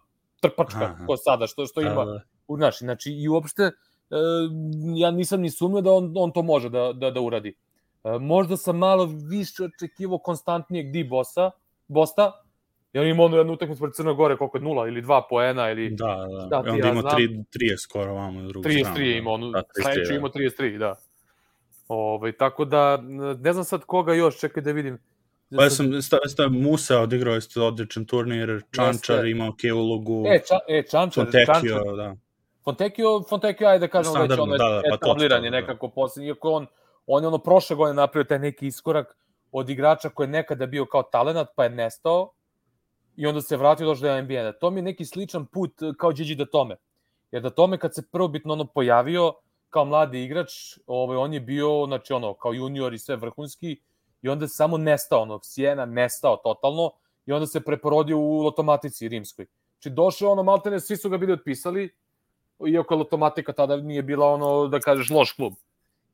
trpačka, 0.42 0.86
Aha. 0.86 1.06
ko 1.06 1.18
sada, 1.18 1.48
što, 1.48 1.66
što 1.66 1.82
ima, 1.82 2.22
u, 2.48 2.58
znaš, 2.58 2.80
znači 2.80 3.12
i 3.12 3.30
uopšte, 3.30 3.72
E, 4.12 4.16
ja 4.96 5.12
nisam 5.12 5.42
ni 5.42 5.50
sumnio 5.50 5.82
da 5.82 5.92
on, 5.92 6.14
on 6.18 6.32
to 6.32 6.42
može 6.42 6.70
da, 6.70 6.94
da, 6.94 7.12
da 7.12 7.22
uradi. 7.22 7.56
E, 8.04 8.20
možda 8.20 8.58
sam 8.58 8.78
malo 8.78 9.06
više 9.30 9.64
očekivo 9.64 10.18
konstantnijeg 10.18 10.92
D-bossa, 10.92 11.52
Bosta, 11.88 12.32
I 12.96 13.00
on 13.00 13.08
ima 13.08 13.24
ono 13.24 13.38
jednu 13.38 13.54
utakmicu 13.54 13.82
pred 13.82 13.94
Crne 13.94 14.14
Gore, 14.14 14.38
koliko 14.38 14.58
je 14.58 14.62
nula 14.62 14.88
ili 14.88 15.02
dva 15.02 15.28
poena 15.30 15.72
ili... 15.72 15.90
Da, 15.90 16.06
da. 16.06 16.46
Šta 16.48 16.64
ti, 16.64 16.70
onda 16.70 16.88
ja 16.88 16.94
ima 16.94 17.02
3, 17.02 17.44
30 17.54 17.78
skoro 17.78 18.14
vamo 18.14 18.42
na 18.42 18.48
drugu 18.48 18.70
33 18.70 18.80
stranu. 18.80 18.98
33 18.98 19.18
ima, 19.18 19.32
ono, 19.32 19.52
da, 19.52 19.64
33, 19.78 20.08
da. 20.08 20.16
ima 20.16 20.28
33, 20.30 20.78
da. 20.78 20.96
Ove, 21.88 22.14
ovaj, 22.14 22.32
tako 22.32 22.66
da, 22.66 22.98
ne 23.40 23.54
znam 23.54 23.66
sad 23.66 23.86
koga 23.86 24.14
još, 24.14 24.40
čekaj 24.40 24.64
da 24.64 24.72
vidim. 24.72 24.98
Pa 25.56 25.64
ja 25.64 25.70
sam, 25.70 26.02
sta, 26.02 26.18
sta 26.28 26.48
Musa 26.48 27.00
odigrao, 27.00 27.34
jeste 27.34 27.62
odličan 27.62 28.06
turnir, 28.06 28.62
Čančar 28.72 29.26
imao 29.26 29.50
ok 29.50 29.60
ulogu. 29.76 30.24
E, 30.28 30.40
ča, 30.48 30.56
e 30.68 30.84
Čančar, 30.92 31.24
Fontekio, 31.24 31.76
Čančar. 31.76 31.96
da. 31.96 32.16
Fontekio, 32.64 33.24
Fontekio, 33.30 33.68
ajde 33.68 33.88
da 33.88 33.92
kažemo 33.92 34.22
već 34.22 34.32
ono 34.32 34.58
da, 34.58 34.58
da, 34.58 34.82
pa 34.90 34.96
etabliran 34.96 35.44
je 35.44 35.52
da. 35.52 35.58
nekako 35.60 35.90
posljednji, 35.90 36.28
iako 36.28 36.52
on, 36.52 36.68
on 37.08 37.24
je 37.24 37.28
ono 37.28 37.38
prošle 37.38 37.76
godine 37.76 37.94
napravio 37.94 38.24
taj 38.24 38.40
neki 38.40 38.68
iskorak 38.68 39.18
od 39.52 39.70
igrača 39.70 40.10
koji 40.10 40.28
je 40.28 40.32
nekada 40.32 40.66
bio 40.66 40.86
kao 40.86 41.04
talenat, 41.04 41.48
pa 41.56 41.64
je 41.64 41.70
nestao, 41.70 42.32
i 43.18 43.28
onda 43.28 43.42
se 43.42 43.58
vratio 43.58 43.86
došao 43.86 44.10
do 44.10 44.22
NBA. 44.22 44.44
Da 44.44 44.52
to 44.52 44.72
mi 44.72 44.80
je 44.80 44.84
neki 44.84 45.06
sličan 45.06 45.46
put 45.46 45.82
e, 45.82 45.94
kao 45.98 46.12
Gigi 46.12 46.36
da 46.36 46.46
tome. 46.46 46.76
Jer 47.32 47.42
da 47.42 47.50
tome 47.50 47.78
kad 47.78 47.96
se 47.96 48.04
prvobitno 48.12 48.54
ono 48.54 48.66
pojavio 48.66 49.34
kao 49.70 49.86
mladi 49.86 50.24
igrač, 50.24 50.78
ovaj, 50.88 51.18
on 51.18 51.34
je 51.34 51.40
bio, 51.40 51.86
znači 51.88 52.14
ono, 52.14 52.34
kao 52.34 52.54
junior 52.54 52.94
i 52.94 53.00
sve 53.00 53.16
vrhunski, 53.16 53.82
i 54.22 54.30
onda 54.30 54.48
samo 54.48 54.78
nestao, 54.78 55.22
ono, 55.22 55.40
Sijena 55.44 55.86
nestao 55.86 56.38
totalno, 56.38 56.92
i 57.26 57.32
onda 57.32 57.48
se 57.48 57.62
preporodio 57.62 58.18
u 58.18 58.42
Lotomatici 58.42 59.08
rimskoj. 59.08 59.46
Znači, 59.74 59.96
došao 59.96 60.32
ono, 60.32 60.44
maltene, 60.44 60.80
svi 60.80 60.98
su 60.98 61.10
ga 61.10 61.18
bili 61.18 61.34
otpisali, 61.34 61.90
iako 62.68 62.96
Lotomatika 62.96 63.54
tada 63.54 63.78
nije 63.78 64.04
bila 64.04 64.28
ono, 64.28 64.68
da 64.68 64.80
kažeš, 64.80 65.10
loš 65.10 65.32
klub. 65.32 65.54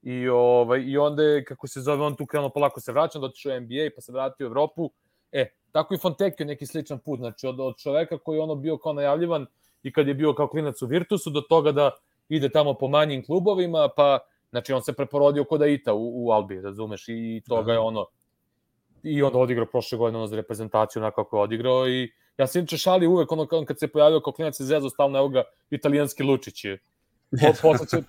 I, 0.02 0.28
ovaj, 0.28 0.82
i 0.82 0.97
onda 0.97 1.24
je, 1.24 1.45
kako 1.45 1.68
se 1.68 1.82
zove, 1.82 2.04
on 2.04 2.16
tu 2.16 2.26
krenuo 2.26 2.49
polako 2.49 2.82
se 2.82 2.91
vraća, 2.91 3.20
onda 3.20 3.28
otišao 3.28 3.58
u 3.58 3.60
NBA, 3.62 3.89
pa 3.95 4.02
se 4.02 4.12
vratio 4.12 4.47
u 4.47 4.49
Evropu. 4.49 4.89
E, 5.32 5.49
tako 5.72 5.93
i 5.93 5.97
Fontekio 5.97 6.45
neki 6.45 6.65
sličan 6.65 6.99
put, 6.99 7.19
znači 7.19 7.47
od, 7.47 7.59
od 7.59 7.78
čoveka 7.78 8.17
koji 8.17 8.38
je 8.38 8.41
ono 8.41 8.55
bio 8.55 8.78
kao 8.78 8.93
najavljivan 8.93 9.45
i 9.84 9.93
kad 9.93 10.07
je 10.07 10.13
bio 10.13 10.34
kao 10.34 10.47
klinac 10.47 10.82
u 10.82 10.86
Virtusu, 10.86 11.30
do 11.30 11.41
toga 11.41 11.72
da 11.72 11.91
ide 12.30 12.49
tamo 12.49 12.74
po 12.74 12.88
manjim 12.88 13.26
klubovima, 13.26 13.89
pa 13.95 14.19
znači 14.49 14.74
on 14.74 14.82
se 14.82 14.93
preporodio 14.93 15.43
kod 15.43 15.61
Aita 15.61 15.93
u, 15.93 16.26
u 16.26 16.32
Albi, 16.32 16.61
razumeš, 16.61 17.05
i 17.07 17.41
toga 17.47 17.72
je 17.72 17.78
da. 17.78 17.82
ono 17.82 18.05
i 19.03 19.24
onda 19.24 19.38
odigrao 19.38 19.65
prošle 19.65 19.97
godine 19.97 20.17
ono 20.17 20.28
za 20.28 20.36
reprezentaciju 20.36 21.01
onako 21.01 21.24
kako 21.24 21.38
je 21.38 21.41
odigrao 21.41 21.89
i 21.89 22.11
ja 22.38 22.47
se 22.47 22.59
inače 22.59 22.78
šali 22.78 23.07
uvek 23.07 23.32
ono 23.32 23.47
kad 23.67 23.80
se 23.80 23.88
pojavio 23.88 24.19
kao 24.19 24.34
klinac 24.34 24.57
se 24.57 24.63
zezo 24.63 24.89
stalno 24.89 25.17
evo 25.17 25.28
ga 25.30 25.43
italijanski 25.69 26.24
Lučić 26.24 26.65
je 26.65 26.80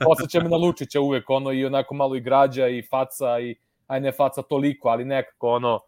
posjeća 0.05 0.41
me 0.43 0.49
na 0.49 0.57
Lučića 0.57 1.01
uvek 1.01 1.31
ono 1.31 1.53
i 1.53 1.65
onako 1.65 1.95
malo 1.95 2.17
i 2.17 2.21
građa 2.21 2.69
i 2.69 2.83
faca 2.83 3.41
i 3.41 3.57
aj 3.87 4.01
ne 4.01 4.13
faca 4.13 4.43
toliko 4.43 4.89
ali 4.89 5.05
nekako 5.05 5.49
ono 5.49 5.81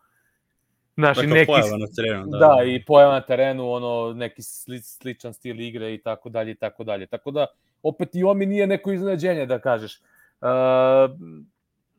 Znaš, 0.96 1.16
dakle, 1.16 1.34
neki, 1.34 1.46
pojava 1.46 1.76
na 1.76 1.86
terenu, 1.96 2.26
da. 2.26 2.38
Da, 2.38 2.64
i 2.64 2.84
pojava 2.84 3.12
na 3.12 3.20
terenu, 3.20 3.72
ono, 3.72 4.12
neki 4.12 4.42
sli, 4.42 4.80
sličan 4.80 5.34
stil 5.34 5.60
igre 5.60 5.94
i 5.94 6.02
tako 6.02 6.28
dalje 6.28 6.50
i 6.50 6.54
tako 6.54 6.84
dalje. 6.84 7.06
Tako 7.06 7.30
da, 7.30 7.46
opet 7.82 8.14
i 8.14 8.24
on 8.24 8.38
mi 8.38 8.46
nije 8.46 8.66
neko 8.66 8.92
iznenađenje, 8.92 9.46
da 9.46 9.58
kažeš. 9.58 10.00
Uh, 10.40 10.48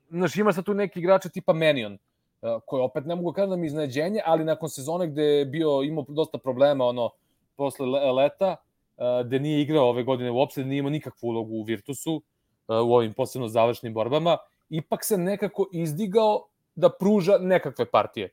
znaš, 0.10 0.36
ima 0.36 0.54
sad 0.54 0.66
tu 0.66 0.74
neki 0.74 1.00
igrača 1.00 1.30
tipa 1.30 1.54
Menion, 1.54 1.98
uh, 2.41 2.62
koji 2.66 2.82
opet 2.82 3.06
ne 3.06 3.16
mogu 3.16 3.34
kažem 3.34 3.50
da 3.50 3.56
mi 3.56 3.68
iznenađenje, 3.68 4.22
ali 4.26 4.43
nakon 4.43 4.70
sezone 4.70 5.08
gde 5.08 5.24
je 5.24 5.46
bio, 5.46 5.82
imao 5.84 6.06
dosta 6.08 6.38
problema, 6.38 6.86
ono, 6.86 7.10
posle 7.56 8.12
leta, 8.12 8.56
uh, 8.98 9.26
gde 9.26 9.39
nije 9.39 9.62
igrao 9.62 9.89
ove 9.89 10.04
godine 10.04 10.32
uopšte, 10.32 10.62
da 10.62 10.68
nije 10.68 10.80
imao 10.80 10.89
nikakvu 10.89 11.28
ulogu 11.28 11.56
u 11.56 11.64
Virtusu, 11.64 12.16
uh, 12.16 12.22
u 12.68 12.93
ovim 12.93 13.14
posebno 13.14 13.48
završnim 13.48 13.93
borbama, 13.93 14.38
ipak 14.70 15.04
se 15.04 15.18
nekako 15.18 15.68
izdigao 15.72 16.48
da 16.76 16.89
pruža 16.89 17.38
nekakve 17.38 17.86
partije 17.86 18.30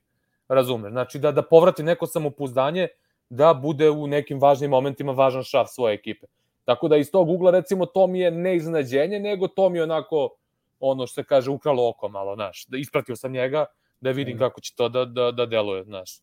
razumeš. 0.48 0.90
Znači 0.90 1.18
da, 1.18 1.32
da 1.32 1.42
povrati 1.42 1.82
neko 1.82 2.06
samopouzdanje, 2.06 2.88
da 3.30 3.54
bude 3.54 3.90
u 3.90 4.06
nekim 4.06 4.40
važnim 4.40 4.70
momentima 4.70 5.12
važan 5.12 5.42
šaf 5.42 5.68
svoje 5.70 5.94
ekipe. 5.94 6.26
Tako 6.64 6.88
da 6.88 6.96
iz 6.96 7.10
tog 7.10 7.28
ugla 7.28 7.50
recimo 7.50 7.86
to 7.86 8.06
mi 8.06 8.20
je 8.20 8.30
ne 8.30 8.56
iznenađenje, 8.56 9.20
nego 9.20 9.48
to 9.48 9.68
mi 9.68 9.78
je 9.78 9.82
onako 9.82 10.36
ono 10.80 11.06
što 11.06 11.14
se 11.14 11.24
kaže 11.24 11.50
ukralo 11.50 11.88
oko 11.88 12.08
malo, 12.08 12.34
znaš. 12.34 12.66
Da 12.66 12.78
ispratio 12.78 13.16
sam 13.16 13.32
njega 13.32 13.66
da 14.00 14.10
vidim 14.10 14.36
mm. 14.36 14.38
kako 14.38 14.60
će 14.60 14.74
to 14.76 14.88
da, 14.88 15.04
da, 15.04 15.30
da 15.30 15.46
deluje, 15.46 15.84
znaš. 15.84 16.20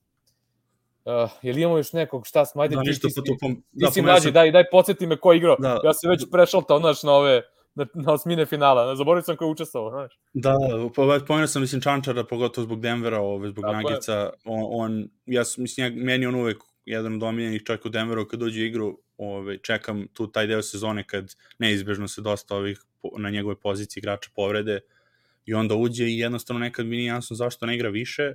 Uh, 1.06 1.30
jel 1.42 1.58
imamo 1.58 1.78
još 1.78 1.94
nekog, 1.94 2.28
šta 2.28 2.46
smo, 2.46 2.62
ajde, 2.62 2.76
da, 2.76 2.82
ti, 2.82 2.90
ništa, 2.90 3.08
ti, 3.08 3.14
pa 3.16 3.22
tu, 3.22 3.38
pom... 3.42 3.56
ti 3.56 3.62
da, 3.72 3.92
si 3.92 4.02
mlađi, 4.02 4.32
daj, 4.32 4.52
daj 4.52 4.64
podsjeti 4.72 5.08
me 5.08 5.18
ko 5.18 5.34
igrao. 5.34 5.56
Da. 5.60 5.80
Ja 5.84 5.94
sam 5.94 6.10
već 6.10 6.26
prešaltao, 6.32 6.80
znaš, 6.80 7.04
na 7.04 7.14
ove, 7.14 7.42
na, 7.80 7.86
na 7.94 8.14
osmine 8.14 8.46
finala. 8.46 8.96
Zaboravio 8.96 9.24
sam 9.24 9.38
ko 9.38 9.46
je 9.46 9.52
učestvovao, 9.52 9.92
znaš. 9.92 10.20
Da, 10.34 10.56
pa 10.96 11.20
pomenuo 11.28 11.48
sam, 11.48 11.62
mislim, 11.62 11.82
Čančara, 11.82 12.24
pogotovo 12.24 12.66
zbog 12.66 12.82
Denvera, 12.82 13.20
ove, 13.20 13.50
zbog 13.50 13.66
Nagica. 13.66 14.30
On, 14.46 14.66
on, 14.70 15.10
ja, 15.26 15.44
mislim, 15.58 15.98
ja, 15.98 16.04
meni 16.04 16.26
on 16.26 16.36
uvek 16.36 16.58
jedan 16.86 17.16
od 17.16 17.24
omiljenih 17.24 17.64
čak 17.66 17.86
u 17.86 17.90
Denveru 17.90 18.28
kad 18.28 18.40
dođe 18.40 18.66
igru, 18.66 19.00
ove, 19.18 19.58
čekam 19.58 20.08
tu 20.14 20.28
taj 20.28 20.48
deo 20.48 20.62
sezone 20.62 21.04
kad 21.08 21.36
neizbežno 21.60 22.08
se 22.08 22.22
dosta 22.22 22.56
ovih 22.56 22.82
na 23.18 23.30
njegove 23.30 23.56
pozicije 23.56 24.02
igrača 24.02 24.30
povrede 24.36 24.80
i 25.46 25.54
onda 25.54 25.76
uđe 25.76 26.06
i 26.06 26.20
jednostavno 26.20 26.60
nekad 26.60 26.86
mi 26.86 26.98
nije 26.98 27.08
jasno 27.08 27.36
zašto 27.36 27.66
ne 27.66 27.76
igra 27.76 27.90
više, 27.90 28.34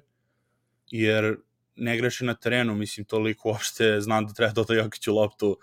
jer 0.91 1.37
ne 1.77 1.97
greše 1.97 2.25
na 2.25 2.35
terenu, 2.35 2.75
mislim, 2.75 3.05
toliko 3.05 3.49
uopšte 3.49 4.01
znam 4.01 4.27
da 4.27 4.33
treba 4.33 4.65
da 4.69 4.75
Jokiću 4.75 5.15
loptu, 5.15 5.59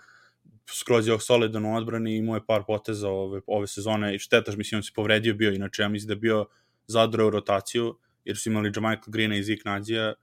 skroz 0.68 1.08
je 1.08 1.20
solidan 1.20 1.64
u 1.64 1.76
odbrani 1.76 2.14
i 2.14 2.18
imao 2.18 2.36
je 2.36 2.46
par 2.46 2.62
poteza 2.66 3.08
ove, 3.08 3.40
ove 3.46 3.66
sezone 3.66 4.14
i 4.14 4.18
štetaš, 4.18 4.56
mislim, 4.56 4.78
on 4.78 4.82
se 4.82 4.92
povredio 4.94 5.34
bio, 5.34 5.52
inače 5.52 5.82
ja 5.82 5.88
mislim 5.88 6.08
da 6.08 6.12
je 6.12 6.16
bio 6.16 6.46
zadrao 6.86 7.30
rotaciju, 7.30 7.98
jer 8.24 8.36
su 8.36 8.50
imali 8.50 8.72
Jamaica 8.74 9.10
Greena 9.10 9.36
i 9.36 9.42
Zik 9.42 9.64
Nadija 9.64 10.14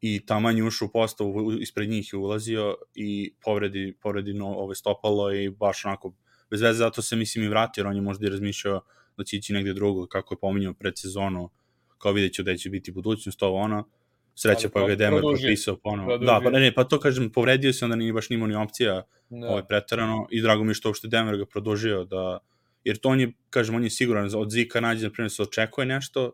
i 0.00 0.26
taman 0.26 0.56
je 0.56 0.64
ušao 0.64 0.86
u 0.86 0.90
postavu, 0.92 1.52
ispred 1.52 1.88
njih 1.88 2.12
je 2.12 2.18
ulazio 2.18 2.76
i 2.94 3.34
povredi, 3.44 3.96
povredi 4.00 4.34
no, 4.34 4.46
ove 4.46 4.74
stopalo 4.74 5.32
i 5.32 5.50
baš 5.50 5.84
onako 5.84 6.14
bez 6.50 6.60
veze, 6.60 6.78
zato 6.78 7.02
se 7.02 7.16
mislim 7.16 7.44
i 7.44 7.48
vratio, 7.48 7.88
on 7.88 7.96
je 7.96 8.02
možda 8.02 8.26
i 8.26 8.30
razmišljao 8.30 8.80
da 9.16 9.24
će 9.24 9.36
ići 9.36 9.52
negde 9.52 9.72
drugo, 9.72 10.06
kako 10.06 10.34
je 10.34 10.38
pominjao 10.38 10.74
pred 10.74 10.98
sezonu, 10.98 11.50
kao 11.98 12.12
vidjet 12.12 12.32
ću 12.32 12.42
da 12.42 12.56
će 12.56 12.70
biti 12.70 12.92
budućnost, 12.92 13.42
ovo 13.42 13.58
ono, 13.58 13.88
Sreća 14.34 14.68
pa 14.68 14.80
ga 14.80 14.90
je 14.90 14.96
Denver 14.96 15.22
potpisao 15.22 15.76
ponovo. 15.76 16.18
Da, 16.18 16.40
pa 16.44 16.50
ne, 16.50 16.60
ne, 16.60 16.74
pa 16.74 16.84
to 16.84 17.00
kažem, 17.00 17.30
povredio 17.30 17.72
se, 17.72 17.84
onda 17.84 17.96
nije 17.96 18.12
baš 18.12 18.30
nimao 18.30 18.48
ni 18.48 18.54
opcija 18.54 19.02
ne. 19.30 19.48
ovaj, 19.48 19.62
pretarano 19.68 20.26
i 20.30 20.42
drago 20.42 20.64
mi 20.64 20.70
je 20.70 20.74
što 20.74 20.88
uopšte 20.88 21.08
Denver 21.08 21.36
ga 21.36 21.46
produžio 21.46 22.04
da, 22.04 22.38
jer 22.84 22.98
to 22.98 23.08
on 23.08 23.20
je, 23.20 23.32
kažem, 23.50 23.74
on 23.74 23.84
je 23.84 23.90
siguran, 23.90 24.30
od 24.34 24.50
Zika 24.50 24.80
nađe, 24.80 25.06
na 25.06 25.12
primjer, 25.12 25.30
se 25.30 25.42
očekuje 25.42 25.86
nešto, 25.86 26.32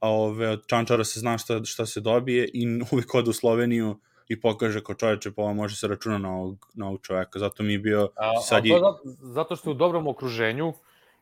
a 0.00 0.10
ove, 0.10 0.48
od 0.48 0.66
Čančara 0.66 1.04
se 1.04 1.20
zna 1.20 1.38
šta, 1.38 1.64
šta 1.64 1.86
se 1.86 2.00
dobije 2.00 2.48
i 2.54 2.66
uvijek 2.92 3.14
ode 3.14 3.30
u 3.30 3.32
Sloveniju 3.32 4.00
i 4.28 4.40
pokaže 4.40 4.80
kao 4.84 4.94
čoveče, 4.94 5.32
pa 5.32 5.42
ovo 5.42 5.54
može 5.54 5.76
se 5.76 5.88
računa 5.88 6.18
na 6.18 6.36
ovog, 6.36 6.66
na 6.74 6.86
ovog 6.86 7.00
čoveka. 7.02 7.38
Zato 7.38 7.62
mi 7.62 7.72
je 7.72 7.78
bio... 7.78 8.08
A, 8.16 8.40
sad 8.40 8.64
a 8.64 8.68
je... 8.68 8.78
zato, 8.80 9.00
zato 9.20 9.56
što 9.56 9.70
je 9.70 9.74
u 9.74 9.76
dobrom 9.78 10.06
okruženju 10.06 10.72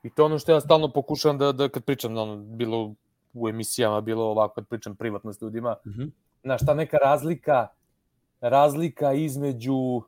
i 0.03 0.11
to 0.11 0.24
ono 0.24 0.38
što 0.38 0.53
ja 0.53 0.61
stalno 0.61 0.92
pokušavam 0.92 1.38
da, 1.38 1.53
da 1.53 1.68
kad 1.68 1.84
pričam, 1.84 2.16
ono, 2.16 2.36
bilo 2.36 2.94
u 3.33 3.49
emisijama 3.49 4.01
bilo 4.01 4.24
ovako 4.24 4.55
kad 4.55 4.68
pričam 4.68 4.97
privatno 4.97 5.33
s 5.33 5.43
ljudima. 5.43 5.76
Mm 5.87 5.91
-hmm. 5.91 6.11
Znaš, 6.43 6.66
ta 6.66 6.74
neka 6.74 6.97
razlika, 6.97 7.68
razlika 8.41 9.12
između 9.12 9.74
uh, 9.74 10.05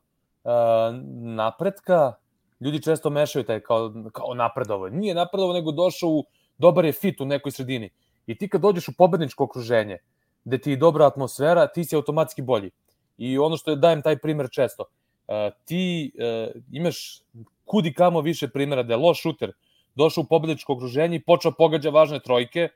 napretka, 1.35 2.13
ljudi 2.59 2.81
često 2.81 3.09
mešaju 3.09 3.45
taj 3.45 3.59
kao, 3.59 3.93
kao 4.13 4.33
napredovo. 4.33 4.89
Nije 4.89 5.15
napredovo, 5.15 5.53
nego 5.53 5.71
došao 5.71 6.09
u, 6.09 6.23
dobar 6.57 6.85
je 6.85 6.91
fit 6.91 7.21
u 7.21 7.25
nekoj 7.25 7.51
sredini. 7.51 7.89
I 8.27 8.37
ti 8.37 8.49
kad 8.49 8.61
dođeš 8.61 8.87
u 8.87 8.93
pobedničko 8.97 9.43
okruženje, 9.43 9.97
gde 10.45 10.57
ti 10.57 10.71
je 10.71 10.77
dobra 10.77 11.07
atmosfera, 11.07 11.67
ti 11.67 11.83
si 11.83 11.95
automatski 11.95 12.41
bolji. 12.41 12.71
I 13.17 13.37
ono 13.37 13.57
što 13.57 13.71
je, 13.71 13.77
dajem 13.77 14.01
taj 14.01 14.17
primer 14.17 14.47
često, 14.51 14.83
uh, 14.83 15.35
ti 15.65 16.11
uh, 16.15 16.61
imaš 16.71 17.21
kudi 17.65 17.93
kamo 17.93 18.21
više 18.21 18.47
primjera 18.47 18.83
da 18.83 18.93
je 18.93 18.97
loš 18.97 19.21
šuter, 19.21 19.51
došao 19.95 20.21
u 20.21 20.27
pobedničko 20.27 20.73
okruženje 20.73 21.15
i 21.15 21.23
počeo 21.23 21.51
pogađa 21.51 21.89
važne 21.89 22.19
trojke, 22.19 22.69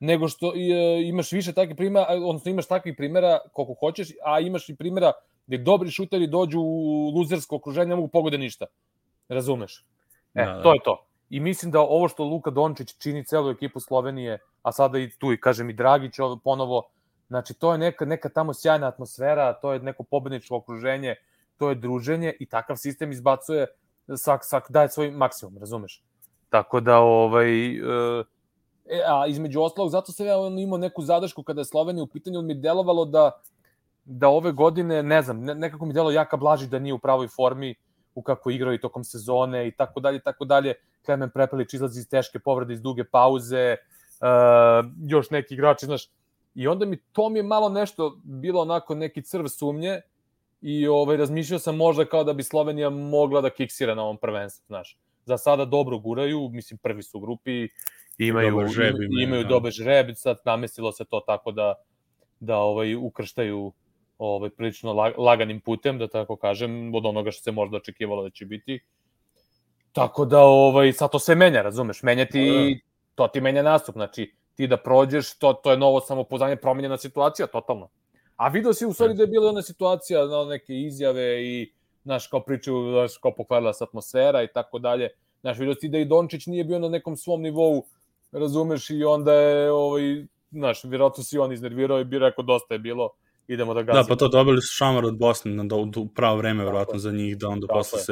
nego 0.00 0.28
što 0.28 0.52
e, 0.54 0.58
imaš 1.04 1.32
više 1.32 1.52
takvih 1.52 1.76
primera, 1.76 2.06
odnosno 2.08 2.50
imaš 2.50 2.66
takvih 2.66 2.94
primera 2.96 3.38
koliko 3.52 3.74
hoćeš, 3.80 4.08
a 4.24 4.40
imaš 4.40 4.68
i 4.68 4.76
primera 4.76 5.12
gde 5.46 5.58
dobri 5.58 5.90
šuteri 5.90 6.26
dođu 6.26 6.60
u 6.60 7.12
luzersko 7.14 7.56
okruženje, 7.56 7.88
ne 7.88 7.96
mogu 7.96 8.08
pogode 8.08 8.38
ništa. 8.38 8.66
Razumeš? 9.28 9.84
E, 10.34 10.44
da, 10.44 10.52
da. 10.52 10.62
to 10.62 10.72
je 10.72 10.80
to. 10.84 11.04
I 11.30 11.40
mislim 11.40 11.72
da 11.72 11.80
ovo 11.80 12.08
što 12.08 12.24
Luka 12.24 12.50
Dončić 12.50 12.94
čini 12.98 13.24
celu 13.24 13.50
ekipu 13.50 13.80
Slovenije, 13.80 14.38
a 14.62 14.72
sada 14.72 14.98
i 14.98 15.10
tu 15.10 15.32
i 15.32 15.40
kažem 15.40 15.70
i 15.70 15.72
Dragić 15.72 16.18
ovo 16.18 16.36
ponovo, 16.44 16.88
znači 17.28 17.54
to 17.54 17.72
je 17.72 17.78
neka, 17.78 18.04
neka 18.04 18.28
tamo 18.28 18.54
sjajna 18.54 18.88
atmosfera, 18.88 19.52
to 19.52 19.72
je 19.72 19.80
neko 19.80 20.02
pobedničko 20.02 20.56
okruženje, 20.56 21.14
to 21.56 21.68
je 21.68 21.74
druženje 21.74 22.32
i 22.40 22.46
takav 22.46 22.76
sistem 22.76 23.12
izbacuje, 23.12 23.66
sak, 24.16 24.44
sak 24.44 24.66
daje 24.68 24.88
svoj 24.88 25.10
maksimum, 25.10 25.58
razumeš? 25.58 26.02
Tako 26.48 26.80
da, 26.80 26.98
ovaj, 26.98 27.76
e, 27.76 28.24
E, 28.90 29.02
a 29.06 29.26
između 29.26 29.60
ostalog, 29.60 29.90
zato 29.90 30.12
sam 30.12 30.26
ja 30.26 30.34
imao 30.58 30.78
neku 30.78 31.02
zadršku 31.02 31.42
kada 31.42 31.60
je 31.60 31.64
Slovenija 31.64 32.02
u 32.02 32.06
pitanju, 32.06 32.38
on 32.38 32.46
mi 32.46 32.54
delovalo 32.54 33.04
da, 33.04 33.30
da 34.04 34.28
ove 34.28 34.52
godine, 34.52 35.02
ne 35.02 35.22
znam, 35.22 35.40
ne, 35.40 35.54
nekako 35.54 35.86
mi 35.86 35.92
delo 35.92 36.10
Jaka 36.10 36.36
Blaži 36.36 36.66
da 36.66 36.78
nije 36.78 36.94
u 36.94 36.98
pravoj 36.98 37.28
formi, 37.28 37.74
u 38.14 38.22
kako 38.22 38.50
igrao 38.50 38.74
i 38.74 38.80
tokom 38.80 39.04
sezone 39.04 39.68
i 39.68 39.70
tako 39.70 40.00
dalje, 40.00 40.20
tako 40.20 40.44
dalje. 40.44 40.74
Klemen 41.04 41.30
Prepelić 41.30 41.74
izlazi 41.74 42.00
iz 42.00 42.08
teške 42.08 42.38
povrede, 42.38 42.74
iz 42.74 42.82
duge 42.82 43.04
pauze, 43.04 43.76
uh, 44.20 44.90
još 45.08 45.30
neki 45.30 45.54
igrači, 45.54 45.86
znaš, 45.86 46.08
I 46.58 46.66
onda 46.66 46.86
mi 46.86 46.96
to 47.12 47.28
mi 47.28 47.38
je 47.38 47.42
malo 47.42 47.68
nešto 47.68 48.18
bilo 48.24 48.60
onako 48.62 48.94
neki 48.94 49.22
crv 49.22 49.46
sumnje 49.46 50.00
i 50.60 50.86
ovaj 50.86 51.16
razmišljao 51.16 51.58
sam 51.58 51.76
možda 51.76 52.04
kao 52.04 52.24
da 52.24 52.32
bi 52.32 52.42
Slovenija 52.42 52.90
mogla 52.90 53.40
da 53.40 53.50
kiksira 53.50 53.94
na 53.94 54.02
ovom 54.02 54.16
prvenstvu, 54.18 54.64
znaš. 54.66 54.98
Za 55.24 55.38
sada 55.38 55.64
dobro 55.64 55.98
guraju, 55.98 56.48
mislim 56.48 56.78
prvi 56.78 57.02
su 57.02 57.18
u 57.18 57.20
grupi, 57.20 57.68
imaju 58.18 58.50
dobar 58.50 58.68
žreb, 58.68 58.94
imaju, 58.94 59.22
imaju 59.22 59.42
da. 59.42 59.48
dobar 59.48 59.72
žreb, 59.72 60.06
sad 60.14 60.36
namestilo 60.44 60.92
se 60.92 61.04
to 61.04 61.20
tako 61.26 61.52
da 61.52 61.74
da 62.40 62.58
ovaj 62.58 62.94
ukrštaju 62.94 63.72
ovaj 64.18 64.50
prilično 64.50 64.92
laganim 65.16 65.60
putem 65.60 65.98
da 65.98 66.08
tako 66.08 66.36
kažem 66.36 66.94
od 66.94 67.06
onoga 67.06 67.30
što 67.30 67.42
se 67.42 67.52
možda 67.52 67.76
očekivalo 67.76 68.22
da 68.22 68.30
će 68.30 68.46
biti. 68.46 68.80
Tako 69.92 70.24
da 70.24 70.40
ovaj 70.40 70.92
sad 70.92 71.10
to 71.10 71.18
sve 71.18 71.34
menja, 71.34 71.62
razumeš? 71.62 72.02
Menjati 72.02 72.40
da. 72.74 72.80
to 73.14 73.28
ti 73.28 73.40
menja 73.40 73.62
nastup, 73.62 73.94
znači 73.94 74.34
ti 74.54 74.66
da 74.66 74.76
prođeš, 74.76 75.38
to 75.38 75.52
to 75.52 75.70
je 75.70 75.76
novo 75.76 76.00
samopoznanje, 76.00 76.56
promenjena 76.56 76.96
situacija 76.96 77.46
totalno. 77.46 77.88
A 78.36 78.48
video 78.48 78.72
si 78.72 78.86
u 78.86 78.92
stvari 78.92 79.14
da 79.14 79.22
je 79.22 79.26
bila 79.26 79.48
ona 79.48 79.62
situacija, 79.62 80.26
na 80.26 80.44
neke 80.44 80.74
izjave 80.74 81.44
i 81.44 81.72
znaš, 82.04 82.26
kao 82.26 82.40
pričaju, 82.40 82.90
znaš, 82.92 83.18
kao 83.18 83.34
pokvarila 83.34 83.72
se 83.72 83.84
atmosfera 83.84 84.42
i 84.42 84.48
tako 84.54 84.78
dalje. 84.78 85.08
Znaš, 85.40 85.58
vidio 85.58 85.74
si 85.74 85.88
da 85.88 85.98
i 85.98 86.04
Dončić 86.04 86.46
nije 86.46 86.64
bio 86.64 86.78
na 86.78 86.88
nekom 86.88 87.16
svom 87.16 87.42
nivou, 87.42 87.84
razumeš, 88.32 88.90
i 88.90 89.04
onda 89.04 89.32
je, 89.32 89.72
ovaj, 89.72 90.26
znaš, 90.50 90.84
vjerojatno 90.84 91.24
si 91.24 91.38
on 91.38 91.52
iznervirao 91.52 92.00
i 92.00 92.04
bi 92.04 92.18
rekao 92.18 92.44
dosta 92.44 92.74
je 92.74 92.78
bilo, 92.78 93.10
idemo 93.48 93.74
da 93.74 93.82
gazimo. 93.82 94.02
Da, 94.02 94.08
pa 94.08 94.16
to 94.16 94.28
dobili 94.28 94.62
su 94.62 94.74
šamar 94.74 95.04
od 95.04 95.18
Bosne 95.18 95.52
na 95.52 95.64
do, 95.64 95.84
do 95.84 96.06
pravo 96.14 96.36
vreme, 96.36 96.62
vjerojatno, 96.62 96.98
za 96.98 97.12
njih, 97.12 97.38
da 97.38 97.48
onda 97.48 97.66
Tako 97.66 97.78
posle 97.78 97.98
je. 97.98 98.04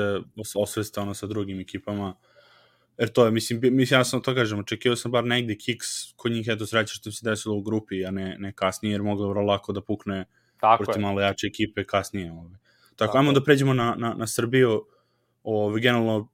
se 0.45 0.59
osveste 0.59 1.01
ono 1.01 1.15
sa 1.15 1.27
drugim 1.27 1.61
ekipama. 1.61 2.15
Jer 2.99 3.09
to 3.13 3.25
je, 3.25 3.31
mislim, 3.31 3.61
mislim, 3.63 4.01
ja 4.01 4.05
sam 4.05 4.23
to 4.23 4.35
kažem, 4.35 4.59
očekivao 4.59 4.97
sam 4.97 5.13
bar 5.13 5.25
negde 5.25 5.55
kiks 5.55 5.87
kod 6.17 6.33
njih, 6.33 6.49
eto 6.49 6.67
sreća 6.67 6.95
što 6.95 7.13
se 7.13 7.31
desilo 7.31 7.57
u 7.57 7.63
grupi, 7.63 8.07
a 8.07 8.11
ne, 8.11 8.37
ne 8.39 8.53
kasnije, 8.53 8.93
jer 8.93 9.03
moglo 9.03 9.29
vrlo 9.29 9.43
lako 9.43 9.73
da 9.73 9.81
pukne 9.81 10.25
Tako 10.61 10.85
protiv 10.85 11.03
malo 11.03 11.21
jače 11.21 11.47
ekipe 11.47 11.85
kasnije. 11.85 12.33
Ove. 12.33 12.51
Tako, 12.51 12.97
Tako 12.97 13.19
ajmo 13.19 13.31
je. 13.31 13.35
da 13.35 13.43
pređemo 13.45 13.75
na, 13.75 13.95
na, 13.99 14.15
na 14.15 14.27
Srbiju, 14.27 14.85
ove, 15.43 15.81
generalno, 15.81 16.29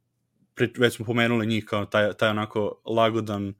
pre, 0.54 0.68
već 0.78 0.96
smo 0.96 1.06
pomenuli 1.06 1.46
njih 1.46 1.64
kao 1.64 1.84
taj, 1.84 2.12
taj 2.12 2.30
onako 2.30 2.82
lagodan 2.84 3.48
uh, 3.48 3.54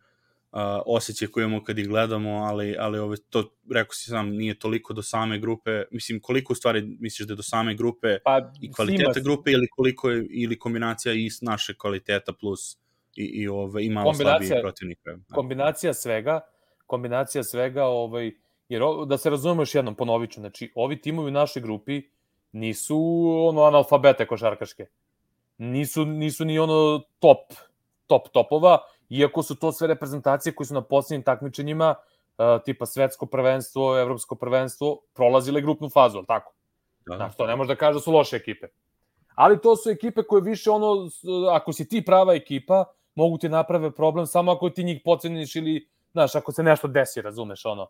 osjećaj 0.86 1.28
koji 1.28 1.44
imamo 1.44 1.64
kad 1.64 1.78
ih 1.78 1.88
gledamo, 1.88 2.30
ali, 2.30 2.76
ali 2.78 2.98
ove, 2.98 3.16
to, 3.30 3.53
rekao 3.74 3.94
si 3.94 4.11
sam, 4.11 4.28
nije 4.28 4.59
toliko 4.59 4.94
do 4.94 5.03
same 5.03 5.38
grupe, 5.38 5.82
mislim, 5.90 6.20
koliko 6.20 6.53
u 6.53 6.57
stvari 6.57 6.96
misliš 7.00 7.26
da 7.26 7.32
je 7.32 7.36
do 7.36 7.42
same 7.42 7.74
grupe 7.74 8.18
pa, 8.24 8.53
i 8.61 8.72
kvaliteta 8.72 9.20
grupe 9.20 9.50
ili 9.50 9.68
koliko 9.68 10.11
je, 10.11 10.26
ili 10.30 10.59
kombinacija 10.59 11.14
i 11.14 11.28
naše 11.42 11.74
kvaliteta 11.78 12.32
plus 12.32 12.78
i, 13.16 13.24
i, 13.24 13.48
ove, 13.48 13.84
i 13.84 13.90
malo 13.90 14.14
slabiji 14.14 14.50
protivnika. 14.61 15.12
Da. 15.12 15.34
Kombinacija 15.34 15.94
svega, 15.94 16.40
kombinacija 16.86 17.44
svega, 17.44 17.84
ovaj, 17.84 18.32
jer 18.68 18.82
da 19.07 19.18
se 19.18 19.30
razumemo 19.30 19.62
još 19.62 19.74
jednom, 19.74 19.94
ponovit 19.94 20.30
ću, 20.30 20.40
znači, 20.40 20.72
ovi 20.74 21.00
timovi 21.00 21.28
u 21.28 21.32
našoj 21.32 21.62
grupi 21.62 22.03
nisu 22.53 22.98
ono 23.48 23.62
analfabete 23.62 24.26
košarkaške. 24.26 24.86
Nisu, 25.59 26.05
nisu 26.05 26.44
ni 26.44 26.59
ono 26.59 27.03
top, 27.18 27.53
top 28.07 28.28
topova, 28.32 28.78
iako 29.18 29.42
su 29.42 29.54
to 29.54 29.72
sve 29.72 29.86
reprezentacije 29.88 30.54
koje 30.54 30.66
su 30.66 30.74
na 30.74 30.82
posljednjim 30.82 31.22
takmičenjima, 31.22 31.94
uh, 31.94 32.62
tipa 32.64 32.86
svetsko 32.86 33.26
prvenstvo, 33.26 33.98
evropsko 34.00 34.34
prvenstvo, 34.34 35.00
prolazile 35.14 35.60
grupnu 35.60 35.88
fazu, 35.88 36.18
ali 36.18 36.26
tako? 36.26 36.52
Da. 37.06 37.16
Znači, 37.16 37.36
to 37.36 37.46
ne 37.46 37.56
može 37.56 37.68
da 37.68 37.76
kaže 37.76 37.94
da 37.94 38.00
su 38.00 38.12
loše 38.12 38.36
ekipe. 38.36 38.66
Ali 39.34 39.60
to 39.60 39.76
su 39.76 39.90
ekipe 39.90 40.22
koje 40.22 40.42
više 40.42 40.70
ono, 40.70 41.10
ako 41.50 41.72
si 41.72 41.88
ti 41.88 42.04
prava 42.04 42.34
ekipa, 42.34 42.84
mogu 43.14 43.38
ti 43.38 43.48
naprave 43.48 43.90
problem 43.90 44.26
samo 44.26 44.52
ako 44.52 44.70
ti 44.70 44.84
njih 44.84 45.00
poceniš 45.04 45.56
ili, 45.56 45.88
znaš, 46.12 46.34
ako 46.34 46.52
se 46.52 46.62
nešto 46.62 46.88
desi, 46.88 47.22
razumeš, 47.22 47.64
ono. 47.64 47.88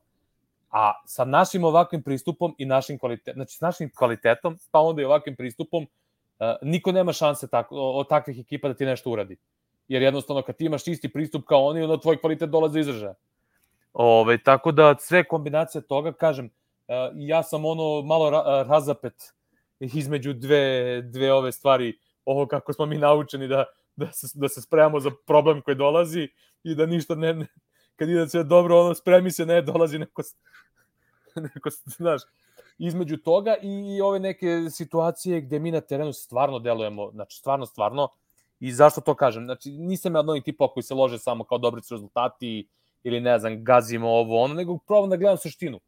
A 0.71 0.93
sa 1.07 1.25
našim 1.25 1.65
ovakvim 1.65 2.03
pristupom 2.03 2.55
i 2.59 2.67
našim 2.67 2.99
kvalitetom, 2.99 3.35
znači 3.35 3.57
s 3.57 3.61
našim 3.61 3.91
kvalitetom, 3.97 4.59
pa 4.71 4.81
onda 4.81 5.03
i 5.03 5.05
ovakvim 5.05 5.37
pristupom, 5.37 5.83
uh, 5.83 6.47
niko 6.63 6.93
nema 6.93 7.13
šanse 7.13 7.49
tako, 7.49 7.77
od 7.77 8.09
takvih 8.09 8.39
ekipa 8.41 8.69
da 8.69 8.75
ti 8.75 8.87
nešto 8.87 9.11
uradi 9.11 9.37
jer 9.93 10.03
jednostavno 10.03 10.43
kad 10.43 10.57
ti 10.57 10.65
imaš 10.65 10.87
isti 10.87 11.13
pristup 11.13 11.45
kao 11.45 11.65
oni, 11.67 11.83
onda 11.83 12.01
tvoj 12.01 12.21
kvalitet 12.21 12.51
dolaze 12.51 12.81
izražaja. 12.81 13.15
Ove, 13.93 14.39
tako 14.43 14.73
da 14.73 14.95
sve 15.01 15.25
kombinacije 15.25 15.83
toga, 15.83 16.13
kažem, 16.13 16.51
e, 16.89 17.11
ja 17.15 17.43
sam 17.43 17.65
ono 17.65 18.03
malo 18.03 18.31
ra 18.31 18.65
razapet 18.69 19.35
između 19.81 20.33
dve, 20.33 21.03
dve 21.03 21.33
ove 21.33 21.53
stvari, 21.53 21.99
ovo 22.25 22.47
kako 22.47 22.73
smo 22.73 22.87
mi 22.87 22.99
naučeni 22.99 23.49
da, 23.49 23.65
da, 23.97 24.13
se, 24.13 24.27
da 24.35 24.49
se 24.49 24.63
spremamo 24.63 25.01
za 25.01 25.11
problem 25.27 25.61
koji 25.63 25.77
dolazi 25.77 26.29
i 26.65 26.75
da 26.75 26.87
ništa 26.87 27.15
ne, 27.15 27.35
ne 27.35 27.47
kad 27.97 28.09
ide 28.09 28.29
sve 28.29 28.45
dobro, 28.45 28.81
ono 28.81 28.95
spremi 28.95 29.31
se, 29.31 29.47
ne, 29.47 29.63
dolazi 29.63 29.99
neko, 29.99 30.23
neko 31.55 31.71
znaš, 31.71 32.23
između 32.79 33.17
toga 33.17 33.57
i 33.63 34.01
ove 34.01 34.21
neke 34.21 34.71
situacije 34.71 35.41
gde 35.41 35.59
mi 35.59 35.71
na 35.71 35.81
terenu 35.81 36.13
stvarno 36.13 36.59
delujemo, 36.59 37.11
znači 37.11 37.39
stvarno, 37.39 37.67
stvarno, 37.67 38.09
I 38.63 38.73
zašto 38.73 39.01
to 39.01 39.15
kažem? 39.15 39.45
Znači, 39.45 39.71
nisam 39.73 40.15
ja 40.15 40.21
od 40.21 40.29
onih 40.29 40.43
tipa 40.43 40.69
koji 40.69 40.85
se 40.85 40.95
lože 40.95 41.19
samo 41.19 41.45
kao 41.45 41.59
dobri 41.59 41.83
su 41.83 41.95
rezultati 41.95 42.69
ili 43.03 43.21
ne 43.21 43.39
znam, 43.39 43.65
gazimo 43.65 44.09
ovo, 44.09 44.43
ono, 44.43 44.55
nego 44.55 44.79
probam 44.79 45.11
da 45.11 45.17
gledam 45.17 45.37
suštinu. 45.37 45.81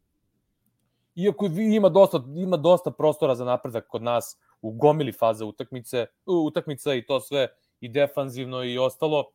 Iako 1.15 1.45
ima 1.45 1.89
dosta, 1.89 2.23
ima 2.35 2.57
dosta 2.57 2.91
prostora 2.91 3.35
za 3.35 3.45
napredak 3.45 3.87
kod 3.87 4.03
nas 4.03 4.37
u 4.61 4.71
gomili 4.71 5.11
faze 5.11 5.45
utakmice, 5.45 6.05
utakmica 6.25 6.93
i 6.93 7.05
to 7.05 7.19
sve 7.19 7.47
i 7.79 7.89
defanzivno 7.89 8.63
i 8.63 8.77
ostalo, 8.77 9.31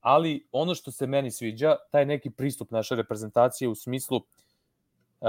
ali 0.00 0.46
ono 0.52 0.74
što 0.74 0.92
se 0.92 1.06
meni 1.06 1.30
sviđa, 1.30 1.76
taj 1.90 2.06
neki 2.06 2.30
pristup 2.30 2.70
naše 2.70 2.96
reprezentacije 2.96 3.68
u 3.68 3.74
smislu 3.74 4.16
uh, 4.16 5.28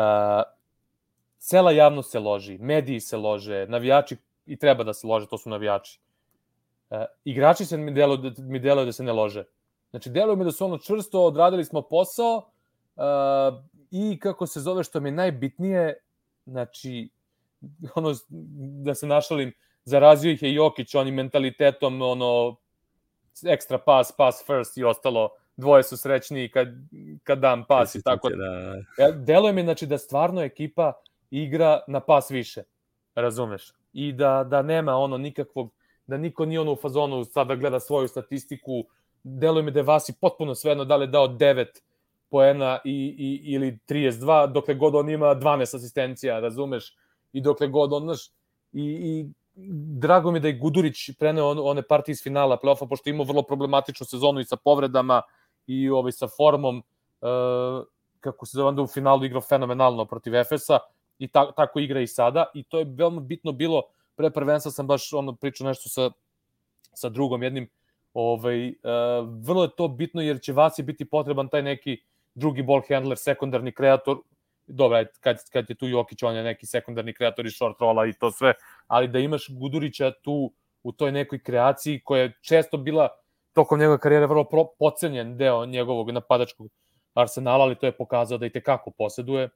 cela 1.37 1.71
javnost 1.71 2.11
se 2.11 2.19
loži, 2.19 2.57
mediji 2.57 2.99
se 2.99 3.17
lože, 3.17 3.65
navijači 3.69 4.17
i 4.45 4.57
treba 4.57 4.83
da 4.83 4.93
se 4.93 5.07
lože, 5.07 5.27
to 5.27 5.37
su 5.37 5.49
navijači. 5.49 6.04
Uh, 6.89 6.97
igrači 7.25 7.65
se 7.65 7.77
mi 7.77 7.91
deluju, 7.91 8.33
mi 8.37 8.59
deluju 8.59 8.85
da 8.85 8.91
se 8.91 9.03
ne 9.03 9.13
lože. 9.13 9.43
Znači, 9.89 10.09
deluje 10.09 10.35
mi 10.35 10.43
da 10.43 10.51
su 10.51 10.65
ono 10.65 10.77
čvrsto, 10.77 11.25
odradili 11.25 11.65
smo 11.65 11.81
posao 11.81 12.49
uh, 12.95 13.03
i 13.91 14.19
kako 14.19 14.47
se 14.47 14.59
zove 14.59 14.83
što 14.83 14.99
mi 14.99 15.09
je 15.09 15.13
najbitnije, 15.13 15.97
znači, 16.45 17.09
ono, 17.95 18.13
da 18.83 18.95
se 18.95 19.07
našalim, 19.07 19.53
zarazio 19.85 20.31
ih 20.31 20.43
je 20.43 20.53
Jokić 20.53 20.95
onim 20.95 21.15
mentalitetom, 21.15 22.01
ono, 22.01 22.55
ekstra 23.45 23.77
pas, 23.77 24.11
pas 24.17 24.43
first 24.45 24.77
i 24.77 24.83
ostalo, 24.83 25.29
dvoje 25.57 25.83
su 25.83 25.97
srećni 25.97 26.51
kad, 26.51 26.67
kad 27.23 27.39
dam 27.39 27.65
pas 27.67 27.95
i 27.95 28.03
tako. 28.03 28.29
Da, 28.29 28.75
da. 28.97 29.11
Deluje 29.11 29.53
mi, 29.53 29.63
znači, 29.63 29.85
da 29.85 29.97
stvarno 29.97 30.41
ekipa 30.41 30.93
igra 31.31 31.83
na 31.87 31.99
pas 31.99 32.31
više, 32.31 32.63
razumeš? 33.15 33.73
I 33.93 34.13
da, 34.13 34.43
da 34.43 34.61
nema 34.61 34.95
ono 34.95 35.17
nikakvog 35.17 35.71
da 36.07 36.17
niko 36.17 36.45
nije 36.45 36.59
ono 36.59 36.71
u 36.71 36.75
fazonu 36.75 37.23
sada 37.23 37.55
gleda 37.55 37.79
svoju 37.79 38.07
statistiku, 38.07 38.83
deluje 39.23 39.63
mi 39.63 39.71
da 39.71 39.79
je 39.79 39.83
Vasi 39.83 40.13
potpuno 40.21 40.55
svejedno 40.55 40.85
da 40.85 40.95
li 40.95 41.03
je 41.03 41.07
dao 41.07 41.27
9 41.27 41.65
poena 42.29 42.79
i, 42.83 43.15
i, 43.17 43.53
ili 43.53 43.79
32, 43.89 44.51
dokle 44.51 44.75
god 44.75 44.95
on 44.95 45.09
ima 45.09 45.35
12 45.35 45.75
asistencija, 45.75 46.39
razumeš? 46.39 46.95
I 47.33 47.41
dokle 47.41 47.67
god 47.67 47.93
on, 47.93 48.03
znaš, 48.03 48.29
i, 48.73 48.83
i 48.83 49.25
drago 49.99 50.31
mi 50.31 50.39
da 50.39 50.47
je 50.47 50.57
Gudurić 50.57 51.09
preneo 51.19 51.47
on, 51.47 51.59
one 51.61 51.81
partije 51.81 52.13
iz 52.13 52.23
finala 52.23 52.57
play-offa, 52.63 52.89
pošto 52.89 53.09
ima 53.09 53.23
vrlo 53.23 53.43
problematičnu 53.43 54.05
sezonu 54.05 54.39
i 54.39 54.45
sa 54.45 54.55
povredama 54.55 55.21
i 55.67 55.89
ovaj, 55.89 56.11
sa 56.11 56.27
formom, 56.27 56.77
uh, 56.77 57.85
kako 58.19 58.45
se 58.45 58.57
zove, 58.57 58.67
onda 58.69 58.81
u 58.81 58.87
finalu 58.87 59.25
igrao 59.25 59.41
fenomenalno 59.41 60.05
protiv 60.05 60.35
Efesa 60.35 60.79
i 61.19 61.27
ta, 61.27 61.51
tako 61.51 61.79
igra 61.79 62.01
i 62.01 62.07
sada 62.07 62.45
i 62.53 62.63
to 62.63 62.79
je 62.79 62.85
veoma 62.97 63.21
bitno 63.21 63.51
bilo 63.51 63.83
pre 64.15 64.29
prvenstva 64.29 64.71
sam 64.71 64.87
baš 64.87 65.13
ono 65.13 65.35
pričao 65.35 65.67
nešto 65.67 65.89
sa, 65.89 66.11
sa 66.93 67.09
drugom 67.09 67.43
jednim, 67.43 67.69
ovaj, 68.13 68.67
uh, 68.67 68.73
vrlo 69.41 69.63
je 69.63 69.75
to 69.77 69.87
bitno 69.87 70.21
jer 70.21 70.41
će 70.41 70.53
Vasi 70.53 70.83
biti 70.83 71.09
potreban 71.09 71.49
taj 71.49 71.61
neki 71.61 71.97
drugi 72.35 72.63
ball 72.63 72.81
handler, 72.89 73.17
sekundarni 73.17 73.71
kreator, 73.71 74.17
dobra, 74.67 75.05
kad, 75.19 75.37
kad 75.51 75.69
je 75.69 75.75
tu 75.75 75.87
Jokić, 75.87 76.23
on 76.23 76.35
je 76.35 76.43
neki 76.43 76.65
sekundarni 76.65 77.13
kreator 77.13 77.45
i 77.45 77.51
short 77.51 77.79
rolla 77.79 78.05
i 78.05 78.13
to 78.13 78.31
sve, 78.31 78.53
ali 78.87 79.07
da 79.07 79.19
imaš 79.19 79.47
Gudurića 79.49 80.11
tu 80.21 80.53
u 80.83 80.91
toj 80.91 81.11
nekoj 81.11 81.43
kreaciji 81.43 82.01
koja 82.03 82.21
je 82.21 82.33
često 82.41 82.77
bila 82.77 83.09
tokom 83.53 83.79
njegove 83.79 83.99
karijere 83.99 84.27
vrlo 84.27 84.43
pro, 84.43 84.65
pocenjen 84.79 85.37
deo 85.37 85.65
njegovog 85.65 86.11
napadačkog 86.11 86.67
arsenala, 87.13 87.63
ali 87.63 87.75
to 87.75 87.85
je 87.85 87.97
pokazao 87.97 88.37
da 88.37 88.45
i 88.45 88.49
tekako 88.49 88.91
poseduje 88.91 89.49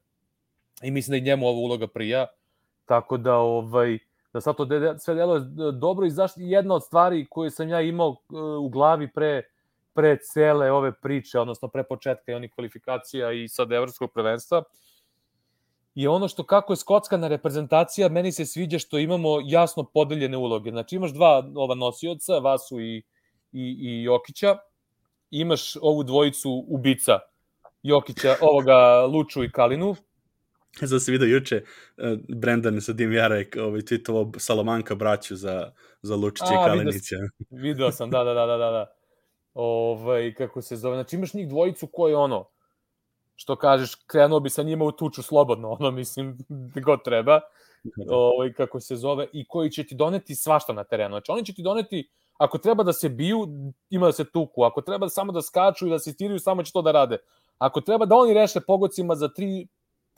i 0.84 0.91
mislim 0.91 1.12
da 1.12 1.18
i 1.18 1.22
njemu 1.22 1.47
ova 1.47 1.60
uloga 1.60 1.88
prija, 1.88 2.28
tako 2.86 3.18
da 3.18 3.36
ovaj, 3.36 3.99
da 4.34 4.42
sad 4.42 4.58
to 4.58 4.68
sve 5.00 5.16
deluje 5.16 5.42
dobro 5.74 6.06
i 6.06 6.12
zašto 6.12 6.40
jedna 6.42 6.76
od 6.76 6.84
stvari 6.84 7.28
koje 7.30 7.52
sam 7.52 7.70
ja 7.70 7.82
imao 7.82 8.10
e, 8.10 8.36
u 8.60 8.70
glavi 8.70 9.12
pre 9.14 9.44
pre 9.94 10.18
cele 10.18 10.72
ove 10.72 10.94
priče, 10.94 11.40
odnosno 11.40 11.68
pre 11.68 11.84
početka 11.84 12.32
i 12.32 12.36
onih 12.36 12.52
kvalifikacija 12.56 13.32
i 13.32 13.48
sad 13.48 13.72
evropskog 13.72 14.12
prvenstva, 14.14 14.64
je 15.96 16.10
ono 16.10 16.28
što 16.28 16.44
kako 16.44 16.74
je 16.74 16.78
skockana 16.78 17.28
reprezentacija, 17.28 18.10
meni 18.10 18.32
se 18.32 18.46
sviđa 18.46 18.80
što 18.80 18.98
imamo 18.98 19.40
jasno 19.46 19.84
podeljene 19.84 20.38
uloge. 20.38 20.72
Znači 20.72 20.96
imaš 20.96 21.14
dva 21.14 21.44
ova 21.56 21.76
nosioca, 21.76 22.40
Vasu 22.40 22.80
i, 22.80 22.98
i, 23.52 23.78
i 23.80 24.04
Jokića, 24.04 24.58
imaš 25.32 25.76
ovu 25.82 26.04
dvojicu 26.04 26.66
ubica, 26.68 27.20
Jokića, 27.84 28.36
ovoga 28.42 29.06
Luču 29.06 29.44
i 29.44 29.52
Kalinu. 29.52 29.96
Zato 30.82 30.99
se 30.99 31.11
vidio 31.11 31.28
juče, 31.28 31.63
uh, 31.97 32.20
Brendan 32.38 32.82
sa 32.82 32.93
Dim 32.93 33.13
Jarek 33.13 33.57
ovaj, 33.59 33.82
tweetovo 33.82 34.39
Salamanka 34.39 34.95
braću 34.95 35.36
za, 35.36 35.72
za 36.01 36.15
Lučića 36.15 36.53
i 36.53 36.65
Kalinića. 36.65 37.15
Video, 37.49 37.61
video 37.61 37.91
sam, 37.91 38.09
da, 38.09 38.24
da, 38.24 38.34
da, 38.34 38.45
da, 38.45 38.57
da. 38.57 38.93
Ovaj, 39.53 40.34
kako 40.34 40.61
se 40.61 40.76
zove, 40.76 40.95
znači 40.95 41.15
imaš 41.15 41.34
njih 41.34 41.49
dvojicu 41.49 41.88
koji 41.88 42.13
ono, 42.13 42.49
što 43.36 43.55
kažeš, 43.55 43.95
krenuo 43.95 44.39
bi 44.39 44.49
sa 44.49 44.63
njima 44.63 44.86
u 44.86 44.91
tuču 44.91 45.24
slobodno, 45.24 45.72
ono, 45.80 45.91
mislim, 45.91 46.38
god 46.86 47.03
treba, 47.03 47.39
da. 47.84 48.15
ovaj, 48.15 48.53
kako 48.53 48.80
se 48.80 48.95
zove, 48.95 49.28
i 49.34 49.47
koji 49.47 49.70
će 49.70 49.84
ti 49.84 49.95
doneti 49.95 50.36
svašta 50.36 50.74
na 50.74 50.84
terenu. 50.84 51.13
Znači, 51.13 51.32
oni 51.32 51.45
će 51.45 51.53
ti 51.53 51.63
doneti, 51.63 52.09
ako 52.38 52.57
treba 52.57 52.84
da 52.84 52.93
se 52.93 53.09
biju, 53.09 53.47
ima 53.89 54.05
da 54.05 54.11
se 54.11 54.32
tuku, 54.32 54.63
ako 54.63 54.82
treba 54.82 55.09
samo 55.09 55.32
da 55.32 55.41
skaču 55.41 55.88
i 55.88 55.89
da 55.89 55.99
se 55.99 56.15
tiraju, 56.17 56.39
samo 56.39 56.63
će 56.63 56.72
to 56.72 56.82
da 56.82 56.91
rade. 56.91 57.17
Ako 57.57 57.82
treba 57.82 58.05
da 58.05 58.15
oni 58.15 58.34
reše 58.34 58.59
pogocima 58.67 59.15
za 59.15 59.28
tri, 59.28 59.67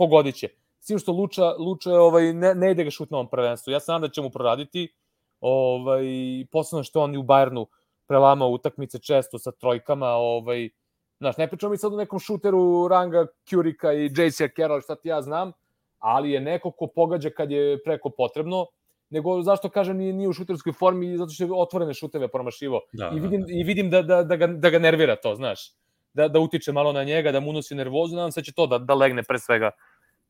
pogodit 0.02 0.36
će. 0.36 0.50
S 0.80 0.88
tim 0.88 1.00
što 1.00 1.14
Luča, 1.14 1.52
Luča 1.60 1.94
ovaj, 1.94 2.34
ne, 2.34 2.56
ne 2.56 2.72
ide 2.72 2.84
ga 2.84 2.90
šut 2.90 3.12
na 3.12 3.18
ovom 3.18 3.30
prvenstvu. 3.30 3.72
Ja 3.72 3.80
se 3.80 3.92
nadam 3.92 4.08
da 4.08 4.14
će 4.14 4.22
mu 4.22 4.30
proraditi, 4.34 4.88
ovaj, 5.42 6.06
posebno 6.52 6.84
što 6.84 7.02
on 7.02 7.18
u 7.18 7.24
Bayernu 7.24 7.66
prelamao 8.08 8.50
utakmice 8.50 9.00
često 9.00 9.40
sa 9.40 9.52
trojkama, 9.52 10.08
ovaj, 10.08 10.70
Znaš, 11.22 11.38
ne 11.38 11.48
pričamo 11.48 11.70
mi 11.72 11.78
sad 11.78 11.94
o 11.94 11.98
nekom 11.98 12.20
šuteru 12.20 12.88
ranga 12.88 13.28
Curika 13.50 13.94
i 13.94 14.10
J.C. 14.18 14.50
Carroll, 14.56 14.82
šta 14.82 14.96
ti 14.96 15.10
ja 15.10 15.22
znam, 15.22 15.52
ali 16.00 16.32
je 16.32 16.40
neko 16.42 16.72
ko 16.72 16.88
pogađa 16.88 17.30
kad 17.30 17.52
je 17.52 17.84
preko 17.84 18.10
potrebno, 18.10 18.66
nego 19.10 19.42
zašto 19.42 19.70
kažem 19.70 19.98
nije, 19.98 20.14
nije 20.14 20.30
u 20.30 20.34
šuterskoj 20.34 20.74
formi, 20.74 21.18
zato 21.18 21.32
što 21.32 21.44
je 21.44 21.50
otvorene 21.54 21.94
šuteve 21.94 22.28
promašivo. 22.28 22.82
Da, 22.94 23.12
I 23.16 23.20
da, 23.20 23.28
vidim, 23.28 23.42
da, 23.42 23.46
da. 23.46 23.54
I 23.54 23.64
vidim 23.64 23.90
da, 23.90 24.02
da, 24.02 24.24
da, 24.24 24.36
ga, 24.36 24.48
da 24.48 24.70
ga 24.70 24.80
nervira 24.80 25.16
to, 25.16 25.36
znaš. 25.36 25.72
Da, 26.14 26.28
da 26.28 26.40
utiče 26.40 26.72
malo 26.72 26.94
na 26.94 27.04
njega, 27.04 27.32
da 27.32 27.40
mu 27.40 27.50
unosi 27.50 27.76
nervozu, 27.76 28.16
nadam 28.16 28.32
se 28.32 28.42
da 28.42 28.46
će 28.46 28.54
to 28.54 28.68
da, 28.68 28.78
da 28.78 28.94
legne 28.94 29.24
pre 29.24 29.40
svega 29.40 29.72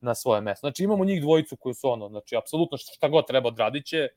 na 0.01 0.15
svoje 0.15 0.41
mesto. 0.41 0.67
Znači 0.67 0.83
imamo 0.83 1.05
njih 1.05 1.21
dvojicu 1.21 1.55
koji 1.55 1.75
su 1.75 1.89
ono, 1.89 2.09
znači 2.09 2.35
apsolutno 2.35 2.77
šta, 2.77 3.07
god 3.07 3.27
treba 3.27 3.47
odradit 3.47 3.85
će, 3.85 4.07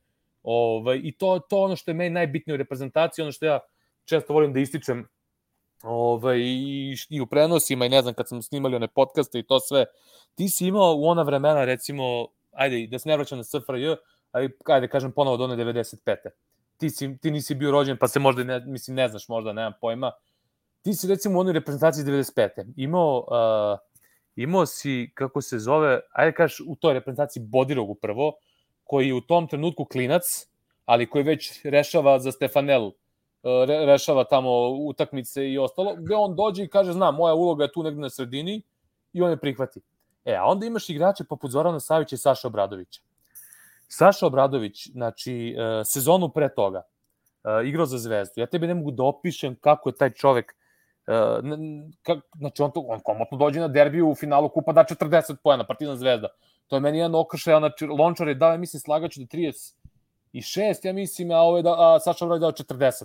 ovaj, 0.43 1.01
i 1.03 1.12
to, 1.12 1.39
to 1.39 1.62
ono 1.62 1.76
što 1.76 1.91
je 1.91 1.95
meni 1.95 2.11
najbitnije 2.11 2.55
u 2.55 2.57
reprezentaciji, 2.57 3.22
ono 3.22 3.32
što 3.32 3.47
ja 3.47 3.61
često 4.05 4.32
volim 4.32 4.53
da 4.53 4.61
ističem 4.61 5.09
ovaj, 5.82 6.39
i, 6.39 6.97
i 7.09 7.20
u 7.20 7.26
prenosima 7.26 7.87
i 7.87 7.89
ne 7.89 8.03
znam 8.03 8.14
kad 8.14 8.28
smo 8.28 8.43
snimali 8.43 8.76
one 8.76 8.89
podcaste 8.89 9.39
i 9.39 9.43
to 9.43 9.61
sve, 9.61 9.85
ti 10.35 10.49
si 10.49 10.66
imao 10.66 10.95
u 10.97 11.05
ona 11.05 11.22
vremena 11.22 11.64
recimo, 11.64 12.26
ajde 12.53 12.87
da 12.87 12.99
se 12.99 13.09
ne 13.09 13.16
vraćam 13.16 13.39
na 13.39 13.45
SFRJ, 13.45 13.97
ajde, 14.32 14.55
ajde 14.64 14.89
kažem 14.89 15.12
ponovo 15.12 15.37
do 15.37 15.45
one 15.45 15.57
95. 15.57 16.16
Ti, 16.76 16.91
si, 16.91 17.18
ti 17.18 17.30
nisi 17.30 17.55
bio 17.55 17.70
rođen 17.70 17.97
pa 17.97 18.09
se 18.09 18.18
možda, 18.18 18.45
ne, 18.45 18.61
mislim 18.61 18.95
ne 18.95 19.09
znaš 19.09 19.28
možda, 19.28 19.53
nemam 19.53 19.72
pojma, 19.80 20.12
ti 20.82 20.95
si 20.95 21.09
recimo 21.09 21.39
u 21.39 21.41
onoj 21.41 21.53
reprezentaciji 21.53 22.05
95. 22.05 22.72
imao 22.76 23.18
uh, 23.18 23.93
imao 24.37 24.66
si, 24.66 25.11
kako 25.14 25.41
se 25.41 25.59
zove, 25.59 26.01
ajde 26.12 26.32
kažeš 26.32 26.61
u 26.66 26.76
toj 26.76 26.95
reprezentaciji 26.95 27.43
Bodirogu 27.43 27.95
prvo, 27.95 28.32
koji 28.85 29.09
je 29.09 29.14
u 29.14 29.20
tom 29.20 29.49
trenutku 29.49 29.85
klinac, 29.85 30.22
ali 30.85 31.11
koji 31.11 31.24
već 31.24 31.64
rešava 31.64 32.18
za 32.18 32.32
Stefanelu 32.32 32.93
re, 33.45 33.87
rešava 33.87 34.24
tamo 34.24 34.68
utakmice 34.68 35.51
i 35.51 35.59
ostalo, 35.59 35.95
gde 35.99 36.14
on 36.14 36.37
dođe 36.37 36.64
i 36.64 36.68
kaže, 36.68 36.93
zna, 36.93 37.11
moja 37.11 37.35
uloga 37.35 37.64
je 37.64 37.72
tu 37.72 37.82
negde 37.82 38.01
na 38.01 38.11
sredini 38.11 38.62
i 39.12 39.22
on 39.22 39.30
je 39.30 39.37
prihvati. 39.37 39.80
E, 40.24 40.35
a 40.35 40.45
onda 40.45 40.66
imaš 40.66 40.91
igrače 40.91 41.24
poput 41.24 41.51
Zorana 41.51 41.80
Savića 41.80 42.14
i 42.14 42.18
Saša 42.18 42.49
Obradovića. 42.49 43.01
Saša 43.89 44.26
Obradović, 44.26 44.91
znači, 44.91 45.57
e, 45.59 45.85
sezonu 45.85 46.28
pre 46.28 46.55
toga, 46.55 46.82
e, 47.45 47.68
igrao 47.68 47.87
za 47.87 47.99
Zvezdu. 47.99 48.41
Ja 48.41 48.47
tebe 48.47 48.66
ne 48.66 48.74
mogu 48.74 48.91
da 48.91 49.03
opišem 49.03 49.57
kako 49.61 49.89
je 49.89 49.97
taj 49.97 50.11
čovek 50.11 50.57
kak, 52.02 52.18
znači 52.38 52.62
on, 52.62 52.70
to, 52.70 52.80
on 52.80 53.00
komotno 53.00 53.38
dođe 53.38 53.61
na 53.61 53.68
derbiju 53.68 54.11
u 54.11 54.14
finalu 54.14 54.48
kupa 54.48 54.72
da 54.72 54.84
40 54.84 55.36
pojena, 55.42 55.66
Partizan 55.66 55.96
Zvezda. 55.96 56.28
To 56.66 56.76
je 56.76 56.80
meni 56.80 56.98
jedan 56.98 57.14
okršaj, 57.14 57.59
znači 57.59 57.86
Lončar 57.86 58.28
je 58.28 58.34
dao, 58.34 58.52
ja 58.52 58.57
mislim, 58.57 58.80
slagaću 58.80 59.20
da 59.20 59.26
36, 59.26 60.86
ja 60.86 60.92
mislim, 60.92 61.30
a, 61.30 61.40
ovo 61.40 61.57
je 61.57 61.62
da, 61.62 61.74
a 61.78 62.00
Saša 62.00 62.24
Obradović 62.24 62.61
dao 62.61 62.78
40 62.78 63.05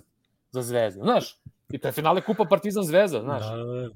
za 0.50 0.62
Zvezdu, 0.62 1.00
znaš. 1.02 1.38
I 1.70 1.78
to 1.78 1.88
je 1.88 1.92
finale 1.92 2.20
Kupa 2.20 2.44
Partizan 2.44 2.84
Zvezda, 2.84 3.20
znaš. 3.20 3.42
Da, 3.50 3.56
da, 3.56 3.64
da. 3.64 3.88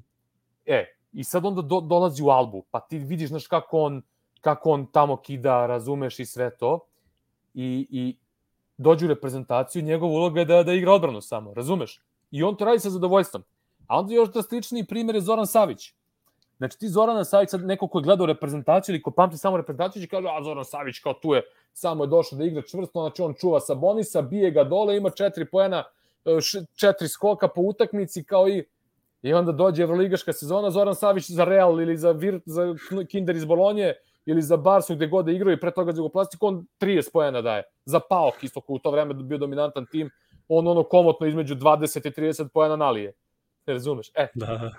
E, 0.65 0.85
i 1.13 1.23
sad 1.23 1.45
onda 1.45 1.61
do, 1.61 1.81
dolazi 1.81 2.23
u 2.23 2.29
Albu, 2.29 2.63
pa 2.71 2.79
ti 2.79 2.97
vidiš, 2.97 3.29
znaš, 3.29 3.47
kako 3.47 3.79
on, 3.79 4.01
kako 4.41 4.71
on 4.71 4.85
tamo 4.91 5.17
kida, 5.17 5.65
razumeš 5.65 6.19
i 6.19 6.25
sve 6.25 6.57
to. 6.57 6.79
I, 7.53 7.87
i 7.89 8.17
dođe 8.77 9.05
u 9.05 9.09
reprezentaciju, 9.09 9.81
njegova 9.81 10.11
uloga 10.11 10.39
je 10.39 10.45
da, 10.45 10.63
da 10.63 10.73
igra 10.73 10.93
odbranu 10.93 11.21
samo, 11.21 11.53
razumeš? 11.53 12.01
I 12.31 12.43
on 12.43 12.55
to 12.55 12.65
radi 12.65 12.79
sa 12.79 12.89
zadovoljstvom. 12.89 13.43
A 13.87 13.99
onda 13.99 14.13
još 14.13 14.31
drastičniji 14.31 14.85
primjer 14.85 15.15
je 15.15 15.21
Zoran 15.21 15.47
Savić. 15.47 15.93
Znači 16.57 16.79
ti 16.79 16.89
Zorana 16.89 17.23
Savić, 17.23 17.49
sad 17.49 17.65
neko 17.65 17.87
ko 17.87 17.99
je 17.99 18.03
gledao 18.03 18.25
reprezentaciju 18.25 18.93
ili 18.93 19.01
ko 19.01 19.11
pamti 19.11 19.37
samo 19.37 19.57
reprezentaciju 19.57 20.01
će 20.01 20.07
kaže, 20.07 20.27
a 20.27 20.43
Zoran 20.43 20.65
Savić 20.65 20.99
kao 20.99 21.13
tu 21.13 21.33
je, 21.33 21.41
samo 21.73 22.03
je 22.03 22.07
došao 22.07 22.37
da 22.37 22.45
igra 22.45 22.61
čvrsto, 22.61 23.01
znači 23.01 23.21
on 23.21 23.33
čuva 23.33 23.59
Sabonisa, 23.59 24.21
bije 24.21 24.51
ga 24.51 24.63
dole, 24.63 24.97
ima 24.97 25.09
četiri 25.09 25.45
poena, 25.45 25.83
četiri 26.75 27.07
skoka 27.07 27.47
po 27.47 27.61
utakmici 27.61 28.23
kao 28.23 28.47
i 28.49 28.63
i 29.25 29.33
onda 29.33 29.51
dođe 29.51 29.83
Evroligaška 29.83 30.33
sezona, 30.33 30.69
Zoran 30.71 30.95
Savić 30.95 31.31
za 31.31 31.43
Real 31.43 31.81
ili 31.81 31.97
za, 31.97 32.11
Vir, 32.11 32.39
za 32.45 32.75
Kinder 33.09 33.35
iz 33.35 33.45
Bolonje 33.45 33.93
ili 34.25 34.41
za 34.41 34.57
Barsu 34.57 34.95
gde 34.95 35.07
god 35.07 35.25
da 35.25 35.31
igraju 35.31 35.57
i 35.57 35.59
pre 35.59 35.71
toga 35.71 35.91
za 35.91 35.99
Jugoplastiku, 35.99 36.47
on 36.47 36.65
30 36.79 37.11
pojena 37.13 37.41
daje. 37.41 37.63
Za 37.85 37.99
Paok 38.09 38.43
isto 38.43 38.61
koji 38.61 38.75
u 38.75 38.79
to 38.79 38.91
vreme 38.91 39.13
bio 39.13 39.37
dominantan 39.37 39.85
tim, 39.85 40.09
on 40.47 40.67
ono 40.67 40.83
komotno 40.83 41.27
između 41.27 41.55
20 41.55 42.07
i 42.07 42.11
30 42.11 42.47
pojena 42.53 42.75
nalije. 42.75 43.13
Razumeš? 43.67 44.11
E, 44.15 44.27
da. 44.35 44.71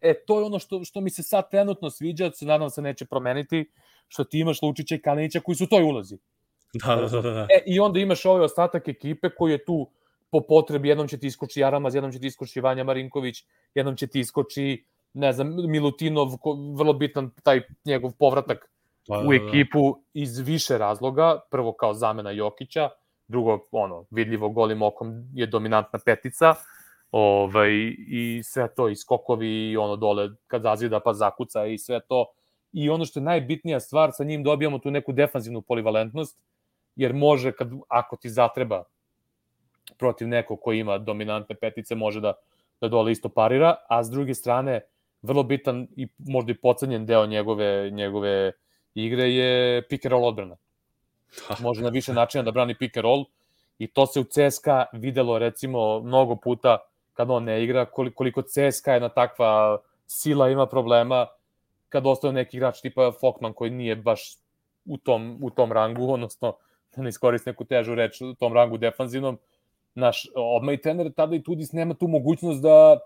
e 0.00 0.14
to 0.26 0.38
je 0.38 0.44
ono 0.44 0.58
što, 0.58 0.84
što 0.84 1.00
mi 1.00 1.10
se 1.10 1.22
sad 1.22 1.50
trenutno 1.50 1.90
sviđa, 1.90 2.30
se 2.30 2.46
nadam 2.46 2.70
se 2.70 2.82
neće 2.82 3.04
promeniti, 3.04 3.70
što 4.08 4.24
ti 4.24 4.38
imaš 4.38 4.62
Lučića 4.62 4.94
i 4.94 5.02
Kalinića 5.02 5.40
koji 5.40 5.56
su 5.56 5.64
u 5.64 5.66
toj 5.66 5.82
ulozi. 5.82 6.18
Da, 6.74 6.96
da, 6.96 7.20
da, 7.20 7.30
da. 7.30 7.46
E, 7.50 7.62
I 7.66 7.80
onda 7.80 8.00
imaš 8.00 8.24
ovaj 8.24 8.44
ostatak 8.44 8.88
ekipe 8.88 9.30
koji 9.30 9.52
je 9.52 9.64
tu 9.64 9.90
po 10.30 10.40
potrebi, 10.40 10.88
jednom 10.88 11.08
će 11.08 11.18
ti 11.18 11.26
iskoči 11.26 11.64
Aramaz, 11.64 11.94
jednom 11.94 12.12
će 12.12 12.20
ti 12.20 12.26
iskoči 12.26 12.60
Vanja 12.60 12.84
Marinković, 12.84 13.44
jednom 13.74 13.96
će 13.96 14.06
ti 14.06 14.20
iskoči, 14.20 14.84
ne 15.14 15.32
znam, 15.32 15.70
Milutinov, 15.70 16.36
ko, 16.40 16.56
vrlo 16.74 16.92
bitan 16.92 17.30
taj 17.42 17.62
njegov 17.84 18.12
povratak 18.18 18.70
u 19.08 19.12
da, 19.12 19.22
da. 19.22 19.34
ekipu 19.34 19.98
iz 20.14 20.38
više 20.38 20.78
razloga, 20.78 21.40
prvo 21.50 21.72
kao 21.72 21.94
zamena 21.94 22.30
Jokića, 22.30 22.88
drugo, 23.28 23.58
ono, 23.70 24.04
vidljivo 24.10 24.48
golim 24.48 24.82
okom 24.82 25.24
je 25.34 25.46
dominantna 25.46 25.98
petica, 26.04 26.54
ovaj, 27.10 27.70
i 27.98 28.40
sve 28.44 28.68
to, 28.74 28.88
i 28.88 28.96
skokovi, 28.96 29.70
i 29.70 29.76
ono 29.76 29.96
dole, 29.96 30.28
kad 30.46 30.62
zazida 30.62 31.00
pa 31.00 31.14
zakuca 31.14 31.66
i 31.66 31.78
sve 31.78 32.00
to. 32.00 32.26
I 32.72 32.90
ono 32.90 33.04
što 33.04 33.18
je 33.18 33.24
najbitnija 33.24 33.80
stvar, 33.80 34.10
sa 34.12 34.24
njim 34.24 34.42
dobijamo 34.42 34.78
tu 34.78 34.90
neku 34.90 35.12
defanzivnu 35.12 35.62
polivalentnost, 35.62 36.38
jer 36.96 37.14
može, 37.14 37.52
kad, 37.52 37.70
ako 37.88 38.16
ti 38.16 38.30
zatreba 38.30 38.84
protiv 39.98 40.28
nekog 40.28 40.60
ko 40.60 40.72
ima 40.72 40.98
dominantne 40.98 41.54
petice 41.54 41.94
može 41.94 42.20
da, 42.20 42.32
da 42.80 42.88
dole 42.88 43.12
isto 43.12 43.28
parira, 43.28 43.76
a 43.88 44.04
s 44.04 44.10
druge 44.10 44.34
strane, 44.34 44.80
vrlo 45.22 45.42
bitan 45.42 45.88
i 45.96 46.08
možda 46.18 46.52
i 46.52 46.54
pocenjen 46.54 47.06
deo 47.06 47.26
njegove, 47.26 47.90
njegove 47.90 48.52
igre 48.94 49.30
je 49.30 49.82
pick 49.88 50.06
and 50.06 50.12
roll 50.12 50.24
odbrana. 50.24 50.56
Može 51.62 51.82
na 51.82 51.88
više 51.88 52.12
načina 52.12 52.44
da 52.44 52.50
brani 52.50 52.74
pick 52.78 52.96
and 52.96 53.04
roll 53.04 53.24
i 53.78 53.86
to 53.86 54.06
se 54.06 54.20
u 54.20 54.24
CSKA 54.24 54.86
videlo 54.92 55.38
recimo 55.38 56.00
mnogo 56.00 56.36
puta 56.36 56.78
kad 57.20 57.30
on 57.30 57.44
ne 57.44 57.62
igra, 57.64 57.84
koliko 58.14 58.42
CSKA 58.42 58.94
je 58.94 59.00
na 59.00 59.08
takva 59.08 59.78
sila 60.06 60.48
ima 60.48 60.66
problema 60.66 61.26
kad 61.88 62.06
ostane 62.06 62.32
neki 62.32 62.56
igrač 62.56 62.80
tipa 62.80 63.12
Fokman 63.20 63.52
koji 63.52 63.70
nije 63.70 63.96
baš 63.96 64.36
u 64.84 64.96
tom, 64.96 65.38
u 65.42 65.50
tom 65.50 65.72
rangu, 65.72 66.12
odnosno 66.12 66.54
da 66.96 67.02
ne 67.02 67.12
iskoristi 67.12 67.50
neku 67.50 67.64
težu 67.64 67.94
reč 67.94 68.20
u 68.20 68.34
tom 68.34 68.56
rangu 68.56 68.78
defanzivnom, 68.78 69.36
naš 69.94 70.24
odmah 70.34 70.74
i 70.74 70.80
trener 70.80 71.12
tada 71.12 71.36
i 71.36 71.42
Tudis 71.42 71.72
nema 71.72 71.94
tu 71.94 72.08
mogućnost 72.08 72.62
da 72.62 72.98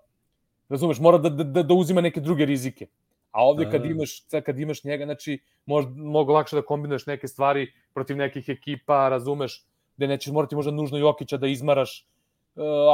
razumeš, 0.69 1.01
mora 1.01 1.19
da, 1.19 1.29
da, 1.29 1.63
da 1.63 1.75
uzima 1.75 2.01
neke 2.01 2.21
druge 2.21 2.47
rizike. 2.47 2.87
A 3.31 3.45
ovde 3.45 3.67
kad 3.71 3.85
imaš, 3.85 4.23
kad 4.47 4.59
imaš 4.61 4.85
njega, 4.85 5.05
znači, 5.05 5.41
možda 5.67 5.91
mnogo 5.91 6.33
lakše 6.33 6.57
da 6.57 6.63
kombinuješ 6.63 7.07
neke 7.07 7.29
stvari 7.29 7.73
protiv 7.95 8.17
nekih 8.17 8.49
ekipa, 8.49 9.09
razumeš, 9.09 9.65
gde 9.97 10.07
nećeš 10.07 10.33
morati 10.33 10.55
možda 10.55 10.71
nužno 10.71 10.99
Jokića 10.99 11.37
da 11.37 11.47
izmaraš 11.47 12.05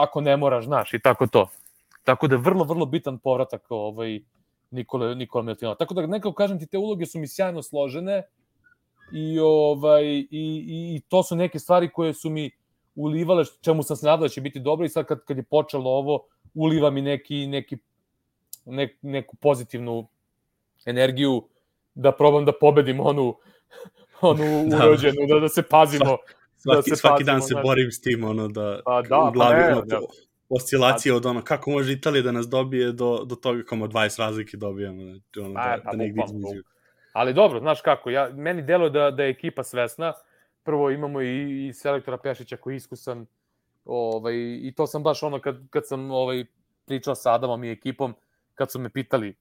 ako 0.03 0.21
ne 0.21 0.37
moraš, 0.37 0.65
znaš, 0.65 0.95
i 0.95 0.99
tako 0.99 1.27
to. 1.27 1.49
Tako 2.05 2.29
da 2.29 2.35
je 2.35 2.41
vrlo, 2.41 2.65
vrlo 2.65 2.87
bitan 2.87 3.19
povratak 3.19 3.67
ovaj, 3.69 4.21
Nikole, 4.71 5.15
Nikola 5.15 5.45
Milutinova. 5.45 5.75
Tako 5.75 5.95
da 5.95 6.07
nekako 6.07 6.35
kažem 6.35 6.59
ti, 6.59 6.67
te 6.67 6.79
uloge 6.79 7.07
su 7.07 7.19
mi 7.19 7.29
sjajno 7.29 7.63
složene 7.63 8.23
i, 9.13 9.39
ovaj, 9.41 10.05
i, 10.05 10.27
i, 10.31 10.97
i 10.97 11.01
to 11.09 11.23
su 11.23 11.37
neke 11.37 11.59
stvari 11.59 11.91
koje 11.93 12.15
su 12.15 12.31
mi 12.31 12.51
ulivale, 12.95 13.45
čemu 13.61 13.83
sam 13.83 13.97
se 13.97 14.07
nadao 14.07 14.23
da 14.23 14.29
će 14.29 14.41
biti 14.41 14.61
dobro 14.61 14.87
i 14.87 14.89
sad 14.89 15.07
kad, 15.07 15.25
kad 15.25 15.37
je 15.37 15.43
počelo 15.43 15.91
ovo, 15.91 16.27
uliva 16.55 16.91
mi 16.91 17.03
neki, 17.03 17.47
neki, 17.47 17.79
nek, 18.65 18.97
neku 19.03 19.37
pozitivnu 19.37 20.09
energiju 20.87 21.49
da 21.95 22.13
probam 22.13 22.45
da 22.45 22.53
pobedim 22.61 23.01
onu, 23.01 23.37
onu 24.21 24.45
da. 24.71 24.77
urođenu, 24.77 25.27
da, 25.29 25.41
da 25.41 25.49
se 25.49 25.63
pazimo. 25.63 26.17
Svaki, 26.63 26.91
da 26.91 26.97
se 26.97 27.01
svaki 27.01 27.25
dan 27.25 27.43
se 27.43 27.55
borim 27.63 27.91
s 27.91 28.01
tim, 28.01 28.25
ono, 28.25 28.49
da, 28.49 28.81
pa, 28.85 29.03
da, 29.03 29.19
u 29.19 29.33
glavi, 29.33 29.63
pa 29.63 29.69
ne, 29.69 29.75
ono, 29.75 31.17
od 31.17 31.27
ono, 31.27 31.43
kako 31.43 31.71
može 31.71 31.93
Italija 31.93 32.23
da 32.23 32.33
nas 32.33 32.49
dobije 32.49 32.93
do, 32.93 33.25
do 33.25 33.35
toga 33.35 33.63
kao 33.63 33.79
20 33.79 34.19
razlike 34.19 34.57
dobijemo. 34.57 35.03
Znači, 35.03 35.41
ono, 35.41 35.55
Pa, 35.55 35.77
da, 35.77 35.83
pa, 35.85 35.91
da 35.91 35.97
negdje 35.97 36.25
između. 36.27 36.63
Ali 37.13 37.35
dobro, 37.35 37.61
znaš 37.61 37.81
kako, 37.81 38.11
ja, 38.11 38.31
meni 38.35 38.63
deluje 38.63 38.91
da, 38.91 39.11
da 39.11 39.23
je 39.23 39.31
ekipa 39.31 39.63
svesna. 39.63 40.13
Prvo 40.63 40.91
imamo 40.91 41.23
i, 41.23 41.67
i 41.69 41.73
selektora 41.73 42.19
Pešića 42.19 42.57
koji 42.57 42.75
je 42.75 42.77
iskusan. 42.77 43.27
Ovaj, 43.85 44.35
I 44.63 44.73
to 44.77 44.87
sam 44.87 45.03
baš 45.03 45.23
ono 45.23 45.41
kad, 45.41 45.69
kad 45.71 45.87
sam 45.87 46.11
ovaj, 46.11 46.45
pričao 46.87 47.15
sa 47.15 47.35
Adamom 47.35 47.65
i 47.65 47.71
ekipom, 47.71 48.15
kad 48.55 48.71
su 48.71 48.79
me 48.79 48.89
pitali 48.89 49.35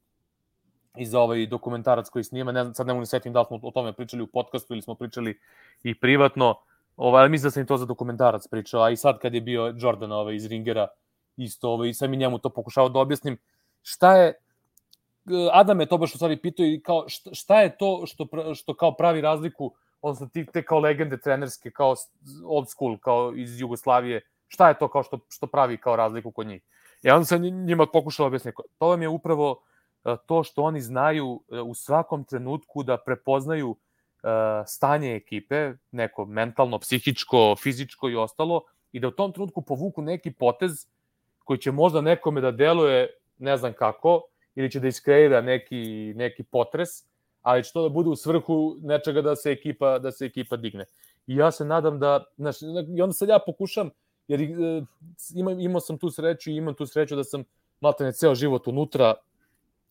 i 0.97 1.05
za 1.05 1.19
ovaj 1.19 1.45
dokumentarac 1.45 2.09
koji 2.09 2.23
snima, 2.23 2.51
ne 2.51 2.63
znam, 2.63 2.73
sad 2.73 2.87
ne 2.87 2.93
mogu 2.93 2.99
ni 2.99 3.05
setim 3.05 3.33
da 3.33 3.39
li 3.39 3.45
smo 3.45 3.59
o 3.63 3.71
tome 3.71 3.93
pričali 3.93 4.23
u 4.23 4.27
podcastu 4.27 4.73
ili 4.73 4.81
smo 4.81 4.95
pričali 4.95 5.39
i 5.83 5.99
privatno, 5.99 6.55
ovaj, 6.99 7.29
mislim 7.29 7.47
da 7.47 7.51
sam 7.51 7.63
i 7.63 7.65
to 7.65 7.77
za 7.77 7.85
dokumentarac 7.85 8.47
pričao, 8.47 8.81
a 8.81 8.89
i 8.89 8.97
sad 8.97 9.19
kad 9.19 9.33
je 9.33 9.41
bio 9.41 9.73
Jordan 9.77 10.11
ovaj, 10.11 10.35
iz 10.35 10.45
Ringera, 10.45 10.87
isto, 11.37 11.69
ovaj, 11.69 11.93
sam 11.93 12.13
i 12.13 12.17
njemu 12.17 12.39
to 12.39 12.49
pokušao 12.49 12.89
da 12.89 12.99
objasnim, 12.99 13.37
šta 13.81 14.17
je, 14.17 14.33
Adam 15.51 15.79
je 15.79 15.85
to 15.85 15.97
baš 15.97 16.13
u 16.13 16.17
stvari 16.17 16.41
pitao 16.41 16.65
i 16.65 16.81
kao 16.83 17.05
šta, 17.07 17.33
šta 17.33 17.61
je 17.61 17.77
to 17.77 18.03
što, 18.05 18.27
što 18.55 18.73
kao 18.73 18.95
pravi 18.95 19.21
razliku, 19.21 19.73
odnosno 20.01 20.27
ti, 20.33 20.45
te 20.45 20.63
kao 20.65 20.79
legende 20.79 21.17
trenerske, 21.17 21.71
kao 21.71 21.95
old 22.45 22.69
school, 22.69 22.97
kao 22.97 23.33
iz 23.35 23.61
Jugoslavije, 23.61 24.21
šta 24.47 24.67
je 24.67 24.77
to 24.79 24.87
kao 24.87 25.03
što, 25.03 25.19
što 25.29 25.47
pravi 25.47 25.77
kao 25.77 25.95
razliku 25.95 26.31
kod 26.31 26.47
njih? 26.47 26.61
I 27.03 27.09
onda 27.09 27.25
sam 27.25 27.41
njima 27.41 27.85
pokušao 27.85 28.27
objasniti, 28.27 28.57
to 28.77 28.87
vam 28.87 29.01
je 29.01 29.07
upravo 29.07 29.61
e, 30.05 30.15
to 30.25 30.43
što 30.43 30.63
oni 30.63 30.81
znaju 30.81 31.43
e, 31.51 31.61
u 31.61 31.73
svakom 31.73 32.23
trenutku 32.23 32.83
da 32.83 32.97
prepoznaju 32.97 33.75
stanje 34.67 35.15
ekipe, 35.15 35.73
neko 35.91 36.25
mentalno, 36.25 36.79
psihičko, 36.79 37.55
fizičko 37.55 38.09
i 38.09 38.15
ostalo, 38.15 38.63
i 38.91 38.99
da 38.99 39.07
u 39.07 39.11
tom 39.11 39.33
trenutku 39.33 39.61
povuku 39.61 40.01
neki 40.01 40.31
potez 40.31 40.87
koji 41.43 41.59
će 41.59 41.71
možda 41.71 42.01
nekome 42.01 42.41
da 42.41 42.51
deluje 42.51 43.07
ne 43.37 43.57
znam 43.57 43.73
kako, 43.73 44.21
ili 44.55 44.71
će 44.71 44.79
da 44.79 44.87
iskreira 44.87 45.41
neki, 45.41 46.13
neki 46.15 46.43
potres, 46.43 46.89
ali 47.41 47.63
će 47.63 47.73
to 47.73 47.83
da 47.83 47.89
bude 47.89 48.09
u 48.09 48.15
svrhu 48.15 48.77
nečega 48.81 49.21
da 49.21 49.35
se 49.35 49.51
ekipa, 49.51 49.99
da 49.99 50.11
se 50.11 50.25
ekipa 50.25 50.57
digne. 50.57 50.85
I 51.27 51.35
ja 51.35 51.51
se 51.51 51.65
nadam 51.65 51.99
da, 51.99 52.25
znaš, 52.37 52.61
i 52.95 53.01
onda 53.01 53.13
sad 53.13 53.29
ja 53.29 53.39
pokušam, 53.45 53.89
jer 54.27 54.41
e, 54.41 54.47
imam, 55.35 55.59
imao 55.59 55.79
sam 55.79 55.97
tu 55.97 56.09
sreću 56.09 56.51
i 56.51 56.55
imam 56.55 56.73
tu 56.73 56.85
sreću 56.85 57.15
da 57.15 57.23
sam 57.23 57.43
maltene 57.81 58.13
ceo 58.13 58.35
život 58.35 58.67
unutra 58.67 59.13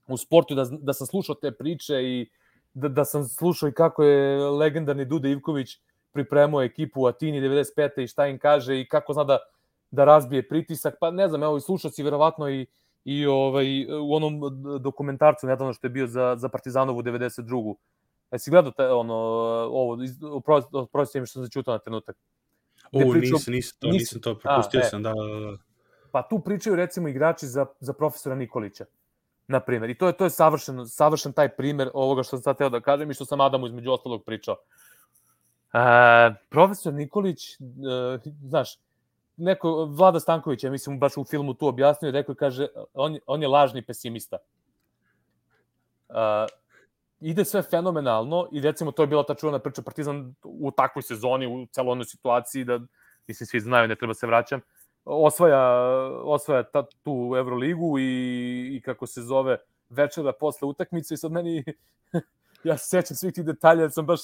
u 0.08 0.16
sportu, 0.16 0.54
da, 0.54 0.64
da 0.70 0.92
sam 0.92 1.06
slušao 1.06 1.34
te 1.34 1.52
priče 1.52 1.94
i 2.02 2.28
da, 2.74 2.88
da 2.88 3.04
sam 3.04 3.24
slušao 3.24 3.68
i 3.68 3.72
kako 3.72 4.04
je 4.04 4.38
legendarni 4.40 5.04
Dude 5.04 5.30
Ivković 5.30 5.68
pripremao 6.12 6.62
ekipu 6.62 7.02
u 7.02 7.06
Atini 7.06 7.40
95. 7.40 8.02
i 8.02 8.06
šta 8.06 8.26
im 8.26 8.38
kaže 8.38 8.80
i 8.80 8.88
kako 8.88 9.12
zna 9.12 9.24
da, 9.24 9.38
da 9.90 10.04
razbije 10.04 10.48
pritisak, 10.48 10.94
pa 11.00 11.10
ne 11.10 11.28
znam, 11.28 11.42
evo 11.42 11.56
i 11.56 11.60
slušao 11.60 11.90
si 11.90 12.02
verovatno 12.02 12.50
i, 12.50 12.66
i 13.04 13.26
ovaj, 13.26 13.66
u 13.92 14.14
onom 14.14 14.40
dokumentarcu 14.80 15.46
nedavno 15.46 15.72
što 15.72 15.86
je 15.86 15.90
bio 15.90 16.06
za, 16.06 16.36
za 16.38 16.48
Partizanovu 16.48 17.02
92. 17.02 17.74
Jesi 18.32 18.50
gledao 18.50 18.72
te, 18.72 18.86
ono, 18.86 19.14
ovo, 19.64 20.02
iz- 20.02 20.22
oprosti 20.24 20.70
oprosti 20.72 21.20
mi 21.20 21.26
što 21.26 21.32
sam 21.32 21.42
začutao 21.42 21.74
na 21.74 21.78
trenutak. 21.78 22.16
Gde 22.92 23.04
U, 23.04 23.12
pričao- 23.12 23.34
nisam, 23.34 23.52
nisam 23.54 23.76
to, 23.80 23.88
nisam 23.88 24.20
to, 24.20 24.34
propustio 24.34 24.80
A, 24.80 24.82
e. 24.82 24.88
sam, 24.88 25.02
da, 25.02 25.12
da, 25.12 25.40
da. 25.40 25.56
Pa 26.12 26.22
tu 26.22 26.38
pričaju 26.38 26.76
recimo 26.76 27.08
igrači 27.08 27.46
za, 27.46 27.66
za 27.80 27.92
profesora 27.92 28.34
Nikolića, 28.34 28.84
na 29.48 29.60
primjer. 29.60 29.90
I 29.90 29.94
to 29.94 30.06
je, 30.06 30.12
to 30.12 30.24
je 30.24 30.30
savršen, 30.30 30.86
savršen 30.86 31.32
taj 31.32 31.48
primer 31.48 31.90
ovoga 31.94 32.22
što 32.22 32.36
sam 32.36 32.42
sad 32.42 32.58
teo 32.58 32.68
da 32.68 32.80
kažem 32.80 33.10
i 33.10 33.14
što 33.14 33.24
sam 33.24 33.40
Adamu 33.40 33.66
između 33.66 33.90
ostalog 33.90 34.24
pričao. 34.24 34.56
E, 35.72 35.78
profesor 36.48 36.94
Nikolić, 36.94 37.50
e, 37.50 37.58
znaš, 38.42 38.78
neko, 39.36 39.84
Vlada 39.84 40.20
Stanković, 40.20 40.64
ja 40.64 40.70
mislim, 40.70 40.98
baš 40.98 41.16
u 41.16 41.24
filmu 41.24 41.54
tu 41.54 41.66
objasnio, 41.66 42.10
rekao 42.10 42.32
je, 42.32 42.36
kaže, 42.36 42.66
on, 42.94 43.18
on 43.26 43.42
je 43.42 43.48
lažni 43.48 43.82
pesimista. 43.82 44.36
E, 46.08 46.12
ide 47.20 47.44
sve 47.44 47.62
fenomenalno 47.62 48.48
i 48.52 48.60
recimo 48.60 48.92
to 48.92 49.02
je 49.02 49.06
bila 49.06 49.22
ta 49.22 49.34
čuvana 49.34 49.58
priča 49.58 49.82
Partizan 49.82 50.34
u 50.42 50.70
takvoj 50.70 51.02
sezoni, 51.02 51.46
u 51.46 51.66
celonoj 51.66 52.04
situaciji 52.04 52.64
da, 52.64 52.80
mislim, 53.26 53.46
svi 53.46 53.60
znaju, 53.60 53.88
ne 53.88 53.96
treba 53.96 54.14
se 54.14 54.26
vraćam, 54.26 54.60
osvaja, 55.08 55.62
osvaja 56.24 56.62
ta, 56.62 56.82
tu 57.04 57.34
Euroligu 57.36 57.98
i, 57.98 58.76
i 58.76 58.80
kako 58.80 59.06
se 59.06 59.22
zove 59.22 59.58
večera 59.88 60.32
posle 60.32 60.68
utakmice 60.68 61.14
i 61.14 61.16
sad 61.16 61.32
meni 61.32 61.64
ja 62.64 62.76
se 62.78 62.86
sećam 62.86 63.16
svih 63.16 63.34
tih 63.34 63.44
detalja 63.44 63.80
jer 63.80 63.90
sam 63.92 64.06
baš 64.06 64.20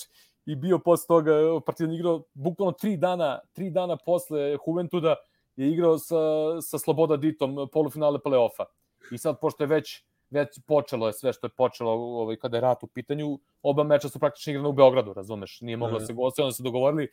i 0.46 0.56
bio 0.56 0.78
posle 0.78 1.06
toga 1.06 1.32
Partizan 1.66 1.94
igrao 1.94 2.22
bukvalno 2.34 2.72
tri 2.72 2.96
dana 2.96 3.40
tri 3.52 3.70
dana 3.70 3.96
posle 3.96 4.58
Juventuda 4.66 5.16
je 5.56 5.70
igrao 5.70 5.98
sa, 5.98 6.16
sa 6.60 6.78
Sloboda 6.78 7.16
Ditom 7.16 7.68
polufinale 7.72 8.18
play-offa. 8.18 8.64
I 9.10 9.18
sad 9.18 9.40
pošto 9.40 9.62
je 9.62 9.68
već 9.68 10.02
već 10.30 10.60
počelo 10.66 11.06
je 11.06 11.12
sve 11.12 11.32
što 11.32 11.46
je 11.46 11.50
počelo 11.50 11.92
ovaj, 11.92 12.36
kada 12.36 12.56
je 12.56 12.60
rat 12.60 12.82
u 12.82 12.86
pitanju, 12.86 13.38
oba 13.62 13.84
meča 13.84 14.08
su 14.08 14.18
praktično 14.18 14.50
igrane 14.50 14.68
u 14.68 14.72
Beogradu, 14.72 15.12
razumeš, 15.12 15.60
nije 15.60 15.76
moglo 15.76 15.98
da. 15.98 16.06
se 16.06 16.12
gostuje, 16.12 16.44
onda 16.44 16.54
su 16.54 16.62
dogovorili 16.62 17.08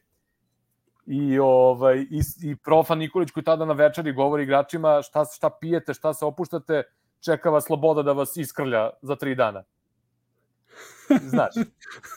i 1.05 1.39
ovaj 1.39 1.97
i, 1.97 2.21
i 2.43 2.55
profa 2.55 2.95
Nikolić 2.95 3.31
koji 3.31 3.43
tada 3.43 3.65
na 3.65 3.73
večeri 3.73 4.13
govori 4.13 4.43
igračima 4.43 5.01
šta 5.01 5.25
šta 5.25 5.49
pijete, 5.49 5.93
šta 5.93 6.13
se 6.13 6.25
opuštate, 6.25 6.83
čeka 7.19 7.49
vas 7.49 7.65
sloboda 7.65 8.03
da 8.03 8.11
vas 8.11 8.37
iskrlja 8.37 8.89
za 9.01 9.15
tri 9.15 9.35
dana. 9.35 9.63
Znaš, 11.33 11.55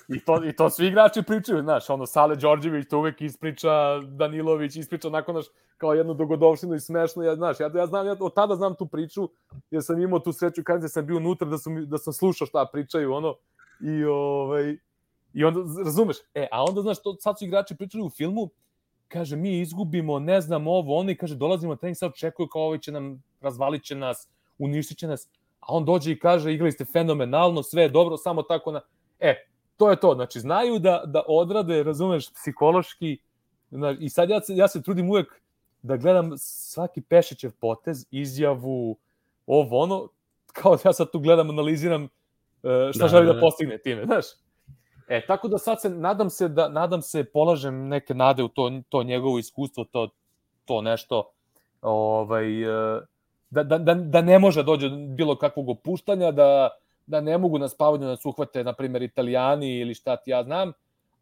i 0.09 0.24
to, 0.24 0.45
i 0.45 0.53
to 0.57 0.70
svi 0.70 0.87
igrači 0.87 1.22
pričaju, 1.22 1.62
znaš, 1.62 1.91
ono, 1.91 2.07
Sale 2.07 2.37
Đorđević 2.37 2.89
to 2.89 2.99
uvek 2.99 3.20
ispriča, 3.20 4.01
Danilović 4.01 4.76
ispriča 4.76 5.11
nakon, 5.11 5.35
naš, 5.35 5.47
kao 5.76 5.95
jednu 5.95 6.14
dogodovštinu 6.14 6.74
i 6.74 6.80
smešno, 6.80 7.22
ja, 7.22 7.37
znaš, 7.37 7.61
ja, 7.61 7.70
ja 7.74 7.87
znam, 7.87 8.07
ja 8.07 8.16
od 8.20 8.35
tada 8.35 8.57
znam 8.57 8.74
tu 8.74 8.87
priču, 8.87 9.28
jer 9.70 9.82
sam 9.82 10.01
imao 10.01 10.18
tu 10.18 10.32
sreću 10.32 10.62
kada 10.64 10.89
sam 10.89 11.07
bio 11.07 11.16
unutra, 11.16 11.49
da 11.49 11.59
sam, 11.59 11.89
da 11.89 11.99
sam 11.99 12.12
slušao 12.12 12.47
šta 12.47 12.68
pričaju, 12.72 13.12
ono, 13.12 13.35
i, 13.80 14.05
ovaj, 14.05 14.76
i 15.32 15.45
onda, 15.45 15.61
razumeš, 15.85 16.16
e, 16.35 16.49
a 16.53 16.64
onda, 16.64 16.82
znaš, 16.82 17.03
to, 17.03 17.16
sad 17.20 17.39
su 17.39 17.45
igrači 17.45 17.76
pričali 17.76 18.05
u 18.05 18.11
filmu, 18.11 18.49
kaže, 19.09 19.37
mi 19.37 19.61
izgubimo, 19.61 20.19
ne 20.19 20.41
znam 20.41 20.67
ovo, 20.67 20.97
ono, 20.97 21.11
i 21.11 21.17
kaže, 21.17 21.37
dolazimo 21.37 21.73
na 21.73 21.77
trening, 21.77 21.97
sad 21.97 22.11
očekuju 22.11 22.49
kao 22.49 22.63
ovaj 22.63 22.79
će 22.79 22.93
nam, 22.93 23.23
razvalit 23.41 23.83
će 23.83 23.95
nas, 23.95 24.29
uništit 24.59 24.99
će 24.99 25.07
nas, 25.07 25.29
a 25.61 25.67
on 25.69 25.85
dođe 25.85 26.13
i 26.13 26.19
kaže, 26.19 26.55
igrali 26.55 26.73
ste 26.73 26.85
fenomenalno, 26.85 27.63
sve 27.63 27.83
je 27.83 27.89
dobro, 27.89 28.17
samo 28.17 28.43
tako 28.43 28.73
na... 28.73 28.81
E, 29.21 29.47
to 29.77 29.91
je 29.91 30.01
to, 30.01 30.15
znači, 30.15 30.41
znaju 30.41 30.79
da, 30.79 31.03
da 31.07 31.23
odrade, 31.29 31.83
razumeš, 31.83 32.33
psihološki, 32.33 33.19
i 33.99 34.09
sad 34.09 34.31
ja, 34.31 34.41
se- 34.41 34.57
ja 34.57 34.69
se 34.69 34.83
trudim 34.83 35.11
uvek 35.11 35.41
da 35.83 35.97
gledam 35.97 36.31
svaki 36.39 37.01
Pešićev 37.01 37.53
potez, 37.61 38.07
izjavu, 38.11 38.97
ovo, 39.47 39.79
ono, 39.79 40.09
kao 40.53 40.77
da 40.77 40.83
ja 40.85 40.93
sad 40.93 41.11
tu 41.11 41.21
gledam, 41.21 41.51
analiziram 41.51 42.05
e, 42.05 42.09
šta 42.93 43.05
da, 43.05 43.09
želi 43.09 43.27
da, 43.27 43.33
da, 43.33 43.35
da. 43.35 43.41
postigne 43.41 43.79
time, 43.79 44.05
znaš. 44.05 44.25
E, 45.09 45.27
tako 45.27 45.49
da 45.49 45.59
sad 45.59 45.81
se, 45.81 45.91
nadam 45.91 46.31
se 46.31 46.49
da, 46.49 46.69
nadam 46.69 47.03
se, 47.03 47.25
polažem 47.25 47.89
neke 47.89 48.15
nade 48.15 48.43
u 48.43 48.49
to, 48.49 48.81
to 48.89 49.03
njegovo 49.03 49.39
iskustvo, 49.39 49.85
to, 49.85 50.09
to 50.65 50.81
nešto, 50.83 51.31
ovaj, 51.83 52.63
e, 52.63 53.01
da, 53.51 53.63
da, 53.63 53.79
da, 53.79 53.95
da 53.95 54.23
ne 54.23 54.39
može 54.39 54.61
da 54.63 54.67
dođe 54.67 54.89
do 54.89 54.97
bilo 54.97 55.37
kakvog 55.37 55.69
opuštanja, 55.69 56.31
da, 56.31 56.71
da 57.07 57.21
ne 57.21 57.39
mogu 57.39 57.59
na 57.59 57.69
spavanju 57.69 58.07
da 58.07 58.17
se 58.17 58.29
uhvate, 58.29 58.65
na 58.65 58.73
primjer, 58.73 59.03
italijani 59.03 59.79
ili 59.79 59.95
šta 59.95 60.17
ti 60.17 60.31
ja 60.31 60.43
znam, 60.43 60.73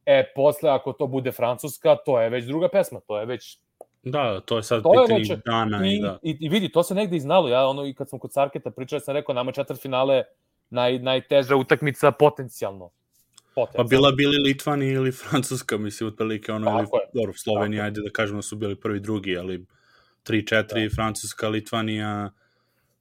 e, 0.07 0.33
posle, 0.35 0.71
ako 0.71 0.93
to 0.93 1.07
bude 1.07 1.33
francuska, 1.33 1.97
to 1.97 2.21
je 2.21 2.31
već 2.31 2.45
druga 2.45 2.69
pesma, 2.69 3.01
to 3.01 3.19
je 3.21 3.27
već 3.27 3.59
Da, 4.05 4.41
to 4.41 4.57
je 4.57 4.63
sad 4.63 4.83
To 4.83 4.95
je 5.03 5.19
već- 5.19 5.45
dana 5.45 5.87
i, 5.87 5.97
I, 5.97 6.01
da. 6.03 6.19
i, 6.23 6.37
I 6.41 6.49
vidi, 6.49 6.73
to 6.73 6.83
se 6.83 6.95
negde 6.95 7.17
i 7.17 7.21
znalo. 7.21 7.49
Ja, 7.49 7.67
ono, 7.67 7.87
i 7.87 7.95
kad 7.95 8.09
sam 8.09 8.19
kod 8.19 8.33
Sarketa 8.33 8.71
pričao, 8.71 9.01
sam 9.01 9.15
rekao, 9.15 9.35
nama 9.35 9.53
četvrt 9.53 9.81
finale 9.83 10.25
naj, 10.71 10.99
najteža 10.99 11.57
utakmica 11.57 12.11
potencijalno. 12.11 12.91
Pa 13.55 13.61
Potencijalno. 13.61 13.89
bila 13.89 14.11
bili 14.13 14.37
Litvani 14.39 14.89
ili 14.89 15.13
Francuska, 15.13 15.79
mislim, 15.79 16.09
otprilike 16.09 16.53
ono, 16.53 16.79
ili, 16.79 16.87
dobro, 17.15 17.33
Slovenija, 17.37 17.85
ajde 17.85 18.01
da 18.01 18.11
kažemo 18.11 18.39
da 18.39 18.43
su 18.43 18.57
bili 18.57 18.81
prvi, 18.81 19.01
drugi, 19.01 19.39
ali 19.39 19.67
3-4, 20.25 20.89
da. 20.89 20.95
Francuska, 20.95 21.49
Litvanija, 21.49 22.31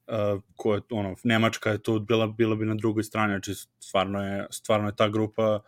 uh, 0.06 0.42
ko 0.56 0.74
je, 0.74 0.80
ono, 0.90 1.14
Nemačka 1.24 1.70
je 1.70 1.82
tu 1.82 2.00
bila, 2.00 2.26
bila 2.26 2.56
bi 2.56 2.64
na 2.64 2.74
drugoj 2.74 3.02
strani, 3.02 3.32
znači 3.32 3.54
stvarno 3.80 4.24
je, 4.24 4.46
stvarno 4.50 4.88
je 4.88 4.96
ta 4.96 5.08
grupa, 5.08 5.60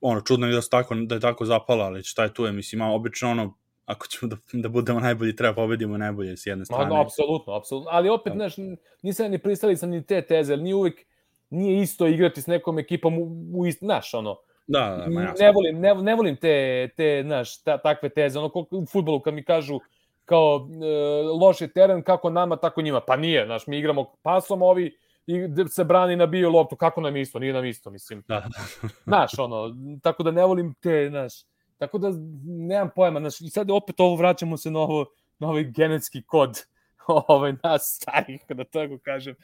ono, 0.00 0.20
čudno 0.20 0.46
je 0.46 0.54
da, 0.54 0.62
su 0.62 0.70
tako, 0.70 0.94
da 0.94 1.14
je 1.14 1.20
tako 1.20 1.44
zapala, 1.44 1.84
ali 1.84 2.02
šta 2.02 2.22
je 2.22 2.34
tu 2.34 2.44
je, 2.44 2.52
mislim, 2.52 2.82
a 2.82 2.92
obično 2.92 3.30
ono, 3.30 3.54
ako 3.84 4.06
ćemo 4.06 4.28
da, 4.28 4.36
da 4.52 4.68
budemo 4.68 5.00
najbolji, 5.00 5.36
treba 5.36 5.54
pobedimo 5.54 5.98
najbolje 5.98 6.36
s 6.36 6.46
jedne 6.46 6.60
Ma, 6.60 6.64
strane. 6.64 6.88
no, 6.88 7.00
apsolutno, 7.00 7.54
apsolutno. 7.54 7.90
Ali 7.92 8.08
opet, 8.08 8.32
znaš, 8.32 8.54
nisam 9.02 9.30
ni 9.30 9.38
pristalica 9.38 9.86
ni 9.86 10.06
te 10.06 10.22
teze, 10.22 10.52
jer 10.52 10.62
nije 10.62 10.74
uvek, 10.74 11.06
nije 11.50 11.82
isto 11.82 12.06
igrati 12.06 12.42
s 12.42 12.46
nekom 12.46 12.78
ekipom 12.78 13.18
u, 13.18 13.50
u 13.54 13.66
ist, 13.66 13.78
znaš, 13.78 14.14
ono, 14.14 14.36
Da, 14.68 14.80
da, 14.80 15.10
ma 15.10 15.22
jasno. 15.22 15.44
ne 15.46 15.52
volim, 15.52 15.80
ne, 15.80 15.94
ne 15.94 16.14
volim 16.14 16.36
te, 16.36 16.88
te 16.96 17.22
znaš, 17.26 17.62
ta, 17.62 17.78
takve 17.78 18.08
teze, 18.08 18.38
ono, 18.38 18.50
u 18.70 18.86
futbolu 18.86 19.20
kad 19.20 19.34
mi 19.34 19.44
kažu 19.44 19.80
kao 20.24 20.68
e, 20.82 21.22
loš 21.22 21.60
je 21.60 21.72
teren, 21.72 22.02
kako 22.02 22.30
nama, 22.30 22.56
tako 22.56 22.82
njima. 22.82 23.00
Pa 23.00 23.16
nije, 23.16 23.46
znaš, 23.46 23.66
mi 23.66 23.78
igramo 23.78 24.12
pasom, 24.22 24.62
ovi 24.62 24.96
i 25.26 25.40
se 25.68 25.84
brani 25.84 26.16
na 26.16 26.26
bio 26.26 26.50
loptu, 26.50 26.76
kako 26.76 27.00
nam 27.00 27.16
isto, 27.16 27.38
nije 27.38 27.52
nam 27.52 27.64
isto, 27.64 27.90
mislim. 27.90 28.22
Da, 28.28 28.34
da. 28.40 28.88
Znaš, 29.06 29.38
ono, 29.38 29.74
tako 30.02 30.22
da 30.22 30.30
ne 30.30 30.44
volim 30.44 30.74
te, 30.74 31.06
znaš, 31.10 31.32
tako 31.78 31.98
da 31.98 32.08
nemam 32.44 32.90
pojma, 32.94 33.20
znaš, 33.20 33.40
i 33.40 33.50
sad 33.50 33.70
opet 33.70 34.00
ovo 34.00 34.16
vraćamo 34.16 34.56
se 34.56 34.70
na 34.70 34.78
ovo, 34.80 35.06
na 35.38 35.48
ovaj 35.48 35.64
genetski 35.64 36.22
kod 36.22 36.64
ovaj, 37.28 37.54
nas 37.62 37.98
starih, 38.02 38.44
da 38.48 38.64
tako 38.64 38.98
kažem, 39.04 39.34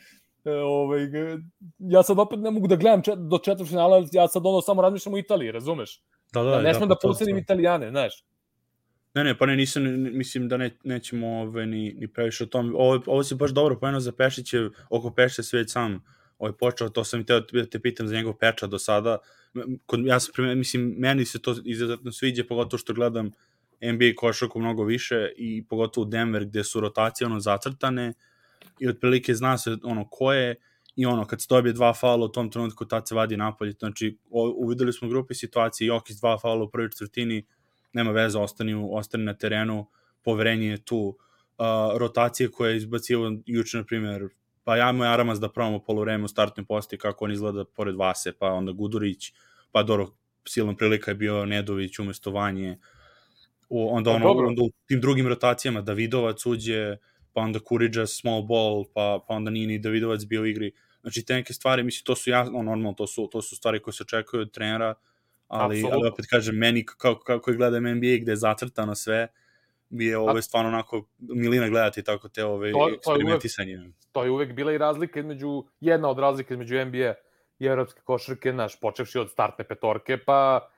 ovaj, 0.50 1.00
ja 1.78 2.02
sad 2.02 2.18
opet 2.18 2.38
ne 2.38 2.50
mogu 2.50 2.66
da 2.68 2.76
gledam 2.76 3.02
čet, 3.02 3.18
do 3.18 3.38
četvrt 3.38 3.68
finala, 3.68 4.06
ja 4.12 4.28
sad 4.28 4.46
ono 4.46 4.60
samo 4.60 4.82
razmišljam 4.82 5.14
o 5.14 5.18
Italiji, 5.18 5.52
razumeš? 5.52 6.02
Da, 6.32 6.42
da, 6.42 6.50
da 6.50 6.62
ne 6.62 6.74
smem 6.74 6.88
da, 6.88 6.94
da 6.94 6.98
posljedim 7.02 7.38
Italijane, 7.38 7.90
znaš. 7.90 8.24
Ne, 9.14 9.24
ne, 9.24 9.38
pa 9.38 9.46
ne, 9.46 9.56
nisam, 9.56 9.82
mislim 10.12 10.48
da 10.48 10.56
ne, 10.56 10.78
nećemo 10.84 11.40
ove, 11.40 11.66
ni, 11.66 11.94
ni 11.98 12.08
previše 12.08 12.44
o 12.44 12.46
tom. 12.46 12.74
Ovo, 12.74 13.02
ovo 13.06 13.22
si 13.22 13.34
baš 13.34 13.50
dobro 13.50 13.78
pomenuo 13.78 14.00
za 14.00 14.12
Pešiće, 14.12 14.68
oko 14.90 15.10
Pešića 15.10 15.42
sve 15.42 15.58
već 15.58 15.72
sam 15.72 16.04
ovaj, 16.38 16.52
počeo, 16.52 16.88
to 16.88 17.04
sam 17.04 17.20
i 17.20 17.26
teo 17.26 17.40
da 17.40 17.66
te 17.66 17.80
pitam 17.80 18.08
za 18.08 18.14
njegov 18.14 18.34
peča 18.34 18.66
do 18.66 18.78
sada. 18.78 19.18
Kod, 19.86 20.06
ja 20.06 20.20
sam, 20.20 20.58
mislim, 20.58 20.94
meni 20.98 21.24
se 21.24 21.42
to 21.42 21.54
izuzetno 21.64 22.12
sviđa, 22.12 22.44
pogotovo 22.48 22.78
što 22.78 22.94
gledam 22.94 23.30
NBA 23.80 24.14
košarku 24.16 24.58
mnogo 24.58 24.84
više 24.84 25.32
i 25.36 25.64
pogotovo 25.68 26.04
Denver 26.04 26.44
gde 26.44 26.64
su 26.64 26.80
rotacije 26.80 27.26
ono 27.26 27.40
zacrtane 27.40 28.12
i 28.78 28.88
otprilike 28.88 29.34
zna 29.34 29.58
se 29.58 29.76
ono 29.82 30.08
ko 30.10 30.32
je 30.32 30.56
i 30.96 31.06
ono 31.06 31.26
kad 31.26 31.42
se 31.42 31.46
dobije 31.50 31.72
dva 31.72 31.94
faula 31.94 32.24
u 32.24 32.28
tom 32.28 32.50
trenutku 32.50 32.84
tad 32.84 33.08
se 33.08 33.14
vadi 33.14 33.36
napolje. 33.36 33.72
Znači 33.72 34.18
uvideli 34.56 34.92
smo 34.92 35.08
grupe 35.08 35.34
situacije 35.34 35.86
Jokić 35.86 36.16
dva 36.16 36.38
faula 36.38 36.64
u 36.64 36.70
prvoj 36.70 36.90
četvrtini 36.90 37.46
nema 37.92 38.10
veze 38.10 38.38
ostani, 38.38 38.88
ostani 38.90 39.24
na 39.24 39.34
terenu 39.34 39.86
poverenje 40.22 40.66
je 40.66 40.84
tu. 40.84 41.18
Uh, 41.58 41.98
rotacije 41.98 42.50
koje 42.50 42.70
je 42.70 42.76
izbacio 42.76 43.32
juče 43.46 43.78
na 43.78 43.84
primjer 43.84 44.28
pa 44.64 44.76
ja 44.76 44.92
moj 44.92 45.08
Aramas 45.08 45.40
da 45.40 45.48
pravimo 45.48 45.78
polovreme 45.78 46.24
u 46.24 46.28
startnoj 46.28 46.66
posti 46.66 46.98
kako 46.98 47.24
on 47.24 47.32
izgleda 47.32 47.64
pored 47.64 47.96
Vase 47.96 48.32
pa 48.32 48.46
onda 48.46 48.72
Gudurić 48.72 49.32
pa 49.72 49.82
Doro 49.82 50.08
silom 50.48 50.76
prilika 50.76 51.10
je 51.10 51.14
bio 51.14 51.46
Nedović 51.46 51.98
umesto 51.98 52.30
Vanje 52.30 52.70
uh, 52.70 52.76
u, 53.68 53.96
onda, 53.96 54.10
pa 54.22 54.30
ono, 54.30 54.48
onda 54.48 54.62
u 54.62 54.70
tim 54.86 55.00
drugim 55.00 55.28
rotacijama 55.28 55.80
Davidovac 55.80 56.46
uđe, 56.46 56.96
pa 57.34 57.40
onda 57.40 57.58
Kuriđa 57.58 58.06
small 58.06 58.42
ball, 58.42 58.84
pa, 58.94 59.24
pa 59.28 59.34
onda 59.34 59.50
nije 59.50 59.66
ni 59.66 59.78
Davidovac 59.78 60.24
bio 60.24 60.42
u 60.42 60.46
igri. 60.46 60.72
Znači, 61.00 61.24
te 61.24 61.34
neke 61.34 61.52
stvari, 61.52 61.82
mislim, 61.82 62.04
to 62.04 62.16
su 62.16 62.30
jasno, 62.30 62.62
normalno, 62.62 62.92
to 62.92 63.06
su, 63.06 63.28
to 63.32 63.42
su 63.42 63.56
stvari 63.56 63.82
koje 63.82 63.94
se 63.94 64.02
očekuju 64.02 64.42
od 64.42 64.52
trenera, 64.52 64.94
ali, 65.48 65.84
ali 65.92 66.08
opet 66.08 66.26
kažem, 66.30 66.56
meni, 66.56 66.86
kako, 66.86 67.20
kako 67.20 67.52
gledam 67.52 67.82
NBA, 67.82 68.16
gde 68.20 68.32
je 68.32 68.36
zacrtano 68.36 68.94
sve, 68.94 69.28
bi 69.88 70.06
je 70.06 70.18
ovo 70.18 70.42
stvarno 70.42 70.68
onako 70.68 71.08
milina 71.18 71.68
gledati 71.68 72.02
tako 72.02 72.28
te 72.28 72.44
ove 72.44 72.72
to, 72.72 72.88
eksperimentisanje. 72.94 73.74
To 73.74 73.80
je, 73.80 73.84
uvek, 73.84 74.12
to 74.12 74.24
je 74.24 74.30
uvek 74.30 74.52
bila 74.52 74.72
i 74.72 74.78
razlika 74.78 75.20
između, 75.20 75.64
jedna 75.80 76.08
od 76.08 76.18
razlika 76.18 76.54
između 76.54 76.84
NBA 76.84 77.14
i 77.58 77.66
evropske 77.66 78.00
košarke, 78.04 78.52
naš, 78.52 78.80
počevši 78.80 79.18
od 79.18 79.30
startne 79.30 79.64
petorke, 79.64 80.18
pa 80.18 80.68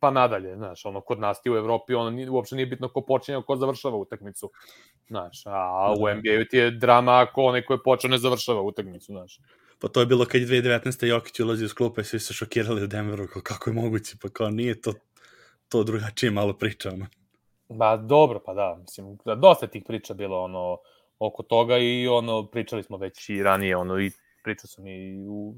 pa 0.00 0.10
nadalje, 0.10 0.56
znaš, 0.56 0.84
ono, 0.84 1.00
kod 1.00 1.20
nas 1.20 1.42
ti 1.42 1.50
u 1.50 1.56
Evropi, 1.56 1.94
ono, 1.94 2.10
nije, 2.10 2.30
uopšte 2.30 2.56
nije 2.56 2.66
bitno 2.66 2.88
ko 2.88 3.00
počinje, 3.00 3.42
ko 3.46 3.56
završava 3.56 3.96
utakmicu, 3.96 4.50
znaš, 5.08 5.42
a 5.46 5.94
u 5.98 6.16
NBA 6.16 6.44
ti 6.50 6.56
je 6.56 6.70
drama 6.70 7.20
ako 7.20 7.42
onaj 7.42 7.64
ko 7.64 7.72
je 7.72 7.82
počeo 7.84 8.10
ne 8.10 8.18
završava 8.18 8.60
utakmicu, 8.60 9.12
znaš. 9.12 9.38
Pa 9.80 9.88
to 9.88 10.00
je 10.00 10.06
bilo 10.06 10.24
kad 10.24 10.40
je 10.40 10.46
2019. 10.46 11.06
Jokić 11.06 11.40
ulazi 11.40 11.64
iz 11.64 11.74
klupe, 11.74 12.04
svi 12.04 12.20
su 12.20 12.34
šokirali 12.34 12.82
u 12.82 12.86
Denveru, 12.86 13.26
kako 13.42 13.70
je 13.70 13.74
moguće, 13.74 14.16
pa 14.22 14.28
kao 14.28 14.50
nije 14.50 14.80
to, 14.80 14.92
to 15.68 15.84
drugačije 15.84 16.30
malo 16.30 16.52
priča, 16.52 16.90
ono. 16.92 17.06
Ba, 17.68 17.96
dobro, 17.96 18.40
pa 18.46 18.54
da, 18.54 18.76
mislim, 18.80 19.18
da, 19.24 19.34
dosta 19.34 19.66
tih 19.66 19.82
priča 19.86 20.14
bilo, 20.14 20.42
ono, 20.44 20.78
oko 21.18 21.42
toga 21.42 21.78
i, 21.78 22.08
ono, 22.08 22.46
pričali 22.46 22.82
smo 22.82 22.96
već 22.96 23.28
i 23.28 23.42
ranije, 23.42 23.76
ono, 23.76 24.00
i 24.00 24.10
pričao 24.44 24.68
sam 24.68 24.86
i 24.86 25.26
u 25.28 25.54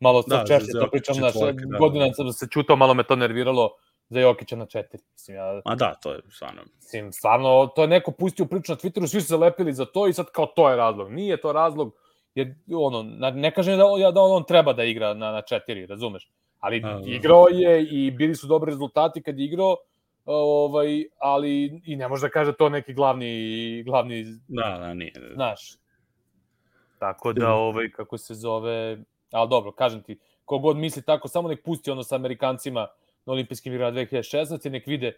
malo 0.00 0.22
da, 0.26 0.44
češće 0.48 0.72
to 0.72 0.88
pričam, 0.90 1.14
znaš, 1.14 1.34
da. 1.34 1.78
godina 1.78 2.12
sam 2.12 2.32
se 2.32 2.46
čutao, 2.50 2.76
malo 2.76 2.94
me 2.94 3.02
to 3.02 3.16
nerviralo 3.16 3.70
za 4.08 4.20
Jokića 4.20 4.56
na 4.56 4.66
četiri. 4.66 5.00
Mislim, 5.12 5.36
ja, 5.36 5.60
A 5.64 5.74
da, 5.74 5.94
to 5.94 6.12
je 6.12 6.20
stvarno... 6.30 6.62
Mislim, 6.76 7.12
stvarno, 7.12 7.72
to 7.76 7.82
je 7.82 7.88
neko 7.88 8.12
pustio 8.12 8.44
priču 8.46 8.72
na 8.72 8.76
Twitteru, 8.76 9.06
svi 9.06 9.20
su 9.20 9.26
se 9.26 9.36
lepili 9.36 9.72
za 9.72 9.84
to 9.84 10.06
i 10.08 10.12
sad 10.12 10.26
kao 10.32 10.46
to 10.46 10.70
je 10.70 10.76
razlog. 10.76 11.12
Nije 11.12 11.40
to 11.40 11.52
razlog, 11.52 11.94
jer 12.34 12.54
ono, 12.74 13.02
ne 13.34 13.54
kažem 13.54 13.78
da, 13.78 13.84
da 14.12 14.20
on, 14.20 14.36
on 14.36 14.44
treba 14.44 14.72
da 14.72 14.84
igra 14.84 15.14
na, 15.14 15.32
na 15.32 15.42
četiri, 15.42 15.86
razumeš? 15.86 16.30
Ali 16.60 16.82
A, 16.84 16.98
da. 16.98 17.00
igrao 17.06 17.46
je 17.48 17.84
i 17.84 18.10
bili 18.10 18.34
su 18.34 18.46
dobri 18.46 18.70
rezultati 18.70 19.22
kad 19.22 19.38
je 19.38 19.44
igrao, 19.44 19.76
ovaj, 20.24 21.04
ali 21.18 21.80
i 21.84 21.96
ne 21.96 22.08
može 22.08 22.26
da 22.26 22.30
kaže 22.30 22.52
to 22.52 22.68
neki 22.68 22.94
glavni, 22.94 23.82
glavni 23.82 24.24
da, 24.48 24.78
da, 24.78 24.94
nije. 24.94 25.12
Znaš. 25.34 25.76
Tako 26.98 27.32
da, 27.32 27.52
ovaj, 27.52 27.90
kako 27.90 28.18
se 28.18 28.34
zove, 28.34 28.98
Ali 29.30 29.48
dobro, 29.48 29.72
kažem 29.72 30.02
ti, 30.02 30.18
kogod 30.44 30.76
misli 30.76 31.02
tako, 31.02 31.28
samo 31.28 31.48
nek 31.48 31.64
pusti 31.64 31.90
ono 31.90 32.02
sa 32.02 32.14
Amerikancima 32.14 32.80
na 33.26 33.32
olimpijskim 33.32 33.72
igrama 33.72 33.96
2016. 33.96 34.70
nek 34.70 34.86
vide 34.86 35.16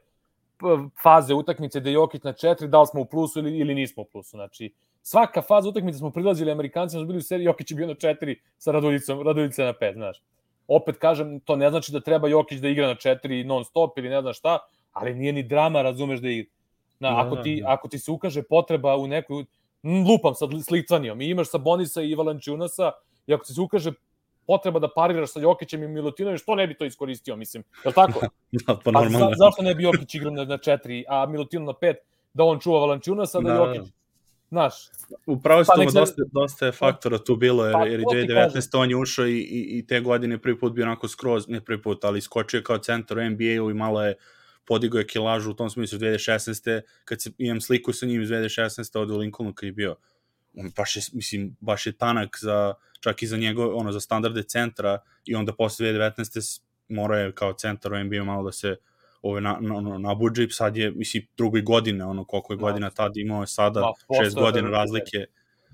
faze 1.02 1.34
utakmice 1.34 1.80
da 1.80 1.90
Jokić 1.90 2.22
na 2.22 2.32
četiri, 2.32 2.68
da 2.68 2.80
li 2.80 2.86
smo 2.86 3.00
u 3.00 3.04
plusu 3.04 3.38
ili, 3.38 3.58
ili 3.58 3.74
nismo 3.74 4.02
u 4.02 4.06
plusu. 4.06 4.30
Znači, 4.30 4.72
svaka 5.02 5.42
faza 5.42 5.68
utakmice 5.68 5.98
smo 5.98 6.10
prilazili 6.10 6.50
Amerikancima, 6.50 7.00
smo 7.00 7.06
bili 7.06 7.18
u 7.18 7.22
seriji, 7.22 7.44
Jokić 7.44 7.70
je 7.70 7.76
bio 7.76 7.86
na 7.86 7.94
četiri 7.94 8.40
sa 8.58 8.72
Raduljicom, 8.72 9.22
Raduljica 9.22 9.64
na 9.64 9.72
pet, 9.72 9.94
znaš. 9.94 10.22
Opet 10.68 10.98
kažem, 10.98 11.40
to 11.40 11.56
ne 11.56 11.70
znači 11.70 11.92
da 11.92 12.00
treba 12.00 12.28
Jokić 12.28 12.60
da 12.60 12.68
igra 12.68 12.86
na 12.86 12.94
četiri 12.94 13.44
non 13.44 13.64
stop 13.64 13.98
ili 13.98 14.08
ne 14.08 14.20
znam 14.20 14.34
šta, 14.34 14.58
ali 14.92 15.14
nije 15.14 15.32
ni 15.32 15.42
drama, 15.42 15.82
razumeš 15.82 16.20
da 16.20 16.28
igra. 16.28 16.50
Na, 16.98 17.20
ako, 17.20 17.36
ti, 17.36 17.62
ako 17.66 17.88
ti 17.88 17.98
se 17.98 18.10
ukaže 18.10 18.42
potreba 18.42 18.96
u 18.96 19.06
nekoj, 19.06 19.44
lupam 19.82 20.34
sad 20.34 20.50
s 20.66 20.70
Litvanijom, 20.70 21.20
i 21.20 21.30
imaš 21.30 21.50
Sabonisa 21.50 22.02
i 22.02 22.14
Valančiunasa, 22.14 22.92
i 23.26 23.34
ako 23.34 23.44
ti 23.44 23.54
se 23.54 23.60
ukaže 23.60 23.92
potreba 24.46 24.78
da 24.78 24.88
pariraš 24.94 25.32
sa 25.32 25.40
Jokićem 25.40 25.82
i 25.82 25.88
Milutinovim, 25.88 26.38
što 26.38 26.54
ne 26.54 26.66
bi 26.66 26.74
to 26.74 26.84
iskoristio, 26.84 27.36
mislim, 27.36 27.64
je 27.84 27.88
li 27.88 27.94
tako? 27.94 28.20
da, 28.66 28.78
pa 28.84 28.90
normalno. 28.90 29.18
za, 29.18 29.34
zašto 29.36 29.62
ne 29.62 29.74
bi 29.74 29.82
Jokić 29.82 30.14
igrao 30.14 30.32
na, 30.32 30.44
na 30.44 30.58
četiri, 30.58 31.04
a 31.08 31.26
Milutinov 31.26 31.66
na 31.66 31.78
pet, 31.78 31.96
da 32.34 32.44
on 32.44 32.60
čuva 32.60 32.80
Valančiunasa, 32.80 33.40
da, 33.40 33.48
da 33.48 33.54
Jokić 33.54 33.92
Znaš, 34.52 34.74
Upravo 35.26 35.62
pa, 35.66 35.74
to, 35.74 35.90
dosta, 35.92 36.22
dosta 36.32 36.66
je 36.66 36.72
faktora 36.72 37.18
tu 37.18 37.36
bilo, 37.36 37.64
jer, 37.64 37.72
pa, 37.72 37.86
jer 37.86 38.00
2019. 38.00 38.78
on 38.78 38.90
je 38.90 38.96
ušao 38.96 39.26
i, 39.26 39.38
i, 39.38 39.78
i 39.78 39.86
te 39.86 40.00
godine 40.00 40.38
prvi 40.38 40.58
put 40.58 40.72
bio 40.72 40.84
onako 40.84 41.08
skroz, 41.08 41.48
ne 41.48 41.60
prvi 41.60 41.82
put, 41.82 42.04
ali 42.04 42.20
skočio 42.20 42.62
kao 42.62 42.78
centar 42.78 43.18
u 43.18 43.30
NBA-u 43.30 43.70
i 43.70 43.74
malo 43.74 44.04
je 44.04 44.14
podigao 44.64 44.98
je 44.98 45.06
kilažu 45.06 45.50
u 45.50 45.54
tom 45.54 45.70
smislu 45.70 45.98
2016. 45.98 46.80
kad 47.04 47.22
se, 47.22 47.30
imam 47.38 47.60
sliku 47.60 47.92
sa 47.92 48.06
njim 48.06 48.22
iz 48.22 48.28
2016. 48.28 48.98
od 48.98 49.10
u 49.10 49.16
Lincolnu 49.16 49.54
kad 49.54 49.66
je 49.66 49.72
bio 49.72 49.96
on 50.56 50.70
baš 50.76 50.96
je, 50.96 51.02
mislim, 51.12 51.56
baš 51.60 51.86
je 51.86 51.92
tanak 51.92 52.38
za, 52.40 52.74
čak 53.02 53.22
i 53.22 53.26
za 53.26 53.36
njegov, 53.36 53.76
ono, 53.76 53.92
za 53.92 54.00
standarde 54.00 54.42
centra 54.42 54.98
i 55.24 55.34
onda 55.34 55.52
posle 55.52 55.86
2019. 55.86 56.60
mora 56.88 57.18
je 57.18 57.32
kao 57.32 57.52
centar 57.52 57.92
u 57.92 58.04
NBA 58.04 58.24
malo 58.24 58.44
da 58.44 58.52
se 58.52 58.76
ove 59.22 59.40
na, 59.40 59.58
na, 59.60 59.80
na, 59.80 59.98
nabuđe 59.98 60.48
sad 60.50 60.76
je, 60.76 60.90
mislim, 60.90 61.26
drugoj 61.36 61.62
godine, 61.62 62.04
ono, 62.04 62.24
koliko 62.24 62.52
je 62.52 62.56
da. 62.56 62.60
godina 62.60 62.90
tad 62.90 63.16
imao 63.16 63.40
je 63.40 63.46
sada, 63.46 63.80
Ma, 63.80 64.16
šest 64.22 64.36
godina 64.36 64.68
rutiner. 64.68 64.70
razlike. 64.70 65.26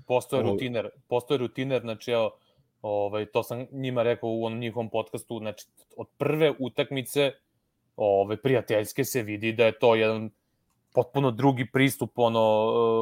Postoje 0.07 0.43
rutiner, 0.43 0.89
postoje 1.07 1.37
rutiner, 1.37 1.81
znači, 1.81 2.11
evo, 2.11 2.31
ovaj, 2.81 3.25
to 3.25 3.43
sam 3.43 3.65
njima 3.71 4.03
rekao 4.03 4.29
u 4.29 4.45
onom 4.45 4.59
njihovom 4.59 4.89
podcastu, 4.89 5.39
znači, 5.39 5.65
od 5.97 6.07
prve 6.17 6.53
utakmice, 6.59 7.31
ovaj, 7.95 8.37
prijateljske 8.37 9.03
se 9.05 9.23
vidi 9.23 9.53
da 9.53 9.65
je 9.65 9.79
to 9.79 9.95
jedan 9.95 10.29
potpuno 10.93 11.31
drugi 11.31 11.71
pristup 11.71 12.11
ono 12.15 12.41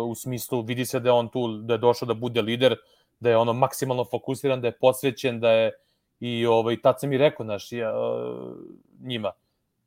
u 0.09 0.15
smislu 0.15 0.61
vidi 0.61 0.85
se 0.85 0.99
da 0.99 1.09
je 1.09 1.13
on 1.13 1.29
tu 1.29 1.47
da 1.57 1.73
je 1.73 1.77
došao 1.77 2.07
da 2.07 2.13
bude 2.13 2.41
lider 2.41 2.75
da 3.19 3.29
je 3.29 3.37
ono 3.37 3.53
maksimalno 3.53 4.05
fokusiran 4.05 4.61
da 4.61 4.67
je 4.67 4.77
posvećen 4.77 5.39
da 5.39 5.51
je 5.51 5.71
i 6.19 6.45
ovaj 6.45 6.81
tad 6.81 6.99
sam 6.99 7.13
i 7.13 7.17
rekao 7.17 7.45
naš 7.45 7.71
ja, 7.71 7.93
njima 9.01 9.31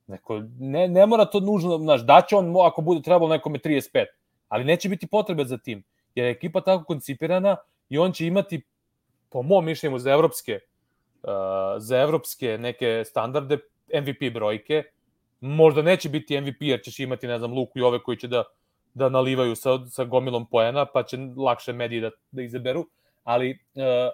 neko 0.07 0.43
ne 0.59 0.89
ne 0.89 1.07
mora 1.07 1.24
to 1.24 1.41
nužno 1.41 1.78
znaš 1.78 2.01
da 2.01 2.22
će 2.28 2.37
on 2.37 2.55
ako 2.66 2.83
bude 2.83 3.03
trebalo 3.03 3.28
nekome 3.28 3.59
35 3.59 4.05
ali 4.49 4.64
neće 4.64 4.89
biti 4.89 5.07
potrebe 5.07 5.45
za 5.45 5.59
tim 5.59 5.83
jer 6.14 6.26
je 6.26 6.31
ekipa 6.31 6.61
tako 6.61 6.85
koncipirana 6.85 7.57
i 7.89 7.99
on 7.99 8.12
će 8.12 8.26
imati 8.26 8.62
po 9.31 9.43
mom 9.43 9.64
mišljenju 9.64 9.99
za 9.99 10.11
evropske 10.11 10.61
uh, 11.22 11.31
za 11.78 12.01
evropske 12.01 12.59
neke 12.59 13.03
standarde 13.05 13.59
MVP 13.95 14.35
brojke 14.35 14.85
možda 15.41 15.83
neće 15.83 16.09
biti 16.09 16.41
MVP 16.41 16.57
jer 16.61 16.81
ćeš 16.83 16.99
imati, 16.99 17.26
ne 17.26 17.39
znam, 17.39 17.53
Luku 17.53 17.78
i 17.78 17.83
ove 17.83 18.03
koji 18.03 18.16
će 18.16 18.28
da, 18.28 18.45
da 18.95 19.09
nalivaju 19.09 19.57
sa, 19.57 19.87
sa 19.87 20.05
gomilom 20.05 20.47
poena, 20.47 20.85
pa 20.85 21.03
će 21.03 21.16
lakše 21.37 21.72
mediji 21.72 22.01
da, 22.01 22.11
da 22.31 22.43
izaberu, 22.43 22.87
ali 23.25 23.51
e, 23.51 24.11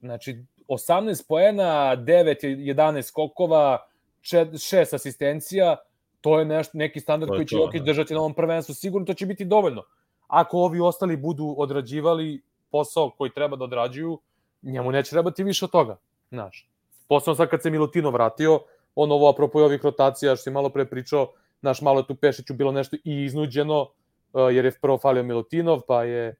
znači 0.00 0.44
18 0.68 1.28
poena, 1.28 1.96
9, 1.96 2.36
11 2.42 3.02
skokova, 3.02 3.78
6 4.22 4.94
asistencija, 4.94 5.76
to 6.20 6.38
je 6.38 6.44
nešto, 6.44 6.78
neki 6.78 7.00
standard 7.00 7.30
koji 7.30 7.46
će 7.46 7.56
Jokić 7.56 7.80
da. 7.80 7.84
držati 7.84 8.14
na 8.14 8.20
ovom 8.20 8.34
prvenstvu, 8.34 8.74
sigurno 8.74 9.06
to 9.06 9.14
će 9.14 9.26
biti 9.26 9.44
dovoljno. 9.44 9.82
Ako 10.26 10.58
ovi 10.58 10.80
ostali 10.80 11.16
budu 11.16 11.54
odrađivali 11.58 12.42
posao 12.70 13.10
koji 13.10 13.30
treba 13.30 13.56
da 13.56 13.64
odrađuju, 13.64 14.20
njemu 14.62 14.92
neće 14.92 15.10
trebati 15.10 15.44
više 15.44 15.64
od 15.64 15.70
toga, 15.70 15.96
znaš. 16.30 16.68
Posledno 17.08 17.36
sad 17.36 17.48
kad 17.48 17.62
se 17.62 17.70
Milutino 17.70 18.10
vratio, 18.10 18.60
on 18.94 19.12
ovo 19.12 19.28
apropo 19.28 19.58
ovih 19.58 19.84
rotacija 19.84 20.36
što 20.36 20.42
si 20.42 20.50
malo 20.50 20.68
pre 20.68 20.84
pričao, 20.84 21.32
naš 21.62 21.80
malo 21.80 22.00
je 22.00 22.06
tu 22.06 22.14
Pešiću 22.14 22.54
bilo 22.54 22.72
nešto 22.72 22.96
i 23.04 23.24
iznuđeno, 23.24 23.80
uh, 23.82 24.54
jer 24.54 24.64
je 24.64 24.72
prvo 24.80 24.98
falio 24.98 25.22
Milutinov, 25.22 25.80
pa 25.88 26.04
je 26.04 26.34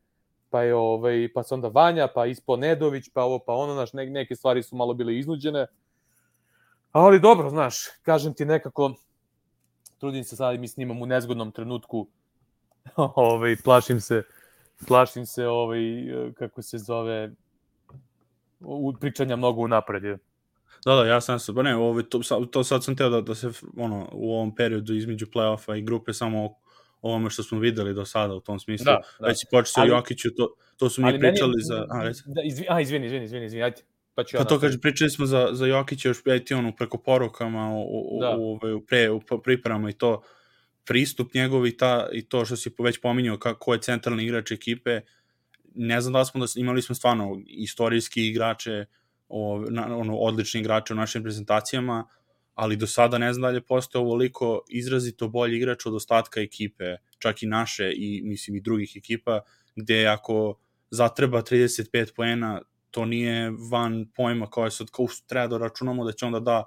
pa 0.50 0.62
je 0.62 0.74
ovaj 0.74 1.28
pa 1.34 1.42
se 1.42 1.54
onda 1.54 1.68
Vanja, 1.68 2.08
pa 2.14 2.26
ispo 2.26 2.56
Nedović, 2.56 3.10
pa 3.12 3.22
ovo 3.22 3.38
pa 3.38 3.52
ono, 3.54 3.74
naš 3.74 3.92
ne, 3.92 4.06
neke 4.06 4.36
stvari 4.36 4.62
su 4.62 4.76
malo 4.76 4.94
bile 4.94 5.18
iznuđene. 5.18 5.66
Ali 6.92 7.20
dobro, 7.20 7.50
znaš, 7.50 7.84
kažem 8.02 8.34
ti 8.34 8.44
nekako 8.44 8.94
trudim 9.98 10.24
se 10.24 10.36
sad 10.36 10.60
mi 10.60 10.68
snimam 10.68 11.02
u 11.02 11.06
nezgodnom 11.06 11.52
trenutku. 11.52 12.06
ovaj 13.16 13.56
plašim 13.64 14.00
se 14.00 14.22
plašim 14.88 15.26
se 15.26 15.46
ovaj, 15.46 15.80
kako 16.38 16.62
se 16.62 16.78
zove, 16.78 17.30
u 18.60 18.92
pričanja 19.00 19.36
mnogo 19.36 19.60
unapred. 19.60 20.02
Da, 20.84 20.94
da, 20.94 21.06
ja 21.06 21.20
sam 21.20 21.38
se, 21.38 21.52
ba 21.52 21.62
ne, 21.62 21.76
ovaj, 21.76 22.02
to, 22.02 22.20
to 22.52 22.64
sad 22.64 22.84
sam 22.84 22.96
teo 22.96 23.08
da, 23.08 23.20
da 23.20 23.34
se 23.34 23.50
ono, 23.76 24.08
u 24.12 24.34
ovom 24.34 24.54
periodu 24.54 24.94
između 24.94 25.26
play-offa 25.26 25.78
i 25.78 25.82
grupe 25.82 26.12
samo 26.12 26.54
ovome 27.02 27.30
što 27.30 27.42
smo 27.42 27.58
videli 27.58 27.94
do 27.94 28.04
sada 28.04 28.34
u 28.34 28.40
tom 28.40 28.60
smislu. 28.60 28.84
Da, 28.84 29.00
da. 29.20 29.26
Već 29.26 29.38
si 29.38 29.46
počeo 29.50 29.84
Jokiću, 29.84 30.28
to, 30.36 30.54
to 30.76 30.90
su 30.90 31.02
mi 31.02 31.18
pričali 31.18 31.50
meni, 31.50 31.62
za... 31.62 31.86
A. 31.90 32.04
Da, 32.26 32.42
izvi, 32.44 32.66
a, 32.68 32.80
izvini, 32.80 33.06
izvini, 33.06 33.24
izvini, 33.24 33.46
izvini, 33.46 33.64
ajde. 33.64 33.82
Pa, 34.14 34.24
ću 34.24 34.36
pa 34.36 34.44
to 34.44 34.60
kaže, 34.60 34.80
pričali 34.80 35.10
smo 35.10 35.26
za, 35.26 35.48
za 35.52 35.66
Jokića 35.66 36.08
još 36.08 36.24
peti 36.24 36.54
ono 36.54 36.76
preko 36.76 36.98
porukama 36.98 37.70
u, 37.74 38.16
u, 38.16 38.20
da. 38.20 38.36
u, 38.36 38.54
u, 38.76 38.80
pre, 38.86 39.10
u 39.10 39.20
pripremama 39.44 39.90
i 39.90 39.92
to 39.92 40.22
pristup 40.84 41.34
njegov 41.34 41.66
i, 41.66 41.76
ta, 41.76 42.08
i 42.12 42.28
to 42.28 42.44
što 42.44 42.56
si 42.56 42.70
već 42.78 43.00
pominjao 43.00 43.38
kako 43.38 43.72
je 43.72 43.80
centralni 43.80 44.24
igrač 44.24 44.50
ekipe, 44.50 45.00
ne 45.74 46.00
znam 46.00 46.12
da 46.12 46.24
smo 46.24 46.40
da 46.40 46.46
imali 46.56 46.82
smo 46.82 46.94
stvarno 46.94 47.42
istorijski 47.46 48.26
igrače, 48.26 48.84
o, 49.28 49.64
na, 49.70 49.96
ono, 49.96 50.16
odlični 50.16 50.60
igrače 50.60 50.92
u 50.92 50.96
našim 50.96 51.22
prezentacijama, 51.22 52.08
ali 52.60 52.76
do 52.76 52.86
sada 52.86 53.18
ne 53.18 53.32
znam 53.32 53.42
da 53.42 53.48
li 53.48 53.56
je 53.56 53.60
postao 53.60 54.02
ovoliko 54.02 54.62
izrazito 54.68 55.28
bolji 55.28 55.56
igrač 55.56 55.86
od 55.86 55.94
ostatka 55.94 56.40
ekipe, 56.40 56.96
čak 57.18 57.42
i 57.42 57.46
naše 57.46 57.92
i 57.96 58.20
mislim 58.24 58.56
i 58.56 58.60
drugih 58.60 58.92
ekipa, 58.96 59.40
gde 59.76 60.06
ako 60.06 60.58
zatreba 60.90 61.42
35 61.42 62.14
poena, 62.16 62.60
to 62.90 63.04
nije 63.04 63.52
van 63.70 64.06
pojma 64.16 64.50
kao 64.50 64.64
je 64.64 64.70
sad, 64.70 64.90
kao 64.90 65.06
treba 65.26 65.46
da 65.46 65.58
računamo 65.58 66.04
da 66.04 66.12
će 66.12 66.26
onda 66.26 66.40
da 66.40 66.64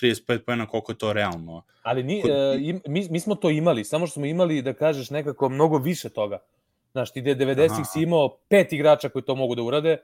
35 0.00 0.38
poena 0.38 0.66
koliko 0.66 0.92
je 0.92 0.98
to 0.98 1.12
realno. 1.12 1.62
Ali 1.82 2.02
ni, 2.02 2.22
Kod... 2.22 2.30
e, 2.30 2.80
mi, 2.86 3.08
mi 3.10 3.20
smo 3.20 3.34
to 3.34 3.50
imali, 3.50 3.84
samo 3.84 4.06
što 4.06 4.14
smo 4.14 4.26
imali, 4.26 4.62
da 4.62 4.72
kažeš, 4.72 5.10
nekako 5.10 5.48
mnogo 5.48 5.78
više 5.78 6.08
toga. 6.08 6.38
Znaš, 6.92 7.12
ti 7.12 7.20
gde 7.20 7.34
90-ih 7.36 7.86
si 7.92 8.02
imao 8.02 8.38
pet 8.48 8.72
igrača 8.72 9.08
koji 9.08 9.22
to 9.22 9.34
mogu 9.34 9.54
da 9.54 9.62
urade, 9.62 9.98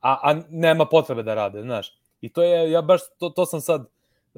a, 0.00 0.18
a 0.22 0.40
nema 0.48 0.86
potrebe 0.86 1.22
da 1.22 1.34
rade, 1.34 1.62
znaš. 1.62 1.92
I 2.20 2.32
to 2.32 2.42
je, 2.42 2.70
ja 2.70 2.82
baš, 2.82 3.00
to, 3.18 3.28
to 3.28 3.46
sam 3.46 3.60
sad, 3.60 3.93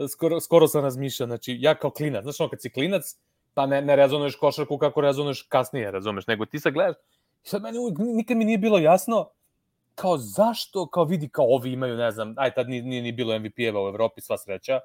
skoro, 0.08 0.40
skoro 0.40 0.68
sam 0.68 0.82
razmišljao, 0.82 1.26
znači, 1.26 1.56
ja 1.60 1.74
kao 1.74 1.90
klinac, 1.90 2.22
znaš, 2.22 2.40
ono, 2.40 2.50
kad 2.50 2.62
si 2.62 2.70
klinac, 2.70 3.16
pa 3.54 3.66
ne, 3.66 3.82
ne 3.82 3.96
rezonuješ 3.96 4.36
košarku 4.36 4.78
kako 4.78 5.00
rezonuješ 5.00 5.42
kasnije, 5.42 5.90
razumeš, 5.90 6.26
nego 6.26 6.46
ti 6.46 6.60
sad 6.60 6.72
gledaš, 6.72 6.96
i 7.44 7.48
sad 7.48 7.62
meni 7.62 7.78
uvijek, 7.78 7.98
nikad 7.98 8.36
mi 8.36 8.44
nije 8.44 8.58
bilo 8.58 8.78
jasno, 8.78 9.30
kao 9.94 10.18
zašto, 10.18 10.86
kao 10.86 11.04
vidi, 11.04 11.28
kao 11.28 11.46
ovi 11.48 11.72
imaju, 11.72 11.96
ne 11.96 12.10
znam, 12.10 12.34
aj 12.36 12.54
tad 12.54 12.68
nije, 12.68 12.82
nije 12.82 13.02
ni 13.02 13.12
bilo 13.12 13.38
MVP-eva 13.38 13.84
u 13.84 13.88
Evropi, 13.88 14.20
sva 14.20 14.38
sreća, 14.38 14.80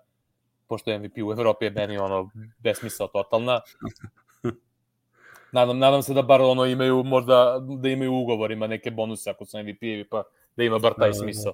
pošto 0.68 1.00
MVP 1.00 1.18
u 1.26 1.32
Evropi 1.32 1.66
je 1.66 1.72
meni 1.72 1.98
ono 1.98 2.30
besmisao 2.60 3.08
totalna. 3.08 3.62
Nadam, 5.52 5.80
nadam 5.80 6.04
se 6.04 6.14
da 6.14 6.22
bar 6.22 6.42
ono 6.42 6.66
imaju 6.66 7.04
možda 7.04 7.60
da 7.80 7.90
imaju 7.90 8.14
ugovorima 8.14 8.68
neke 8.68 8.92
bonuse 8.92 9.30
ako 9.30 9.46
su 9.46 9.58
MVP-evi 9.58 10.08
pa 10.10 10.24
da 10.56 10.64
ima 10.64 10.80
bar 10.80 10.94
taj 10.94 11.12
da, 11.12 11.18
da, 11.18 11.26
da. 11.26 11.52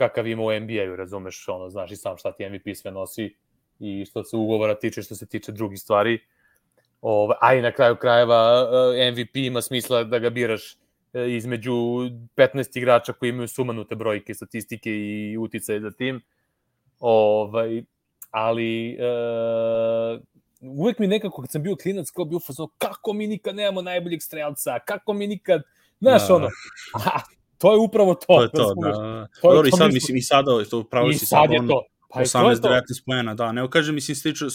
Kakav 0.00 0.26
ima 0.26 0.42
u 0.42 0.60
NBA-u, 0.60 0.96
razumeš, 0.96 1.48
ono, 1.48 1.68
znaš 1.70 1.90
i 1.90 1.96
sam 1.96 2.16
šta 2.16 2.32
ti 2.32 2.48
MVP 2.48 2.76
sve 2.76 2.90
nosi 2.90 3.34
i 3.78 4.04
što 4.04 4.24
se 4.24 4.36
ugovora 4.36 4.74
tiče, 4.74 5.02
što 5.02 5.14
se 5.14 5.26
tiče 5.26 5.52
drugih 5.52 5.80
stvari. 5.80 6.18
Ove, 7.00 7.34
a 7.40 7.54
i 7.54 7.62
na 7.62 7.72
kraju 7.72 7.96
krajeva 7.96 8.68
eh, 8.96 9.12
MVP 9.12 9.36
ima 9.36 9.62
smisla 9.62 10.04
da 10.04 10.18
ga 10.18 10.30
biraš 10.30 10.76
eh, 11.12 11.36
između 11.36 11.72
15 12.36 12.78
igrača 12.78 13.12
koji 13.12 13.30
imaju 13.30 13.48
sumanute 13.48 13.94
brojke, 13.94 14.34
statistike 14.34 14.90
i 14.90 15.36
uticaje 15.38 15.80
za 15.80 15.90
tim. 15.90 16.20
Ovaj, 17.00 17.82
ali 18.30 18.96
uh, 19.00 20.20
uvek 20.60 20.98
mi 20.98 21.06
nekako 21.06 21.42
kad 21.42 21.50
sam 21.50 21.62
bio 21.62 21.76
klinac 21.76 22.10
kao 22.10 22.24
bio 22.24 22.40
fazon 22.40 22.68
kako 22.78 23.12
mi 23.12 23.26
nikad 23.26 23.56
nemamo 23.56 23.82
najboljeg 23.82 24.22
strelca, 24.22 24.78
kako 24.78 25.12
mi 25.12 25.26
nikad, 25.26 25.62
znaš 26.00 26.28
da. 26.28 26.34
ono, 26.34 26.46
a, 27.06 27.20
to 27.60 27.72
je 27.72 27.78
upravo 27.78 28.14
to. 28.14 28.26
To 28.26 28.42
je 28.42 28.50
to, 28.50 28.74
da. 28.74 28.92
To 29.40 29.52
je 29.52 29.56
Dobro, 29.56 29.62
to, 29.62 29.76
i 29.76 29.78
sad, 29.78 29.92
mislim, 29.92 30.16
i 30.16 30.22
sada, 30.22 30.50
to 30.70 30.84
pravo 30.84 31.12
si 31.12 31.26
sad, 31.26 31.50
je 31.50 31.58
to. 31.68 31.82
Pa 32.08 32.20
18-19 32.20 32.80
pojena, 33.06 33.34
da. 33.34 33.52
Ne 33.52 33.70
kažem, 33.70 33.94
mislim, 33.94 34.14
slično, 34.14 34.48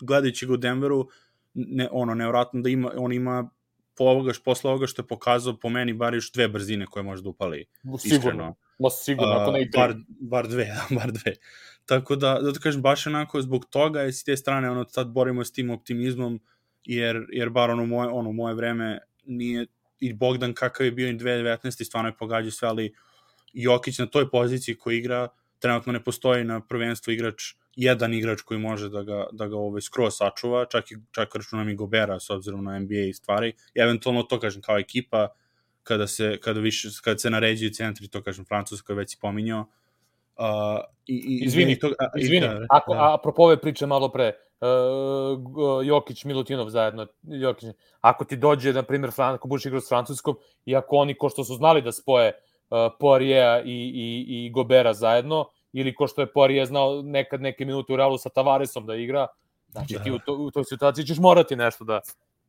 gledajući 0.00 0.46
ga 0.46 0.52
u 0.52 0.56
Denveru, 0.56 1.08
ne, 1.54 1.88
ono, 1.92 2.14
nevratno 2.14 2.60
da 2.60 2.68
ima, 2.68 2.92
on 2.96 3.12
ima 3.12 3.50
po 3.96 4.04
ovoga, 4.04 4.32
posle 4.44 4.70
ovoga 4.70 4.86
što 4.86 5.02
je 5.02 5.06
pokazao 5.06 5.56
po 5.56 5.68
meni 5.68 5.92
bar 5.92 6.14
još 6.14 6.32
dve 6.32 6.48
brzine 6.48 6.86
koje 6.86 7.02
može 7.02 7.22
da 7.22 7.28
upali. 7.28 7.64
Sigurno. 7.98 8.18
Iskreno. 8.18 8.54
Ma 8.78 8.90
sigurno, 8.90 9.32
ako 9.32 9.52
ne 9.52 9.62
i 9.62 9.68
bar, 9.76 9.94
bar 10.08 10.48
dve, 10.48 10.66
bar 11.00 11.12
dve. 11.12 11.34
Tako 11.86 12.16
da, 12.16 12.38
da 12.40 12.52
kažem, 12.52 12.82
baš 12.82 13.06
onako 13.06 13.42
zbog 13.42 13.64
toga 13.70 14.00
je 14.00 14.12
s 14.12 14.24
te 14.24 14.36
strane, 14.36 14.70
ono, 14.70 14.84
sad 14.88 15.08
borimo 15.08 15.44
s 15.44 15.52
tim 15.52 15.70
optimizmom, 15.70 16.40
jer, 16.84 17.26
jer 17.32 17.50
bar 17.50 17.70
ono 17.70 17.86
moje, 17.86 18.08
ono, 18.08 18.32
moje 18.32 18.54
vreme 18.54 18.98
nije, 19.24 19.66
i 20.02 20.12
Bogdan 20.12 20.54
kakav 20.54 20.86
je 20.86 20.92
bio 20.92 21.08
i 21.08 21.14
2019. 21.14 21.84
stvarno 21.84 22.08
je 22.08 22.16
pogađao 22.16 22.50
sve, 22.50 22.68
ali 22.68 22.94
Jokić 23.52 23.98
na 23.98 24.06
toj 24.06 24.30
poziciji 24.30 24.74
koji 24.74 24.98
igra, 24.98 25.28
trenutno 25.58 25.92
ne 25.92 26.04
postoji 26.04 26.44
na 26.44 26.60
prvenstvu 26.60 27.12
igrač, 27.12 27.42
jedan 27.76 28.14
igrač 28.14 28.40
koji 28.40 28.60
može 28.60 28.88
da 28.88 29.02
ga, 29.02 29.26
da 29.32 29.46
ga 29.48 29.56
ovaj, 29.56 29.80
skroz 29.80 30.14
sačuva, 30.16 30.64
čak 30.64 30.90
i, 30.90 30.96
čak 31.10 31.34
računam 31.34 31.68
i 31.68 31.74
Gobera 31.74 32.20
s 32.20 32.30
obzirom 32.30 32.64
na 32.64 32.78
NBA 32.78 33.06
i 33.08 33.12
stvari. 33.12 33.52
I 33.74 33.80
eventualno 33.80 34.22
to 34.22 34.40
kažem 34.40 34.62
kao 34.62 34.78
ekipa, 34.78 35.28
kada 35.82 36.06
se, 36.06 36.38
kada 36.40 36.60
više, 36.60 36.88
kada 37.04 37.18
se 37.18 37.30
naređuju 37.30 37.70
centri, 37.70 38.08
to 38.08 38.22
kažem 38.22 38.44
Francuska 38.44 38.94
već 38.94 39.14
i 39.14 39.18
pominjao, 39.20 39.66
Uh, 40.36 40.80
i, 41.06 41.14
i, 41.14 41.44
izvini, 41.44 41.78
to, 41.78 41.92
a, 41.98 42.08
izvini. 42.18 42.48
Da, 42.48 42.66
ako, 42.70 42.94
da. 42.94 43.14
apropo 43.14 43.42
ove 43.42 43.60
priče 43.60 43.86
malo 43.86 44.08
pre, 44.12 44.32
uh, 44.62 45.86
Jokić, 45.86 46.24
Milutinov 46.24 46.68
zajedno, 46.68 47.06
Jokić, 47.22 47.68
ako 48.00 48.24
ti 48.24 48.36
dođe, 48.36 48.72
na 48.72 48.82
primjer, 48.82 49.12
Fran, 49.12 49.34
ako 49.34 49.48
budeš 49.48 49.66
igrao 49.66 49.80
s 49.80 49.88
Francuskom, 49.88 50.36
i 50.66 50.76
ako 50.76 50.96
oni, 50.96 51.14
ko 51.14 51.28
što 51.28 51.44
su 51.44 51.54
znali 51.54 51.82
da 51.82 51.92
spoje 51.92 52.32
uh, 52.32 52.78
Poirier 53.00 53.66
i, 53.66 53.70
i, 53.70 54.24
i 54.28 54.50
Gobera 54.50 54.94
zajedno, 54.94 55.48
ili 55.72 55.94
ko 55.94 56.06
što 56.06 56.20
je 56.20 56.32
Poirier 56.32 56.66
znao 56.66 57.02
nekad 57.02 57.40
neke 57.40 57.64
minute 57.64 57.92
u 57.92 57.96
Realu 57.96 58.18
sa 58.18 58.28
Tavaresom 58.28 58.86
da 58.86 58.94
igra, 58.94 59.26
znači 59.70 59.94
da. 59.94 60.02
ti 60.02 60.10
u, 60.10 60.18
to, 60.18 60.34
u 60.34 60.50
toj 60.50 60.64
situaciji 60.64 61.04
ćeš 61.04 61.18
morati 61.18 61.56
nešto 61.56 61.84
da, 61.84 62.00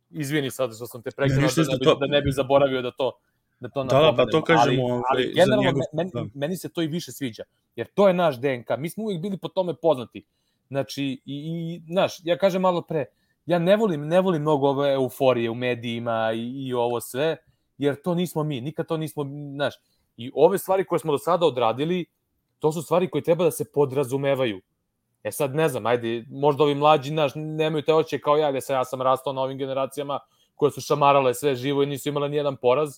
izvini 0.09 0.51
sad 0.51 0.75
što 0.75 0.87
sam 0.87 1.01
te 1.01 1.11
prekrenuo, 1.11 1.49
da, 1.55 1.61
ne 1.61 1.77
bi, 1.77 1.85
to... 1.85 1.95
da 1.95 2.07
ne 2.07 2.21
bi 2.21 2.31
zaboravio 2.31 2.81
da 2.81 2.91
to 2.91 3.11
da 3.59 3.69
to 3.69 3.83
da, 3.83 3.99
da, 3.99 4.13
pa 4.17 4.25
to 4.25 4.41
kažemo 4.41 4.83
ali, 4.83 5.01
ali 5.09 5.23
ovaj, 5.23 5.33
generalno, 5.35 5.63
njegov... 5.63 5.81
meni, 5.93 6.11
da. 6.13 6.25
meni 6.33 6.57
se 6.57 6.69
to 6.69 6.81
i 6.81 6.87
više 6.87 7.11
sviđa, 7.11 7.43
jer 7.75 7.87
to 7.93 8.07
je 8.07 8.13
naš 8.13 8.39
DNK, 8.39 8.69
mi 8.77 8.89
smo 8.89 9.03
uvijek 9.03 9.21
bili 9.21 9.37
po 9.37 9.47
tome 9.47 9.73
poznati, 9.73 10.25
znači, 10.67 11.03
i, 11.03 11.21
i 11.25 11.81
znaš, 11.87 12.17
ja 12.23 12.37
kažem 12.37 12.61
malo 12.61 12.81
pre, 12.81 13.05
ja 13.45 13.59
ne 13.59 13.75
volim, 13.75 14.07
ne 14.07 14.21
volim 14.21 14.41
mnogo 14.41 14.67
ove 14.67 14.93
euforije 14.93 15.49
u 15.49 15.55
medijima 15.55 16.31
i, 16.35 16.67
i 16.67 16.73
ovo 16.73 17.01
sve, 17.01 17.37
jer 17.77 18.01
to 18.01 18.15
nismo 18.15 18.43
mi, 18.43 18.61
nikad 18.61 18.87
to 18.87 18.97
nismo, 18.97 19.23
znaš, 19.53 19.73
i 20.17 20.31
ove 20.35 20.57
stvari 20.57 20.85
koje 20.85 20.99
smo 20.99 21.11
do 21.11 21.17
sada 21.17 21.45
odradili, 21.45 22.05
to 22.59 22.71
su 22.71 22.81
stvari 22.81 23.09
koje 23.09 23.23
treba 23.23 23.43
da 23.43 23.51
se 23.51 23.71
podrazumevaju. 23.73 24.61
E 25.23 25.31
sad, 25.31 25.55
ne 25.55 25.69
znam, 25.69 25.85
ajde, 25.85 26.25
možda 26.29 26.63
ovi 26.63 26.75
mlađi, 26.75 27.09
znaš, 27.09 27.31
nemaju 27.35 27.83
te 27.83 27.93
oće 27.93 28.19
kao 28.19 28.37
ja, 28.37 28.51
gde 28.51 28.61
sam, 28.61 28.75
ja 28.75 28.85
sam 28.85 29.01
rastao 29.01 29.33
na 29.33 29.41
ovim 29.41 29.57
generacijama 29.57 30.19
koje 30.55 30.71
su 30.71 30.81
šamarale 30.81 31.33
sve 31.33 31.55
živo 31.55 31.83
i 31.83 31.85
nisu 31.85 32.09
imale 32.09 32.29
ni 32.29 32.37
jedan 32.37 32.55
poraz, 32.55 32.97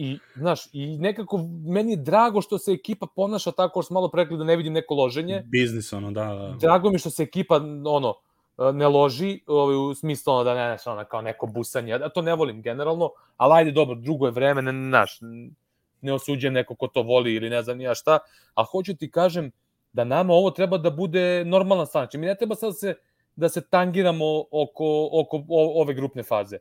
I, 0.00 0.18
znaš, 0.34 0.68
i 0.72 0.98
nekako 0.98 1.38
meni 1.66 1.92
je 1.92 1.96
drago 1.96 2.40
što 2.40 2.58
se 2.58 2.72
ekipa 2.72 3.06
ponaša 3.16 3.52
tako 3.52 3.82
što 3.82 3.94
malo 3.94 4.08
prekli 4.08 4.38
da 4.38 4.44
ne 4.44 4.56
vidim 4.56 4.72
neko 4.72 4.94
loženje. 4.94 5.42
Biznis, 5.46 5.92
ono, 5.92 6.10
da, 6.10 6.24
da. 6.24 6.56
Drago 6.60 6.90
mi 6.90 6.98
što 6.98 7.10
se 7.10 7.22
ekipa, 7.22 7.56
ono, 7.86 8.14
ne 8.72 8.88
loži, 8.88 9.40
ovaj, 9.46 9.76
u 9.76 9.94
smislu 9.94 10.32
ono, 10.32 10.44
da 10.44 10.54
ne, 10.54 10.68
znaš, 10.68 10.86
ono, 10.86 11.04
kao 11.04 11.22
neko 11.22 11.46
busanje, 11.46 11.90
ja 11.90 12.08
to 12.08 12.22
ne 12.22 12.34
volim 12.34 12.62
generalno, 12.62 13.10
ali 13.36 13.52
ajde, 13.54 13.70
dobro, 13.70 13.94
drugo 13.94 14.26
je 14.26 14.32
vreme, 14.32 14.62
ne, 14.62 14.72
znaš, 14.88 15.18
ne 16.00 16.12
osuđujem 16.12 16.54
neko 16.54 16.74
ko 16.74 16.86
to 16.86 17.02
voli 17.02 17.34
ili 17.34 17.50
ne 17.50 17.62
znam 17.62 17.80
ja 17.80 17.94
šta, 17.94 18.18
a 18.54 18.64
hoću 18.64 18.96
ti 18.96 19.10
kažem 19.10 19.50
da 19.92 20.04
nama 20.04 20.32
ovo 20.32 20.50
treba 20.50 20.78
da 20.78 20.90
bude 20.90 21.44
normalna 21.44 21.86
stvar. 21.86 22.04
Znači, 22.04 22.18
mi 22.18 22.26
ne 22.26 22.34
treba 22.34 22.54
sad 22.54 22.68
da 22.68 22.74
se, 22.74 22.94
da 23.36 23.48
se 23.48 23.68
tangiramo 23.68 24.44
oko, 24.50 25.08
oko 25.12 25.44
ove 25.48 25.94
grupne 25.94 26.22
faze. 26.22 26.58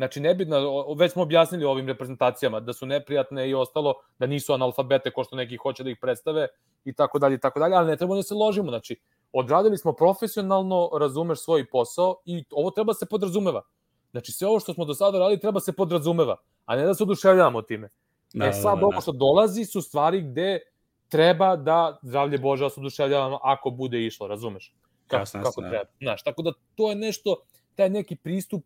Znači, 0.00 0.20
nebitno, 0.20 0.56
već 0.94 1.12
smo 1.12 1.22
objasnili 1.22 1.64
ovim 1.64 1.88
reprezentacijama 1.88 2.60
da 2.60 2.72
su 2.72 2.86
neprijatne 2.86 3.48
i 3.48 3.54
ostalo, 3.54 3.94
da 4.18 4.26
nisu 4.26 4.52
analfabete 4.52 5.10
ko 5.10 5.24
što 5.24 5.36
neki 5.36 5.56
hoće 5.56 5.84
da 5.84 5.90
ih 5.90 5.98
predstave 6.00 6.46
i 6.84 6.92
tako 6.92 7.18
dalje 7.18 7.34
i 7.34 7.38
tako 7.38 7.60
dalje, 7.60 7.74
ali 7.74 7.86
ne 7.86 7.96
treba 7.96 8.16
da 8.16 8.22
se 8.22 8.34
ložimo. 8.34 8.70
Znači, 8.70 8.96
odradili 9.32 9.78
smo 9.78 9.92
profesionalno, 9.92 10.90
razumeš 11.00 11.44
svoj 11.44 11.66
posao 11.70 12.16
i 12.24 12.44
ovo 12.50 12.70
treba 12.70 12.94
se 12.94 13.06
podrazumeva. 13.06 13.62
Znači, 14.10 14.32
sve 14.32 14.48
ovo 14.48 14.60
što 14.60 14.74
smo 14.74 14.84
do 14.84 14.94
sada 14.94 15.18
radili 15.18 15.40
treba 15.40 15.60
se 15.60 15.72
podrazumeva, 15.72 16.36
a 16.64 16.76
ne 16.76 16.86
da 16.86 16.94
se 16.94 17.02
oduševljavamo 17.02 17.62
time. 17.62 17.88
Da, 18.32 18.46
e 18.46 18.52
sad, 18.52 18.74
da, 18.74 18.80
da, 18.80 18.86
ovo 18.86 19.00
što 19.00 19.12
dolazi 19.12 19.64
su 19.64 19.82
stvari 19.82 20.22
gde 20.22 20.60
treba 21.08 21.56
da, 21.56 21.98
zdravlje 22.02 22.38
Bože, 22.38 22.64
da 22.64 22.70
se 22.70 22.80
oduševljavamo 22.80 23.38
ako 23.42 23.70
bude 23.70 24.06
išlo, 24.06 24.26
razumeš? 24.26 24.72
Kako, 25.06 25.20
Jasne, 25.20 25.42
kako 25.42 25.60
treba. 25.60 25.84
Znaš, 26.00 26.22
tako 26.22 26.42
da 26.42 26.52
to 26.74 26.90
je 26.90 26.96
nešto, 26.96 27.36
taj 27.76 27.90
neki 27.90 28.16
pristup 28.16 28.64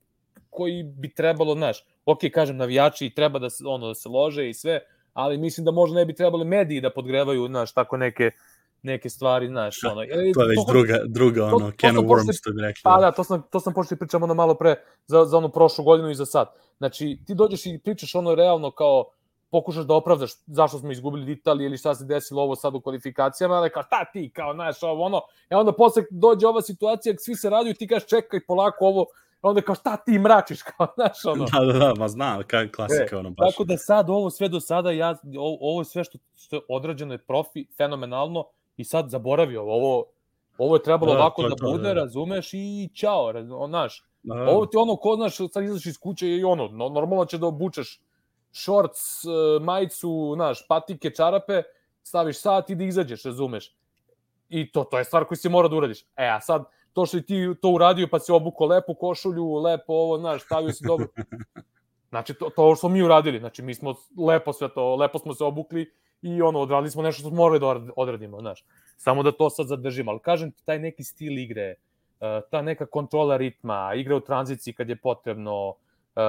koji 0.55 0.83
bi 0.83 1.15
trebalo, 1.15 1.55
znaš, 1.55 1.77
ok, 2.07 2.19
kažem, 2.33 2.57
navijači 2.57 3.11
treba 3.11 3.39
da 3.39 3.51
se, 3.51 3.65
ono, 3.67 3.89
da 3.89 3.95
se 3.95 4.09
lože 4.09 4.49
i 4.49 4.55
sve, 4.55 4.81
ali 5.13 5.39
mislim 5.39 5.65
da 5.65 5.71
možda 5.71 5.97
ne 5.97 6.05
bi 6.05 6.15
trebali 6.15 6.45
mediji 6.47 6.81
da 6.81 6.91
podgrevaju, 6.91 7.47
znaš, 7.47 7.73
tako 7.73 7.97
neke 7.97 8.31
neke 8.85 9.11
stvari, 9.11 9.49
znaš, 9.49 9.81
Da, 9.83 9.93
ono. 9.93 10.03
E, 10.03 10.07
To 10.35 10.43
je 10.43 10.49
već 10.49 10.57
to- 10.57 10.73
druga, 10.73 10.99
druga 11.07 11.41
to- 11.41 11.57
ono, 11.57 11.71
to 11.71 11.77
can 11.81 11.97
of 11.99 12.05
worms, 12.05 12.39
što 12.39 12.53
bi 12.53 12.61
rekli. 12.63 12.81
Pa 12.83 13.01
da, 13.01 13.13
to 13.13 13.25
sam, 13.25 13.43
to 13.51 13.61
sam 13.61 13.73
počeli 13.73 13.99
pričamo 13.99 14.25
ono 14.25 14.35
malo 14.35 14.55
pre 14.55 14.75
za, 15.07 15.25
za 15.25 15.39
onu 15.39 15.49
prošlu 15.49 15.85
godinu 15.85 16.11
i 16.11 16.15
za 16.15 16.27
sad. 16.27 16.49
Znači, 16.79 17.19
ti 17.27 17.35
dođeš 17.35 17.67
i 17.67 17.79
pričaš 17.79 18.15
ono 18.15 18.35
realno 18.35 18.71
kao 18.71 19.05
pokušaš 19.51 19.85
da 19.85 19.95
opravdaš 19.95 20.31
zašto 20.47 20.79
smo 20.79 20.93
izgubili 20.93 21.23
od 21.23 21.29
Italije 21.29 21.67
ili 21.67 21.79
šta 21.79 21.95
se 21.95 22.05
desilo 22.05 22.43
ovo 22.43 22.57
sad 22.57 22.75
u 22.75 22.81
kvalifikacijama, 22.81 23.55
ali 23.55 23.71
kao 23.71 23.83
šta 23.83 24.05
ti, 24.05 24.31
kao 24.31 24.55
znaš, 24.55 24.83
ovo 24.83 25.05
ono, 25.05 25.21
e 25.51 25.57
onda 25.57 25.73
posle 25.73 26.03
dođe 26.11 26.47
ova 26.47 26.63
situacija, 26.63 27.15
svi 27.19 27.35
se 27.35 27.51
raduju, 27.51 27.75
ti 27.75 27.87
kažeš 27.89 28.09
čekaj 28.09 28.41
polako 28.47 28.87
ovo, 28.87 29.07
onda 29.49 29.61
kao 29.61 29.75
šta 29.75 29.97
ti 29.97 30.19
mračiš, 30.19 30.63
kao 30.77 30.87
znaš, 30.95 31.25
ono. 31.25 31.45
Da, 31.45 31.73
da, 31.73 31.79
da, 31.79 31.95
ma 31.95 32.09
znam, 32.09 32.43
kak 32.47 32.71
klasika, 32.77 33.19
ono, 33.19 33.31
baš. 33.31 33.51
Tako 33.51 33.65
da 33.65 33.77
sad 33.77 34.11
ovo 34.11 34.31
sve 34.31 34.49
do 34.49 34.61
sada, 34.61 34.91
ja, 34.91 35.17
ovo, 35.39 35.59
ovo 35.61 35.85
sve 35.85 36.05
što, 36.05 36.19
što 36.37 36.57
je 36.57 36.63
odrađeno 36.69 37.15
je 37.15 37.19
profi, 37.19 37.67
fenomenalno 37.77 38.45
i 38.77 38.85
sad 38.85 39.11
zaboravio 39.11 39.63
ovo, 39.63 40.05
ovo 40.59 40.77
je 40.77 40.83
trebalo 40.83 41.13
Da, 41.13 41.19
ovako 41.19 41.43
to 41.43 41.49
da 41.49 41.55
to, 41.55 41.71
bude, 41.71 41.83
da, 41.83 41.95
da. 41.95 42.01
razumeš, 42.01 42.51
i 42.53 42.89
on, 43.51 43.71
znaš, 43.71 44.05
Da, 44.25 44.35
ovo 44.35 44.67
ti 44.67 44.77
ono, 44.77 44.97
ko 44.97 45.17
znaš, 45.17 45.37
sad 45.53 45.65
izaš 45.65 45.87
iz 45.87 45.99
kuće 45.99 46.29
i 46.29 46.45
ono, 46.45 46.69
no, 46.69 46.89
normalno 46.89 47.25
će 47.25 47.39
da 47.39 47.47
obučeš 47.47 48.01
shorts, 48.53 49.25
e, 49.25 49.61
majicu, 49.61 50.33
znaš, 50.35 50.67
patike, 50.69 51.11
čarape, 51.11 51.63
staviš 52.03 52.41
sat 52.41 52.71
i 52.71 52.75
da 52.75 52.85
izađeš, 52.85 53.25
razumeš. 53.25 53.75
I 54.49 54.73
to, 54.73 54.85
to 54.85 54.99
je 54.99 55.05
stvar 55.05 55.25
koju 55.25 55.37
si 55.37 55.49
mora 55.49 55.69
da 55.69 55.77
uradiš. 55.77 56.03
E, 56.17 56.29
a 56.29 56.41
sad, 56.41 56.65
to 56.95 57.07
što 57.07 57.21
ti 57.21 57.55
to 57.63 57.71
uradio, 57.71 58.09
pa 58.11 58.19
si 58.19 58.33
obuko 58.33 58.67
lepu 58.67 58.95
košulju, 58.95 59.55
lepo 59.55 59.93
ovo, 59.93 60.19
znaš, 60.19 60.43
stavio 60.43 60.73
si 60.73 60.85
dobro. 60.87 61.07
Znači, 62.15 62.35
to, 62.35 62.51
to 62.51 62.75
što 62.75 62.77
smo 62.77 62.89
mi 62.89 63.03
uradili, 63.03 63.39
znači, 63.39 63.63
mi 63.63 63.75
smo 63.75 63.95
lepo 64.27 64.53
sve 64.53 64.69
to, 64.75 64.97
lepo 64.97 65.19
smo 65.19 65.35
se 65.35 65.45
obukli 65.45 65.93
i 66.23 66.43
ono, 66.43 66.61
odradili 66.61 66.91
smo 66.91 67.03
nešto 67.03 67.21
što 67.21 67.29
smo 67.29 67.37
morali 67.37 67.61
da 67.61 67.67
od- 67.67 67.91
odradimo, 67.97 68.41
znaš. 68.41 68.65
Samo 68.97 69.23
da 69.23 69.33
to 69.33 69.51
sad 69.51 69.67
zadržimo, 69.67 70.11
ali 70.11 70.21
kažem 70.21 70.53
ti, 70.53 70.65
taj 70.65 70.79
neki 70.79 71.05
stil 71.05 71.39
igre, 71.39 71.63
e, 71.63 72.41
ta 72.51 72.63
neka 72.63 72.87
kontrola 72.87 73.37
ritma, 73.37 73.93
igra 73.97 74.17
u 74.17 74.21
tranziciji 74.21 74.75
kad 74.75 74.89
je 74.89 74.97
potrebno, 74.97 75.75
e, 76.17 76.21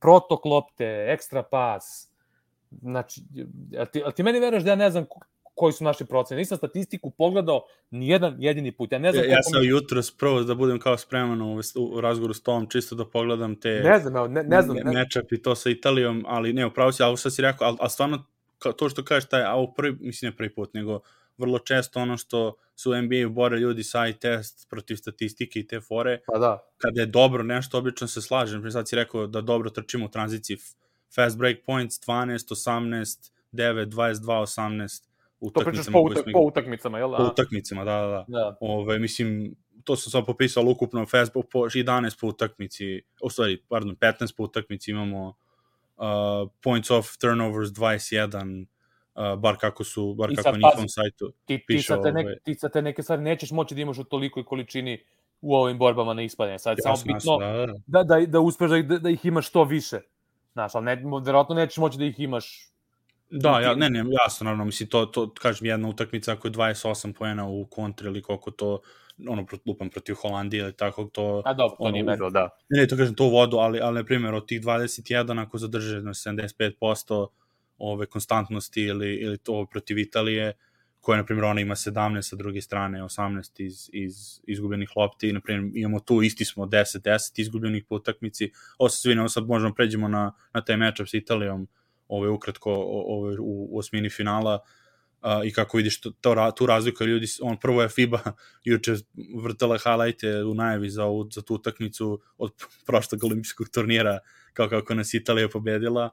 protok 0.00 0.44
lopte, 0.44 1.06
ekstra 1.08 1.42
pas, 1.42 2.08
znači, 2.70 3.20
a 3.78 3.84
ti, 3.84 4.02
a 4.06 4.10
ti 4.10 4.22
meni 4.22 4.40
veruješ 4.40 4.64
da 4.64 4.70
ja 4.70 4.76
ne 4.76 4.90
znam 4.90 5.04
koji 5.60 5.72
su 5.72 5.84
naši 5.84 6.04
procene. 6.04 6.38
Nisam 6.38 6.58
statistiku 6.58 7.10
pogledao 7.10 7.66
ni 7.90 8.08
jedan 8.08 8.36
jedini 8.38 8.72
put. 8.72 8.92
Ja 8.92 8.98
ne 8.98 9.12
znam 9.12 9.24
Ja, 9.24 9.30
ja 9.30 9.42
sam 9.42 9.60
mi- 9.60 9.66
jutro 9.66 10.02
prvo 10.18 10.42
da 10.42 10.54
budem 10.54 10.78
kao 10.78 10.96
spreman 10.98 11.42
u, 11.42 11.60
u 11.76 12.00
razgovoru 12.00 12.34
s 12.34 12.42
tom, 12.42 12.66
čisto 12.70 12.94
da 12.94 13.04
pogledam 13.04 13.60
te 13.60 13.80
Ne 13.84 13.98
znam, 13.98 14.32
ne, 14.32 14.42
ne 14.42 14.62
znam. 14.62 14.76
Ne, 14.76 14.92
matchup 14.92 15.32
i 15.32 15.42
to 15.42 15.54
sa 15.54 15.70
Italijom, 15.70 16.24
ali 16.28 16.52
ne, 16.52 16.66
upravo 16.66 16.92
si, 16.92 17.02
ali 17.02 17.16
sad 17.16 17.34
si 17.34 17.42
rekao, 17.42 17.66
ali, 17.68 17.76
ali 17.80 17.90
stvarno, 17.90 18.24
to 18.76 18.88
što 18.88 19.04
kažeš, 19.04 19.28
taj, 19.28 19.42
a 19.42 19.66
prvi, 19.76 19.96
mislim 20.00 20.30
ne 20.30 20.36
prvi 20.36 20.54
put, 20.54 20.74
nego 20.74 21.00
vrlo 21.38 21.58
često 21.58 22.00
ono 22.00 22.16
što 22.16 22.54
su 22.76 22.90
u 22.90 23.02
NBA-u 23.02 23.30
bore 23.30 23.58
ljudi 23.58 23.84
sa 23.84 24.08
i 24.08 24.12
test 24.12 24.66
protiv 24.70 24.96
statistike 24.96 25.60
i 25.60 25.66
te 25.66 25.80
fore, 25.80 26.20
pa 26.26 26.38
da. 26.38 26.58
kada 26.78 27.00
je 27.00 27.06
dobro 27.06 27.42
nešto, 27.42 27.78
obično 27.78 28.06
se 28.06 28.22
slažem. 28.22 28.62
Pre 28.62 28.70
sad 28.70 28.88
si 28.88 28.96
rekao 28.96 29.26
da 29.26 29.40
dobro 29.40 29.70
trčimo 29.70 30.06
u 30.06 30.08
tranziciji. 30.08 30.56
Fast 31.14 31.38
break 31.38 31.56
points 31.66 32.00
12, 32.06 32.54
18, 32.54 33.30
9, 33.52 33.86
22, 33.86 34.24
18 34.24 35.09
u 35.40 35.50
To 35.50 35.60
pričaš 35.60 35.86
utakmicama 35.88 36.22
po, 36.24 36.32
po 36.32 36.38
utakmicama, 36.38 36.98
jel? 36.98 37.10
Po 37.16 37.22
A, 37.22 37.30
utakmicama, 37.30 37.84
da, 37.84 38.00
da, 38.00 38.06
da. 38.06 38.24
da. 38.28 38.56
Ove, 38.60 38.98
mislim, 38.98 39.54
to 39.84 39.96
sam 39.96 40.10
sad 40.10 40.26
popisao, 40.26 40.64
ukupno 40.66 41.06
fast 41.06 41.32
po 41.32 41.40
11 41.42 42.20
po 42.20 42.26
utakmici, 42.26 43.02
u 43.22 43.30
stvari, 43.30 43.62
pardon, 43.68 43.96
15 43.96 44.36
po 44.36 44.42
utakmici 44.42 44.90
imamo 44.90 45.28
uh, 45.96 46.50
points 46.62 46.90
off 46.90 47.16
turnovers 47.20 47.70
21, 47.70 48.66
uh, 49.14 49.38
bar 49.38 49.56
kako 49.60 49.84
su, 49.84 50.14
bar 50.14 50.28
kako 50.28 50.42
sad 50.42 50.52
na 50.52 50.68
njihovom 50.68 50.88
sajtu. 50.88 51.32
Ti, 51.44 51.58
ti, 51.58 51.64
piše 51.66 51.86
sad 51.86 52.02
te 52.02 52.08
ovaj- 52.08 52.24
nek, 52.24 52.42
ti 52.42 52.54
sad 52.54 52.72
te 52.72 52.82
neke 52.82 53.02
stvari 53.02 53.22
nećeš 53.22 53.50
moći 53.50 53.74
da 53.74 53.80
imaš 53.80 53.98
u 53.98 54.04
tolikoj 54.04 54.44
količini 54.44 55.04
u 55.40 55.54
ovim 55.54 55.78
borbama 55.78 56.14
na 56.14 56.22
ispadanje. 56.22 56.58
Sad 56.58 56.78
je 56.78 56.82
samo 56.82 56.96
bitno 56.96 57.14
jasno, 57.14 57.38
da, 57.38 57.66
da. 57.66 57.74
da, 57.86 58.02
da, 58.02 58.26
da 58.26 58.40
uspeš 58.40 58.70
da, 58.70 58.82
da, 58.82 58.98
da 58.98 59.10
ih 59.10 59.24
imaš 59.24 59.48
što 59.48 59.64
više. 59.64 60.00
Znaš, 60.52 60.74
ali 60.74 60.84
ne, 60.84 61.02
verovatno 61.24 61.54
nećeš 61.54 61.76
moći 61.76 61.98
da 61.98 62.04
ih 62.04 62.20
imaš 62.20 62.69
Da, 63.30 63.60
ja, 63.60 63.74
ne, 63.74 63.90
ne, 63.90 64.04
jasno, 64.24 64.44
naravno, 64.44 64.64
mislim, 64.64 64.88
to, 64.88 65.06
to, 65.06 65.34
kažem, 65.34 65.66
jedna 65.66 65.88
utakmica 65.88 66.32
ako 66.32 66.48
je 66.48 66.52
28 66.52 67.12
poena 67.12 67.48
u 67.48 67.66
kontri 67.66 68.06
ili 68.06 68.22
koliko 68.22 68.50
to, 68.50 68.80
ono, 69.28 69.46
lupam 69.66 69.90
protiv 69.90 70.14
Holandije 70.14 70.62
ili 70.62 70.72
tako, 70.72 71.04
to, 71.04 71.42
A 71.44 71.54
dobro, 71.54 71.76
to 71.76 71.82
Ono, 71.82 71.92
nije 71.92 72.04
merilo, 72.04 72.30
da. 72.30 72.48
ne, 72.68 72.80
ne, 72.80 72.88
to 72.88 72.96
kažem, 72.96 73.14
to 73.14 73.24
u 73.24 73.30
vodu, 73.30 73.56
ali, 73.56 73.80
ali, 73.80 73.94
na 73.94 74.04
primjer, 74.04 74.34
od 74.34 74.48
tih 74.48 74.60
21, 74.60 75.42
ako 75.42 75.58
zadrže 75.58 76.02
na 76.02 76.10
75% 76.10 77.26
ove 77.78 78.06
konstantnosti 78.06 78.82
ili, 78.82 79.14
ili 79.14 79.38
to 79.38 79.66
protiv 79.70 79.98
Italije, 79.98 80.52
koje, 81.00 81.16
na 81.18 81.24
primjer, 81.24 81.44
ona 81.44 81.60
ima 81.60 81.74
17 81.74 82.22
sa 82.22 82.36
druge 82.36 82.60
strane, 82.60 83.02
18 83.02 83.62
iz, 83.62 83.90
iz 83.92 84.40
izgubljenih 84.46 84.96
lopti, 84.96 85.32
na 85.32 85.40
primjer, 85.40 85.72
imamo 85.74 86.00
tu, 86.00 86.22
isti 86.22 86.44
smo 86.44 86.66
10-10 86.66 87.40
izgubljenih 87.40 87.84
po 87.88 87.94
utakmici, 87.94 88.50
ovo 88.78 88.88
se 88.88 89.00
svi, 89.00 89.16
sad 89.28 89.46
možemo 89.46 89.74
pređemo 89.74 90.08
na, 90.08 90.32
na 90.54 90.64
taj 90.64 90.76
matchup 90.76 91.08
sa 91.08 91.16
Italijom, 91.16 91.68
ove 92.10 92.28
ukratko 92.28 92.72
ove 92.88 93.36
u, 93.40 93.68
u 93.70 93.78
osmini 93.78 94.10
finala 94.10 94.58
uh, 95.22 95.28
i 95.44 95.52
kako 95.52 95.76
vidiš 95.76 96.00
to, 96.00 96.10
to, 96.20 96.52
tu 96.56 96.66
razliku 96.66 97.04
ljudi, 97.04 97.26
on 97.42 97.56
prvo 97.56 97.82
je 97.82 97.88
FIBA 97.88 98.20
juče 98.64 98.94
vrtala 99.42 99.78
highlighte 99.78 100.44
u 100.44 100.54
najavi 100.54 100.90
za, 100.90 101.04
ovu, 101.04 101.28
za 101.30 101.42
tu 101.42 101.54
utakmicu 101.54 102.20
od 102.38 102.52
prošlog 102.86 103.24
olimpijskog 103.24 103.68
turnira 103.68 104.18
kao 104.52 104.68
kako 104.68 104.94
nas 104.94 105.14
Italija 105.14 105.48
pobedila 105.48 106.10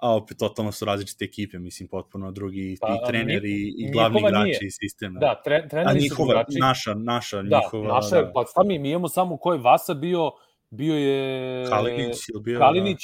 a 0.00 0.16
opet 0.16 0.38
totalno 0.38 0.72
su 0.72 0.84
različite 0.84 1.24
ekipe, 1.24 1.58
mislim, 1.58 1.88
potpuno 1.88 2.32
drugi 2.32 2.76
Pa, 2.80 2.88
i 2.88 2.98
a 3.02 3.06
treneri 3.06 3.48
nji- 3.48 3.74
i, 3.78 3.88
i 3.88 3.90
glavni 3.92 4.20
igrači 4.20 4.44
nije. 4.44 4.58
i 4.62 4.70
sistem. 4.70 5.14
Da, 5.14 5.42
tre, 5.44 5.56
a 5.56 5.68
treneri 5.68 6.00
su 6.00 6.04
njihova, 6.04 6.34
drugačiji. 6.34 6.60
naša, 6.60 6.94
naša, 6.94 7.42
da, 7.42 7.56
njihova, 7.58 7.94
naša, 7.94 8.22
da. 8.22 8.32
pa 8.34 8.44
šta 8.50 8.62
mi, 8.64 8.90
imamo 8.90 9.08
samo 9.08 9.36
ko 9.36 9.52
je 9.52 9.58
Vasa 9.58 9.94
bio, 9.94 10.30
bio 10.70 10.94
je 10.94 11.66
Kalinić 11.68 12.28
ili 12.28 12.42
bio, 12.42 12.58
Kalinić 12.58 12.98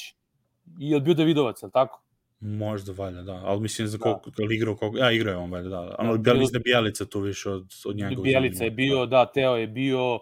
i 0.81 0.91
je 0.91 1.01
bio 1.01 1.15
Davidovac, 1.15 1.63
je 1.63 1.67
li 1.67 1.73
tako? 1.73 2.03
Da, 2.49 2.57
možda 2.57 2.93
valjda, 2.95 3.23
da, 3.23 3.41
ali 3.45 3.61
mislim 3.61 3.89
za 3.89 3.99
Da. 3.99 4.03
koliko, 4.03 4.31
da. 4.31 4.55
igrao, 4.55 4.77
koliko, 4.77 4.99
ja 4.99 5.13
igrao 5.13 5.33
je 5.33 5.39
on 5.39 5.51
valjda, 5.51 5.69
da, 5.69 5.95
ali 5.99 6.09
bilo- 6.09 6.17
da, 6.25 6.35
mislim 6.35 6.53
da 6.53 6.65
Bijelica 6.65 7.05
tu 7.05 7.21
više 7.21 7.51
od, 7.51 7.67
od 7.85 7.97
njega. 7.97 8.23
Bijelica 8.23 8.65
je 8.65 8.71
bio, 8.71 9.07
da, 9.07 9.27
Teo 9.27 9.57
je 9.57 9.67
bio, 9.67 10.19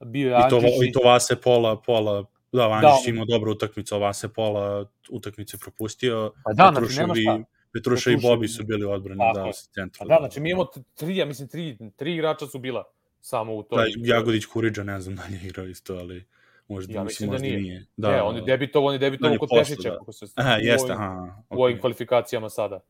bio 0.00 0.30
je 0.30 0.38
I 0.38 0.50
to, 0.50 0.60
i 0.84 0.92
to 0.92 1.00
Vase 1.00 1.36
pola, 1.36 1.76
pola, 1.76 2.22
da, 2.22 2.28
Da, 2.52 2.66
Vanžić 2.66 2.90
on- 3.04 3.14
imao 3.14 3.24
dobru 3.24 3.52
utakmicu, 3.52 3.94
a 3.94 3.98
Vase 3.98 4.28
pola 4.28 4.86
utakmice 5.10 5.58
propustio. 5.58 6.32
Pa 6.44 6.52
da, 6.52 6.72
znači, 6.74 6.98
nema 6.98 7.14
šta. 7.14 7.44
Petruša 7.72 8.10
i 8.10 8.16
Bobi 8.16 8.48
su 8.48 8.64
bili 8.64 8.84
odbrani, 8.84 9.20
da, 9.34 9.40
je. 9.40 9.52
sa 9.52 9.70
centra. 9.72 9.98
Pa 9.98 10.04
da, 10.06 10.16
znači 10.20 10.40
mi 10.40 10.50
imamo 10.50 10.66
tri, 10.94 11.16
ja 11.16 11.26
mislim, 11.26 11.48
tri, 11.48 11.78
tri 11.96 12.14
igrača 12.14 12.46
su 12.46 12.58
bila 12.58 12.84
samo 13.20 13.54
u 13.54 13.62
Da, 13.62 13.68
toj. 13.68 13.92
Jagodić 13.96 14.44
Kuriđa, 14.44 14.82
ne 14.82 15.00
znam 15.00 15.16
da 15.16 15.22
li 15.24 15.34
je 15.34 15.40
igrao 15.44 15.66
isto, 15.66 15.94
ali 15.94 16.24
možda, 16.68 16.92
Ja 16.94 17.04
mislim, 17.04 17.28
da 17.28 17.32
možda 17.32 17.46
nije. 17.46 17.60
nije. 17.60 17.86
Da, 17.96 18.10
ne, 18.10 18.22
on 18.22 18.36
je 18.36 18.42
debitovao, 18.42 18.88
on 18.88 18.94
je 18.94 18.98
debitovao 18.98 19.28
On 19.28 19.32
je 19.32 19.38
kod 19.38 19.48
posle, 19.48 19.74
Pešića, 19.74 19.90
da. 19.90 19.98
kako 19.98 20.12
se 20.12 20.26
Aha, 20.34 20.52
jeste, 20.52 20.92
aha. 20.92 21.42
u 21.50 21.62
ovim 21.62 21.80
kvalifikacijama 21.80 22.48
sada. 22.48 22.80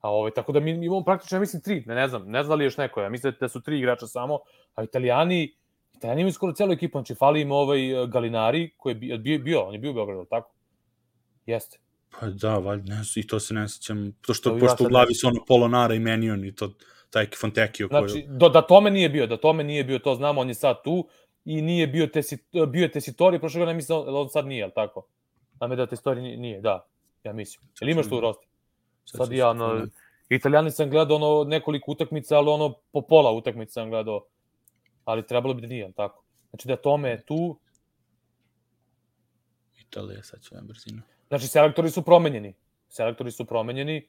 A 0.00 0.10
ovaj, 0.10 0.30
tako 0.30 0.52
da 0.52 0.60
mi 0.60 0.70
imamo 0.70 1.04
praktično, 1.04 1.36
ja 1.36 1.40
mislim, 1.40 1.62
tri, 1.62 1.84
ne, 1.86 1.94
ne 1.94 2.08
znam, 2.08 2.22
ne 2.22 2.42
znam 2.42 2.48
da 2.48 2.54
li 2.54 2.64
još 2.64 2.76
neko, 2.76 3.00
ja 3.00 3.08
mislim 3.08 3.32
da 3.40 3.48
su 3.48 3.60
tri 3.60 3.78
igrača 3.78 4.06
samo, 4.06 4.38
a 4.74 4.82
italijani, 4.82 5.54
italijani 5.94 6.20
imaju 6.20 6.32
skoro 6.32 6.52
celu 6.52 6.72
ekipu, 6.72 6.98
znači 6.98 7.14
fali 7.14 7.40
im 7.40 7.52
ovaj 7.52 8.02
eh, 8.02 8.06
Galinari, 8.06 8.70
koji 8.76 8.92
je 8.92 8.94
bio, 8.94 9.18
bio, 9.18 9.38
bio 9.38 9.60
on 9.60 9.72
je 9.72 9.78
bio 9.78 9.90
u 9.90 9.94
Beogradu, 9.94 10.24
tako? 10.24 10.52
Jeste. 11.46 11.78
Pa 12.20 12.26
da, 12.26 12.58
valjda, 12.58 12.94
ne, 12.94 13.02
i 13.16 13.26
to 13.26 13.40
se 13.40 13.54
ne 13.54 13.68
sećam, 13.68 14.12
to 14.20 14.34
što, 14.34 14.50
To 14.50 14.56
ja 14.56 14.60
pošto 14.60 14.76
sad 14.76 14.86
u 14.86 14.90
glavi 14.90 15.14
su 15.14 15.26
ono 15.26 15.44
Polonara 15.44 15.94
i 15.94 15.98
Menion 15.98 16.44
i 16.44 16.54
to, 16.54 16.72
taj 17.10 17.26
Fontekio 17.40 17.88
koji... 17.88 18.08
Znači, 18.08 18.26
do, 18.28 18.48
da 18.48 18.62
tome 18.62 18.90
nije 18.90 19.08
bio, 19.08 19.26
da 19.26 19.36
tome 19.36 19.64
nije 19.64 19.84
bio, 19.84 19.98
to 19.98 20.14
znamo, 20.14 20.40
on 20.40 20.48
je 20.48 20.54
sad 20.54 20.82
tu 20.84 21.08
i 21.44 21.62
nije 21.62 21.86
bio, 21.86 22.06
tesi, 22.06 22.38
bio 22.68 22.82
je 22.82 22.92
Tesitori, 22.92 23.38
prošle 23.38 23.58
godine 23.58 23.74
mislim 23.74 24.04
da 24.04 24.12
on 24.12 24.28
sad 24.28 24.46
nije, 24.46 24.58
jel 24.58 24.70
tako? 24.74 25.06
Da 25.54 25.66
me 25.66 25.76
da 25.76 25.86
Tesitori 25.86 26.36
nije, 26.36 26.60
da, 26.60 26.86
ja 27.24 27.32
mislim. 27.32 27.68
Jel 27.80 27.90
imaš 27.90 28.08
tu 28.08 28.16
u 28.16 28.20
rostu? 28.20 28.48
Sad 29.04 29.32
ja, 29.32 29.54
pogledati. 29.58 29.92
Italijani 30.28 30.70
sam 30.70 30.90
gledao 30.90 31.16
ono 31.16 31.44
nekoliko 31.44 31.90
utakmica, 31.90 32.36
ali 32.36 32.48
ono 32.48 32.74
po 32.92 33.02
pola 33.02 33.32
utakmica 33.32 33.72
sam 33.72 33.90
gledao, 33.90 34.24
ali 35.04 35.26
trebalo 35.26 35.54
bi 35.54 35.60
da 35.60 35.66
nije, 35.66 35.92
tako? 35.92 36.24
Znači 36.50 36.68
da 36.68 36.76
tome 36.76 37.08
je 37.08 37.24
tu, 37.24 37.58
Italija, 39.92 40.22
sad 40.22 40.42
ću 40.42 40.54
ja 40.54 40.60
brzinu. 40.60 41.02
Znači, 41.28 41.46
selektori 41.46 41.90
su 41.90 42.02
promenjeni. 42.02 42.54
Selektori 42.88 43.30
su 43.30 43.44
promenjeni 43.44 44.08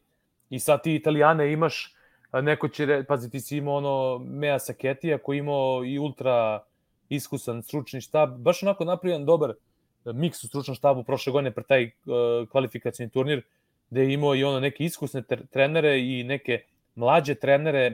i 0.49 0.59
sad 0.59 0.83
ti 0.83 0.95
Italijane 0.95 1.51
imaš, 1.51 1.95
neko 2.33 2.67
će, 2.67 3.03
pazi, 3.07 3.29
ti 3.29 3.39
si 3.39 3.57
imao 3.57 3.75
ono 3.75 4.19
Mea 4.19 4.59
Saketija 4.59 5.17
koji 5.17 5.37
imao 5.37 5.85
i 5.85 5.99
ultra 5.99 6.63
iskusan 7.09 7.63
stručni 7.63 8.01
štab, 8.01 8.37
baš 8.37 8.63
onako 8.63 8.85
napravljen 8.85 9.25
dobar 9.25 9.49
e, 9.49 10.13
miks 10.13 10.43
u 10.43 10.47
stručnom 10.47 10.75
štabu 10.75 11.03
prošle 11.03 11.31
godine 11.31 11.51
pre 11.51 11.63
taj 11.63 11.85
uh, 11.85 12.49
kvalifikacijni 12.49 13.09
turnir, 13.09 13.41
gde 13.89 14.01
je 14.01 14.13
imao 14.13 14.35
i 14.35 14.43
ono 14.43 14.59
neke 14.59 14.83
iskusne 14.83 15.23
trenere 15.51 15.99
i 15.99 16.23
neke 16.23 16.63
mlađe 16.95 17.35
trenere 17.35 17.93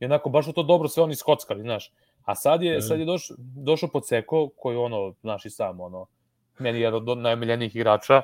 i 0.00 0.04
onako 0.04 0.30
baš 0.30 0.46
u 0.48 0.52
to 0.52 0.62
dobro 0.62 0.88
sve 0.88 1.02
oni 1.02 1.16
skockali, 1.16 1.62
znaš. 1.62 1.92
A 2.24 2.34
sad 2.34 2.62
je, 2.62 2.78
Mhm. 2.78 2.86
sad 2.86 2.98
je 2.98 3.04
doš, 3.04 3.30
došao 3.38 3.88
Podseko, 3.88 4.48
koji 4.56 4.74
je 4.74 4.78
ono, 4.78 5.14
znaš 5.20 5.46
i 5.46 5.50
sam, 5.50 5.80
ono, 5.80 6.06
meni 6.58 6.78
je 6.78 6.82
jedan 6.82 7.08
od 7.08 7.18
najomiljenijih 7.18 7.76
igrača. 7.76 8.22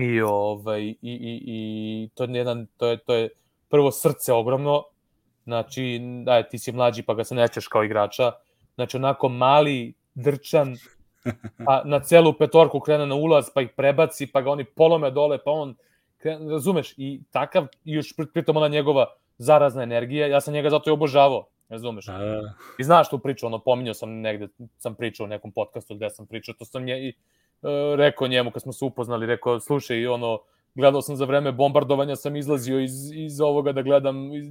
I 0.00 0.20
ovaj 0.20 0.82
i 0.82 0.96
i 1.02 1.42
i 1.46 2.08
to 2.14 2.24
je 2.24 2.30
jedan 2.32 2.66
to 2.76 2.86
je 2.86 2.98
to 2.98 3.14
je 3.14 3.28
prvo 3.68 3.90
srce 3.90 4.32
ogromno, 4.32 4.84
Znači, 5.48 6.00
da, 6.24 6.42
ti 6.42 6.58
si 6.58 6.72
mlađi 6.72 7.02
pa 7.02 7.14
ga 7.14 7.24
se 7.24 7.34
nećeš 7.34 7.68
kao 7.68 7.84
igrača. 7.84 8.32
Znači, 8.78 8.96
onako 8.96 9.28
mali, 9.28 9.94
drčan, 10.14 10.76
pa 11.66 11.82
na 11.84 12.00
celu 12.00 12.32
petorku 12.32 12.80
krene 12.80 13.06
na 13.06 13.14
ulaz, 13.14 13.48
pa 13.54 13.62
ih 13.62 13.70
prebaci, 13.76 14.26
pa 14.26 14.40
ga 14.40 14.50
oni 14.50 14.64
polome 14.64 15.10
dole, 15.10 15.38
pa 15.44 15.50
on, 15.50 15.74
krene, 16.18 16.50
razumeš, 16.50 16.94
i 16.96 17.20
takav, 17.30 17.66
i 17.84 17.92
još 17.92 18.14
pritom 18.32 18.56
ona 18.56 18.68
njegova 18.68 19.06
zarazna 19.38 19.82
energija, 19.82 20.26
ja 20.26 20.40
sam 20.40 20.54
njega 20.54 20.70
zato 20.70 20.90
i 20.90 20.92
obožavao, 20.92 21.48
razumeš. 21.68 22.08
A... 22.08 22.18
I 22.78 22.84
znaš 22.84 23.10
tu 23.10 23.18
priču, 23.18 23.46
ono, 23.46 23.58
pominjao 23.58 23.94
sam 23.94 24.20
negde, 24.20 24.48
sam 24.76 24.94
pričao 24.94 25.24
u 25.24 25.28
nekom 25.28 25.52
podcastu 25.52 25.94
gde 25.94 26.10
sam 26.10 26.26
pričao, 26.26 26.54
to 26.54 26.64
sam 26.64 26.84
nje, 26.84 26.98
i, 26.98 27.08
e, 27.08 27.14
rekao 27.96 28.28
njemu 28.28 28.50
kad 28.50 28.62
smo 28.62 28.72
se 28.72 28.84
upoznali, 28.84 29.26
rekao, 29.26 29.60
slušaj, 29.60 30.06
ono, 30.06 30.38
gledao 30.74 31.02
sam 31.02 31.16
za 31.16 31.24
vreme 31.24 31.52
bombardovanja, 31.52 32.16
sam 32.16 32.36
izlazio 32.36 32.80
iz, 32.80 33.10
iz 33.14 33.40
ovoga 33.40 33.72
da 33.72 33.82
gledam, 33.82 34.32
iz, 34.34 34.46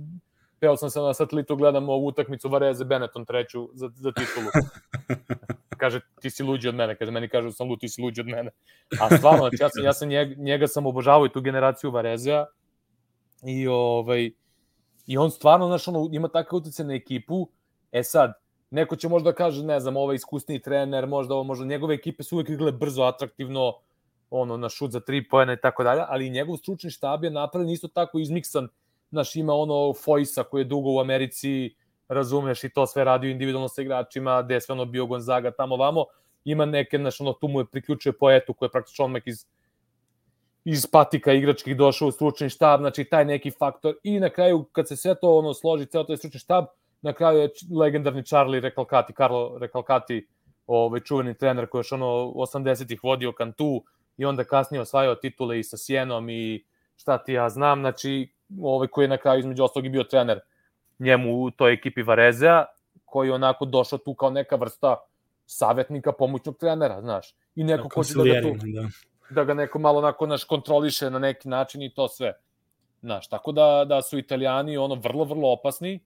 peo 0.60 0.78
sam 0.78 0.90
se 0.90 1.00
na 1.00 1.14
satelitu, 1.14 1.56
gledam 1.56 1.90
ovu 1.90 2.08
utakmicu 2.08 2.50
Vareze 2.50 2.86
Benetton 2.86 3.26
treću 3.26 3.70
za, 3.74 3.90
za 3.96 4.12
titulu. 4.12 4.48
kaže, 5.78 6.00
ti 6.22 6.30
si 6.30 6.44
luđi 6.44 6.70
od 6.70 6.76
mene, 6.76 6.96
kaže, 6.96 7.12
meni 7.12 7.30
kaže, 7.30 7.52
sam 7.52 7.70
lud, 7.70 7.80
ti 7.80 7.90
si 7.90 8.02
luđi 8.02 8.22
od 8.22 8.28
mene. 8.28 8.52
A 9.02 9.18
stvarno, 9.18 9.40
znači, 9.40 9.58
ja 9.60 9.70
sam, 9.70 9.84
ja 9.84 9.94
sam 9.94 10.10
njega, 10.10 10.36
njega 10.38 10.68
sam 10.68 10.86
obožavao 10.86 11.26
i 11.26 11.32
tu 11.32 11.42
generaciju 11.42 11.92
Varezea 11.92 12.46
i 13.46 13.68
ovaj, 13.68 14.32
i 15.08 15.18
on 15.18 15.32
stvarno, 15.32 15.68
znaš, 15.68 15.88
ono, 15.88 16.10
ima 16.12 16.28
takav 16.28 16.58
utjecaj 16.58 16.86
na 16.86 16.94
ekipu, 16.94 17.48
e 17.92 18.04
sad, 18.04 18.34
neko 18.72 18.96
će 18.96 19.10
možda 19.10 19.34
kaže, 19.34 19.64
ne 19.64 19.80
znam, 19.80 19.98
ovaj 19.98 20.16
iskusni 20.16 20.62
trener, 20.62 21.08
možda 21.08 21.34
ovo, 21.34 21.44
možda 21.44 21.66
njegove 21.66 21.96
ekipe 21.96 22.24
su 22.24 22.36
uvek 22.36 22.50
igrale 22.50 22.72
brzo, 22.72 23.04
atraktivno, 23.04 23.74
ono, 24.30 24.58
na 24.58 24.70
šut 24.70 24.92
za 24.92 25.00
tri 25.00 25.28
pojene 25.30 25.54
i 25.54 25.62
tako 25.62 25.84
dalje, 25.84 26.04
ali 26.08 26.30
njegov 26.30 26.58
stručni 26.58 26.90
štab 26.90 27.24
je 27.24 27.32
napravljen 27.32 27.70
isto 27.70 27.88
tako 27.88 28.20
izmiksan, 28.20 28.68
znaš, 29.10 29.36
ima 29.36 29.54
ono 29.54 29.94
Fojsa 29.94 30.44
koji 30.44 30.62
je 30.62 30.66
dugo 30.66 30.92
u 30.92 31.00
Americi, 31.00 31.76
razumeš, 32.08 32.64
i 32.64 32.70
to 32.70 32.88
sve 32.88 33.04
radio 33.04 33.30
individualno 33.30 33.68
sa 33.68 33.82
igračima, 33.82 34.42
gde 34.42 34.54
je 34.54 34.62
sve 34.62 34.74
ono 34.74 34.86
bio 34.86 35.06
Gonzaga 35.06 35.52
tamo 35.52 35.76
vamo, 35.76 36.06
ima 36.46 36.66
neke, 36.66 36.98
znaš, 36.98 37.22
ono, 37.22 37.34
tu 37.34 37.48
mu 37.48 37.60
je 37.60 37.66
priključuje 37.66 38.14
poetu 38.18 38.54
koji 38.54 38.68
je 38.68 38.72
praktično 38.72 39.06
odmah 39.06 39.22
iz 39.26 39.46
iz 40.70 40.88
patika 40.92 41.34
igračkih 41.34 41.78
došao 41.78 42.08
u 42.08 42.12
stručni 42.12 42.50
štab, 42.50 42.80
znači 42.80 43.04
taj 43.04 43.26
neki 43.26 43.52
faktor. 43.52 43.96
I 44.04 44.20
na 44.20 44.30
kraju 44.30 44.64
kad 44.72 44.88
se 44.88 44.96
sve 44.96 45.16
to 45.16 45.38
ono 45.38 45.54
složi, 45.54 45.86
ceo 45.86 46.04
taj 46.04 46.18
stručni 46.18 46.40
štab, 46.40 46.66
na 47.02 47.14
kraju 47.14 47.40
je 47.40 47.50
legendarni 47.80 48.26
Charlie 48.26 48.60
Recalcati, 48.60 49.14
Carlo 49.14 49.58
Recalcati, 49.58 50.28
ovaj 50.68 51.00
čuveni 51.00 51.38
trener 51.38 51.70
koji 51.70 51.80
je 51.80 51.82
još 51.82 51.92
ono 51.92 52.06
80-ih 52.36 53.04
vodio 53.04 53.32
Kantu 53.32 53.84
i 54.18 54.26
onda 54.26 54.44
kasnije 54.44 54.82
osvajao 54.82 55.16
titule 55.16 55.60
i 55.60 55.64
sa 55.64 55.78
Sjenom 55.78 56.30
i 56.30 56.66
šta 56.96 57.18
ti 57.18 57.34
ja 57.34 57.50
znam, 57.50 57.80
znači 57.80 58.34
ovaj 58.62 58.88
koji 58.88 59.06
je 59.06 59.10
na 59.10 59.18
kraju 59.18 59.40
između 59.40 59.64
ostalog 59.64 59.86
i 59.86 59.90
bio 59.90 60.04
trener 60.04 60.40
njemu 61.00 61.44
u 61.44 61.52
toj 61.52 61.74
ekipi 61.74 62.02
Varezea, 62.02 62.66
koji 63.06 63.28
je 63.28 63.34
onako 63.34 63.66
došao 63.66 64.00
tu 64.00 64.14
kao 64.14 64.30
neka 64.30 64.56
vrsta 64.56 64.96
savetnika, 65.46 66.12
pomoćnog 66.12 66.58
trenera, 66.58 67.02
znaš. 67.02 67.36
I 67.56 67.64
neko 67.64 67.90
ko 67.90 68.04
će 68.04 68.14
da 68.14 68.24
ga 68.24 68.42
tu, 68.42 68.56
da. 68.64 68.88
da 69.30 69.44
ga 69.44 69.54
neko 69.54 69.80
malo 69.80 70.00
onako 70.00 70.28
naš 70.28 70.44
kontroliše 70.44 71.10
na 71.10 71.20
neki 71.20 71.50
način 71.50 71.82
i 71.82 71.94
to 71.94 72.08
sve. 72.08 72.34
Znaš, 73.02 73.28
tako 73.28 73.52
da, 73.52 73.86
da 73.86 74.02
su 74.02 74.18
italijani 74.18 74.78
ono 74.78 74.96
vrlo, 74.96 75.24
vrlo 75.24 75.52
opasni. 75.52 76.00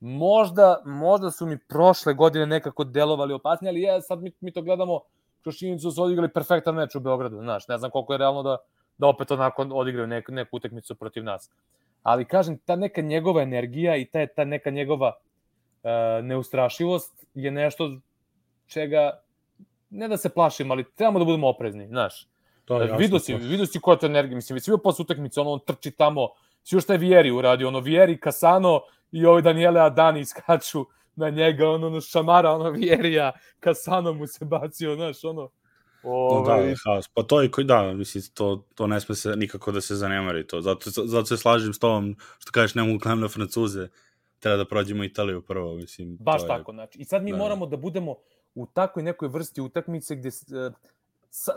Možda, 0.00 0.82
možda 0.84 1.30
su 1.30 1.46
mi 1.46 1.58
prošle 1.58 2.14
godine 2.14 2.46
nekako 2.46 2.84
delovali 2.84 3.34
opasni, 3.34 3.68
ali 3.68 3.80
je, 3.80 4.02
sad 4.02 4.22
mi, 4.22 4.32
mi 4.40 4.52
to 4.52 4.62
gledamo, 4.62 5.00
Krošinicu 5.42 5.90
su 5.90 6.02
odigrali 6.02 6.32
perfektan 6.32 6.74
meč 6.74 6.94
u 6.94 7.00
Beogradu, 7.00 7.40
znaš, 7.40 7.68
ne 7.68 7.78
znam 7.78 7.90
koliko 7.90 8.14
je 8.14 8.18
realno 8.18 8.42
da, 8.42 8.56
da 8.98 9.06
opet 9.06 9.30
onako 9.30 9.62
odigraju 9.62 10.06
neku, 10.06 10.32
neku 10.32 10.56
utakmicu 10.56 10.94
protiv 10.94 11.24
nas. 11.24 11.50
Ali 12.02 12.24
kažem, 12.24 12.58
ta 12.58 12.76
neka 12.76 13.00
njegova 13.00 13.42
energija 13.42 13.96
i 13.96 14.04
ta, 14.04 14.26
ta 14.26 14.44
neka 14.44 14.70
njegova 14.70 15.12
uh, 15.82 16.24
neustrašivost 16.24 17.26
je 17.34 17.50
nešto 17.50 17.90
čega, 18.66 19.22
ne 19.90 20.08
da 20.08 20.16
se 20.16 20.28
plašim, 20.28 20.70
ali 20.70 20.84
trebamo 20.94 21.18
da 21.18 21.24
budemo 21.24 21.48
oprezni, 21.48 21.88
znaš. 21.88 22.26
To 22.64 22.82
je 22.82 22.96
vidio 22.98 23.18
si, 23.18 23.34
vidio 23.34 23.66
si 23.66 23.80
koja 23.80 23.94
je 23.94 23.98
to 23.98 24.06
energija, 24.06 24.36
mislim, 24.36 24.54
već 24.54 24.64
svi 24.64 24.74
posle 24.82 25.02
utakmice, 25.02 25.40
ono, 25.40 25.50
on 25.50 25.60
trči 25.66 25.90
tamo, 25.90 26.28
svi 26.62 26.76
još 26.76 26.86
taj 26.86 26.96
Vieri 26.96 27.30
uradio, 27.30 27.68
ono, 27.68 27.80
Vieri, 27.80 28.20
Kasano 28.20 28.80
i 29.12 29.26
ovaj 29.26 29.42
Daniele 29.42 29.80
Adani 29.80 30.20
iskaču 30.20 30.86
na 31.16 31.30
njega, 31.30 31.68
ono, 31.68 31.86
ono, 31.86 32.00
šamara, 32.00 32.50
ono, 32.50 32.70
Vierija, 32.70 33.32
Kasano 33.60 34.12
mu 34.12 34.26
se 34.26 34.44
bacio, 34.44 34.94
znaš, 34.94 35.24
ono, 35.24 35.48
Ove... 36.02 36.48
Da, 36.48 36.54
ovaj, 36.54 36.74
haos. 36.84 37.08
Pa 37.08 37.22
to 37.22 37.42
je 37.42 37.50
koji, 37.50 37.64
da, 37.64 37.92
mislim, 37.92 38.24
to, 38.34 38.64
to 38.74 38.86
ne 38.86 39.00
sme 39.00 39.14
se 39.14 39.36
nikako 39.36 39.72
da 39.72 39.80
se 39.80 39.94
zanemari 39.94 40.46
to. 40.46 40.60
Zato, 40.60 40.90
zato 40.90 41.26
se 41.26 41.36
slažem 41.36 41.72
s 41.72 41.78
tobom, 41.78 42.16
što 42.38 42.52
kažeš, 42.52 42.74
ne 42.74 42.82
mogu 42.82 42.98
gledam 42.98 43.20
na 43.20 43.28
Francuze, 43.28 43.88
treba 44.38 44.56
da 44.56 44.64
prođemo 44.64 45.04
Italiju 45.04 45.42
prvo, 45.42 45.74
mislim. 45.74 46.16
Baš 46.20 46.42
je... 46.42 46.48
tako, 46.48 46.72
znači. 46.72 46.98
I 46.98 47.04
sad 47.04 47.22
mi 47.22 47.30
da. 47.30 47.36
moramo 47.36 47.66
da 47.66 47.76
budemo 47.76 48.16
u 48.54 48.66
takvoj 48.66 49.02
nekoj 49.02 49.28
vrsti 49.28 49.60
utakmice 49.60 50.16
gde 50.16 50.28
uh, 50.28 50.74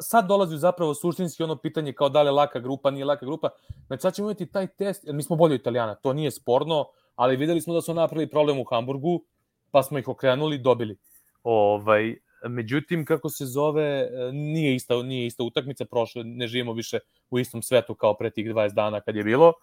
sad 0.02 0.28
dolazi 0.28 0.58
zapravo 0.58 0.94
suštinski 0.94 1.44
ono 1.44 1.56
pitanje 1.56 1.94
kao 1.94 2.10
da 2.10 2.22
li 2.22 2.28
je 2.28 2.32
laka 2.32 2.60
grupa, 2.60 2.92
nije 2.92 3.06
laka 3.06 3.26
grupa. 3.26 3.50
Znači 3.88 4.02
sad 4.02 4.16
ćemo 4.16 4.28
imati 4.28 4.46
taj 4.46 4.68
test, 4.68 5.04
jer 5.04 5.16
mi 5.16 5.24
smo 5.24 5.36
bolji 5.36 5.56
Italijana, 5.56 5.96
to 5.96 6.14
nije 6.14 6.32
sporno, 6.32 6.86
ali 7.16 7.38
videli 7.38 7.62
smo 7.62 7.74
da 7.74 7.82
su 7.82 7.94
napravili 7.94 8.30
problem 8.30 8.60
u 8.60 8.64
Hamburgu, 8.64 9.24
pa 9.72 9.84
smo 9.84 10.00
ih 10.00 10.08
okrenuli, 10.08 10.58
dobili. 10.58 10.98
Ovaj, 11.44 12.16
Međutim, 12.50 13.06
kako 13.06 13.30
se 13.30 13.46
zove, 13.46 13.84
e, 13.84 14.32
nije 14.32 14.76
ista, 14.76 15.04
nije 15.04 15.26
ista 15.26 15.44
utakmica, 15.44 15.86
prošle, 15.86 16.24
ne 16.24 16.48
živimo 16.48 16.74
više 16.74 17.00
u 17.30 17.40
istom 17.40 17.62
svetu 17.62 17.96
kao 17.96 18.18
pre 18.18 18.30
tih 18.30 18.46
20 18.46 18.74
dana 18.74 19.02
kad 19.02 19.16
je 19.16 19.24
bilo, 19.24 19.54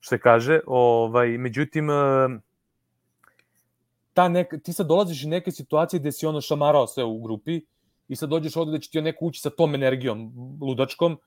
što 0.00 0.08
se 0.08 0.18
kaže. 0.18 0.60
Ovaj, 0.66 1.28
međutim, 1.28 1.90
e, 1.90 1.94
ta 4.14 4.28
neka, 4.28 4.58
ti 4.58 4.72
sad 4.72 4.86
dolaziš 4.86 5.22
iz 5.22 5.28
neke 5.28 5.50
situacije 5.50 6.00
gde 6.00 6.12
si 6.12 6.26
ono 6.26 6.40
šamarao 6.40 6.86
sve 6.86 7.04
u 7.04 7.20
grupi 7.20 7.60
i 8.08 8.16
sad 8.16 8.28
dođeš 8.28 8.56
ovde 8.56 8.72
da 8.72 8.78
će 8.78 8.90
ti 8.90 9.02
neko 9.02 9.24
ući 9.24 9.40
sa 9.40 9.50
tom 9.50 9.74
energijom 9.74 10.32
ludačkom, 10.60 11.18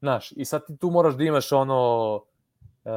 znaš, 0.00 0.32
i 0.36 0.44
sad 0.44 0.66
ti 0.66 0.76
tu 0.76 0.90
moraš 0.90 1.14
da 1.14 1.24
imaš 1.24 1.52
ono, 1.52 2.14
uh, 2.16 2.92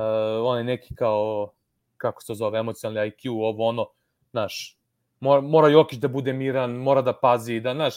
onaj 0.45 0.63
neki 0.63 0.95
kao, 0.95 1.51
kako 1.97 2.21
se 2.21 2.27
to 2.27 2.35
zove, 2.35 2.59
emocionalni 2.59 3.11
IQ, 3.11 3.29
ovo 3.29 3.67
ono, 3.67 3.85
znaš, 4.31 4.77
mora, 5.19 5.41
mora 5.41 5.67
Jokić 5.67 5.99
da 5.99 6.07
bude 6.07 6.33
miran, 6.33 6.71
mora 6.71 7.01
da 7.01 7.13
pazi, 7.13 7.59
da, 7.59 7.73
znaš, 7.73 7.95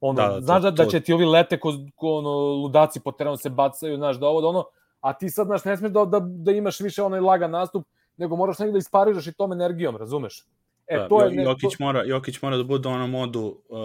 ono, 0.00 0.22
da, 0.22 0.28
da, 0.28 0.40
znaš 0.40 0.62
da, 0.62 0.70
da 0.70 0.86
će 0.86 1.00
ti 1.00 1.12
ovi 1.12 1.24
lete 1.24 1.60
ko, 1.60 1.72
ko 1.94 2.18
ono, 2.18 2.30
ludaci 2.38 3.00
po 3.00 3.12
terenu 3.12 3.36
se 3.36 3.50
bacaju, 3.50 3.96
znaš, 3.96 4.16
da 4.16 4.26
ovo, 4.26 4.40
da 4.40 4.48
ono, 4.48 4.64
a 5.00 5.12
ti 5.12 5.30
sad, 5.30 5.46
znaš, 5.46 5.64
ne 5.64 5.76
smeš 5.76 5.92
da, 5.92 6.04
da, 6.04 6.20
da 6.20 6.52
imaš 6.52 6.80
više 6.80 7.02
onaj 7.02 7.20
lagan 7.20 7.50
nastup, 7.50 7.86
nego 8.16 8.36
moraš 8.36 8.58
negde 8.58 8.72
da 8.72 8.78
ispariraš 8.78 9.26
i 9.26 9.32
tom 9.32 9.52
energijom, 9.52 9.96
razumeš? 9.96 10.44
E, 10.86 10.98
da, 10.98 11.08
to 11.08 11.24
je, 11.24 11.30
ne, 11.30 11.42
Jokić, 11.42 11.76
to... 11.76 11.84
mora, 11.84 12.04
Jokić 12.04 12.42
mora 12.42 12.56
da 12.56 12.64
bude 12.64 12.88
ono 12.88 13.06
modu, 13.06 13.60
uh, 13.68 13.78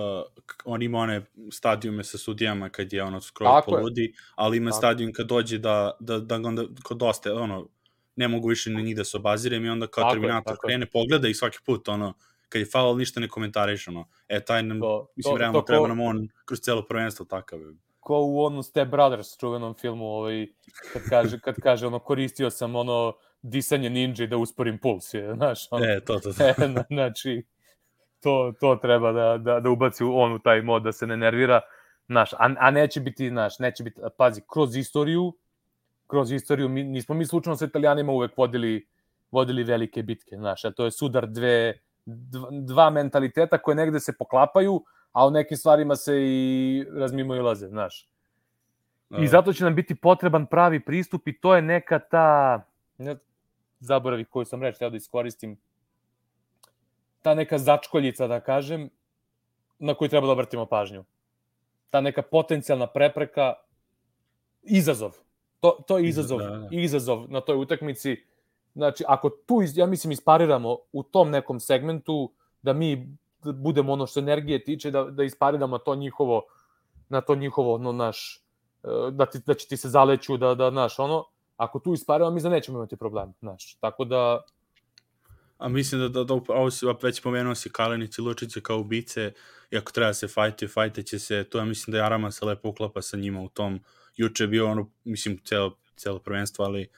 on 0.65 0.81
ima 0.81 0.97
one 0.99 1.26
stadijume 1.51 2.03
sa 2.03 2.18
sudijama 2.18 2.69
kad 2.69 2.93
je 2.93 3.03
ono 3.03 3.22
skroz 3.22 3.64
poludi, 3.65 4.01
je. 4.01 4.14
ali 4.35 4.57
ima 4.57 4.69
Tako. 4.69 4.77
stadijum 4.77 5.14
kad 5.14 5.27
dođe 5.27 5.57
da, 5.57 5.91
da, 5.99 6.19
da 6.19 6.35
onda 6.35 6.64
kod 6.84 6.97
dosta, 6.97 7.34
ono, 7.34 7.68
ne 8.15 8.27
mogu 8.27 8.47
više 8.47 8.69
ni 8.69 8.84
njih 8.84 8.95
da 8.95 9.03
se 9.03 9.18
obazirem 9.18 9.65
i 9.65 9.69
onda 9.69 9.88
kao 9.88 10.03
tako 10.03 10.14
Terminator 10.14 10.53
je, 10.53 10.57
krene, 10.65 10.85
pogleda 10.85 11.27
i 11.27 11.34
svaki 11.34 11.57
put, 11.65 11.88
ono, 11.88 12.14
kad 12.49 12.59
je 12.59 12.65
faul 12.65 12.97
ništa 12.97 13.19
ne 13.19 13.27
komentariš, 13.27 13.88
ono. 13.88 14.07
E, 14.27 14.39
taj 14.45 14.63
nam, 14.63 14.80
to, 14.80 15.07
mislim, 15.15 15.34
to, 15.34 15.38
realno 15.38 15.59
to, 15.59 15.65
treba 15.65 15.88
nam 15.88 15.99
on 15.99 16.27
kroz 16.45 16.59
celo 16.59 16.85
prvenstvo 16.88 17.26
takav. 17.26 17.59
Ko 17.99 18.19
u 18.19 18.43
onom 18.45 18.63
Step 18.63 18.88
Brothers 18.88 19.38
čuvenom 19.38 19.73
filmu, 19.73 20.05
ovaj, 20.05 20.47
kad 20.93 21.01
kaže, 21.09 21.39
kad 21.39 21.55
kaže, 21.55 21.88
ono, 21.88 21.99
koristio 21.99 22.49
sam, 22.49 22.76
ono, 22.76 23.13
disanje 23.41 23.89
ninja 23.89 24.27
da 24.27 24.38
usporim 24.38 24.77
puls, 24.77 25.13
je, 25.13 25.34
znaš, 25.35 25.67
ono. 25.71 25.85
E, 25.85 25.99
to, 26.05 26.19
to, 26.19 26.34
to. 26.34 26.43
E, 26.47 26.53
znači, 26.89 27.45
to, 28.19 28.53
to 28.59 28.76
treba 28.76 29.11
da, 29.11 29.38
da, 29.38 29.59
da 29.59 29.69
ubaci 29.69 30.03
on 30.03 30.34
u 30.34 30.39
taj 30.39 30.61
mod, 30.61 30.84
da 30.84 30.91
se 30.91 31.07
ne 31.07 31.17
nervira, 31.17 31.61
znaš, 32.07 32.34
a, 32.34 32.55
a 32.59 32.71
neće 32.71 32.99
biti, 32.99 33.30
znaš, 33.30 33.59
neće 33.59 33.84
biti, 33.84 34.01
pazi, 34.17 34.41
kroz 34.53 34.76
istoriju, 34.76 35.34
kroz 36.07 36.31
istoriju, 36.31 36.69
mi, 36.69 36.84
nismo 36.84 37.15
mi 37.15 37.26
slučajno 37.26 37.55
sa 37.55 37.65
italijanima 37.65 38.11
uvek 38.11 38.38
vodili, 38.38 38.88
vodili 39.31 39.63
velike 39.63 40.03
bitke, 40.03 40.35
znaš, 40.35 40.65
a 40.65 40.71
to 40.71 40.85
je 40.85 40.91
sudar 40.91 41.27
dve, 41.27 41.80
dva 42.52 42.90
mentaliteta 42.90 43.57
koje 43.57 43.76
negde 43.76 43.99
se 43.99 44.18
poklapaju, 44.18 44.84
a 45.11 45.27
u 45.27 45.31
nekim 45.31 45.57
stvarima 45.57 45.95
se 45.95 46.14
i 46.18 46.86
razmimo 46.91 47.36
i 47.36 47.40
laze, 47.40 47.68
znaš. 47.68 48.10
I 49.19 49.27
zato 49.27 49.53
će 49.53 49.64
nam 49.64 49.76
biti 49.76 49.95
potreban 49.95 50.45
pravi 50.45 50.80
pristup 50.86 51.27
i 51.27 51.40
to 51.40 51.56
je 51.56 51.61
neka 51.61 51.99
ta, 51.99 52.61
ne, 52.98 53.15
zaboravi 53.80 54.26
koju 54.26 54.45
sam 54.45 54.64
reč, 54.64 54.80
da 54.80 54.88
iskoristim, 54.88 55.57
ta 57.22 57.34
neka 57.36 57.57
začkoljica, 57.57 58.27
da 58.27 58.40
kažem, 58.40 58.90
na 59.80 59.94
koju 59.94 60.10
treba 60.10 60.27
da 60.27 60.34
obratimo 60.34 60.65
pažnju. 60.65 61.03
Ta 61.90 62.02
neka 62.02 62.22
potencijalna 62.22 62.88
prepreka, 62.88 63.53
izazov. 64.61 65.18
To, 65.60 65.77
to 65.88 65.98
je 65.98 66.10
izazov, 66.10 66.40
da, 66.40 66.49
da. 66.49 66.68
izazov 66.72 67.26
na 67.30 67.41
toj 67.41 67.57
utakmici 67.57 68.23
Znači, 68.80 69.03
ako 69.07 69.30
tu, 69.30 69.61
ja 69.76 69.85
mislim, 69.85 70.11
ispariramo 70.11 70.77
u 70.91 71.03
tom 71.03 71.30
nekom 71.30 71.60
segmentu, 71.60 72.31
da 72.61 72.73
mi 72.73 73.18
budemo 73.43 73.93
ono 73.93 74.07
što 74.07 74.19
energije 74.19 74.64
tiče, 74.64 74.91
da, 74.91 75.03
da 75.03 75.23
ispariramo 75.23 75.77
to 75.77 75.95
njihovo, 75.95 76.43
na 77.10 77.22
to 77.22 77.35
njihovo, 77.35 77.77
no, 77.77 77.91
naš, 77.91 78.43
e, 78.84 79.11
da, 79.11 79.26
ti, 79.26 79.39
da 79.45 79.53
će 79.53 79.68
ti 79.68 79.77
se 79.77 79.89
zaleću, 79.89 80.38
da, 80.38 80.56
da, 80.56 80.69
naš, 80.69 80.99
ono, 80.99 81.26
ako 81.57 81.80
tu 81.80 81.93
ispariramo, 81.93 82.31
mi 82.31 82.39
za 82.39 82.49
nećemo 82.49 82.77
imati 82.77 82.95
problem, 82.95 83.34
znaš. 83.41 83.76
Tako 83.80 84.06
da, 84.06 84.41
A 85.57 85.68
mislim 85.68 86.01
da, 86.01 86.07
da, 86.07 86.23
da 86.23 86.34
ovo 86.47 86.72
si 86.72 86.85
već 87.01 87.22
pomenuo 87.22 87.56
si 87.56 87.69
Kalenić 87.69 88.18
i 88.18 88.22
Lučić 88.22 88.57
kao 88.64 88.80
ubice 88.80 89.34
i 89.72 89.77
ako 89.77 89.91
treba 89.91 90.14
se 90.14 90.27
fajtuje, 90.27 90.69
fajte 90.69 91.03
će 91.03 91.19
se, 91.19 91.43
to 91.43 91.57
ja 91.57 91.65
mislim 91.65 91.91
da 91.91 92.06
Arama 92.06 92.31
se 92.31 92.45
lepo 92.45 92.69
uklapa 92.69 93.01
sa 93.01 93.18
njima 93.18 93.41
u 93.41 93.49
tom, 93.49 93.80
juče 94.15 94.43
je 94.43 94.47
bio 94.47 94.72
ono, 94.72 94.89
mislim, 95.03 95.38
celo, 95.43 95.77
celo 95.95 96.19
prvenstvo, 96.19 96.65
ali 96.65 96.89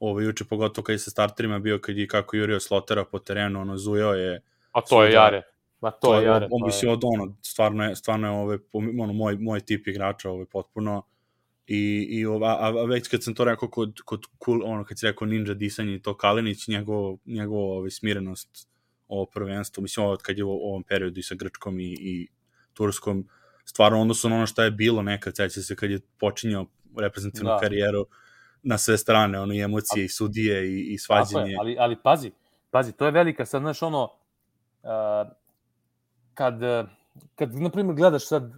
ovo 0.00 0.20
juče 0.20 0.44
pogotovo 0.44 0.84
kad 0.84 0.92
je 0.92 0.98
sa 0.98 1.10
starterima 1.10 1.58
bio 1.58 1.78
kad 1.78 1.96
je 1.96 2.06
kako 2.06 2.36
jurio 2.36 2.60
Slotera 2.60 3.04
po 3.04 3.18
terenu, 3.18 3.60
ono 3.60 3.76
zujao 3.76 4.14
je 4.14 4.42
A 4.72 4.80
to 4.80 5.04
je 5.04 5.12
Jare. 5.12 5.42
Ma 5.80 5.90
to, 5.90 5.98
to 6.00 6.20
je 6.20 6.24
Jare. 6.24 6.48
On, 6.50 6.62
bi 6.68 6.88
od 6.88 7.00
ono, 7.04 7.36
stvarno 7.42 7.84
je, 7.84 7.96
stvarno 7.96 8.26
je 8.26 8.32
ove, 8.32 8.58
ono, 8.72 9.12
moj, 9.12 9.36
moj 9.36 9.60
tip 9.60 9.86
igrača 9.86 10.30
ovaj, 10.30 10.46
potpuno 10.46 11.02
i, 11.66 12.06
i 12.10 12.26
ova, 12.26 12.56
a, 12.60 12.66
a 12.66 12.84
već 12.84 13.08
kad 13.08 13.22
sam 13.22 13.34
to 13.34 13.44
rekao 13.44 13.68
kod, 13.68 14.00
kod 14.04 14.22
cool, 14.44 14.60
ono, 14.64 14.84
kad 14.84 14.98
si 14.98 15.06
rekao 15.06 15.26
ninja 15.26 15.54
disanje 15.54 15.94
i 15.94 16.02
to 16.02 16.16
Kalinić, 16.16 16.68
njegov, 16.68 17.16
njegov 17.24 17.58
ovaj, 17.58 17.90
smirenost 17.90 18.68
ovo 19.08 19.26
prvenstvo, 19.26 19.82
mislim 19.82 20.06
ovo 20.06 20.16
kad 20.16 20.38
je 20.38 20.44
u 20.44 20.50
ovom 20.50 20.82
periodu 20.82 21.20
i 21.20 21.22
sa 21.22 21.34
Grčkom 21.34 21.80
i, 21.80 21.96
i 22.00 22.28
Turskom, 22.74 23.28
stvarno 23.64 24.00
odnosno 24.00 24.36
ono 24.36 24.46
što 24.46 24.62
je 24.62 24.70
bilo 24.70 25.02
nekad, 25.02 25.36
seća 25.36 25.62
se 25.62 25.76
kad 25.76 25.90
je 25.90 26.00
počinjao 26.18 26.66
reprezentativnu 26.96 27.50
da. 27.50 27.58
karijeru 27.58 28.06
na 28.62 28.78
sve 28.78 28.98
strane, 28.98 29.40
ono 29.40 29.54
i 29.54 29.60
emocije 29.60 30.02
a, 30.02 30.04
i 30.04 30.08
sudije 30.08 30.68
i, 30.68 30.92
i 30.92 30.98
svađanje. 30.98 31.50
Je, 31.50 31.56
ali, 31.60 31.76
ali 31.78 31.96
pazi, 31.96 32.32
pazi, 32.70 32.92
to 32.92 33.04
je 33.04 33.10
velika, 33.10 33.46
sad 33.46 33.62
znaš 33.62 33.82
ono, 33.82 34.04
uh, 34.82 35.30
kad, 36.34 36.54
kad 37.34 37.54
na 37.54 37.70
primjer 37.70 37.96
gledaš 37.96 38.26
sad, 38.26 38.52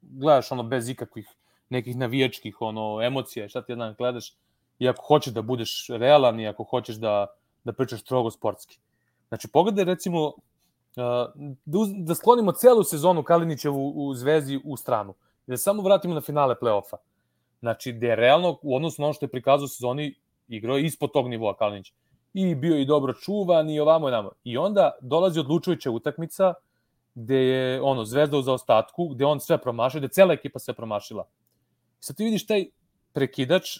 gledaš 0.00 0.52
ono 0.52 0.62
bez 0.62 0.88
ikakvih 0.88 1.28
nekih 1.68 1.96
navijačkih 1.96 2.56
ono 2.60 3.02
emocija, 3.02 3.48
šta 3.48 3.62
ti 3.62 3.72
jedan 3.72 3.94
gledaš, 3.98 4.34
i 4.78 4.88
ako 4.88 5.02
hoćeš 5.06 5.32
da 5.32 5.42
budeš 5.42 5.86
realan 5.88 6.40
i 6.40 6.48
ako 6.48 6.64
hoćeš 6.64 6.96
da, 6.96 7.26
da 7.64 7.72
pričaš 7.72 8.00
strogo 8.00 8.30
sportski. 8.30 8.78
Znači, 9.28 9.48
pogledaj 9.48 9.84
recimo, 9.84 10.32
da, 10.96 11.32
da 12.04 12.14
sklonimo 12.14 12.52
celu 12.52 12.84
sezonu 12.84 13.22
Kalinićevu 13.22 13.92
u 13.96 14.14
Zvezdi 14.14 14.60
u 14.64 14.76
stranu 14.76 15.14
da 15.46 15.56
samo 15.56 15.82
vratimo 15.82 16.14
na 16.14 16.20
finale 16.20 16.54
play-offa. 16.60 16.96
Znači, 17.60 17.92
gde 17.92 18.06
je 18.06 18.16
realno, 18.16 18.58
u 18.62 18.76
odnosu 18.76 19.02
na 19.02 19.06
ono 19.06 19.14
što 19.14 19.24
je 19.24 19.30
prikazao 19.30 19.68
sezoni, 19.68 20.14
igrao 20.48 20.78
ispod 20.78 21.12
tog 21.12 21.28
nivoa 21.28 21.56
Kalinić. 21.56 21.92
I 22.34 22.54
bio 22.54 22.78
i 22.78 22.84
dobro 22.84 23.12
čuvan 23.12 23.70
i 23.70 23.80
ovamo 23.80 24.08
i 24.08 24.12
namo. 24.12 24.30
I 24.44 24.58
onda 24.58 24.98
dolazi 25.00 25.40
odlučujuća 25.40 25.90
utakmica 25.90 26.54
gde 27.16 27.36
je 27.36 27.82
ono, 27.82 28.04
Zvezda 28.04 28.36
u 28.36 28.42
zaostatku, 28.42 29.08
gde 29.08 29.24
on 29.24 29.40
sve 29.40 29.58
promašio, 29.58 30.00
gde 30.00 30.08
cela 30.08 30.32
ekipa 30.32 30.58
sve 30.58 30.74
promašila. 30.74 31.24
Sad 32.00 32.16
ti 32.16 32.24
vidiš 32.24 32.46
taj 32.46 32.66
prekidač, 33.12 33.78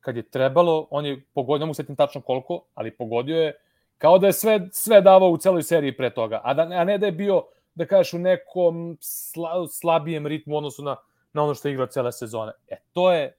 kad 0.00 0.16
je 0.16 0.22
trebalo, 0.22 0.88
on 0.90 1.06
je 1.06 1.22
pogodio, 1.34 1.60
ne 1.60 1.66
mogu 1.66 1.74
setim 1.74 1.96
tačno 1.96 2.20
koliko, 2.20 2.64
ali 2.74 2.96
pogodio 2.96 3.38
je 3.42 3.54
kao 3.98 4.18
da 4.18 4.26
je 4.26 4.32
sve, 4.32 4.68
sve 4.72 5.00
davao 5.00 5.30
u 5.30 5.38
celoj 5.38 5.62
seriji 5.62 5.96
pre 5.96 6.10
toga, 6.14 6.40
a, 6.44 6.54
da, 6.54 6.62
a 6.62 6.84
ne 6.84 6.98
da 6.98 7.06
je 7.06 7.12
bio, 7.12 7.42
da 7.74 7.86
kažeš, 7.86 8.14
u 8.14 8.18
nekom 8.18 8.96
sla, 9.00 9.68
slabijem 9.68 10.26
ritmu 10.26 10.56
odnosu 10.56 10.82
na, 10.82 10.96
na 11.36 11.42
ono 11.42 11.54
što 11.54 11.68
je 11.68 11.72
igrao 11.72 11.86
cele 11.86 12.12
sezone. 12.12 12.52
E, 12.68 12.76
to 12.92 13.12
je, 13.12 13.36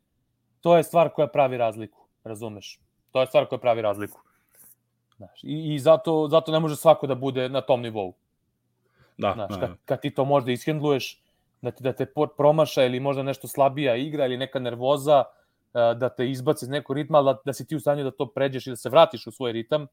to 0.62 0.78
je 0.78 0.84
stvar 0.84 1.10
koja 1.10 1.28
pravi 1.28 1.58
razliku, 1.58 2.08
razumeš? 2.24 2.80
To 3.12 3.22
je 3.22 3.28
stvar 3.28 3.46
koja 3.46 3.60
pravi 3.60 3.82
razliku. 3.82 4.22
Znaš, 5.18 5.44
i, 5.44 5.74
I 5.76 5.80
zato, 5.80 6.28
zato 6.32 6.52
ne 6.52 6.60
može 6.60 6.76
svako 6.76 7.08
da 7.08 7.16
bude 7.16 7.50
na 7.50 7.62
tom 7.62 7.82
nivou. 7.82 8.14
Da, 9.18 9.34
Znaš, 9.34 9.50
da. 9.50 9.60
Kad, 9.60 9.78
kad 9.86 10.02
ti 10.02 10.14
to 10.14 10.26
možda 10.26 10.52
ishendluješ, 10.52 11.22
da, 11.62 11.72
ti, 11.72 11.84
da 11.84 11.94
te 11.94 12.06
promaša 12.38 12.84
ili 12.84 13.00
možda 13.00 13.24
nešto 13.24 13.48
slabija 13.48 13.96
igra 13.96 14.26
ili 14.26 14.38
neka 14.38 14.60
nervoza, 14.60 15.24
da 15.74 16.10
te 16.10 16.30
izbaci 16.30 16.66
iz 16.66 16.70
nekog 16.70 16.96
ritma, 16.96 17.22
da, 17.22 17.38
da 17.46 17.54
si 17.54 17.68
ti 17.68 17.76
u 17.76 17.80
stanju 17.80 18.04
da 18.04 18.12
to 18.12 18.26
pređeš 18.26 18.68
i 18.68 18.70
da 18.70 18.76
se 18.76 18.90
vratiš 18.90 19.28
u 19.28 19.32
svoj 19.32 19.52
ritam, 19.52 19.88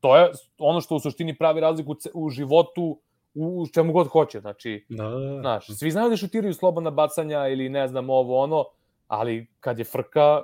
to 0.00 0.16
je 0.16 0.30
ono 0.58 0.80
što 0.80 0.96
u 0.96 1.00
suštini 1.00 1.38
pravi 1.38 1.60
razliku 1.60 1.96
u 2.14 2.30
životu 2.30 3.00
u 3.36 3.66
čemu 3.74 3.92
god 3.92 4.06
hoće, 4.06 4.40
znači, 4.40 4.86
da, 4.88 5.08
da, 5.08 5.18
da. 5.18 5.40
znaš, 5.40 5.66
svi 5.78 5.90
znaju 5.90 6.10
da 6.10 6.16
šutiraju 6.16 6.54
slobodna 6.54 6.90
bacanja 6.90 7.48
ili 7.48 7.68
ne 7.68 7.88
znam 7.88 8.10
ovo 8.10 8.38
ono, 8.38 8.64
ali 9.06 9.46
kad 9.60 9.78
je 9.78 9.84
frka, 9.84 10.42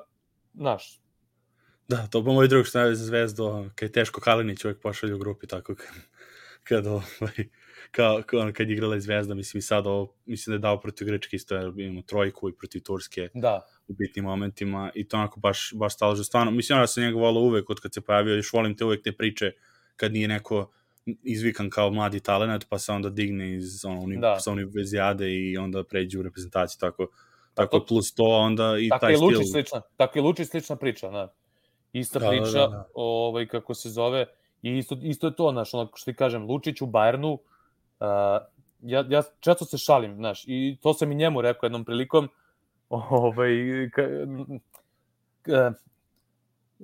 znaš. 0.55 1.01
Da, 1.89 2.07
to 2.07 2.23
bo 2.23 2.33
moj 2.33 2.49
drug 2.49 2.67
što 2.67 2.79
najve 2.79 2.95
za 2.95 3.05
zvezdu, 3.05 3.71
kad 3.75 3.89
je 3.89 3.93
teško 3.93 4.21
Kalinić 4.21 4.65
uvek 4.65 4.81
pošalju 4.83 5.17
u 5.17 5.19
grupi, 5.19 5.47
tako 5.47 5.75
kad, 5.75 5.95
kad 6.69 6.87
ovaj, 6.87 7.49
kao, 7.91 8.23
kao 8.27 8.51
kad 8.55 8.69
je 8.69 8.73
igrala 8.73 8.97
i 8.97 9.01
Zvezda, 9.01 9.35
mislim 9.35 9.59
i 9.59 9.63
sad 9.63 9.87
ovo, 9.87 10.15
mislim 10.27 10.53
da 10.53 10.55
je 10.55 10.71
dao 10.71 10.81
protiv 10.81 11.07
Grčke 11.07 11.37
isto, 11.37 11.55
jer 11.55 11.73
imamo 11.77 12.03
trojku 12.03 12.49
i 12.49 12.57
protiv 12.57 12.83
Turske 12.83 13.29
da. 13.35 13.61
u 13.89 13.95
bitnim 13.99 14.25
momentima 14.25 14.91
i 14.95 15.09
to 15.09 15.17
onako 15.17 15.41
baš, 15.41 15.73
baš 15.75 15.95
stalože. 15.95 16.25
Stvarno, 16.25 16.51
mislim 16.51 16.79
da 16.79 16.87
sam 16.87 17.03
njega 17.03 17.19
volao 17.19 17.43
uvek 17.43 17.71
od 17.71 17.81
kad 17.81 17.95
se 17.95 18.01
pojavio, 18.01 18.35
još 18.35 18.53
volim 18.53 18.77
te 18.77 18.85
uvek 18.85 19.03
te 19.05 19.13
priče 19.13 19.53
kad 19.97 20.13
nije 20.13 20.29
neko 20.29 20.73
izvikan 21.23 21.71
kao 21.71 21.91
mladi 21.91 22.21
talent, 22.21 22.67
pa 22.69 22.79
se 22.79 22.93
onda 22.93 23.11
digne 23.11 23.57
iz 23.57 23.85
ono, 23.85 24.01
uni, 24.01 24.17
da. 24.21 24.41
sa 24.41 24.53
univerzijade 24.53 25.31
i 25.31 25.57
onda 25.57 25.85
pređe 25.85 26.19
u 26.19 26.23
reprezentaciju, 26.23 26.79
tako, 26.81 27.07
tako 27.55 27.79
to, 27.79 27.87
plus 27.87 28.15
to, 28.15 28.25
onda 28.25 28.77
i 28.81 28.89
tako 28.89 29.01
taj 29.01 29.13
je 29.13 29.17
stil. 29.17 29.43
Slična, 29.53 29.81
tako 29.97 30.19
je 30.19 30.23
Lučić 30.23 30.49
slična 30.49 30.77
priča, 30.77 31.11
da. 31.11 31.35
Ista 31.93 32.19
da, 32.19 32.25
da 32.25 32.31
priča, 32.31 32.59
da, 32.59 32.67
da, 32.67 32.67
da. 32.67 32.89
ovaj, 32.95 33.47
kako 33.47 33.75
se 33.75 33.91
zove, 33.91 34.27
i 34.63 34.79
isto, 34.79 34.97
isto 35.03 35.27
je 35.27 35.37
to, 35.37 35.51
znaš, 35.53 35.75
ono 35.75 35.91
što 35.95 36.13
ti 36.13 36.17
kažem, 36.17 36.45
Lučić 36.45 36.81
u 36.81 36.87
Bayernu, 36.87 37.39
Uh, 38.03 38.09
ja, 38.81 39.05
ja 39.09 39.23
često 39.41 39.65
se 39.65 39.79
šalim, 39.79 40.15
znaš, 40.15 40.45
i 40.47 40.77
to 40.83 40.95
sam 40.95 41.13
i 41.13 41.15
njemu 41.15 41.41
rekao 41.43 41.67
jednom 41.67 41.85
prilikom, 41.85 42.29
ovaj, 42.89 43.51
ka, 43.95 44.03
ka, 45.43 45.73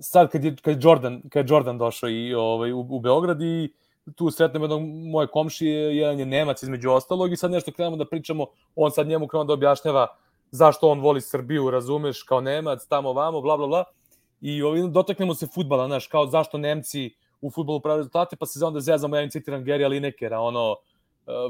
sad 0.00 0.30
kad 0.30 0.44
je, 0.44 0.56
kad 0.62 0.74
je 0.74 0.80
Jordan, 0.82 1.22
kad 1.28 1.44
je 1.44 1.54
Jordan 1.54 1.78
došao 1.78 2.10
i, 2.10 2.34
ovaj, 2.34 2.72
u, 2.72 2.86
u 2.90 3.00
Beograd 3.00 3.42
i 3.42 3.72
tu 4.16 4.30
sretnem 4.30 4.62
jednog 4.62 4.82
moje 4.84 5.26
komšije, 5.26 5.96
jedan 5.96 6.18
je 6.18 6.26
Nemac 6.26 6.62
između 6.62 6.90
ostalog 6.90 7.32
i 7.32 7.36
sad 7.36 7.50
nešto 7.50 7.72
krenemo 7.72 7.96
da 7.96 8.06
pričamo, 8.06 8.46
on 8.76 8.90
sad 8.90 9.06
njemu 9.06 9.26
krenuo 9.26 9.44
da 9.44 9.52
objašnjava 9.52 10.06
zašto 10.50 10.88
on 10.88 11.00
voli 11.00 11.20
Srbiju, 11.20 11.70
razumeš, 11.70 12.22
kao 12.22 12.40
Nemac, 12.40 12.86
tamo 12.86 13.12
vamo, 13.12 13.40
bla, 13.40 13.56
bla, 13.56 13.66
bla. 13.66 13.84
I 14.40 14.62
ovaj, 14.62 14.82
dotaknemo 14.88 15.34
se 15.34 15.46
futbala, 15.54 15.86
znaš, 15.86 16.06
kao 16.06 16.26
zašto 16.26 16.58
Nemci 16.58 17.10
u 17.40 17.50
futbolu 17.50 17.80
prave 17.80 17.96
rezultate, 17.96 18.36
pa 18.36 18.46
se 18.46 18.64
onda 18.64 18.80
zezamo, 18.80 19.16
ja 19.16 19.22
im 19.22 19.30
citiram 19.30 19.64
Gary 19.64 19.88
Linekera, 19.88 20.40
ono, 20.40 20.70
uh, 20.70 20.76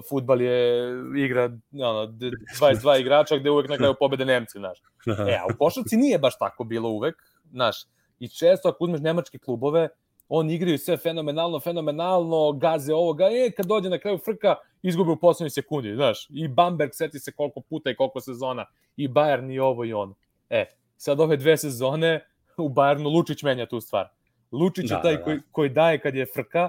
futbal 0.08 0.42
je 0.42 0.88
igra 1.16 1.44
ono, 1.72 2.06
22 2.06 3.00
igrača 3.00 3.36
gde 3.36 3.50
uvek 3.50 3.68
na 3.68 3.76
kraju 3.76 3.94
pobede 3.98 4.24
Nemci, 4.24 4.58
znaš. 4.58 4.78
E, 5.28 5.36
a 5.36 5.46
u 5.54 5.58
košarci 5.58 5.96
nije 5.96 6.18
baš 6.18 6.38
tako 6.38 6.64
bilo 6.64 6.88
uvek, 6.88 7.16
znaš. 7.50 7.84
I 8.18 8.28
često 8.28 8.68
ako 8.68 8.84
uzmeš 8.84 9.00
nemačke 9.00 9.38
klubove, 9.38 9.88
oni 10.28 10.54
igraju 10.54 10.78
sve 10.78 10.96
fenomenalno, 10.96 11.60
fenomenalno, 11.60 12.52
gaze 12.52 12.94
ovoga, 12.94 13.24
e, 13.24 13.50
kad 13.50 13.66
dođe 13.66 13.90
na 13.90 13.98
kraju 13.98 14.18
frka, 14.18 14.54
izgube 14.82 15.10
u 15.10 15.16
poslednjoj 15.16 15.50
sekundi, 15.50 15.94
znaš. 15.94 16.26
I 16.30 16.48
Bamberg 16.48 16.90
seti 16.92 17.18
se 17.18 17.32
koliko 17.32 17.60
puta 17.60 17.90
i 17.90 17.96
koliko 17.96 18.20
sezona, 18.20 18.66
i 18.96 19.08
Bayern 19.08 19.54
i 19.54 19.58
ovo 19.58 19.84
i 19.84 19.92
ono. 19.92 20.14
E, 20.50 20.64
sad 20.96 21.20
ove 21.20 21.36
dve 21.36 21.56
sezone, 21.56 22.24
u 22.56 22.68
Bayernu 22.68 23.14
Lučić 23.14 23.42
menja 23.42 23.66
tu 23.66 23.80
stvar. 23.80 24.08
Lučić 24.52 24.88
da, 24.88 24.96
je 24.96 25.02
taj 25.02 25.12
da, 25.12 25.18
da. 25.18 25.24
Koji, 25.24 25.38
koji 25.52 25.68
daje 25.68 25.98
kad 25.98 26.14
je 26.14 26.26
frka, 26.26 26.68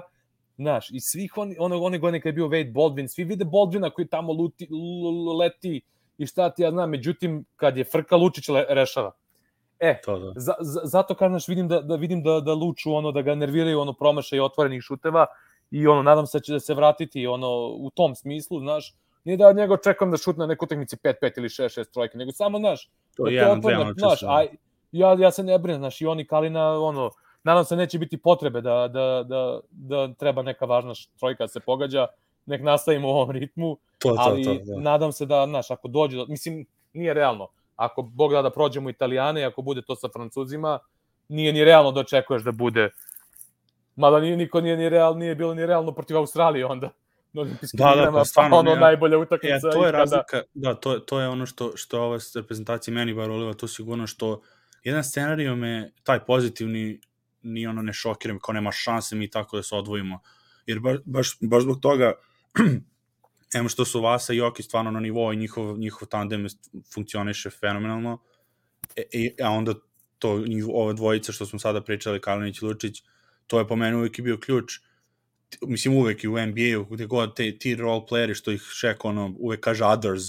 Znaš, 0.60 0.90
i 0.90 1.00
svih 1.00 1.36
oni, 1.36 1.56
ono, 1.58 1.82
one 1.82 1.98
godine 1.98 2.20
kad 2.20 2.26
je 2.26 2.32
bio 2.32 2.48
Wade 2.48 2.72
Baldwin, 2.72 3.08
svi 3.08 3.24
vide 3.24 3.44
Baldwina 3.44 3.90
koji 3.90 4.08
tamo 4.08 4.32
luti, 4.32 4.68
leti 5.40 5.80
i 6.18 6.26
šta 6.26 6.50
ti 6.50 6.62
ja 6.62 6.70
znam, 6.70 6.90
međutim, 6.90 7.44
kad 7.56 7.76
je 7.76 7.84
Frka, 7.84 8.16
Lučić 8.16 8.48
le, 8.48 8.66
rešava. 8.68 9.12
E, 9.80 10.00
to, 10.04 10.18
da. 10.18 10.32
za, 10.36 10.54
za, 10.60 10.80
zato 10.84 11.14
kažem, 11.14 11.38
vidim 11.48 11.68
da, 11.68 11.80
da 11.80 11.96
vidim 11.96 12.22
da, 12.22 12.40
da 12.40 12.54
Luču, 12.54 12.92
ono, 12.92 13.12
da 13.12 13.22
ga 13.22 13.34
nerviraju, 13.34 13.80
ono, 13.80 13.92
promašaj 13.92 14.40
otvorenih 14.40 14.82
šuteva 14.82 15.26
i 15.70 15.86
ono, 15.86 16.02
nadam 16.02 16.26
se 16.26 16.38
da 16.38 16.42
će 16.42 16.52
da 16.52 16.60
se 16.60 16.74
vratiti, 16.74 17.26
ono, 17.26 17.66
u 17.66 17.90
tom 17.90 18.14
smislu, 18.14 18.60
znaš, 18.60 18.94
nije 19.24 19.36
da 19.36 19.48
od 19.48 19.56
njega 19.56 19.74
očekam 19.74 20.10
da 20.10 20.16
šutne 20.16 20.46
neku 20.46 20.64
utakmici 20.64 20.96
5-5 20.96 21.38
ili 21.38 21.48
6-6 21.48 21.92
trojke, 21.92 22.18
nego 22.18 22.32
samo, 22.32 22.58
znaš, 22.58 22.88
to 23.16 23.24
da 23.24 23.30
je 23.30 23.52
otvoreno, 23.52 23.92
znaš, 23.96 24.22
a, 24.22 24.44
ja, 24.92 25.16
ja 25.18 25.30
se 25.30 25.42
ne 25.42 25.58
brinem, 25.58 25.80
znaš, 25.80 26.00
i 26.00 26.06
oni 26.06 26.26
Kalina, 26.26 26.80
ono, 26.80 27.10
nadam 27.42 27.64
se 27.64 27.76
neće 27.76 27.98
biti 27.98 28.16
potrebe 28.16 28.60
da, 28.60 28.88
da, 28.88 29.24
da, 29.28 29.60
da 29.70 30.14
treba 30.14 30.42
neka 30.42 30.64
važna 30.64 30.92
trojka 31.18 31.44
da 31.44 31.48
se 31.48 31.60
pogađa, 31.60 32.06
nek 32.46 32.62
nastavimo 32.62 33.08
u 33.08 33.10
ovom 33.10 33.30
ritmu, 33.30 33.76
to, 33.98 34.08
to, 34.08 34.16
ali 34.18 34.44
to, 34.44 34.54
da. 34.54 34.80
nadam 34.80 35.12
se 35.12 35.26
da, 35.26 35.46
znaš, 35.46 35.70
ako 35.70 35.88
dođe, 35.88 36.16
do, 36.16 36.26
mislim, 36.28 36.66
nije 36.92 37.14
realno, 37.14 37.48
ako 37.80 38.02
Bog 38.02 38.32
da 38.32 38.42
da 38.42 38.50
prođemo 38.50 38.90
Italijane, 38.90 39.44
ako 39.44 39.62
bude 39.62 39.82
to 39.82 39.96
sa 39.96 40.08
Francuzima, 40.12 40.78
nije 41.28 41.52
ni 41.52 41.64
realno 41.64 41.92
da 41.92 42.00
očekuješ 42.00 42.42
da 42.42 42.52
bude, 42.52 42.90
mada 43.96 44.20
nije, 44.20 44.36
niko 44.36 44.60
nije, 44.60 44.76
ni 44.76 44.88
real, 44.88 45.18
nije 45.18 45.34
bilo 45.34 45.54
ni 45.54 45.66
realno 45.66 45.94
protiv 45.94 46.16
Australije 46.16 46.66
onda, 46.66 46.90
na 47.32 47.42
olimpijskim 47.42 47.78
da, 47.78 47.94
da, 47.96 48.12
pa, 48.12 48.24
stvarno, 48.24 48.56
ono 48.56 48.70
ja, 48.70 48.80
najbolja 48.80 49.18
utakmica. 49.18 49.66
Ja, 49.66 49.72
to 49.72 49.86
je 49.86 49.92
razlika, 49.92 50.42
da, 50.54 50.74
to, 50.74 50.98
to 50.98 51.20
je 51.20 51.28
ono 51.28 51.46
što, 51.46 51.72
što 51.76 52.02
ova 52.02 52.18
reprezentacija 52.34 52.94
meni 52.94 53.14
bar 53.14 53.30
oliva, 53.30 53.54
to 53.54 53.68
sigurno 53.68 54.06
što 54.06 54.40
jedan 54.84 55.04
scenariju 55.04 55.56
me, 55.56 55.92
taj 56.02 56.24
pozitivni, 56.24 57.00
ni 57.42 57.66
ono 57.66 57.82
ne 57.82 57.92
šokira 57.92 58.38
kao 58.42 58.52
nema 58.52 58.72
šanse 58.72 59.16
mi 59.16 59.30
tako 59.30 59.56
da 59.56 59.62
se 59.62 59.74
odvojimo. 59.74 60.20
Jer 60.66 60.80
baš, 60.80 60.98
baš, 61.04 61.36
baš 61.40 61.62
zbog 61.62 61.80
toga 61.80 62.12
em 63.54 63.68
što 63.68 63.84
su 63.84 64.00
Vasa 64.00 64.32
i 64.32 64.36
Joki 64.36 64.62
stvarno 64.62 64.90
na 64.90 65.00
nivou 65.00 65.32
i 65.32 65.36
njihov, 65.36 65.78
njihov 65.78 66.08
tandem 66.08 66.46
funkcioniše 66.94 67.50
fenomenalno, 67.50 68.18
e, 68.96 69.02
e, 69.12 69.42
a 69.42 69.50
onda 69.50 69.74
to, 70.18 70.44
ove 70.72 70.94
dvojice 70.94 71.32
što 71.32 71.46
smo 71.46 71.58
sada 71.58 71.80
pričali, 71.80 72.20
Kalinić 72.20 72.62
i 72.62 72.64
Lučić, 72.64 73.02
to 73.46 73.58
je 73.58 73.68
po 73.68 73.76
meni 73.76 73.96
uvek 73.96 74.18
i 74.18 74.22
bio 74.22 74.36
ključ, 74.36 74.72
mislim 75.62 75.96
uvek 75.96 76.24
i 76.24 76.28
u 76.28 76.46
NBA-u, 76.46 76.84
gde 76.84 77.06
god 77.06 77.36
te, 77.36 77.58
ti 77.58 77.74
role 77.74 78.02
playeri 78.10 78.34
što 78.34 78.50
ih 78.50 78.62
šek, 78.62 79.04
ono, 79.04 79.34
uvek 79.38 79.60
kaže 79.60 79.84
others, 79.84 80.22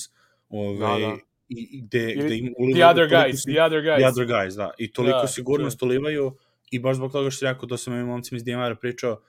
ove, 0.50 0.80
da, 0.80 1.08
da. 1.08 1.18
i 1.50 1.82
gde, 1.82 2.16
gde 2.16 2.38
im 2.38 2.54
ulivaju... 2.58 2.96
The 2.96 3.02
other 3.02 3.10
guys, 3.10 3.44
the 3.44 3.64
other 3.64 3.82
guys. 3.82 3.98
The 3.98 4.08
other 4.08 4.28
guys, 4.28 4.56
da. 4.56 4.72
I 4.78 4.92
toliko 4.94 5.22
da, 5.22 5.28
sigurnost 5.28 5.84
ulivaju 5.84 6.38
i 6.72 6.80
baš 6.80 6.96
zbog 6.96 7.12
toga 7.12 7.30
što 7.30 7.46
je 7.46 7.54
rekao, 7.54 7.70
to 7.70 7.78
sam 7.78 7.94
ovim 7.94 8.06
momcima 8.06 8.38
iz 8.38 8.44
DMR 8.44 8.76
pričao, 8.82 9.22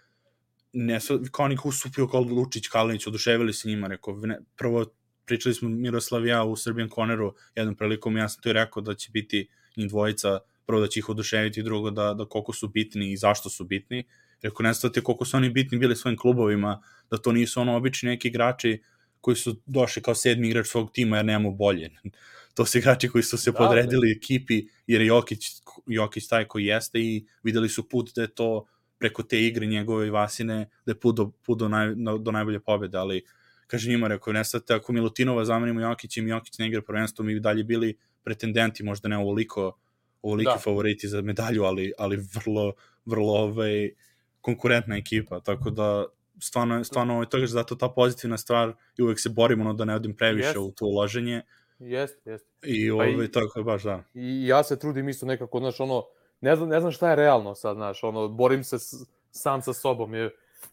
ne, 0.73 0.99
kao 1.31 1.49
nik 1.49 1.67
usupio 1.67 2.09
kao 2.09 2.21
Lučić, 2.21 2.69
Kalinić, 2.69 3.07
oduševili 3.07 3.53
se 3.53 3.69
njima, 3.69 3.87
rekao, 3.87 4.17
ne, 4.17 4.39
prvo 4.57 4.87
pričali 5.25 5.55
smo 5.55 5.69
Miroslav 5.69 6.27
ja 6.27 6.45
u 6.45 6.57
Srbijan 6.57 6.89
Koneru 6.89 7.35
jednom 7.55 7.77
prilikom, 7.77 8.17
ja 8.17 8.29
sam 8.29 8.43
to 8.43 8.51
i 8.51 8.53
rekao 8.53 8.83
da 8.83 8.95
će 8.95 9.11
biti 9.11 9.49
njih 9.77 9.89
dvojica, 9.89 10.39
prvo 10.67 10.81
da 10.81 10.87
će 10.87 11.01
ih 11.01 11.09
oduševiti, 11.09 11.63
drugo 11.63 11.91
da, 11.91 12.15
da 12.15 12.25
koliko 12.25 12.53
su 12.53 12.69
bitni 12.69 13.13
i 13.13 13.17
zašto 13.17 13.51
su 13.51 13.65
bitni. 13.65 14.05
Rekao, 14.43 14.65
ne 14.65 14.75
stavate 14.75 15.01
koliko 15.01 15.25
su 15.25 15.37
oni 15.37 15.51
bitni 15.51 15.79
bili 15.79 15.97
svojim 15.97 16.19
klubovima, 16.19 16.83
da 17.11 17.19
to 17.19 17.33
nisu 17.33 17.61
ono 17.61 17.77
obični 17.77 18.09
neki 18.09 18.29
igrači 18.29 18.83
koji 19.21 19.37
su 19.37 19.57
došli 19.67 20.03
kao 20.03 20.15
sedmi 20.15 20.49
igrač 20.49 20.67
svog 20.67 20.91
tima 20.93 21.17
jer 21.17 21.27
nemamo 21.27 21.51
bolje. 21.51 21.91
to 22.55 22.67
su 22.67 22.79
igrači 22.79 23.09
koji 23.09 23.23
su 23.23 23.39
se 23.39 23.53
da, 23.53 23.59
podredili 23.59 24.09
da. 24.09 24.17
ekipi 24.17 24.63
jer 24.87 25.01
je 25.01 25.07
Jokić, 25.07 25.47
Jokić 25.87 26.29
taj 26.29 26.45
koji 26.45 26.65
jeste 26.65 27.01
i 27.01 27.27
videli 27.43 27.69
su 27.69 27.89
put 27.89 28.11
da 28.15 28.23
je 28.23 28.35
to 28.35 28.67
preko 29.03 29.23
te 29.23 29.41
igre 29.43 29.67
njegove 29.67 30.07
i 30.07 30.11
Vasine 30.11 30.69
da 30.87 30.93
je 30.93 31.01
put 31.01 31.17
do, 31.17 31.31
put 31.47 31.59
do, 31.59 31.69
naj, 31.69 31.95
do 32.21 32.31
najbolje 32.31 32.61
pobede, 32.61 32.99
ali 32.99 33.25
kaže 33.67 33.91
njima, 33.91 34.09
rekao, 34.09 34.33
nestate, 34.33 34.75
ako 34.75 34.93
Milutinova 34.93 35.45
zamenimo 35.45 35.81
Jokićem 35.81 36.29
i 36.29 36.31
Jokić 36.31 36.59
ne 36.59 36.69
igra 36.69 36.83
prvenstvo, 36.83 37.25
mi 37.25 37.35
bi 37.35 37.41
dalje 37.41 37.65
bili 37.65 37.97
pretendenti, 38.23 38.85
možda 38.85 39.09
ne 39.09 39.19
ovoliko, 39.19 39.73
ovoliki 40.23 40.55
da. 40.55 40.59
favoriti 40.59 41.09
za 41.09 41.23
medalju, 41.23 41.65
ali, 41.65 41.93
ali 41.99 42.17
vrlo, 42.35 42.73
vrlo 43.05 43.33
ovaj, 43.33 43.91
konkurentna 44.41 44.97
ekipa, 44.97 45.41
tako 45.41 45.71
da 45.71 46.05
stvarno, 46.41 46.85
stvarno 46.85 47.15
ovaj, 47.15 47.27
toga 47.27 47.47
zato 47.47 47.75
ta 47.75 47.89
pozitivna 47.89 48.39
stvar 48.39 48.73
i 48.99 49.03
uvek 49.03 49.21
se 49.21 49.29
borimo 49.29 49.65
no, 49.65 49.75
da 49.75 49.85
ne 49.85 49.95
odim 49.95 50.17
previše 50.17 50.55
yes. 50.55 50.69
u 50.69 50.73
to 50.73 50.87
uloženje. 50.87 51.43
Jeste, 51.79 52.31
jeste. 52.31 52.49
I 52.63 52.91
ovaj, 52.91 53.17
pa 53.17 53.25
i, 53.25 53.29
tako 53.29 53.61
je 53.61 53.65
baš, 53.65 53.83
da. 53.83 54.05
I 54.15 54.47
ja 54.47 54.63
se 54.63 54.79
trudim 54.79 55.09
isto 55.09 55.27
nekako, 55.27 55.59
znaš, 55.59 55.81
ono, 55.81 56.05
ne 56.43 56.57
znam, 56.57 56.69
ne 56.69 56.81
znam 56.81 56.93
šta 56.93 57.11
je 57.11 57.17
realno 57.17 57.55
sad, 57.55 57.77
znaš, 57.77 58.05
ono, 58.05 58.29
borim 58.29 58.65
se 58.65 58.79
s, 58.79 58.95
sam 59.31 59.63
sa 59.63 59.73
sobom, 59.73 60.15
je, 60.15 60.31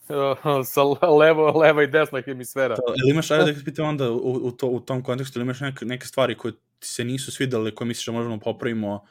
sa 0.74 0.84
levo, 1.10 1.60
leva 1.60 1.84
i 1.84 1.88
desna 1.88 2.22
hemisfera. 2.22 2.76
To, 2.76 2.84
ili 2.88 3.12
imaš, 3.12 3.32
ajde 3.32 3.54
da 3.54 3.64
pitam 3.66 3.86
onda 3.86 4.12
u, 4.12 4.32
u, 4.32 4.52
to, 4.52 4.68
u 4.68 4.80
tom 4.80 5.04
kontekstu, 5.04 5.40
ili 5.40 5.44
imaš 5.44 5.60
neke, 5.60 5.86
neke 5.86 6.06
stvari 6.06 6.38
koje 6.38 6.54
ti 6.80 6.88
se 6.88 7.04
nisu 7.04 7.32
svidele, 7.32 7.76
koje 7.76 7.88
misliš 7.88 8.06
da 8.06 8.12
možemo 8.12 8.36
da 8.36 8.44
popravimo, 8.44 9.06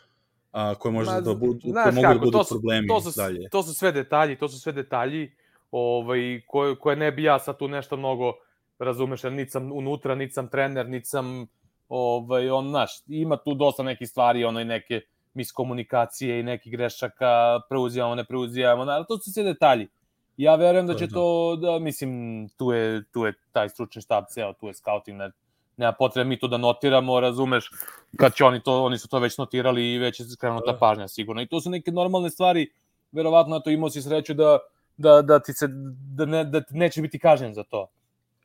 a, 0.53 0.75
koje 0.75 0.93
možda 0.93 1.15
Ma, 1.15 1.21
da 1.21 1.35
budu, 1.35 1.61
koje 1.61 1.93
mogu 1.93 2.03
da 2.03 2.03
kako, 2.03 2.15
da 2.15 2.21
budu 2.21 2.39
to 2.39 2.45
su, 2.45 2.55
problemi 2.55 2.89
to 2.89 3.01
su, 3.01 3.13
dalje. 3.17 3.49
To 3.49 3.63
su 3.63 3.75
sve 3.75 3.93
detalji, 3.93 4.39
to 4.39 4.49
su 4.49 4.61
sve 4.61 4.73
detalji 4.73 5.33
ovaj, 5.71 6.41
koje, 6.47 6.77
koje 6.77 6.97
ne 6.97 7.13
bi 7.13 7.23
ja 7.23 7.39
sad 7.39 7.59
tu 7.59 7.69
nešto 7.69 7.97
mnogo 7.97 8.33
razumeš, 8.79 9.25
jer 9.25 9.33
nit 9.33 9.53
sam 9.53 9.73
unutra, 9.73 10.15
nit 10.15 10.35
sam 10.35 10.49
trener, 10.49 10.89
nit 10.89 11.07
sam 11.07 11.47
ovaj, 11.89 12.51
on, 12.51 12.69
znaš, 12.69 12.91
ima 13.07 13.37
tu 13.37 13.55
dosta 13.55 13.83
nekih 13.83 14.09
stvari, 14.09 14.45
ono 14.45 14.61
i 14.61 14.65
neke 14.65 15.01
miskomunikacije 15.39 16.41
i 16.41 16.43
nekih 16.43 16.73
grešaka, 16.73 17.61
preuzijamo, 17.69 18.15
ne 18.15 18.25
preuzijamo, 18.25 18.83
ali 18.83 19.05
to 19.09 19.19
su 19.19 19.33
sve 19.33 19.43
detalji. 19.43 19.89
Ja 20.37 20.55
verujem 20.55 20.87
da 20.87 20.95
će 20.95 21.07
da. 21.07 21.15
to, 21.15 21.57
da, 21.57 21.79
mislim, 21.79 22.11
tu 22.57 22.73
je, 22.73 23.05
tu 23.13 23.25
je 23.27 23.33
taj 23.53 23.69
stručni 23.69 24.03
štab 24.03 24.25
ceo, 24.31 24.53
tu 24.53 24.67
je 24.67 24.75
scouting, 24.75 25.19
ne, 25.19 25.31
nema 25.77 25.93
potrebe 25.93 26.29
mi 26.29 26.39
to 26.39 26.49
da 26.49 26.59
notiramo, 26.59 27.21
razumeš, 27.21 27.71
kad 28.17 28.35
će 28.35 28.45
oni 28.45 28.61
to, 28.63 28.85
oni 28.85 28.99
su 28.99 29.09
to 29.09 29.19
već 29.19 29.39
notirali 29.39 29.93
i 29.93 29.99
već 29.99 30.21
je 30.21 30.27
skrenuta 30.27 30.73
da. 30.73 30.79
pažnja 30.79 31.09
sigurno. 31.09 31.43
I 31.43 31.49
to 31.49 31.61
su 31.61 31.71
neke 31.71 31.93
normalne 31.93 32.31
stvari, 32.31 32.71
verovatno 33.13 33.61
to 33.61 33.71
imao 33.71 33.91
si 33.91 34.03
sreću 34.03 34.35
da, 34.35 34.59
da, 34.97 35.23
da 35.23 35.39
ti 35.39 35.53
se, 35.53 35.67
da, 36.15 36.27
ne, 36.27 36.45
da 36.45 36.63
neće 36.71 37.03
biti 37.03 37.19
kažnjen 37.19 37.55
za 37.55 37.63
to. 37.63 37.87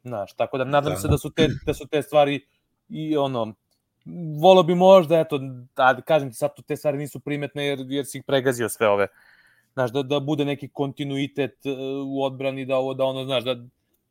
Znaš, 0.04 0.34
tako 0.34 0.58
da 0.58 0.64
nadam 0.64 0.94
da. 0.94 1.00
se 1.00 1.08
da 1.08 1.18
su 1.18 1.32
te, 1.32 1.48
da 1.66 1.74
su 1.74 1.88
te 1.88 2.02
stvari 2.02 2.46
i 2.90 3.18
ono, 3.18 3.54
volao 4.42 4.64
bi 4.64 4.76
možda, 4.76 5.20
eto, 5.20 5.40
da 5.76 6.02
kažem 6.02 6.30
ti 6.30 6.36
sad 6.36 6.52
te 6.68 6.76
stvari 6.76 6.98
nisu 6.98 7.20
primetne 7.20 7.66
jer, 7.66 7.80
jer 7.90 8.06
si 8.06 8.18
ih 8.18 8.24
pregazio 8.24 8.70
sve 8.70 8.88
ove 8.88 9.08
znaš, 9.74 9.92
da, 9.92 10.04
da 10.04 10.20
bude 10.20 10.46
neki 10.46 10.68
kontinuitet 10.68 11.66
uh, 11.66 11.74
u 12.08 12.24
odbrani, 12.24 12.66
da 12.66 12.78
ovo, 12.78 12.94
da 12.94 13.06
ono, 13.06 13.26
znaš, 13.26 13.44
da, 13.44 13.56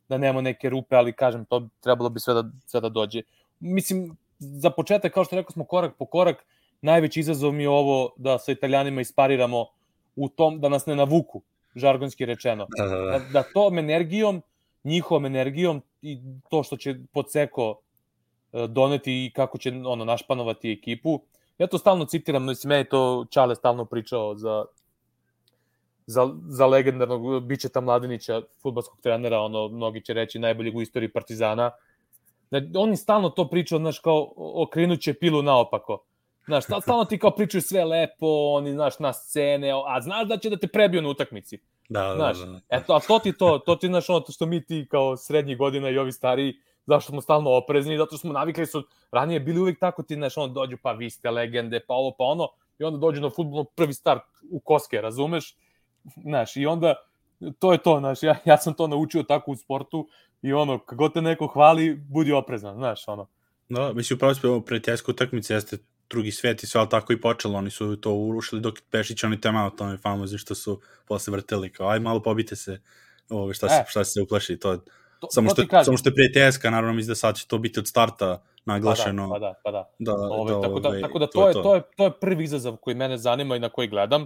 da 0.09 0.17
nema 0.17 0.41
neke 0.41 0.69
rupe, 0.69 0.95
ali 0.95 1.13
kažem, 1.13 1.45
to 1.45 1.67
trebalo 1.81 2.09
bi 2.09 2.19
sve 2.19 2.33
da, 2.33 2.43
sve 2.65 2.81
da 2.81 2.89
dođe. 2.89 3.21
Mislim, 3.59 4.17
za 4.39 4.69
početak, 4.69 5.13
kao 5.13 5.23
što 5.23 5.35
rekao 5.35 5.51
smo, 5.51 5.65
korak 5.65 5.95
po 5.97 6.05
korak, 6.05 6.45
najveći 6.81 7.19
izazov 7.19 7.51
mi 7.51 7.63
je 7.63 7.69
ovo 7.69 8.13
da 8.17 8.39
sa 8.39 8.51
italijanima 8.51 9.01
ispariramo 9.01 9.65
u 10.15 10.29
tom, 10.29 10.59
da 10.59 10.69
nas 10.69 10.85
ne 10.85 10.95
navuku, 10.95 11.41
žargonski 11.75 12.25
rečeno. 12.25 12.67
Da, 12.77 12.85
da, 12.85 12.97
da. 12.97 13.11
da, 13.11 13.19
da 13.33 13.43
tom 13.53 13.79
energijom, 13.79 14.41
njihovom 14.83 15.25
energijom 15.25 15.81
i 16.01 16.19
to 16.49 16.63
što 16.63 16.77
će 16.77 16.95
Podseko 17.13 17.69
e, 17.71 17.92
doneti 18.69 19.25
i 19.25 19.31
kako 19.35 19.57
će 19.57 19.71
ono 19.85 20.05
našpanovati 20.05 20.71
ekipu. 20.71 21.21
Ja 21.57 21.67
to 21.67 21.77
stalno 21.77 22.05
citiram, 22.05 22.45
mislim, 22.45 22.69
meni 22.69 22.85
to 22.89 23.25
Čale 23.29 23.55
stalno 23.55 23.85
pričao 23.85 24.35
za 24.35 24.65
za, 26.05 26.29
za 26.47 26.65
legendarnog 26.65 27.43
Bićeta 27.43 27.81
Mladenića, 27.81 28.41
futbalskog 28.61 29.01
trenera, 29.01 29.39
ono, 29.39 29.67
mnogi 29.67 30.01
će 30.01 30.13
reći 30.13 30.39
najboljeg 30.39 30.75
u 30.75 30.81
istoriji 30.81 31.11
Partizana. 31.11 31.71
Oni 32.75 32.97
stalno 32.97 33.29
to 33.29 33.49
pričaju, 33.49 33.79
znaš, 33.79 33.99
kao 33.99 34.33
okrenuće 34.35 35.13
pilu 35.13 35.41
naopako. 35.41 36.03
Znaš, 36.45 36.63
stalno 36.63 37.05
ti 37.05 37.19
kao 37.19 37.31
pričaju 37.31 37.61
sve 37.61 37.85
lepo, 37.85 38.27
oni, 38.27 38.71
znaš, 38.71 38.99
na 38.99 39.13
scene, 39.13 39.71
a 39.87 40.01
znaš 40.01 40.27
da 40.27 40.37
će 40.37 40.49
da 40.49 40.57
te 40.57 40.67
prebiju 40.67 41.01
na 41.01 41.09
utakmici. 41.09 41.59
Da, 41.89 42.07
da, 42.07 42.15
znaš, 42.15 42.37
da, 42.37 42.45
da. 42.45 42.59
Eto, 42.69 42.93
a 42.93 42.99
to 42.99 43.19
ti 43.19 43.37
to, 43.37 43.59
to 43.59 43.75
ti, 43.75 43.87
znaš, 43.87 44.09
ono 44.09 44.25
što 44.29 44.45
mi 44.45 44.65
ti 44.65 44.87
kao 44.91 45.17
srednji 45.17 45.55
godina 45.55 45.89
i 45.89 45.97
ovi 45.97 46.11
stariji, 46.11 46.53
zašto 46.85 47.11
smo 47.11 47.21
stalno 47.21 47.57
oprezni, 47.57 47.97
zato 47.97 48.07
što 48.07 48.17
smo 48.17 48.33
navikli 48.33 48.65
su, 48.65 48.83
ranije 49.11 49.39
bili 49.39 49.59
uvek 49.59 49.79
tako 49.79 50.03
ti, 50.03 50.15
znaš, 50.15 50.37
ono, 50.37 50.47
dođu, 50.47 50.77
pa 50.83 50.91
vi 50.91 51.09
ste 51.09 51.31
legende, 51.31 51.79
pa 51.87 51.93
ovo, 51.93 52.11
pa 52.17 52.23
ono, 52.23 52.47
i 52.79 52.83
onda 52.83 52.97
dođu 52.97 53.21
na 53.21 53.29
futbol, 53.29 53.65
prvi 53.65 53.93
start 53.93 54.23
u 54.51 54.59
koske, 54.59 55.01
razumeš? 55.01 55.55
znaš, 56.23 56.55
i 56.55 56.65
onda 56.65 56.95
to 57.59 57.71
je 57.71 57.77
to, 57.77 57.99
znaš, 57.99 58.23
ja, 58.23 58.35
ja 58.45 58.57
sam 58.57 58.73
to 58.73 58.87
naučio 58.87 59.23
tako 59.23 59.51
u 59.51 59.55
sportu 59.55 60.07
i 60.41 60.53
ono, 60.53 60.79
kako 60.79 61.09
te 61.09 61.21
neko 61.21 61.47
hvali, 61.47 61.95
budi 61.95 62.31
oprezan, 62.31 62.75
znaš, 62.75 63.07
ono. 63.07 63.27
Da, 63.69 63.93
mislim, 63.93 64.17
upravo 64.17 64.33
smo 64.33 64.61
pre 64.61 64.81
tjeska 64.81 65.11
utakmice 65.11 65.53
jeste 65.53 65.77
drugi 66.09 66.31
svet 66.31 66.63
i 66.63 66.67
sve, 66.67 66.79
ali 66.79 66.89
tako 66.89 67.13
i 67.13 67.21
počelo, 67.21 67.57
oni 67.57 67.69
su 67.69 67.95
to 67.95 68.13
urušili 68.13 68.61
dok 68.61 68.79
Pešić, 68.91 69.23
oni 69.23 69.41
tema 69.41 69.65
o 69.65 69.69
tome 69.69 69.97
famozi 69.97 70.37
što 70.37 70.55
su 70.55 70.81
posle 71.07 71.31
vrteli, 71.31 71.71
kao, 71.71 71.89
aj 71.89 71.99
malo 71.99 72.21
pobite 72.21 72.55
se, 72.55 72.81
ovo, 73.29 73.53
šta, 73.53 73.69
se, 73.69 73.75
e. 73.75 73.85
šta 73.87 74.03
se 74.03 74.21
uplaši, 74.21 74.59
to, 74.59 74.77
to 75.27 75.31
samo, 75.31 75.49
to 75.53 75.63
što, 75.63 75.83
samo 75.83 75.97
što 75.97 76.09
je 76.09 76.15
pre 76.15 76.31
tjeska, 76.33 76.69
naravno, 76.69 76.93
mislim 76.93 77.11
da 77.11 77.15
sad 77.15 77.35
će 77.35 77.47
to 77.47 77.57
biti 77.57 77.79
od 77.79 77.87
starta 77.87 78.41
naglašeno. 78.65 79.29
Pa 79.29 79.39
da, 79.39 79.53
pa 79.63 79.71
da, 79.71 79.89
pa 79.97 80.11
da. 80.11 80.17
da, 80.17 80.27
ove, 80.31 80.53
da 80.53 80.61
tako, 80.61 80.79
da, 80.79 81.01
tako 81.01 81.19
da 81.19 81.27
to, 81.27 81.31
to, 81.31 81.47
je, 81.47 81.53
to, 81.53 81.75
je, 81.75 81.81
to 81.97 82.03
je 82.03 82.11
prvi 82.11 82.43
izazov 82.43 82.77
koji 82.77 82.95
mene 82.95 83.17
zanima 83.17 83.55
i 83.55 83.59
na 83.59 83.69
koji 83.69 83.87
gledam 83.87 84.25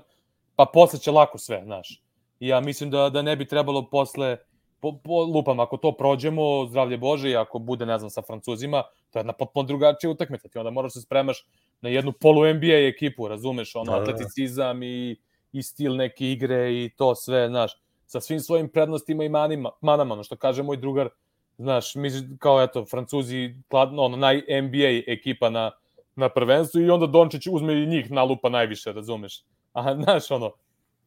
pa 0.57 0.65
posle 0.65 0.99
će 0.99 1.11
lako 1.11 1.37
sve, 1.37 1.61
znaš. 1.65 2.01
Ja 2.39 2.59
mislim 2.61 2.89
da, 2.89 3.09
da 3.09 3.21
ne 3.21 3.35
bi 3.35 3.45
trebalo 3.47 3.89
posle, 3.89 4.37
po, 4.79 4.97
po, 5.03 5.23
lupam, 5.23 5.59
ako 5.59 5.77
to 5.77 5.91
prođemo, 5.91 6.65
zdravlje 6.69 6.97
Bože, 6.97 7.29
i 7.29 7.35
ako 7.35 7.59
bude, 7.59 7.85
ne 7.85 7.97
znam, 7.99 8.09
sa 8.09 8.21
Francuzima, 8.21 8.83
to 9.11 9.19
je 9.19 9.21
jedna 9.21 9.33
potpuno 9.33 9.67
drugačija 9.67 10.09
utakmica. 10.09 10.47
Ti 10.47 10.57
onda 10.57 10.71
moraš 10.71 10.93
da 10.93 10.99
se 10.99 11.05
spremaš 11.05 11.45
na 11.81 11.89
jednu 11.89 12.11
polu 12.11 12.53
NBA 12.53 12.87
ekipu, 12.89 13.27
razumeš, 13.27 13.75
ono, 13.75 13.91
da, 13.91 13.99
da, 13.99 14.05
da. 14.05 14.11
atleticizam 14.11 14.83
i, 14.83 15.15
i 15.51 15.63
stil 15.63 15.95
neke 15.95 16.31
igre 16.31 16.73
i 16.73 16.89
to 16.97 17.15
sve, 17.15 17.47
znaš, 17.47 17.71
sa 18.07 18.21
svim 18.21 18.39
svojim 18.39 18.69
prednostima 18.69 19.23
i 19.23 19.29
manima, 19.29 19.69
manama, 19.81 20.13
ono 20.13 20.23
što 20.23 20.35
kaže 20.35 20.63
moj 20.63 20.77
drugar, 20.77 21.09
znaš, 21.57 21.95
mi 21.95 22.09
kao 22.39 22.63
eto, 22.63 22.85
Francuzi, 22.85 23.55
ono, 23.71 24.17
naj-NBA 24.17 25.01
ekipa 25.07 25.49
na, 25.49 25.71
na 26.15 26.29
prvenstvu 26.29 26.81
i 26.81 26.89
onda 26.89 27.07
Dončić 27.07 27.47
uzme 27.51 27.83
i 27.83 27.87
njih 27.87 28.11
nalupa 28.11 28.49
najviše, 28.49 28.91
razumeš? 28.91 29.43
A, 29.73 29.95
znaš, 30.03 30.31
ono... 30.31 30.51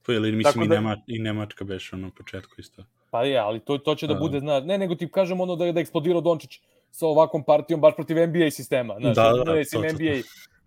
Pa 0.07 0.13
ili 0.13 0.33
mislim 0.33 0.69
da, 0.69 0.75
i, 0.75 0.79
Nema, 0.79 0.97
i 1.07 1.19
Nemačka 1.19 1.65
beš 1.65 1.93
ono 1.93 2.11
početku 2.11 2.55
isto. 2.59 2.85
Pa 3.11 3.25
je, 3.25 3.39
ali 3.39 3.61
to, 3.61 3.79
to 3.79 3.95
će 3.95 4.07
da, 4.07 4.15
da 4.15 4.21
bude, 4.21 4.41
znaš, 4.41 4.65
ne, 4.65 4.79
nego 4.79 4.95
ti 4.95 5.11
kažem 5.11 5.41
ono 5.41 5.57
da, 5.57 5.73
da 5.73 5.81
eksplodirao 5.81 6.21
Dončić 6.21 6.61
sa 6.91 7.07
ovakvom 7.07 7.45
partijom 7.45 7.81
baš 7.81 7.95
protiv 7.97 8.17
NBA 8.29 8.51
sistema, 8.51 8.97
znaš, 9.01 9.17
da, 9.17 9.23
da, 9.23 9.45
da, 9.45 9.65
to, 9.73 9.79
NBA 9.79 10.23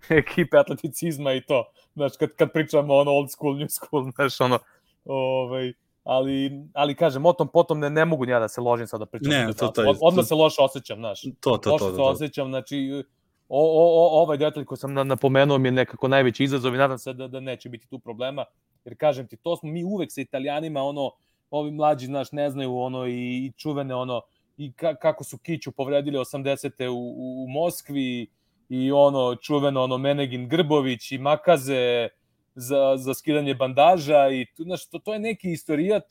to. 0.07 0.15
ekipe 0.15 0.57
atleticizma 0.57 1.33
i 1.33 1.41
to, 1.41 1.71
znaš, 1.95 2.11
kad, 2.19 2.35
kad 2.35 2.51
pričamo 2.51 2.93
ono 2.93 3.11
old 3.11 3.31
school, 3.31 3.57
new 3.57 3.67
school, 3.69 4.03
znaš, 4.15 4.41
ono, 4.41 4.59
ovaj, 5.05 5.73
ali, 6.03 6.51
ali 6.73 6.95
kažem, 6.95 7.25
o 7.25 7.33
tom 7.33 7.47
potom 7.47 7.79
ne, 7.79 7.89
ne 7.89 8.05
mogu 8.05 8.25
ja 8.25 8.39
da 8.39 8.47
se 8.47 8.61
ložim 8.61 8.87
sad 8.87 8.99
da 8.99 9.05
pričam. 9.05 9.31
Ne, 9.31 9.47
to, 9.47 9.67
to, 9.67 9.83
to, 9.83 9.95
odmah 10.01 10.25
se 10.25 10.35
loše 10.35 10.61
osjećam, 10.61 10.97
znaš. 10.97 11.21
To, 11.21 11.29
to, 11.39 11.57
to, 11.57 11.71
loše 11.71 11.85
to, 11.85 11.91
to, 11.91 11.97
to. 11.97 12.03
se 12.05 12.11
osjećam, 12.11 12.49
znači, 12.49 13.03
o, 13.49 13.59
o, 13.59 14.19
o, 14.19 14.21
ovaj 14.21 14.37
detalj 14.37 14.65
koji 14.65 14.77
sam 14.77 14.93
napomenuo 14.93 15.57
mi 15.57 15.67
je 15.67 15.71
nekako 15.71 16.07
najveći 16.07 16.43
izazov 16.43 16.75
i 16.75 16.77
nadam 16.77 16.97
se 16.97 17.13
da, 17.13 17.27
da 17.27 17.39
neće 17.39 17.69
biti 17.69 17.87
tu 17.87 17.99
problema, 17.99 18.45
jer 18.85 18.97
kažem 18.97 19.27
ti, 19.27 19.37
to 19.37 19.57
smo 19.57 19.69
mi 19.69 19.83
uvek 19.83 20.11
sa 20.11 20.21
italijanima, 20.21 20.81
ono, 20.81 21.11
ovi 21.49 21.71
mlađi, 21.71 22.05
znaš, 22.05 22.31
ne 22.31 22.49
znaju 22.49 22.77
ono 22.77 23.07
i, 23.07 23.45
i 23.45 23.51
čuvene 23.57 23.95
ono, 23.95 24.21
i 24.57 24.73
ka, 24.73 24.95
kako 24.95 25.23
su 25.23 25.37
Kiću 25.37 25.71
povredili 25.71 26.17
80. 26.17 26.87
u, 26.87 26.93
u, 26.95 27.43
u 27.43 27.47
Moskvi 27.47 28.27
i 28.69 28.91
ono 28.91 29.35
čuveno 29.35 29.83
ono 29.83 29.97
Menegin 29.97 30.47
Grbović 30.49 31.11
i 31.11 31.17
Makaze 31.17 32.09
za, 32.55 32.97
za 32.97 33.13
skidanje 33.13 33.55
bandaža 33.55 34.29
i 34.29 34.45
tu, 34.55 34.63
znaš, 34.63 34.89
to, 34.89 34.99
to 34.99 35.13
je 35.13 35.19
neki 35.19 35.51
istorijat 35.51 36.03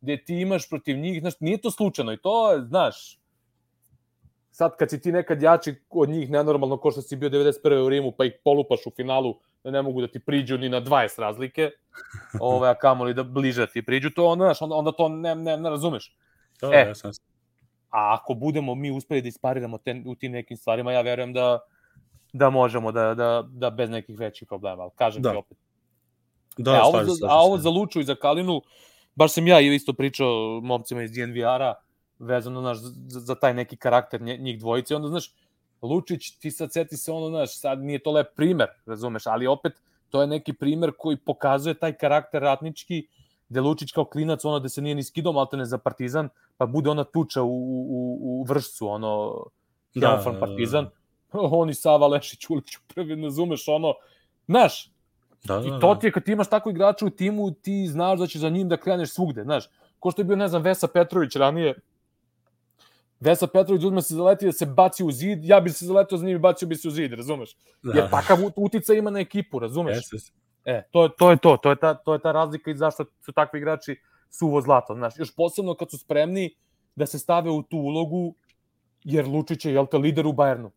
gde 0.00 0.24
ti 0.24 0.34
imaš 0.40 0.68
protiv 0.68 0.98
njih, 0.98 1.20
znaš, 1.20 1.34
nije 1.40 1.58
to 1.58 1.70
slučajno 1.70 2.12
i 2.12 2.16
to, 2.16 2.64
znaš, 2.68 3.18
sad 4.50 4.76
kad 4.76 4.90
si 4.90 5.00
ti 5.00 5.12
nekad 5.12 5.42
jači 5.42 5.74
od 5.90 6.08
njih 6.08 6.30
nenormalno 6.30 6.76
ko 6.76 6.90
što 6.90 7.02
si 7.02 7.16
bio 7.16 7.30
91. 7.30 7.84
u 7.84 7.88
Rimu, 7.88 8.12
pa 8.12 8.24
ih 8.24 8.32
polupaš 8.44 8.86
u 8.86 8.90
finalu, 8.96 9.34
da 9.64 9.70
ne 9.70 9.82
mogu 9.82 10.00
da 10.00 10.08
ti 10.08 10.20
priđu 10.20 10.58
ni 10.58 10.68
na 10.68 10.80
20 10.80 11.20
razlike, 11.20 11.70
ove, 12.40 12.68
a 12.68 12.74
kamoli 12.74 13.14
da 13.14 13.22
bliže 13.22 13.66
ti 13.66 13.82
priđu, 13.82 14.10
to 14.10 14.26
onda, 14.26 14.44
znaš, 14.44 14.62
onda, 14.62 14.74
onda 14.74 14.92
to 14.92 15.08
ne, 15.08 15.34
ne, 15.34 15.56
ne 15.56 15.70
razumeš. 15.70 16.16
To, 16.60 16.72
E. 16.72 16.78
ja 16.88 16.94
sam... 16.94 17.10
A 17.90 18.14
ako 18.14 18.34
budemo 18.34 18.74
mi 18.74 18.90
uspeli 18.90 19.22
da 19.22 19.28
ispariramo 19.28 19.78
te, 19.78 20.02
u 20.06 20.14
tim 20.14 20.32
nekim 20.32 20.56
stvarima, 20.56 20.92
ja 20.92 21.00
verujem 21.00 21.32
da 21.32 21.58
da 22.32 22.50
možemo 22.50 22.92
da, 22.92 23.14
da, 23.14 23.44
da 23.48 23.70
bez 23.70 23.90
nekih 23.90 24.18
većih 24.18 24.48
problema. 24.48 24.82
Ali 24.82 24.90
kažem 24.94 25.22
Da. 25.22 25.30
ti 25.30 25.36
opet. 25.36 25.58
Da, 26.58 26.72
e, 26.72 26.76
a, 26.76 26.82
ovo, 26.84 27.04
za, 27.04 27.26
a 27.30 27.34
ovo 27.34 27.58
za 27.58 27.70
Luču 27.70 28.00
i 28.00 28.04
za 28.04 28.14
Kalinu, 28.14 28.62
baš 29.14 29.32
sam 29.32 29.46
ja 29.46 29.60
isto 29.60 29.92
pričao 29.92 30.60
momcima 30.62 31.02
iz 31.02 31.12
DNVR-a, 31.12 31.74
vezano 32.18 32.60
znaš, 32.60 32.78
za, 32.78 33.20
za 33.20 33.34
taj 33.34 33.54
neki 33.54 33.76
karakter 33.76 34.22
njih 34.22 34.58
dvojice. 34.58 34.96
Onda, 34.96 35.08
znaš, 35.08 35.32
Lučić, 35.82 36.30
ti 36.38 36.50
sad 36.50 36.72
seti 36.72 36.96
se 36.96 37.12
ono, 37.12 37.28
znaš, 37.28 37.58
sad 37.60 37.82
nije 37.82 37.98
to 37.98 38.10
lep 38.10 38.26
primer, 38.36 38.68
razumeš, 38.86 39.26
ali 39.26 39.46
opet 39.46 39.72
to 40.10 40.20
je 40.20 40.26
neki 40.26 40.52
primer 40.52 40.92
koji 40.98 41.16
pokazuje 41.16 41.74
taj 41.74 41.92
karakter 41.92 42.42
ratnički, 42.42 43.06
gde 43.48 43.60
Lučić 43.60 43.92
kao 43.92 44.04
klinac, 44.04 44.44
ono 44.44 44.58
da 44.58 44.68
se 44.68 44.82
nije 44.82 44.94
ni 44.94 45.04
skidao 45.04 45.32
maltene 45.32 45.64
za 45.64 45.78
partizan, 45.78 46.28
pa 46.56 46.66
bude 46.66 46.90
ona 46.90 47.04
tuča 47.04 47.42
u, 47.42 47.48
u, 47.48 48.18
u 48.20 48.44
vršcu, 48.48 48.88
ono, 48.88 49.44
Da, 49.94 50.00
da, 50.00 50.22
da, 50.24 50.30
da. 50.30 50.40
partizan, 50.40 50.88
oni 51.60 51.74
Sava 51.74 52.06
Lešić 52.06 52.50
Ulić 52.50 52.76
prvi, 52.94 53.22
razumeš, 53.22 53.68
ono, 53.68 53.94
znaš, 54.46 54.90
Da, 55.44 55.58
da, 55.58 55.66
I 55.66 55.70
da. 55.70 55.78
to 55.78 55.94
ti 55.94 56.06
je 56.06 56.12
kad 56.12 56.24
ti 56.24 56.32
imaš 56.32 56.48
tako 56.48 56.70
igrača 56.70 57.06
u 57.06 57.10
timu, 57.10 57.50
ti 57.50 57.86
znaš 57.88 58.18
da 58.18 58.26
će 58.26 58.38
za 58.38 58.48
njim 58.48 58.68
da 58.68 58.76
kreneš 58.76 59.10
svugde, 59.10 59.42
znaš. 59.42 59.68
Ko 59.98 60.10
što 60.10 60.20
je 60.20 60.24
bio, 60.24 60.36
ne 60.36 60.48
znam, 60.48 60.62
Vesa 60.62 60.88
Petrović 60.88 61.36
ranije, 61.36 61.74
Vesa 63.20 63.46
Petrović 63.46 63.84
uzme 63.84 64.02
se 64.02 64.14
zaleti 64.14 64.46
da 64.46 64.52
se 64.52 64.66
baci 64.66 65.04
u 65.04 65.12
zid, 65.12 65.44
ja 65.44 65.60
bi 65.60 65.70
se 65.70 65.86
zaletao 65.86 66.18
za 66.18 66.26
njim 66.26 66.36
i 66.36 66.38
bacio 66.38 66.68
bi 66.68 66.76
se 66.76 66.88
u 66.88 66.90
zid, 66.90 67.12
razumeš? 67.12 67.56
da. 67.82 67.92
Jer 67.94 68.10
takav 68.10 68.38
ut- 68.38 68.52
uticaj 68.56 68.96
ima 68.96 69.10
na 69.10 69.20
ekipu, 69.20 69.58
razumeš? 69.58 69.96
Jeste, 69.96 70.16
jeste. 70.16 70.32
E, 70.64 70.82
to 70.90 71.02
je 71.02 71.10
to, 71.18 71.30
je 71.30 71.36
to, 71.36 71.56
to 71.56 71.70
je 71.70 71.76
ta, 71.76 71.94
to 71.94 72.12
je 72.12 72.18
ta 72.18 72.32
razlika 72.32 72.70
i 72.70 72.76
zašto 72.76 73.04
su 73.20 73.32
takvi 73.32 73.58
igrači 73.58 74.00
suvo 74.30 74.60
zlato, 74.60 74.94
znaš. 74.94 75.18
Još 75.18 75.34
posebno 75.34 75.74
kad 75.74 75.90
su 75.90 75.98
spremni 75.98 76.54
da 76.96 77.06
se 77.06 77.18
stave 77.18 77.50
u 77.50 77.62
tu 77.62 77.76
ulogu, 77.76 78.34
jer 79.04 79.26
Lučić 79.26 79.64
je, 79.64 79.72
jel 79.72 79.86
te, 79.86 79.98
lider 79.98 80.26
u 80.26 80.32
Bayernu, 80.32 80.70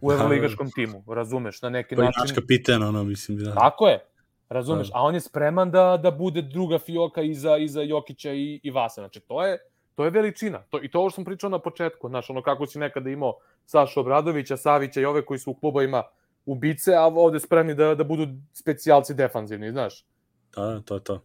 u 0.00 0.12
evroligaškom 0.12 0.70
timu, 0.70 1.04
razumeš, 1.08 1.62
na 1.62 1.68
neki 1.70 1.96
Pa 1.96 2.02
i 2.02 2.04
način. 2.04 2.20
naš 2.20 2.32
kapitan, 2.32 2.82
ono, 2.82 3.04
mislim, 3.04 3.38
da. 3.38 3.54
Tako 3.54 3.88
je. 3.88 4.04
Razumeš, 4.48 4.88
Da. 4.88 4.98
a 4.98 5.02
on 5.02 5.14
je 5.14 5.20
spreman 5.20 5.70
da 5.70 5.96
da 6.02 6.10
bude 6.10 6.42
druga 6.42 6.78
fioka 6.78 7.22
iza 7.22 7.56
iza 7.56 7.82
Jokića 7.82 8.32
i 8.32 8.60
i 8.62 8.70
Vasa. 8.70 9.00
Znači 9.00 9.20
to 9.20 9.46
je 9.46 9.58
to 9.94 10.04
je 10.04 10.10
veličina. 10.10 10.58
To 10.58 10.82
i 10.82 10.90
to 10.90 10.98
ovo 11.00 11.10
što 11.10 11.14
sam 11.14 11.24
pričao 11.24 11.50
na 11.50 11.58
početku, 11.58 12.08
znaš, 12.08 12.30
ono 12.30 12.42
kako 12.42 12.66
si 12.66 12.78
nekada 12.78 13.10
imao 13.10 13.34
Sašu 13.66 14.00
Obradovića, 14.00 14.56
Savića 14.56 15.00
i 15.00 15.04
ove 15.04 15.24
koji 15.24 15.38
su 15.38 15.50
u 15.50 15.54
klubovima 15.54 16.02
ubice, 16.46 16.94
a 16.94 17.02
ovde 17.06 17.40
spremni 17.40 17.74
da 17.74 17.94
da 17.94 18.04
budu 18.04 18.26
specijalci 18.52 19.14
defanzivni, 19.14 19.70
znaš. 19.70 20.04
Da, 20.56 20.80
to 20.80 20.94
je 20.94 21.04
to. 21.04 21.22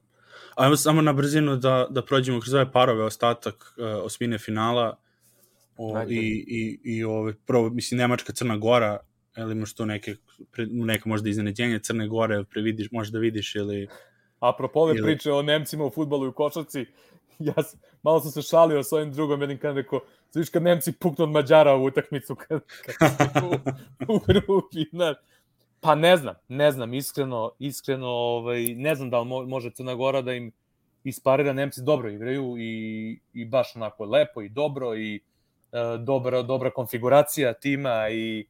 Ajmo 0.56 0.76
samo 0.76 1.02
na 1.02 1.14
brzinu 1.14 1.56
da, 1.56 1.88
da 1.90 2.02
prođemo 2.02 2.40
kroz 2.40 2.54
ove 2.54 2.72
parove, 2.72 3.04
ostatak 3.04 3.56
uh, 3.78 4.06
osmine 4.06 4.38
finala 4.38 4.98
o, 5.78 6.04
i, 6.10 6.46
i, 6.48 6.80
i 6.84 7.04
ove, 7.04 7.34
prvo, 7.46 7.70
mislim, 7.70 7.98
Nemačka, 7.98 8.34
Crna 8.34 8.58
Gora, 8.58 9.00
ili 9.38 9.52
imaš 9.52 9.74
tu 9.74 9.86
neke, 9.86 10.16
pre, 10.52 10.66
neka 10.70 11.10
možda 11.10 11.30
iznenađenje 11.30 11.80
Crne 11.80 12.08
Gore, 12.08 12.44
previdiš, 12.44 12.92
možeš 12.92 13.12
da 13.12 13.20
vidiš 13.20 13.56
ili... 13.56 13.88
Apropo 14.40 14.80
ove 14.80 14.96
Ili- 14.96 15.04
priče 15.04 15.32
o 15.32 15.42
Nemcima 15.42 15.86
u 15.86 15.90
fudbalu 15.90 16.26
i 16.26 16.30
u 16.30 16.34
košarci, 16.34 16.86
ja 17.40 17.64
sam, 17.64 17.80
malo 18.04 18.20
sam 18.20 18.32
se 18.32 18.42
šalio 18.42 18.84
sa 18.84 18.96
ovim 18.96 19.12
drugom 19.14 19.42
jednim 19.42 19.58
kad 19.58 19.76
rekao, 19.76 20.00
vidiš 20.36 20.50
kad 20.50 20.64
Nemci 20.64 20.92
puknu 20.92 21.24
od 21.24 21.32
Mađara 21.32 21.76
u 21.76 21.84
utakmicu 21.86 22.36
kad, 22.48 22.62
kad 23.00 23.44
u, 23.44 23.56
u 24.14 24.20
grupi, 24.28 24.86
znaš. 24.92 25.18
Pa 25.80 25.96
ne 25.96 26.18
znam, 26.18 26.36
ne 26.48 26.72
znam, 26.72 26.94
iskreno, 26.94 27.52
iskreno, 27.60 28.08
ovaj, 28.08 28.64
ne 28.76 28.96
znam 28.96 29.10
da 29.10 29.20
li 29.20 29.26
mo- 29.28 29.48
može 29.48 29.70
Crna 29.72 29.96
Gora 29.96 30.22
da 30.22 30.34
im 30.34 30.52
isparira, 31.04 31.54
Nemci 31.54 31.82
dobro 31.84 32.10
igraju 32.10 32.56
i, 32.58 33.20
i 33.34 33.46
baš 33.46 33.76
onako 33.76 34.06
lepo 34.06 34.42
i 34.42 34.50
dobro 34.50 34.96
i 34.98 35.20
dobra, 36.00 36.42
dobra 36.42 36.72
konfiguracija 36.72 37.54
tima 37.54 38.10
i 38.10 38.48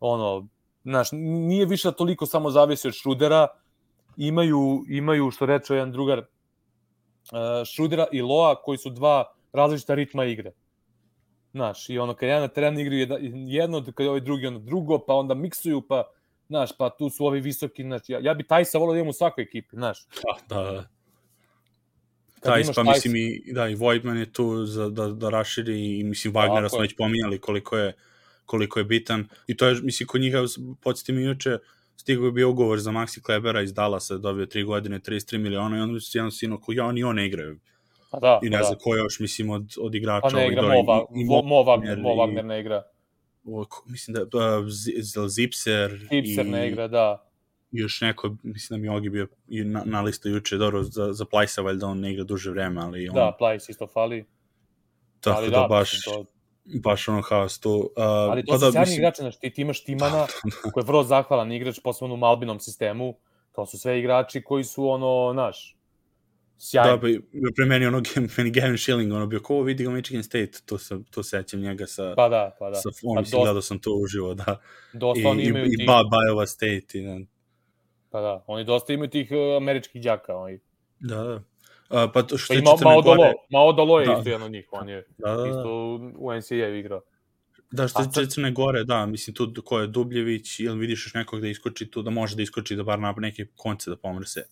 ono, 0.00 0.48
znaš, 0.84 1.08
nije 1.12 1.66
više 1.66 1.92
toliko 1.92 2.26
samo 2.26 2.50
zavisi 2.50 2.88
od 2.88 2.94
Šrudera, 2.94 3.46
imaju, 4.16 4.84
imaju 4.88 5.30
što 5.30 5.46
reče 5.46 5.74
jedan 5.74 5.92
drugar, 5.92 6.18
uh, 6.18 6.26
Šrudera 7.66 8.06
i 8.12 8.22
Loa, 8.22 8.54
koji 8.62 8.78
su 8.78 8.90
dva 8.90 9.34
različita 9.52 9.94
ritma 9.94 10.24
igre. 10.24 10.52
Znaš, 11.52 11.90
i 11.90 11.98
ono, 11.98 12.14
kad 12.14 12.28
jedan 12.28 12.42
na 12.42 12.48
terenu 12.48 12.80
jedna- 12.80 13.18
jedno, 13.46 13.84
kad 13.94 14.06
ovaj 14.06 14.20
drugi 14.20 14.46
ono 14.46 14.58
drugo, 14.58 14.98
pa 14.98 15.14
onda 15.14 15.34
miksuju, 15.34 15.82
pa, 15.88 16.04
znaš, 16.48 16.76
pa 16.78 16.90
tu 16.90 17.10
su 17.10 17.26
ovi 17.26 17.40
visoki, 17.40 17.82
znaš, 17.82 18.02
ja, 18.08 18.18
ja 18.22 18.34
bi 18.34 18.46
Tajsa 18.46 18.78
volao 18.78 18.92
da 18.94 18.98
imam 18.98 19.08
u 19.08 19.12
svakoj 19.12 19.42
ekipi, 19.44 19.76
znaš. 19.76 20.06
Da, 20.48 20.62
da. 20.62 20.88
Kad 22.44 22.52
Taj, 22.52 22.62
imaš 22.62 22.74
pa 22.76 22.82
mislim 22.82 23.16
i, 23.16 23.52
da, 23.52 23.68
i 23.68 23.74
Voigtman 23.74 24.16
je 24.18 24.32
tu 24.32 24.66
za, 24.66 24.88
da, 24.88 25.06
da 25.08 25.30
raširi 25.30 25.98
i 25.98 26.04
mislim 26.04 26.34
Wagnera 26.34 26.68
smo 26.68 26.78
već 26.78 26.96
pominjali 26.96 27.38
koliko 27.38 27.76
je, 27.76 27.92
koliko 28.46 28.78
je 28.78 28.84
bitan. 28.84 29.28
I 29.46 29.56
to 29.56 29.66
je, 29.66 29.80
mislim, 29.82 30.06
kod 30.06 30.20
njega, 30.20 30.42
podsjeti 30.80 31.12
mi 31.12 31.22
juče, 31.22 31.58
stigao 31.96 32.24
je 32.26 32.32
bio 32.32 32.50
ugovor 32.50 32.78
za 32.80 32.90
Maxi 32.90 33.22
Klebera 33.22 33.62
iz 33.62 33.74
Dallasa, 33.74 34.18
dobio 34.18 34.46
3 34.46 34.64
godine, 34.64 35.00
33 35.00 35.38
miliona 35.38 35.78
i 35.78 35.80
onda 35.80 36.00
su 36.00 36.18
jedan 36.18 36.30
sino, 36.30 36.60
ko 36.60 36.72
ja, 36.72 36.92
ni 36.92 37.04
on 37.04 37.16
ne 37.16 37.26
igraju. 37.26 37.58
Pa 38.10 38.18
da, 38.20 38.40
I 38.42 38.50
ne 38.50 38.58
pa 38.58 38.64
znam 38.64 38.78
da. 38.78 38.82
ko 38.84 38.96
još, 38.96 39.20
mislim, 39.20 39.50
od, 39.50 39.74
od 39.80 39.94
igrača. 39.94 40.28
Pa 40.28 40.36
ne 40.36 40.48
igra 40.48 40.62
dole, 40.62 40.74
Mo, 40.74 40.82
Va- 40.92 41.04
i- 41.14 41.20
i 41.20 41.24
Mo, 41.24 41.42
Mo 41.42 41.56
Wagner, 41.56 41.98
Mo 41.98 42.08
Wagner 42.08 42.44
ne 42.44 42.60
igra. 42.60 42.82
o, 43.44 43.66
mislim 43.86 44.14
da 44.14 44.64
Z- 44.68 45.28
Zipser 45.28 46.08
Tipser 46.10 46.46
i 46.46 46.50
ne 46.50 46.68
igra, 46.68 46.88
da. 46.88 47.30
Još 47.74 48.00
neko, 48.00 48.36
mislim 48.42 48.78
da 48.78 48.82
mi 48.82 48.96
Ogi 48.96 49.10
bio 49.10 49.26
i 49.48 49.64
na, 49.64 49.82
na 49.84 50.00
listu 50.00 50.28
juče, 50.28 50.56
dobro, 50.56 50.82
za, 50.82 51.12
za 51.12 51.24
Plajsa, 51.24 51.62
valjda 51.62 51.86
on 51.86 52.00
ne 52.00 52.12
igra 52.12 52.24
duže 52.24 52.50
vreme, 52.50 52.80
ali 52.80 53.08
on, 53.08 53.14
Da, 53.14 53.36
Plajs 53.38 53.68
isto 53.68 53.86
fali. 53.86 54.24
tako 55.20 55.36
ali 55.36 55.50
da, 55.50 55.56
da, 55.56 55.66
baš, 55.68 56.04
to, 56.04 56.24
baš 56.74 57.08
ono 57.08 57.22
haos 57.22 57.58
tu. 57.58 57.70
Uh, 57.70 58.04
Ali 58.04 58.44
to 58.44 58.52
pa 58.52 58.58
su 58.58 58.64
da, 58.64 58.70
sjajni 58.72 58.80
mislim, 58.82 58.98
igrači, 58.98 59.16
znači 59.16 59.38
ti, 59.40 59.50
ti 59.50 59.62
imaš 59.62 59.84
Timana, 59.84 60.26
koji 60.72 60.82
je 60.82 60.86
vrlo 60.86 61.02
zahvalan 61.04 61.52
igrač, 61.52 61.78
posebno 61.80 62.14
u 62.16 62.24
Albinom 62.24 62.60
sistemu, 62.60 63.16
to 63.52 63.66
su 63.66 63.78
sve 63.78 63.98
igrači 63.98 64.42
koji 64.42 64.64
su 64.64 64.88
ono, 64.88 65.30
znaš, 65.32 65.76
sjajni. 66.58 66.90
Da, 66.90 67.00
pa 67.00 67.08
i- 67.08 67.20
pre 67.56 67.66
meni 67.66 67.86
ono, 67.86 68.02
meni 68.38 68.50
Gavin 68.50 68.78
Schilling, 68.78 69.12
ono 69.12 69.26
bio, 69.26 69.40
ko 69.40 69.60
vidi 69.60 69.84
ga 69.84 69.90
Michigan 69.90 70.22
State, 70.22 70.50
to, 70.66 70.78
sam, 70.78 71.04
to 71.04 71.22
sećam 71.22 71.60
njega 71.60 71.86
sa, 71.86 72.14
Pa 72.16 72.28
da, 72.28 72.56
pa 72.58 72.70
da. 72.70 72.74
sa 72.74 72.88
Pa 72.92 72.96
on, 73.02 73.18
mislim, 73.18 73.22
dosta- 73.32 73.36
gledao 73.38 73.62
sam 73.62 73.78
to 73.78 73.90
uživo, 73.94 74.34
da. 74.34 74.60
I, 74.94 74.98
Dosta 74.98 75.28
oni 75.28 75.42
i, 75.42 75.46
imaju 75.46 75.66
i 75.66 75.76
tih, 75.76 75.86
Bob 75.86 76.06
Iowa 76.22 76.46
State, 76.46 76.98
i, 76.98 77.02
da, 77.02 77.18
pa 78.14 78.20
da, 78.20 78.44
oni 78.46 78.64
dosta 78.64 78.92
imaju 78.92 79.10
tih 79.10 79.28
uh, 79.30 79.56
američkih 79.56 80.02
đaka, 80.02 80.36
oni. 80.36 80.58
da, 81.00 81.16
da. 81.16 81.34
Uh, 81.34 82.10
pa 82.14 82.22
to 82.22 82.38
što 82.38 82.54
Pa 82.54 82.58
ima 82.58 82.70
Maodolo, 82.84 83.16
Gore, 83.16 83.32
Maodolo 83.50 84.00
je 84.00 84.06
Da. 84.06 84.12
isto 84.12 84.30
jedan 84.30 84.42
od 84.42 84.50
njih, 84.50 84.68
on 84.72 84.88
je 84.88 85.06
da, 85.18 85.30
da, 85.30 85.36
da. 85.36 85.48
isto 85.48 85.94
u 86.16 86.32
NCAA 86.32 86.68
igrao. 86.68 87.00
Da, 87.70 87.88
što 87.88 88.00
A 88.00 88.04
se 88.04 88.10
tiče 88.10 88.30
Crne 88.30 88.52
Gore, 88.52 88.84
da, 88.84 89.06
mislim 89.06 89.34
tu 89.34 89.62
ko 89.64 89.78
je 89.78 89.86
Dubljević, 89.86 90.60
ili 90.60 90.78
vidiš 90.78 91.06
još 91.06 91.14
nekog 91.14 91.40
da 91.40 91.48
iskoči 91.48 91.90
tu, 91.90 92.02
da 92.02 92.10
može 92.10 92.36
da 92.36 92.42
iskoči, 92.42 92.76
da 92.76 92.82
bar 92.82 92.98
na 92.98 93.14
neke 93.16 93.46
konce 93.56 93.90
da 93.90 93.96
pomre 93.96 94.26
se. 94.26 94.46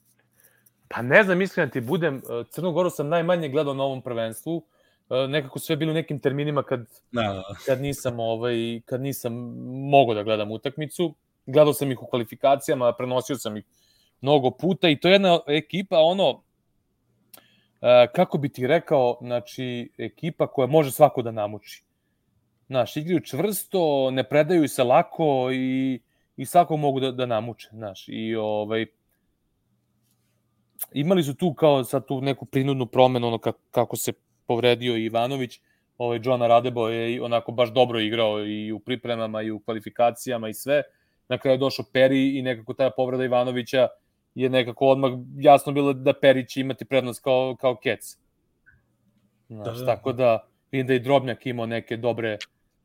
Pa 0.89 1.03
ne 1.03 1.23
znam, 1.23 1.43
iskreno 1.43 1.71
ti 1.71 1.81
budem, 1.81 2.17
uh, 2.17 2.47
Crnu 2.51 2.73
Goru 2.73 2.91
sam 2.91 3.09
najmanje 3.09 3.49
gledao 3.49 3.75
na 3.75 3.85
ovom 3.85 4.03
prvenstvu, 4.03 4.57
uh, 4.57 5.31
nekako 5.31 5.59
sve 5.59 5.77
bilo 5.77 5.91
u 5.91 5.95
nekim 5.95 6.19
terminima 6.19 6.63
kad 6.63 6.81
Da, 7.13 7.23
da, 7.23 7.43
kad 7.67 7.81
nisam 7.81 8.21
ovaj 8.21 8.81
kad 8.85 9.01
nisam 9.01 9.33
mogao 9.91 10.15
da 10.15 10.23
gledam 10.23 10.51
utakmicu. 10.51 11.15
Gledao 11.47 11.73
sam 11.73 11.91
ih 11.91 12.03
u 12.03 12.07
kvalifikacijama, 12.07 12.93
prenosio 12.93 13.37
sam 13.37 13.57
ih 13.57 13.65
mnogo 14.21 14.51
puta 14.51 14.89
i 14.89 15.01
to 15.01 15.09
je 15.09 15.13
jedna 15.13 15.41
ekipa 15.49 15.99
ono 15.99 16.43
e, 17.81 18.07
kako 18.15 18.39
bi 18.39 18.49
ti 18.49 18.67
rekao, 18.67 19.19
znači 19.21 19.93
ekipa 19.99 20.47
koja 20.47 20.67
može 20.67 20.91
svako 20.91 21.23
da 21.23 21.31
namuči. 21.31 21.85
Znaš, 22.67 22.97
igraju 22.97 23.21
čvrsto, 23.21 24.11
ne 24.11 24.25
predaju 24.25 24.69
se 24.69 24.85
lako 24.85 25.51
i, 25.53 26.01
i 26.37 26.47
svako 26.47 26.77
mogu 26.77 27.01
da, 27.01 27.13
da 27.13 27.27
namuče, 27.27 27.69
znaš. 27.73 28.05
I 28.09 28.35
ovaj, 28.35 28.87
imali 30.93 31.23
su 31.23 31.35
tu 31.35 31.55
kao 31.55 31.85
sad 31.85 32.07
tu 32.07 32.21
neku 32.21 32.45
prinudnu 32.45 32.87
promenu, 32.87 33.27
ono 33.27 33.39
kako, 33.39 33.59
kako 33.71 33.97
se 33.97 34.13
povredio 34.47 34.97
Ivanović, 34.97 35.61
ovaj 35.99 36.21
Johna 36.23 36.47
Radebo 36.47 36.89
je 36.89 37.23
onako 37.23 37.53
baš 37.53 37.73
dobro 37.73 38.01
igrao 38.01 38.47
i 38.47 38.73
u 38.73 38.79
pripremama 38.79 39.43
i 39.43 39.51
u 39.51 39.61
kvalifikacijama 39.61 40.49
i 40.49 40.55
sve. 40.55 40.83
Na 41.33 41.39
kraju 41.39 41.59
došao 41.59 41.85
Peri 41.93 42.39
i 42.39 42.43
nekako 42.43 42.75
ta 42.75 42.91
povreda 42.97 43.25
Ivanovića 43.25 43.89
je 44.35 44.49
nekako 44.51 44.87
odmah 44.87 45.13
jasno 45.37 45.73
bilo 45.73 45.93
da 45.93 46.13
Peri 46.13 46.49
će 46.49 46.61
imati 46.61 46.85
prednost 46.85 47.23
kao, 47.25 47.57
kao 47.61 47.77
Kec. 47.77 48.19
Znaš, 49.49 49.79
Da, 49.79 49.85
da. 49.85 49.87
Tako 49.87 50.13
da 50.13 50.49
vidim 50.73 50.87
da 50.87 50.95
i 50.95 50.99
Drobnjak 50.99 51.47
imao 51.47 51.67
neke 51.67 51.97
dobre, 51.97 52.39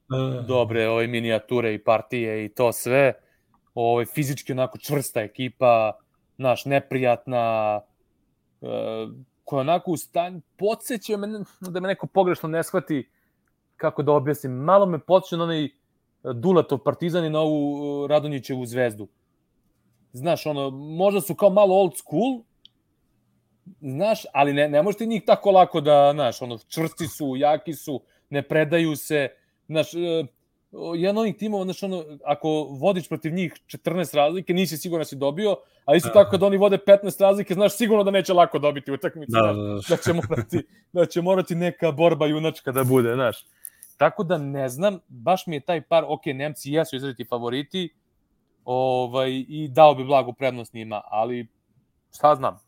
da. 0.10 0.42
dobre 0.48 0.88
ove 0.88 1.08
minijature 1.08 1.74
i 1.74 1.84
partije 1.84 2.46
i 2.46 2.50
to 2.50 2.72
sve. 2.74 3.14
Ovaj 3.74 4.06
fizički 4.06 4.52
onako 4.52 4.78
čvrsta 4.78 5.22
ekipa, 5.22 6.00
naš, 6.38 6.66
neprijatna, 6.66 7.82
uh, 8.62 8.70
koja 9.44 9.62
onako 9.62 9.92
u 9.92 9.98
stanju, 9.98 10.42
podsjeća 10.58 11.18
me, 11.18 11.28
da 11.60 11.80
me 11.80 11.88
neko 11.88 12.08
pogrešno 12.08 12.50
ne 12.50 12.64
shvati, 12.64 13.10
kako 13.78 14.04
da 14.04 14.12
objasnim, 14.12 14.52
malo 14.52 14.86
me 14.86 15.00
podsjeća 15.00 15.38
na 15.38 15.44
onaj 15.44 15.70
Dulatov 16.24 16.80
partizan 16.80 17.26
i 17.26 17.30
na 17.30 17.40
ovu 17.40 18.08
Radonjićevu 18.08 18.66
zvezdu. 18.66 19.08
Znaš, 20.14 20.46
ono, 20.46 20.70
možda 20.70 21.22
su 21.22 21.36
kao 21.36 21.50
malo 21.50 21.76
old 21.76 21.98
school, 21.98 22.42
znaš, 23.82 24.26
ali 24.34 24.54
ne, 24.54 24.70
ne 24.70 24.84
možete 24.84 25.06
njih 25.06 25.24
tako 25.26 25.52
lako 25.52 25.82
da, 25.82 26.12
znaš, 26.14 26.42
ono, 26.42 26.58
čvrsti 26.68 27.08
su, 27.08 27.36
jaki 27.38 27.74
su, 27.74 28.02
ne 28.30 28.42
predaju 28.42 28.96
se, 28.96 29.30
znaš, 29.68 29.94
e, 29.94 30.26
jedan 30.96 31.18
onih 31.18 31.36
timova, 31.38 31.64
znaš, 31.64 31.84
ono, 31.84 32.04
ako 32.26 32.50
vodiš 32.64 33.08
protiv 33.08 33.34
njih 33.34 33.54
14 33.68 34.16
razlike, 34.16 34.54
nisi 34.54 34.78
siguran 34.78 35.02
da 35.02 35.06
si 35.06 35.16
dobio, 35.16 35.56
a 35.86 35.96
isto 35.96 36.10
tako 36.10 36.32
kada 36.32 36.46
oni 36.46 36.58
vode 36.58 36.78
15 36.78 37.22
razlike, 37.22 37.54
znaš 37.54 37.78
sigurno 37.78 38.04
da 38.04 38.12
neće 38.12 38.34
lako 38.34 38.60
dobiti 38.60 38.92
utakmicu, 38.92 39.32
da, 39.32 39.42
da, 39.42 39.54
da. 39.54 39.80
da, 39.90 39.98
će 39.98 40.14
morati, 40.14 40.64
da 40.94 41.06
će 41.06 41.22
morati 41.22 41.56
neka 41.56 41.92
borba 41.92 42.26
junačka 42.26 42.72
da 42.72 42.84
bude, 42.84 43.14
znaš. 43.14 43.46
Tako 43.98 44.24
da 44.24 44.38
ne 44.38 44.70
znam, 44.70 45.00
baš 45.08 45.48
mi 45.48 45.56
je 45.56 45.60
taj 45.60 45.82
par, 45.82 46.04
ok, 46.08 46.26
Nemci 46.26 46.72
jesu 46.72 46.96
izraziti 46.96 47.26
favoriti, 47.26 47.94
ovaj, 48.66 49.30
i 49.48 49.68
dao 49.72 49.96
bi 49.96 50.04
blagu 50.04 50.34
prednost 50.34 50.74
njima, 50.74 51.02
ali 51.06 51.48
šta 52.12 52.36
znam, 52.36 52.60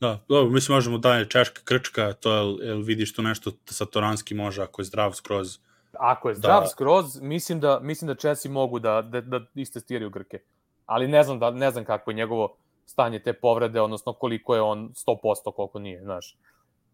Da, 0.00 0.18
dobro, 0.28 0.50
mislim 0.50 0.74
možemo 0.74 0.98
da 0.98 1.14
je 1.14 1.28
Češka, 1.28 1.60
Krčka, 1.64 2.12
to 2.12 2.32
je, 2.32 2.68
jel 2.68 2.80
vidiš 2.82 3.14
tu 3.14 3.22
nešto 3.22 3.50
sa 3.64 3.84
Toranski 3.86 4.34
može, 4.34 4.62
ako 4.62 4.82
je 4.82 4.84
zdrav 4.84 5.12
skroz. 5.12 5.58
Ako 5.92 6.28
je 6.28 6.34
zdrav 6.34 6.60
da... 6.60 6.66
skroz, 6.66 7.20
mislim 7.20 7.60
da, 7.60 7.80
mislim 7.82 8.06
da 8.08 8.14
Česi 8.14 8.48
mogu 8.48 8.78
da, 8.78 9.02
da, 9.02 9.20
da 9.20 9.40
istestiraju 9.54 10.10
Grke. 10.10 10.38
Ali 10.86 11.08
ne 11.08 11.22
znam, 11.22 11.38
da, 11.38 11.50
ne 11.50 11.70
znam 11.70 11.84
kako 11.84 12.10
je 12.10 12.14
njegovo 12.14 12.56
stanje 12.86 13.18
te 13.22 13.32
povrede, 13.32 13.80
odnosno 13.80 14.12
koliko 14.12 14.54
je 14.54 14.60
on 14.60 14.88
100%, 14.88 15.52
koliko 15.56 15.78
nije, 15.78 16.02
znaš. 16.02 16.36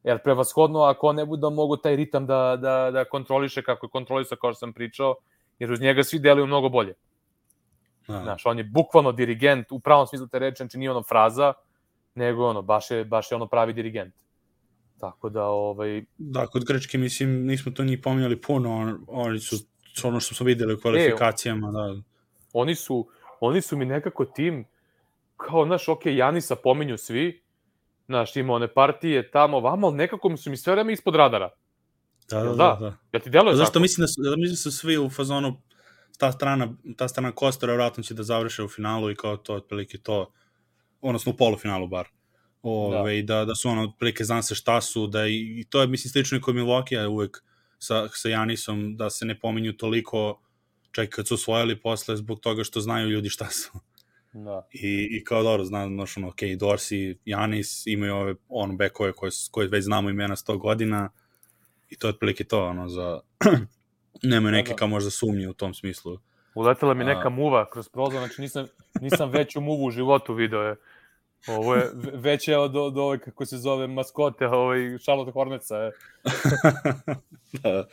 Jer 0.04 0.18
prevashodno, 0.22 0.80
ako 0.80 1.12
ne 1.12 1.26
bude 1.26 1.46
mogu 1.50 1.76
taj 1.76 1.96
ritam 1.96 2.26
da, 2.26 2.56
da, 2.60 2.90
da 2.90 3.04
kontroliše 3.04 3.62
kako 3.62 3.86
je 3.86 3.90
kontrolisao, 3.90 4.38
kao 4.40 4.52
što 4.52 4.58
sam 4.58 4.72
pričao, 4.72 5.14
jer 5.58 5.72
uz 5.72 5.80
njega 5.80 6.02
svi 6.02 6.18
deluju 6.18 6.46
mnogo 6.46 6.68
bolje. 6.68 6.94
Da. 8.08 8.22
Znaš, 8.22 8.46
on 8.46 8.58
je 8.58 8.64
bukvalno 8.64 9.12
dirigent, 9.12 9.72
u 9.72 9.80
pravom 9.80 10.06
smislu 10.06 10.26
te 10.26 10.38
reči, 10.38 10.56
znači 10.56 10.78
nije 10.78 10.90
ono 10.90 11.02
fraza, 11.02 11.52
nego 12.14 12.46
ono, 12.46 12.62
baš 12.62 12.90
je, 12.90 13.04
baš 13.04 13.30
je 13.32 13.36
ono 13.36 13.46
pravi 13.46 13.72
dirigent. 13.72 14.14
Tako 15.00 15.28
da, 15.28 15.44
ovaj... 15.44 16.04
Da, 16.18 16.46
kod 16.46 16.64
Grčke, 16.64 16.98
mislim, 16.98 17.46
nismo 17.46 17.72
to 17.72 17.84
njih 17.84 17.98
pominjali 18.02 18.40
puno, 18.40 18.76
on, 18.76 19.04
oni 19.08 19.38
su, 19.38 19.56
ono 20.04 20.20
što 20.20 20.34
smo 20.34 20.46
videli 20.46 20.74
u 20.74 20.80
kvalifikacijama, 20.80 21.68
e, 21.68 21.72
da. 21.72 22.02
Oni 22.52 22.74
su, 22.74 23.08
oni 23.40 23.60
su 23.60 23.76
mi 23.76 23.84
nekako 23.84 24.24
tim, 24.24 24.64
kao, 25.36 25.66
znaš, 25.66 25.88
ok, 25.88 26.06
Janisa 26.06 26.56
pominju 26.56 26.98
svi, 26.98 27.42
znaš, 28.10 28.36
ima 28.36 28.52
one 28.52 28.68
partije 28.68 29.30
tamo, 29.30 29.60
vamo, 29.60 29.86
ali 29.86 29.96
nekako 29.96 30.36
su 30.36 30.50
mi 30.50 30.56
sve 30.56 30.72
vreme 30.72 30.92
ispod 30.92 31.14
radara. 31.14 31.50
Da, 32.30 32.40
da, 32.40 32.44
da. 32.44 32.54
da. 32.54 32.76
da. 32.80 32.96
Ja 33.12 33.20
ti 33.20 33.30
deluje 33.30 33.56
Zašto 33.56 33.72
tako? 33.72 33.82
mislim 33.82 34.02
da 34.02 34.08
su, 34.08 34.22
da 34.22 34.36
mislim 34.36 34.50
da 34.50 34.56
su 34.56 34.72
svi 34.72 34.98
u 34.98 35.10
fazonu 35.10 35.62
ta 36.18 36.32
strana, 36.32 36.74
ta 36.96 37.08
strana 37.08 37.32
Kostora 37.32 37.74
vratno 37.74 38.02
će 38.02 38.14
da 38.14 38.22
završe 38.22 38.62
u 38.62 38.68
finalu 38.68 39.10
i 39.10 39.14
kao 39.14 39.36
to, 39.36 39.54
otprilike 39.54 39.98
to, 39.98 40.32
odnosno 41.00 41.32
u 41.32 41.36
polufinalu 41.36 41.88
bar. 41.88 42.08
Ove, 42.62 43.22
da. 43.22 43.34
da, 43.34 43.44
da 43.44 43.54
su 43.54 43.68
ono, 43.68 43.84
otprilike 43.84 44.24
zna 44.24 44.42
se 44.42 44.54
šta 44.54 44.80
su, 44.80 45.06
da 45.06 45.26
i, 45.26 45.60
i 45.60 45.64
to 45.70 45.80
je, 45.80 45.86
mislim, 45.86 46.10
slično 46.10 46.38
i 46.38 46.40
kod 46.40 46.54
Milwaukee 46.54 47.06
uvek 47.06 47.42
sa, 47.78 48.08
sa 48.08 48.28
Janisom, 48.28 48.96
da 48.96 49.10
se 49.10 49.24
ne 49.24 49.40
pominju 49.40 49.72
toliko 49.72 50.40
čak 50.92 51.08
kad 51.08 51.28
su 51.28 51.34
osvojili 51.34 51.80
posle 51.80 52.16
zbog 52.16 52.40
toga 52.40 52.64
što 52.64 52.80
znaju 52.80 53.08
ljudi 53.08 53.28
šta 53.28 53.46
su. 53.50 53.70
Da. 54.32 54.66
I, 54.72 55.08
I 55.10 55.24
kao 55.24 55.42
dobro, 55.42 55.64
znam, 55.64 55.94
znaš, 55.94 56.16
ono, 56.16 56.28
ok, 56.28 56.36
Dorsey, 56.36 57.16
Janis, 57.24 57.86
imaju 57.86 58.14
ove, 58.14 58.34
ono, 58.48 58.76
bekove 58.76 59.12
koje, 59.12 59.30
koje 59.50 59.68
već 59.68 59.84
znamo 59.84 60.10
imena 60.10 60.36
100 60.36 60.58
godina 60.58 61.10
i 61.88 61.96
to 61.96 62.06
je 62.06 62.10
otprilike 62.10 62.44
to, 62.44 62.64
ono, 62.64 62.88
za... 62.88 63.20
Nemaju 64.22 64.52
neke 64.52 64.68
da, 64.68 64.74
da. 64.74 64.78
kao 64.78 64.88
možda 64.88 65.10
sumnje 65.10 65.48
u 65.48 65.52
tom 65.52 65.74
smislu. 65.74 66.18
Uletela 66.54 66.94
mi 66.94 67.04
neka 67.04 67.28
muva 67.28 67.70
kroz 67.70 67.88
prozor, 67.88 68.18
znači 68.18 68.40
nisam, 68.40 68.66
nisam 69.00 69.30
veću 69.30 69.60
muvu 69.60 69.86
u 69.86 69.90
životu 69.90 70.34
video 70.34 70.60
je. 70.60 70.76
Ovo 71.48 71.74
je 71.74 71.90
veće 72.14 72.56
od, 72.56 72.76
od 72.76 72.98
ove, 72.98 73.18
kako 73.18 73.46
se 73.46 73.58
zove, 73.58 73.86
maskote, 73.86 74.46
ovaj, 74.46 74.98
Charlotte 74.98 75.32
Hornetsa. 75.32 75.76
Je. 75.76 75.92
da. 77.62 77.86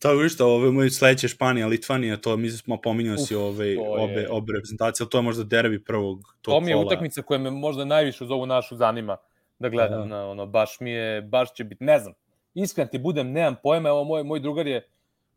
Tako 0.00 0.28
što, 0.28 0.54
ove 0.54 0.70
moje 0.70 0.90
sledeće 0.90 1.28
Španija, 1.28 1.66
Litvanija, 1.66 2.16
to 2.16 2.36
mi 2.36 2.50
smo 2.50 2.80
pominjao 2.80 3.16
si 3.16 3.34
ove, 3.34 3.76
obe, 3.78 4.26
obe 4.30 4.52
reprezentacije, 4.52 5.04
ali 5.04 5.10
to 5.10 5.18
je 5.18 5.22
možda 5.22 5.44
derbi 5.44 5.84
prvog 5.84 6.36
tog 6.42 6.54
To 6.54 6.60
mi 6.60 6.70
je 6.70 6.74
kola. 6.74 6.86
utakmica 6.86 7.22
koja 7.22 7.38
me 7.38 7.50
možda 7.50 7.84
najviše 7.84 8.24
uz 8.24 8.30
ovu 8.30 8.46
našu 8.46 8.76
zanima 8.76 9.16
da 9.58 9.68
gledam. 9.68 10.08
Na, 10.08 10.28
ono, 10.28 10.46
baš 10.46 10.80
mi 10.80 10.90
je, 10.90 11.22
baš 11.22 11.54
će 11.54 11.64
biti, 11.64 11.84
ne 11.84 11.98
znam, 11.98 12.14
iskren 12.54 12.88
ti 12.88 12.98
budem, 12.98 13.32
nemam 13.32 13.56
pojma, 13.62 13.88
evo 13.88 14.04
moj, 14.04 14.24
moj 14.24 14.40
drugar 14.40 14.66
je 14.66 14.88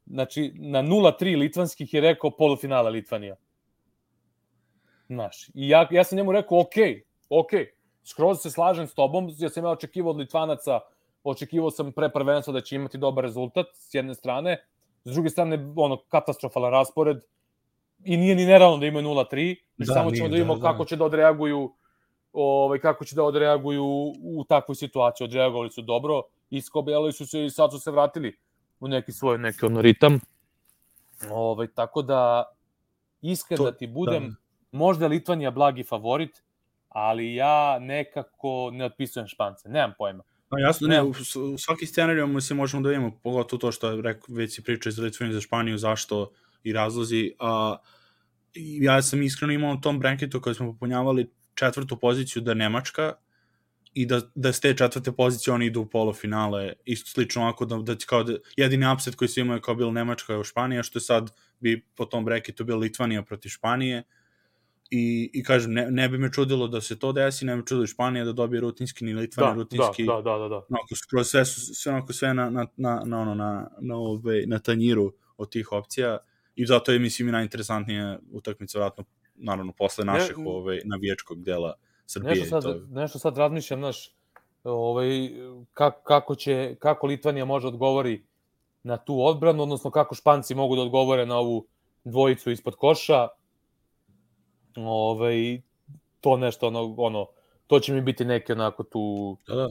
znači, 0.05 0.51
na 0.55 0.83
0-3 0.83 1.37
litvanskih 1.37 1.93
je 1.93 2.01
rekao 2.01 2.31
polufinala 2.31 2.89
Litvanija. 2.89 3.35
Znaš, 5.07 5.49
i 5.53 5.69
ja, 5.69 5.87
ja 5.91 6.03
sam 6.03 6.17
njemu 6.17 6.31
rekao, 6.31 6.59
ok, 6.59 6.75
ok, 7.29 7.51
skroz 8.03 8.41
se 8.41 8.51
slažem 8.51 8.87
s 8.87 8.93
tobom, 8.93 9.29
ja 9.37 9.49
sam 9.49 9.63
ja 9.63 9.69
očekivao 9.69 10.11
od 10.11 10.17
Litvanaca, 10.17 10.79
očekivao 11.23 11.71
sam 11.71 11.91
pre 11.91 12.09
prvenstva 12.09 12.53
da 12.53 12.61
će 12.61 12.75
imati 12.75 12.97
dobar 12.97 13.23
rezultat, 13.23 13.65
s 13.73 13.93
jedne 13.93 14.15
strane, 14.15 14.57
s 15.03 15.13
druge 15.13 15.29
strane, 15.29 15.73
ono, 15.75 15.97
katastrofalan 15.97 16.71
raspored, 16.71 17.17
i 18.05 18.17
nije 18.17 18.35
ni 18.35 18.45
nerealno 18.45 18.77
da 18.77 18.85
imaju 18.85 19.07
0-3, 19.07 19.55
da, 19.77 19.85
samo 19.85 20.11
ćemo 20.11 20.27
da 20.27 20.33
vidimo 20.33 20.55
da, 20.55 20.61
kako 20.61 20.83
da. 20.83 20.87
će 20.87 20.95
da 20.95 21.05
odreaguju 21.05 21.73
ovaj, 22.33 22.79
kako 22.79 23.05
će 23.05 23.15
da 23.15 23.23
odreaguju 23.23 23.85
u 24.23 24.45
takvoj 24.49 24.75
situaciji. 24.75 25.25
Odreagovali 25.25 25.69
su 25.69 25.81
dobro, 25.81 26.21
iskobjeli 26.49 27.13
su 27.13 27.27
se 27.27 27.45
i 27.45 27.49
sad 27.49 27.71
su 27.71 27.79
se 27.79 27.91
vratili 27.91 28.37
u 28.79 28.87
neki 28.87 29.11
svoj 29.11 29.37
neki 29.37 29.65
ono 29.65 29.81
ritam. 29.81 30.19
Ovaj, 31.31 31.67
tako 31.67 32.01
da, 32.01 32.51
iskren 33.21 33.57
to, 33.57 33.63
da 33.63 33.77
ti 33.77 33.87
budem, 33.87 34.29
da. 34.29 34.35
možda 34.71 35.07
Litvanija 35.07 35.51
blagi 35.51 35.83
favorit, 35.83 36.43
ali 36.89 37.35
ja 37.35 37.79
nekako 37.79 38.69
ne 38.73 38.85
otpisujem 38.85 39.27
Špance, 39.27 39.69
nemam 39.69 39.93
pojma. 39.97 40.23
Pa 40.53 40.59
jasno, 40.59 40.87
ne, 40.87 41.01
u, 41.01 41.13
u 41.53 41.57
svaki 41.57 41.85
scenariju 41.85 42.41
se 42.41 42.53
možemo 42.53 42.83
da 42.83 42.89
vidimo, 42.89 43.19
pogotovo 43.23 43.59
to 43.59 43.71
što 43.71 43.89
je 43.89 44.01
rekao, 44.01 44.35
već 44.35 44.55
si 44.55 44.63
pričao 44.63 44.89
iz 44.89 44.99
Litvanije 44.99 45.33
za 45.33 45.41
Španiju, 45.41 45.77
zašto 45.77 46.31
i 46.63 46.73
razlozi. 46.73 47.31
A, 47.39 47.77
ja 48.55 49.01
sam 49.01 49.21
iskreno 49.21 49.53
imao 49.53 49.73
u 49.73 49.81
tom 49.81 49.99
branketu 49.99 50.41
koji 50.41 50.55
smo 50.55 50.71
popunjavali 50.73 51.31
četvrtu 51.55 51.97
poziciju 51.99 52.41
da 52.41 52.53
Nemačka 52.53 53.13
i 53.93 54.05
da, 54.05 54.21
da 54.35 54.53
s 54.53 54.59
te 54.59 54.73
četvrte 54.73 55.11
pozicije 55.11 55.53
oni 55.53 55.65
idu 55.65 55.81
u 55.81 55.89
polufinale, 55.89 56.73
isto 56.85 57.09
slično 57.09 57.41
ovako 57.41 57.65
da, 57.65 57.77
da 57.77 57.95
kao 58.05 58.23
da, 58.23 58.37
jedini 58.57 58.93
upset 58.93 59.15
koji 59.15 59.29
se 59.29 59.41
imaju 59.41 59.61
kao 59.61 59.75
bilo 59.75 59.91
Nemačka 59.91 60.37
u 60.37 60.43
Španija, 60.43 60.83
što 60.83 60.97
je 60.97 61.01
sad 61.01 61.31
bi 61.59 61.85
po 61.95 62.05
tom 62.05 62.25
brekitu 62.25 62.63
bilo 62.63 62.79
Litvanija 62.79 63.23
protiv 63.23 63.49
Španije 63.49 64.03
i, 64.95 65.29
i 65.33 65.43
kažem, 65.43 65.73
ne, 65.73 65.91
ne 65.91 66.09
bi 66.09 66.17
me 66.17 66.31
čudilo 66.31 66.67
da 66.67 66.81
se 66.81 66.99
to 66.99 67.11
desi, 67.11 67.45
ne 67.45 67.53
bi 67.53 67.57
me 67.57 67.65
čudilo 67.65 67.87
Španija 67.87 68.25
da 68.25 68.33
dobije 68.33 68.61
rutinski, 68.61 69.05
ni 69.05 69.13
Litvanija 69.13 69.53
da, 69.53 69.61
rutinski. 69.61 70.05
Da, 70.05 70.13
da, 70.13 70.21
da, 70.21 70.37
da. 70.37 70.47
da. 70.47 70.55
Onako, 70.55 70.95
skroz 70.95 71.27
sve, 71.27 71.45
sve, 71.45 71.91
onako, 71.91 72.13
sve 72.13 72.33
na, 72.33 72.49
na, 72.49 72.67
na, 72.77 73.01
na, 73.05 73.19
ono, 73.19 73.35
na, 73.35 73.69
na, 73.79 73.95
ove, 73.95 74.43
na 74.47 74.59
tanjiru 74.59 75.13
od 75.37 75.49
tih 75.49 75.71
opcija 75.71 76.17
i 76.55 76.65
zato 76.65 76.91
je, 76.91 76.99
mislim, 76.99 77.29
i 77.29 77.31
najinteresantnija 77.31 78.19
utakmica, 78.31 78.79
vratno, 78.79 79.03
naravno, 79.35 79.73
posle 79.77 80.05
naših 80.05 80.37
ne, 80.37 80.45
ove, 80.47 80.79
navijačkog 80.85 81.43
dela 81.43 81.73
Srbije. 82.05 82.29
Nešto 82.29 82.49
sad, 82.49 82.63
to... 82.63 82.85
nešto 82.89 83.19
sad 83.19 83.37
razmišljam, 83.37 83.79
znaš, 83.79 84.15
ovaj, 84.63 85.29
kako, 85.73 86.03
kako, 86.03 86.35
će, 86.35 86.75
kako 86.79 87.07
Litvanija 87.07 87.45
može 87.45 87.67
odgovori 87.67 88.23
na 88.83 88.97
tu 88.97 89.25
odbranu, 89.25 89.63
odnosno 89.63 89.91
kako 89.91 90.15
Španci 90.15 90.55
mogu 90.55 90.75
da 90.75 90.81
odgovore 90.81 91.25
na 91.25 91.37
ovu 91.37 91.67
dvojicu 92.03 92.51
ispod 92.51 92.75
koša. 92.75 93.27
Ovaj, 94.75 95.61
to 96.21 96.37
nešto, 96.37 96.67
ono, 96.67 96.95
ono, 96.97 97.27
to 97.67 97.79
će 97.79 97.93
mi 97.93 98.01
biti 98.01 98.25
neki 98.25 98.51
onako 98.51 98.83
tu 98.83 99.37
da, 99.47 99.55
da, 99.55 99.67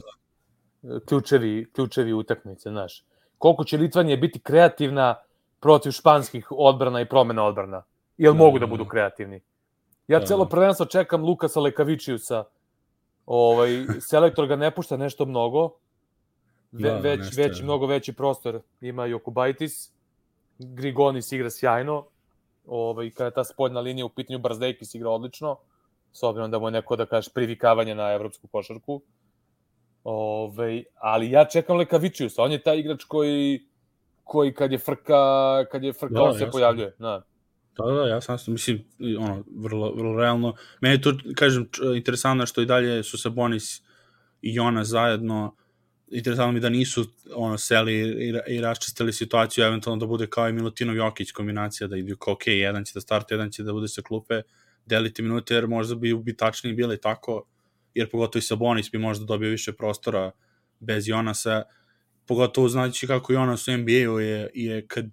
da. 0.82 1.00
ključevi, 1.00 1.70
ključevi 1.72 2.12
utakmice, 2.12 2.70
znaš. 2.70 3.04
Koliko 3.38 3.64
će 3.64 3.76
Litvanija 3.76 4.16
biti 4.16 4.40
kreativna 4.40 5.14
protiv 5.60 5.90
španskih 5.90 6.46
odbrana 6.50 7.00
i 7.00 7.08
promena 7.08 7.44
odbrana? 7.44 7.84
Jel 8.16 8.32
da, 8.32 8.38
mogu 8.38 8.58
da, 8.58 8.66
da 8.66 8.70
budu 8.70 8.84
kreativni? 8.84 9.40
Ja 10.08 10.18
da, 10.18 10.26
celo 10.26 10.44
da. 10.44 10.50
prvenstvo 10.50 10.86
čekam 10.86 11.24
Lukasa 11.24 11.60
Lekavičiusa. 11.60 12.44
Ovaj, 13.26 13.84
selektor 14.00 14.46
ga 14.46 14.56
ne 14.56 14.70
pušta 14.70 14.96
nešto 14.96 15.24
mnogo. 15.24 15.70
Ve, 16.72 16.90
da, 16.90 16.96
već, 16.96 17.20
nešto, 17.20 17.42
već, 17.42 17.62
mnogo 17.62 17.86
veći 17.86 18.12
prostor 18.12 18.60
ima 18.80 19.06
Jokubaitis. 19.06 19.92
Grigonis 20.58 21.32
igra 21.32 21.50
sjajno. 21.50 22.06
Ovaj, 22.66 23.10
kada 23.10 23.24
je 23.24 23.34
ta 23.34 23.44
spoljna 23.44 23.80
linija 23.80 24.06
u 24.06 24.08
pitanju, 24.08 24.38
Brzdejkis 24.38 24.94
igra 24.94 25.10
odlično. 25.10 25.56
S 26.12 26.22
obzirom 26.22 26.50
da 26.50 26.58
mu 26.58 26.66
je 26.66 26.70
neko, 26.70 26.96
da 26.96 27.06
kažeš, 27.06 27.32
privikavanje 27.32 27.94
na 27.94 28.12
evropsku 28.12 28.48
košarku. 28.48 29.02
Ove, 30.04 30.84
ali 31.00 31.30
ja 31.30 31.44
čekam 31.44 31.76
Lekavičiusa. 31.76 32.42
On 32.42 32.52
je 32.52 32.62
taj 32.62 32.78
igrač 32.78 33.04
koji 33.04 33.72
koji 34.24 34.54
kad 34.54 34.72
je 34.72 34.78
frka, 34.78 35.20
kad 35.72 35.84
je 35.84 35.92
frka, 35.92 36.14
da, 36.14 36.22
on 36.22 36.34
se 36.34 36.44
jasno. 36.44 36.52
pojavljuje. 36.52 36.94
Da. 36.98 37.22
Da, 37.76 37.84
da, 37.84 38.08
ja 38.08 38.20
sam 38.20 38.36
mislim, 38.46 38.84
ono, 39.20 39.44
vrlo, 39.56 39.92
vrlo 39.94 40.16
realno. 40.20 40.54
Meni 40.80 40.94
je 40.94 41.00
to, 41.00 41.12
kažem, 41.36 41.68
interesantno 41.96 42.46
što 42.46 42.62
i 42.62 42.66
dalje 42.66 43.02
su 43.02 43.18
Sabonis 43.18 43.82
i 44.42 44.54
Jona 44.54 44.84
zajedno, 44.84 45.54
interesantno 46.12 46.52
mi 46.52 46.60
da 46.60 46.68
nisu 46.68 47.04
ono, 47.34 47.58
seli 47.58 47.94
i, 47.94 48.32
i 48.46 48.60
raščistili 48.60 49.12
situaciju, 49.12 49.64
eventualno 49.64 50.00
da 50.00 50.06
bude 50.06 50.26
kao 50.26 50.48
i 50.48 50.52
Milutinov 50.52 50.96
Jokić 50.96 51.32
kombinacija, 51.32 51.88
da 51.88 51.96
idu 51.96 52.16
ok, 52.26 52.46
jedan 52.46 52.84
će 52.84 52.92
da 52.94 53.00
starte, 53.00 53.34
jedan 53.34 53.50
će 53.50 53.62
da 53.62 53.72
bude 53.72 53.88
sa 53.88 54.02
klupe, 54.02 54.42
deliti 54.86 55.22
minute, 55.22 55.54
jer 55.54 55.66
možda 55.66 55.94
bi 55.94 56.12
ubitačniji 56.12 56.74
bili 56.74 57.00
tako, 57.00 57.44
jer 57.94 58.10
pogotovo 58.10 58.38
i 58.38 58.42
Sabonis 58.42 58.90
bi 58.90 58.98
možda 58.98 59.24
dobio 59.24 59.50
više 59.50 59.72
prostora 59.72 60.30
bez 60.80 61.08
Jonasa, 61.08 61.62
pogotovo 62.26 62.68
znači 62.68 63.06
kako 63.06 63.32
Jonas 63.32 63.68
u 63.68 63.76
NBA-u 63.76 64.20
je, 64.20 64.50
je 64.54 64.86
kad 64.86 65.06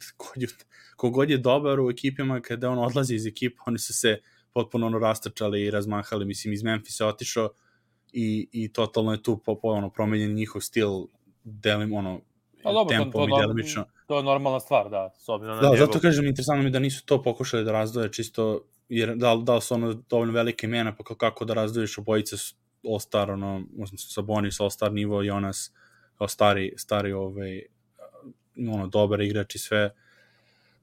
kogod 0.95 1.30
je 1.30 1.38
dobar 1.38 1.80
u 1.80 1.89
ekipima, 1.89 2.41
kada 2.41 2.69
on 2.69 2.80
odlazi 2.80 3.15
iz 3.15 3.26
ekipa, 3.26 3.63
oni 3.65 3.80
su 3.80 3.93
se 3.93 4.19
potpuno 4.53 4.88
ono 4.88 4.99
rastrčali 4.99 5.63
i 5.63 5.71
razmahali, 5.71 6.26
mislim, 6.26 6.53
iz 6.53 6.63
Memphisa 6.63 7.07
otišao 7.07 7.49
i, 8.14 8.48
i 8.52 8.73
totalno 8.73 9.11
je 9.11 9.23
tu 9.23 9.38
po, 9.38 9.56
po, 9.56 9.68
ono, 9.68 9.90
promenjen 9.90 10.34
njihov 10.34 10.61
stil, 10.61 10.90
delim, 11.44 11.94
ono, 11.94 12.22
Pa 12.64 12.72
dobro, 12.72 12.98
tempom 12.98 13.11
to, 13.11 13.27
i 13.27 13.30
to, 13.30 13.48
delimično. 13.48 13.86
to 14.07 14.18
je 14.18 14.23
normalna 14.23 14.60
stvar, 14.60 14.90
da, 14.90 15.10
s 15.18 15.30
obzirom 15.30 15.56
na 15.56 15.61
Da, 15.61 15.69
njegov... 15.69 15.88
zato 15.88 15.99
kažem, 15.99 16.26
interesantno 16.26 16.64
mi 16.64 16.69
da 16.69 16.80
nisu 16.80 17.06
to 17.06 17.22
pokušali 17.23 17.64
da 17.64 17.72
razdvoje, 17.72 18.11
čisto, 18.11 18.61
jer 18.90 19.15
da, 19.15 19.36
da 19.36 19.61
su 19.61 19.73
ono 19.73 19.94
dovoljno 19.94 20.34
velike 20.34 20.68
imena, 20.68 20.95
pa 20.95 21.15
kako 21.15 21.45
da 21.45 21.53
razdvojiš 21.53 21.98
obojice 21.98 22.36
All-Star, 22.84 23.31
ono, 23.31 23.64
možda 23.77 23.98
su 23.98 24.14
Sabonis, 24.14 24.60
All-Star 24.60 24.91
nivo, 24.91 25.22
Jonas, 25.22 25.72
kao 26.18 26.27
stari, 26.27 26.73
stari, 26.77 27.11
ovaj, 27.11 27.61
ono, 28.73 28.88
dobar 28.88 29.22
igrač 29.22 29.56
i 29.56 29.60
sve. 29.60 29.95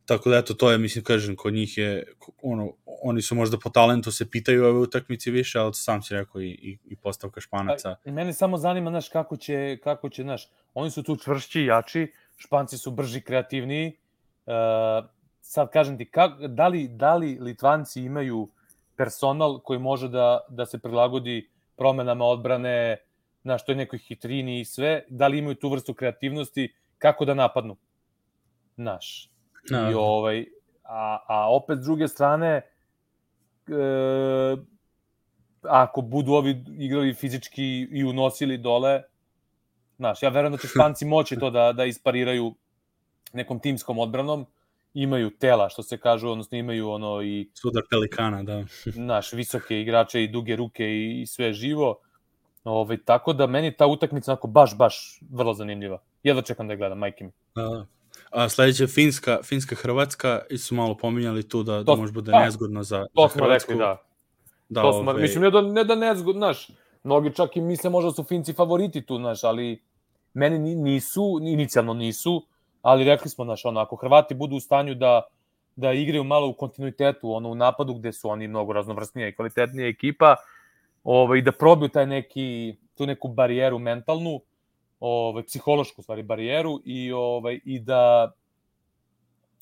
Tako 0.07 0.31
da, 0.31 0.39
eto, 0.39 0.55
to 0.55 0.71
je, 0.71 0.79
mislim, 0.79 1.05
kažem, 1.05 1.37
kod 1.37 1.55
njih 1.55 1.79
je, 1.79 2.05
ono, 2.43 2.73
oni 3.03 3.23
su 3.23 3.35
možda 3.35 3.59
po 3.59 3.71
talentu 3.71 4.13
se 4.13 4.31
pitaju 4.31 4.65
ove 4.65 4.79
utakmice 4.79 5.31
više, 5.31 5.59
ali 5.59 5.75
sam 5.75 6.03
si 6.03 6.15
rekao 6.15 6.41
i, 6.41 6.51
i, 6.51 6.79
i 6.85 6.97
postavka 6.97 7.41
španaca. 7.41 7.97
I 8.05 8.13
mene 8.13 8.33
samo 8.33 8.59
zanima, 8.59 8.91
znaš, 8.91 9.09
kako 9.09 9.37
će, 9.37 9.79
kako 9.85 10.09
će, 10.09 10.23
znaš, 10.23 10.49
oni 10.75 10.91
su 10.91 11.03
tu 11.03 11.17
čvršći 11.17 11.65
jači, 11.65 12.13
španci 12.37 12.79
su 12.79 12.91
brži, 12.91 13.21
kreativniji. 13.21 13.99
Uh, 14.47 14.53
sad 15.41 15.71
kažem 15.71 15.99
ti, 15.99 16.11
kak, 16.11 16.33
da, 16.49 16.69
li, 16.69 16.89
da 16.89 17.17
li 17.17 17.39
Litvanci 17.41 18.03
imaju 18.03 18.49
personal 18.97 19.61
koji 19.61 19.79
može 19.79 20.09
da, 20.09 20.41
da 20.49 20.67
se 20.67 20.79
prilagodi 20.79 21.51
promenama 21.77 22.25
odbrane, 22.25 22.97
znaš, 23.43 23.65
toj 23.65 23.75
nekoj 23.75 23.99
hitrini 23.99 24.61
i 24.61 24.65
sve, 24.65 25.05
da 25.09 25.27
li 25.27 25.39
imaju 25.39 25.55
tu 25.55 25.69
vrstu 25.69 25.95
kreativnosti, 25.95 26.75
kako 26.99 27.25
da 27.25 27.35
napadnu, 27.35 27.77
znaš. 28.77 29.31
Da. 29.71 29.91
I 29.91 29.95
ovaj, 29.95 30.45
a, 30.85 31.19
a 31.29 31.55
opet 31.55 31.79
s 31.79 31.85
druge 31.85 32.09
strane, 32.09 32.49
e, 32.49 32.63
ako 35.63 36.01
budu 36.01 36.33
ovi 36.33 36.65
igrali 36.79 37.15
fizički 37.15 37.89
i 37.91 38.05
unosili 38.05 38.59
dole, 38.59 39.03
znaš, 39.97 40.23
ja 40.23 40.29
verujem 40.29 40.53
da 40.53 40.59
će 40.59 40.69
Španci 40.69 41.05
moći 41.15 41.37
to 41.37 41.51
da, 41.51 41.73
da 41.73 41.85
ispariraju 41.85 42.55
nekom 43.33 43.61
timskom 43.61 43.99
odbranom, 43.99 44.47
imaju 44.95 45.31
tela, 45.31 45.69
što 45.69 45.83
se 45.83 45.99
kažu, 45.99 46.29
odnosno 46.29 46.59
imaju 46.59 46.91
ono 46.91 47.23
i, 47.23 47.51
Sudar 47.55 47.83
Pelikana, 47.91 48.43
da. 48.43 48.65
znaš, 49.05 49.33
visoke 49.33 49.81
igrače 49.81 50.23
i 50.23 50.29
duge 50.29 50.57
ruke 50.57 50.85
i, 50.85 51.21
i 51.21 51.27
sve 51.27 51.53
živo. 51.53 51.99
Ovaj, 52.65 52.97
tako 53.05 53.33
da 53.33 53.47
meni 53.47 53.77
ta 53.77 53.87
utakmica 53.87 54.33
onako 54.33 54.47
baš, 54.47 54.77
baš 54.77 55.21
vrlo 55.31 55.55
zanimljiva. 55.55 56.03
Jedva 56.23 56.43
čekam 56.43 56.67
da 56.67 56.73
je 56.73 56.77
gledam, 56.77 56.99
majke 56.99 57.25
mi. 57.25 57.31
Da, 57.55 57.63
da. 57.63 57.87
A 58.37 58.49
sledeća 58.49 58.87
Finska, 58.87 59.39
Finska 59.43 59.75
Hrvatska, 59.75 60.41
i 60.51 60.59
su 60.59 60.75
malo 60.75 60.97
pominjali 60.97 61.49
tu 61.49 61.63
da, 61.63 61.73
da 61.73 61.85
To- 61.85 61.97
može 61.97 62.13
bude 62.13 62.33
pa, 62.33 62.45
nezgodno 62.45 62.83
za, 62.83 63.07
To 63.15 63.23
za 63.23 63.35
Hrvatsku. 63.35 63.73
rekli, 63.73 63.79
da. 63.79 64.03
da 64.69 64.83
to 64.83 64.93
smo, 64.93 65.11
ovaj, 65.11 65.23
mislim, 65.23 65.43
ne 65.43 65.51
da, 65.51 65.61
ne 65.63 65.85
da 65.85 65.95
ne 65.95 66.15
zgod, 66.17 66.37
znaš, 66.37 66.69
mnogi 67.05 67.35
čak 67.35 67.57
i 67.57 67.61
misle 67.61 67.91
možda 67.91 68.11
su 68.11 68.25
Finci 68.25 68.53
favoriti 68.53 69.07
tu, 69.07 69.17
znaš, 69.19 69.45
ali 69.45 69.83
meni 70.35 70.59
ni- 70.59 70.75
nisu, 70.75 71.39
inicijalno 71.43 71.95
nisu, 71.95 72.47
ali 72.83 73.05
rekli 73.05 73.31
smo, 73.31 73.45
znaš, 73.45 73.65
ono, 73.65 73.81
ako 73.81 73.97
Hrvati 73.97 74.35
budu 74.35 74.57
u 74.57 74.61
stanju 74.61 74.95
da, 74.95 75.23
da 75.77 75.93
igraju 75.93 76.25
malo 76.25 76.49
u 76.49 76.55
kontinuitetu, 76.55 77.33
ono, 77.33 77.49
u 77.49 77.55
napadu 77.55 77.95
gde 77.95 78.13
su 78.13 78.29
oni 78.29 78.49
mnogo 78.49 78.73
raznovrsnija 78.73 79.29
i 79.29 79.35
kvalitetnija 79.35 79.89
ekipa, 79.89 80.37
ovaj, 81.05 81.41
da 81.43 81.53
probiju 81.53 81.89
taj 81.89 82.07
neki, 82.07 82.77
tu 82.95 83.07
neku 83.07 83.29
barijeru 83.29 83.79
mentalnu, 83.79 84.41
ovaj, 85.01 85.43
psihološku, 85.43 86.03
stvari, 86.03 86.23
barijeru 86.23 86.81
i, 86.85 87.13
ovaj, 87.13 87.61
i 87.65 87.81
da 87.81 88.33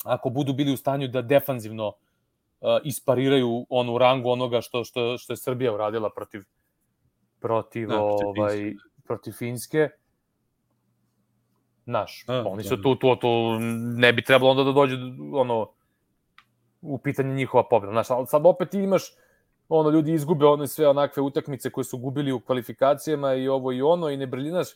ako 0.03 0.29
budu 0.29 0.53
bili 0.53 0.73
u 0.73 0.77
stanju 0.77 1.07
da 1.07 1.21
defanzivno 1.21 1.87
uh, 1.87 1.95
ispariraju 2.83 3.65
onu 3.69 3.97
rangu 3.97 4.29
onoga 4.29 4.61
što 4.61 4.83
što 4.83 5.17
što 5.17 5.33
je 5.33 5.37
Srbija 5.37 5.73
uradila 5.73 6.09
protiv 6.15 6.41
protiv 7.39 7.87
Da, 7.87 7.95
protiv 7.95 8.27
ovaj 8.27 8.73
protiv 9.03 9.31
Finske. 9.31 9.89
Naš, 11.85 12.23
Da, 12.27 12.43
oni 12.47 12.63
da. 12.63 12.69
su 12.69 12.81
tu 12.81 12.95
tu 12.95 13.15
tu 13.15 13.59
ne 13.97 14.13
bi 14.13 14.23
trebalo 14.23 14.51
onda 14.51 14.63
da 14.63 14.71
dođe 14.71 14.97
do- 14.97 15.05
ono 15.33 15.69
u 16.81 16.97
pitanje 16.97 17.35
njihova 17.35 17.63
pobeda. 17.69 17.91
Znaš, 17.91 18.09
ali 18.09 18.27
sad 18.27 18.41
opet 18.45 18.73
imaš 18.73 19.03
ono 19.69 19.89
ljudi 19.89 20.13
izgube 20.13 20.45
one 20.45 20.67
sve 20.67 20.87
onakve 20.87 21.23
utakmice 21.23 21.69
koje 21.71 21.85
su 21.85 21.97
gubili 21.97 22.31
u 22.31 22.39
kvalifikacijama 22.39 23.33
i 23.33 23.47
ovo 23.47 23.71
i 23.71 23.81
ono 23.81 24.09
i 24.09 24.17
ne 24.17 24.27
brilinaš. 24.27 24.67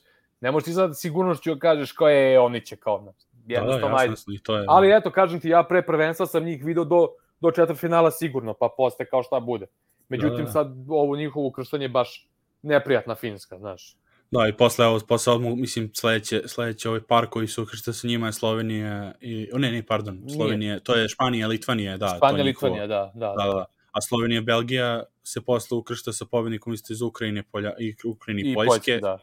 Ne 0.41 0.51
možeš 0.51 0.65
ti 0.65 0.73
sad 0.73 0.99
sigurnošću 0.99 1.53
da 1.53 1.59
kažeš 1.59 1.91
kao 1.91 2.09
je 2.09 2.39
oni 2.39 2.65
će 2.65 2.75
kao 2.75 3.01
znaš. 3.01 3.15
Da, 3.31 3.55
da, 3.55 3.61
Jednostavno, 3.61 3.97
jasno, 3.97 4.33
to 4.43 4.57
je. 4.57 4.65
Ali 4.67 4.97
eto, 4.97 5.11
kažem 5.11 5.39
ti, 5.39 5.49
ja 5.49 5.63
pre 5.63 5.85
prvenstva 5.85 6.25
sam 6.25 6.43
njih 6.43 6.65
video 6.65 6.83
do, 6.83 7.07
do 7.39 7.51
četvrtfinala 7.51 8.11
sigurno, 8.11 8.53
pa 8.53 8.69
posle 8.77 9.05
kao 9.05 9.23
šta 9.23 9.39
bude. 9.39 9.65
Međutim, 10.09 10.37
Da, 10.37 10.43
da. 10.43 10.51
sad 10.51 10.67
ovo 10.87 11.15
njihovo 11.15 11.47
ukrštanje 11.47 11.85
je 11.85 11.89
baš 11.89 12.27
neprijatna 12.61 13.15
Finska, 13.15 13.57
znaš. 13.57 13.95
Da, 14.31 14.47
i 14.47 14.53
posle, 14.57 14.85
evo, 14.85 14.99
posle 15.07 15.33
odmah, 15.33 15.53
mislim, 15.55 15.91
sledeće, 15.93 16.41
sledeće 16.47 16.89
ovaj 16.89 17.01
par 17.01 17.27
koji 17.27 17.47
su 17.47 17.63
ukršteni 17.63 17.95
sa 17.95 18.07
njima 18.07 18.27
je 18.27 18.33
Slovenija 18.33 19.13
i, 19.21 19.49
o 19.53 19.57
ne, 19.57 19.71
ne, 19.71 19.85
pardon, 19.85 20.23
Slovenija, 20.35 20.79
to 20.79 20.95
je 20.95 21.07
Španija, 21.07 21.47
Litvanija, 21.47 21.97
da. 21.97 22.13
Španija, 22.17 22.43
Litvanija, 22.43 22.87
da, 22.87 23.11
da. 23.15 23.33
Da, 23.37 23.43
da. 23.43 23.65
A 23.91 24.01
Slovenija, 24.01 24.41
Belgija 24.41 25.03
se 25.23 25.41
posle 25.41 25.77
ukršta 25.77 26.13
sa 26.13 26.25
pobednikom 26.25 26.73
isto 26.73 26.93
iz 26.93 27.01
Ukrajine, 27.01 27.43
Polja, 27.51 27.73
i 27.79 27.95
Ukrajine 28.05 28.41
i, 28.41 28.51
I 28.51 28.55
Poljske. 28.55 28.71
Poljske, 28.71 28.97
da. 28.97 29.17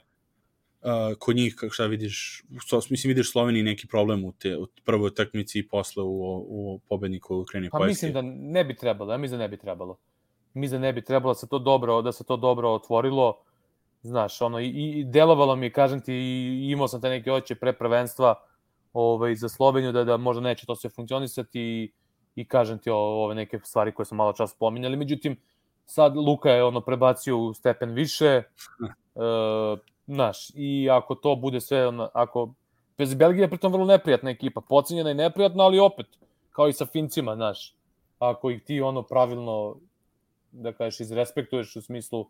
Uh, 0.86 1.16
kod 1.18 1.36
njih, 1.36 1.54
kako 1.54 1.72
šta 1.72 1.86
vidiš, 1.86 2.44
so, 2.68 2.80
mislim, 2.90 3.08
vidiš 3.08 3.32
Sloveniji 3.32 3.62
neki 3.62 3.86
problem 3.86 4.24
u, 4.24 4.32
te, 4.32 4.56
u 4.56 4.66
prvoj 4.84 5.06
utakmici 5.06 5.58
i 5.58 5.68
posle 5.68 6.02
u, 6.02 6.46
u 6.48 6.80
pobedniku 6.88 7.36
Ukrajine 7.36 7.66
i 7.66 7.70
Pa 7.70 7.78
Poljske. 7.78 7.88
mislim 7.88 8.12
da 8.12 8.22
ne 8.22 8.64
bi 8.64 8.76
trebalo, 8.76 9.12
ja 9.12 9.18
mislim 9.18 9.38
da 9.38 9.44
ne 9.44 9.48
bi 9.48 9.56
trebalo. 9.56 9.96
Mislim 10.54 10.80
da 10.80 10.86
ne 10.86 10.92
bi 10.92 11.04
trebalo 11.04 11.34
da 11.34 11.38
se 11.38 11.48
to 11.48 11.58
dobro, 11.58 12.02
da 12.02 12.12
se 12.12 12.24
to 12.24 12.36
dobro 12.36 12.70
otvorilo. 12.70 13.42
Znaš, 14.02 14.42
ono, 14.42 14.60
i, 14.60 14.68
i 14.68 15.04
delovalo 15.04 15.56
mi, 15.56 15.72
kažem 15.72 16.00
ti, 16.00 16.14
i 16.14 16.70
imao 16.70 16.88
sam 16.88 17.00
te 17.00 17.08
neke 17.08 17.32
oće 17.32 17.54
pre 17.54 17.72
prvenstva 17.72 18.34
ovaj, 18.92 19.34
za 19.34 19.48
Sloveniju, 19.48 19.92
da, 19.92 20.04
da 20.04 20.16
možda 20.16 20.42
neće 20.42 20.66
to 20.66 20.76
sve 20.76 20.90
funkcionisati 20.90 21.60
i, 21.60 21.90
i 22.36 22.44
kažem 22.44 22.78
ti 22.78 22.90
o, 22.90 22.96
ove 22.96 23.34
neke 23.34 23.58
stvari 23.64 23.92
koje 23.92 24.06
smo 24.06 24.16
malo 24.16 24.32
čas 24.32 24.54
pominjali. 24.54 24.96
Međutim, 24.96 25.36
sad 25.86 26.16
Luka 26.16 26.50
je 26.50 26.64
ono 26.64 26.80
prebacio 26.80 27.38
u 27.38 27.54
stepen 27.54 27.90
više, 27.90 28.26
e, 28.34 28.42
znaš, 30.06 30.50
i 30.54 30.90
ako 30.90 31.14
to 31.14 31.36
bude 31.36 31.60
sve, 31.60 31.92
ako, 32.12 32.54
bez 32.98 33.14
Belgije 33.14 33.44
je 33.44 33.50
pritom 33.50 33.72
vrlo 33.72 33.86
neprijatna 33.86 34.30
ekipa, 34.30 34.60
pocinjena 34.60 35.10
i 35.10 35.14
neprijatna, 35.14 35.64
ali 35.64 35.78
opet, 35.78 36.06
kao 36.50 36.68
i 36.68 36.72
sa 36.72 36.86
Fincima, 36.86 37.34
znaš, 37.34 37.74
ako 38.18 38.50
ih 38.50 38.62
ti 38.62 38.80
ono 38.80 39.02
pravilno, 39.02 39.76
da 40.52 40.72
kažeš, 40.72 41.00
izrespektuješ 41.00 41.76
u 41.76 41.82
smislu 41.82 42.26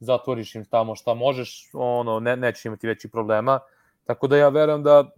zatvoriš 0.00 0.54
im 0.54 0.64
tamo 0.64 0.94
šta 0.94 1.14
možeš, 1.14 1.70
ono, 1.72 2.20
ne, 2.20 2.36
neće 2.36 2.68
imati 2.68 2.86
većih 2.86 3.10
problema. 3.10 3.60
Tako 4.04 4.26
da 4.26 4.36
ja 4.36 4.48
verujem 4.48 4.82
da 4.82 5.10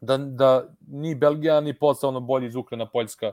da, 0.00 0.16
da 0.18 0.64
ni 0.88 1.14
Belgija, 1.14 1.60
ni 1.60 1.78
posle 1.78 2.08
ono 2.08 2.20
bolji 2.20 2.46
iz 2.46 2.54
Ukrajina, 2.54 2.86
Poljska 2.86 3.32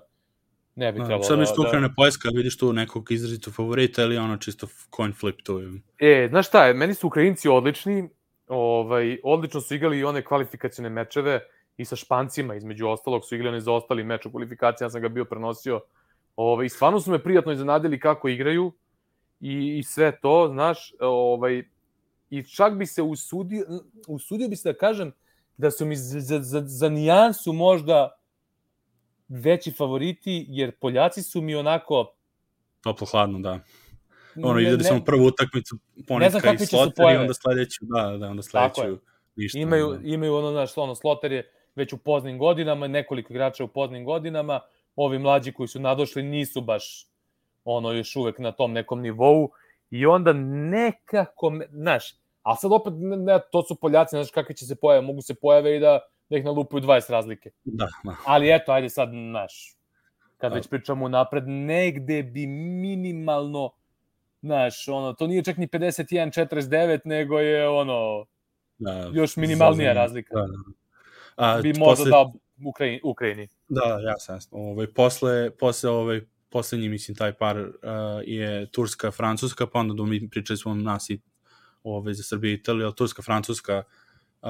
ne 0.76 0.92
bi 0.92 0.98
trebalo 0.98 1.18
Da, 1.18 1.24
sad 1.24 1.36
da, 1.36 1.40
misliš 1.40 1.56
tu 1.56 1.62
da... 1.62 1.68
Ukrajina 1.68 1.90
Poljska, 1.98 2.30
vidiš 2.34 2.58
tu 2.58 2.74
nekog 2.74 3.12
izrazito 3.12 3.52
favorita 3.52 4.04
ili 4.04 4.18
ono 4.18 4.38
čisto 4.38 4.68
coin 4.96 5.14
flip 5.14 5.42
tu? 5.44 5.62
E, 6.00 6.28
znaš 6.30 6.48
šta 6.48 6.66
je, 6.66 6.74
meni 6.74 6.94
su 6.94 7.08
Ukrajinci 7.08 7.50
odlični, 7.50 8.10
ovaj, 8.48 9.18
odlično 9.24 9.62
su 9.62 9.76
igrali 9.76 10.00
i 10.00 10.04
one 10.04 10.26
kvalifikacione 10.26 10.90
mečeve 10.90 11.40
i 11.78 11.86
sa 11.86 11.96
Špancima, 11.96 12.56
između 12.56 12.88
ostalog 12.88 13.26
su 13.26 13.36
igrali 13.36 13.50
onaj 13.50 13.62
zaostali 13.62 14.04
meč 14.04 14.26
u 14.26 14.32
kvalifikaciji, 14.32 14.86
ja 14.86 14.90
sam 14.90 15.02
ga 15.02 15.10
bio 15.10 15.26
prenosio. 15.26 15.82
Ovaj, 16.36 16.66
I 16.66 16.70
stvarno 16.70 17.00
su 17.00 17.12
me 17.12 17.24
prijatno 17.24 17.52
iznenadili 17.52 18.00
kako 18.00 18.28
igraju 18.28 18.74
i, 19.40 19.78
i 19.78 19.84
sve 19.84 20.20
to, 20.22 20.50
znaš, 20.52 20.94
ovaj, 21.00 21.64
i 22.30 22.44
čak 22.44 22.78
bi 22.78 22.86
se 22.86 23.02
usudio, 23.02 23.66
usudio 24.08 24.48
bi 24.48 24.56
se 24.56 24.72
da 24.72 24.78
kažem 24.78 25.12
da 25.58 25.72
su 25.72 25.86
mi 25.86 25.96
za, 25.96 26.20
za, 26.20 26.40
za, 26.40 26.62
za 26.66 26.90
nijansu 26.90 27.54
možda 27.54 28.23
veći 29.28 29.72
favoriti, 29.72 30.46
jer 30.50 30.72
Poljaci 30.72 31.24
su 31.24 31.42
mi 31.42 31.56
onako... 31.56 32.14
Toplo 32.84 33.08
hladno, 33.12 33.40
da. 33.40 33.60
Ono, 34.36 34.54
ne- 34.54 34.60
videli 34.60 34.84
smo 34.84 35.04
prvu 35.06 35.26
utakmicu 35.26 35.78
Ponetka 36.08 36.40
kakvi 36.40 36.64
i 36.64 36.66
Sloter 36.66 37.06
i 37.14 37.18
onda 37.18 37.34
sledeću, 37.34 37.80
da, 37.82 38.18
da, 38.18 38.30
onda 38.30 38.44
sledeću 38.44 38.82
ništa. 39.36 39.60
imaju, 39.60 39.88
da. 39.88 40.00
imaju 40.04 40.36
ono, 40.36 40.52
znaš, 40.52 40.78
ono, 40.78 40.96
Sloter 40.96 41.32
je 41.32 41.52
već 41.76 41.94
u 41.94 41.98
poznim 41.98 42.38
godinama, 42.38 42.88
nekoliko 42.88 43.34
igrača 43.34 43.64
u 43.64 43.68
poznim 43.68 44.06
godinama, 44.06 44.60
ovi 44.96 45.20
mlađi 45.20 45.54
koji 45.54 45.68
su 45.68 45.80
nadošli 45.80 46.24
nisu 46.24 46.62
baš 46.62 47.08
ono 47.66 47.92
još 47.92 48.16
uvek 48.16 48.40
na 48.40 48.52
tom 48.52 48.74
nekom 48.74 49.02
nivou 49.02 49.52
i 49.90 50.06
onda 50.06 50.34
nekako, 50.34 51.52
znaš, 51.72 52.16
a 52.42 52.56
sad 52.56 52.72
opet, 52.72 52.94
ne, 52.98 53.40
to 53.52 53.64
su 53.64 53.76
Poljaci, 53.76 54.16
znaš 54.16 54.32
kakve 54.32 54.56
će 54.56 54.66
se 54.66 54.76
pojave, 54.76 55.02
mogu 55.02 55.22
se 55.22 55.36
pojave 55.36 55.78
i 55.78 55.80
da, 55.80 56.00
da 56.30 56.38
ih 56.38 56.46
nalupuju 56.46 56.82
20 56.82 57.12
razlike. 57.12 57.52
Da, 57.64 57.88
da. 58.04 58.16
Ali 58.26 58.56
eto, 58.56 58.72
ajde 58.72 58.90
sad, 58.90 59.10
znaš, 59.10 59.76
kad 60.38 60.52
da. 60.52 60.56
već 60.56 60.68
pričamo 60.68 61.10
napred, 61.10 61.48
negde 61.48 62.24
bi 62.24 62.48
minimalno, 62.48 63.72
znaš, 64.42 64.88
ono, 64.88 65.14
to 65.14 65.28
nije 65.28 65.44
čak 65.44 65.58
ni 65.58 65.68
51-49, 65.68 67.00
nego 67.06 67.40
je 67.40 67.70
ono, 67.70 68.26
da, 68.78 69.12
još 69.14 69.36
minimalnija 69.36 69.94
razlika. 69.94 70.36
Da, 70.36 70.42
da. 70.42 70.58
A, 71.36 71.62
bi 71.62 71.74
možda 71.78 72.04
posle... 72.04 72.12
dao 72.12 72.34
Ukrajini. 72.66 73.02
Ukrajini. 73.04 73.48
Da, 73.70 74.00
jasno, 74.04 74.36
jasno. 74.36 74.58
Ovaj, 74.58 74.88
posle, 74.88 75.52
posle 75.58 75.90
ovaj, 75.90 76.22
poslednji, 76.50 76.90
mislim, 76.90 77.18
taj 77.18 77.34
par 77.34 77.60
uh, 77.60 77.70
je 78.26 78.72
Turska, 78.72 79.12
Francuska, 79.12 79.68
pa 79.68 79.80
onda 79.80 80.04
mi 80.04 80.30
pričali 80.30 80.58
smo 80.58 80.76
nas 80.76 81.10
i 81.10 81.20
ove, 81.84 82.14
za 82.14 82.24
Srbiju 82.24 82.52
i 82.52 82.56
Italiju, 82.56 82.86
ali 82.86 82.96
Turska, 82.96 83.22
Francuska, 83.22 83.84
uh, 84.42 84.50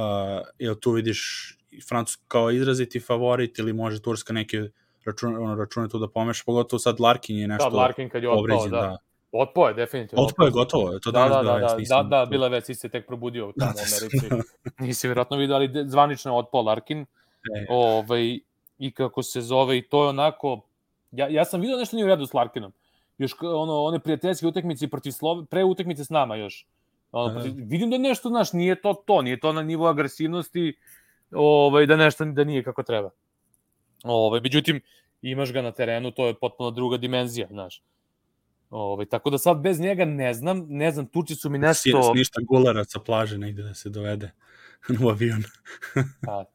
jel 0.60 0.76
tu 0.76 0.92
vidiš 0.92 1.58
Francuska 1.90 2.24
kao 2.28 2.52
izraziti 2.52 3.00
favorit 3.00 3.60
ili 3.60 3.74
može 3.74 4.02
Turska 4.02 4.34
neke 4.34 4.70
račune, 5.06 5.40
ono, 5.40 5.56
račune 5.56 5.90
tu 5.90 6.00
da 6.00 6.08
pomeša, 6.08 6.44
pogotovo 6.46 6.80
sad 6.80 7.00
Larkin 7.00 7.38
je 7.38 7.48
nešto 7.48 7.70
da, 7.70 7.78
Larkin 7.78 8.10
kad 8.10 8.24
je 8.24 8.30
otpao, 8.30 8.68
da. 8.68 8.78
da. 8.78 8.98
Otpo 9.32 9.68
je, 9.68 9.74
definitivno. 9.74 10.26
Otpo 10.26 10.46
je, 10.46 10.52
gotovo. 10.52 11.00
To 11.00 11.12
da, 11.12 11.20
da, 11.20 11.44
da, 11.44 11.60
da, 11.60 11.78
da, 11.90 12.04
da, 12.04 12.26
bila 12.26 12.48
već 12.48 12.66
si 12.66 12.76
se 12.76 12.90
tek 12.90 13.08
probudio 13.08 13.48
u 13.48 13.54
Americi. 13.62 14.30
Nisi 14.80 15.08
vjerojatno 15.08 15.38
vidio, 15.38 15.56
ali 15.56 15.72
zvanično 15.86 16.32
je 16.32 16.38
otpo 16.38 16.62
Larkin. 16.62 17.00
E. 17.02 17.06
Ovaj, 17.70 18.40
I 18.78 18.92
kako 18.92 19.24
se 19.24 19.42
zove, 19.42 19.78
i 19.78 19.82
to 19.82 20.04
je 20.04 20.10
onako... 20.10 20.62
Ja, 21.12 21.28
ja 21.28 21.46
sam 21.46 21.62
vidio 21.62 21.78
nešto 21.78 21.96
nije 21.96 22.06
u 22.06 22.08
redu 22.08 22.26
s 22.26 22.34
Larkinom. 22.34 22.74
Još 23.18 23.36
ono, 23.42 23.84
one 23.84 24.00
prijateljske 24.00 24.48
utakmice 24.48 24.88
protiv 24.88 25.12
Slove, 25.12 25.46
pre 25.46 25.64
utakmice 25.64 26.06
s 26.06 26.10
nama 26.10 26.36
još. 26.36 26.68
Ono, 27.12 27.34
protiv, 27.34 27.54
vidim 27.56 27.90
da 27.90 27.98
nešto, 27.98 28.30
znaš, 28.30 28.54
nije 28.54 28.82
to 28.82 28.94
to, 28.94 29.22
nije 29.22 29.40
to 29.40 29.54
na 29.54 29.62
nivo 29.62 29.88
agresivnosti, 29.88 30.78
ovaj, 31.36 31.86
da 31.86 31.96
nešto 31.96 32.26
da 32.26 32.44
nije 32.44 32.64
kako 32.64 32.84
treba. 32.84 33.10
Ovaj, 34.04 34.42
međutim, 34.42 34.82
imaš 35.22 35.54
ga 35.54 35.62
na 35.62 35.72
terenu, 35.72 36.12
to 36.12 36.28
je 36.28 36.34
potpuno 36.34 36.72
druga 36.72 36.98
dimenzija, 36.98 37.48
znaš. 37.52 37.84
Ovaj, 38.70 39.06
tako 39.06 39.30
da 39.30 39.38
sad 39.38 39.58
bez 39.58 39.80
njega 39.80 40.06
ne 40.06 40.34
znam, 40.34 40.66
ne 40.70 40.92
znam, 40.92 41.06
Turci 41.06 41.36
su 41.36 41.50
mi 41.50 41.58
nešto... 41.58 41.82
Sines 41.82 42.06
ništa 42.16 42.42
gulara 42.48 42.84
sa 42.84 43.00
plaže 43.00 43.38
negde 43.38 43.64
da 43.64 43.74
se 43.74 43.90
dovede 43.90 44.32
u 45.04 45.10
avion. 45.10 45.44
pa, 46.26 46.46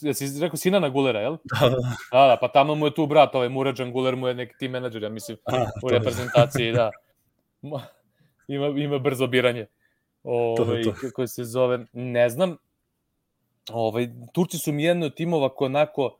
jesi 0.00 0.40
rekao 0.40 0.56
Sinana 0.56 0.88
Gulera, 0.88 1.20
jel? 1.20 1.36
Da, 1.44 1.68
da. 1.68 1.76
Da, 2.12 2.26
da, 2.26 2.38
pa 2.40 2.48
tamo 2.48 2.74
mu 2.74 2.86
je 2.86 2.94
tu 2.94 3.06
brat, 3.06 3.34
ovaj 3.34 3.48
Muradžan 3.48 3.92
Guler 3.92 4.16
mu 4.16 4.28
je 4.28 4.34
neki 4.34 4.54
tim 4.58 4.70
menadžer, 4.70 5.02
ja 5.02 5.08
mislim, 5.08 5.38
A, 5.44 5.66
u 5.82 5.88
reprezentaciji, 5.88 6.72
da. 6.72 6.90
Ima, 8.48 8.66
ima 8.66 8.98
brzo 8.98 9.26
biranje. 9.26 9.66
Ovaj, 10.22 10.82
to, 10.82 10.90
to. 10.90 10.96
kako 11.00 11.26
se 11.26 11.44
zove, 11.44 11.86
ne 11.92 12.28
znam. 12.28 12.56
Ovaj, 13.72 14.08
Turci 14.32 14.58
su 14.58 14.72
mi 14.72 14.84
jedno 14.84 15.06
od 15.06 15.14
timova 15.14 15.54
koji 15.54 15.66
onako 15.66 16.18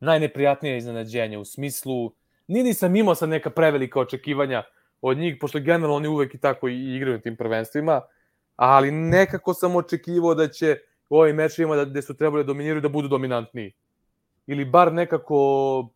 najneprijatnije 0.00 0.76
iznenađenje 0.76 1.38
u 1.38 1.44
smislu 1.44 2.12
Nije 2.46 2.64
nisam 2.64 2.96
imao 2.96 3.14
sad 3.14 3.28
neka 3.28 3.50
prevelika 3.50 4.00
očekivanja 4.00 4.62
od 5.00 5.18
njih, 5.18 5.36
pošto 5.40 5.60
generalno 5.60 5.96
oni 5.96 6.08
uvek 6.08 6.34
i 6.34 6.38
tako 6.38 6.68
i 6.68 6.96
igraju 6.96 7.16
na 7.16 7.22
tim 7.22 7.36
prvenstvima, 7.36 8.00
ali 8.56 8.90
nekako 8.90 9.54
sam 9.54 9.76
očekivao 9.76 10.34
da 10.34 10.48
će 10.48 10.78
u 11.08 11.18
ovim 11.18 11.36
mečevima 11.36 11.76
da, 11.76 11.84
gde 11.84 12.02
su 12.02 12.16
trebali 12.16 12.44
da 12.44 12.46
dominiraju 12.46 12.80
da 12.80 12.88
budu 12.88 13.08
dominantniji. 13.08 13.72
Ili 14.46 14.64
bar 14.64 14.92
nekako 14.92 15.88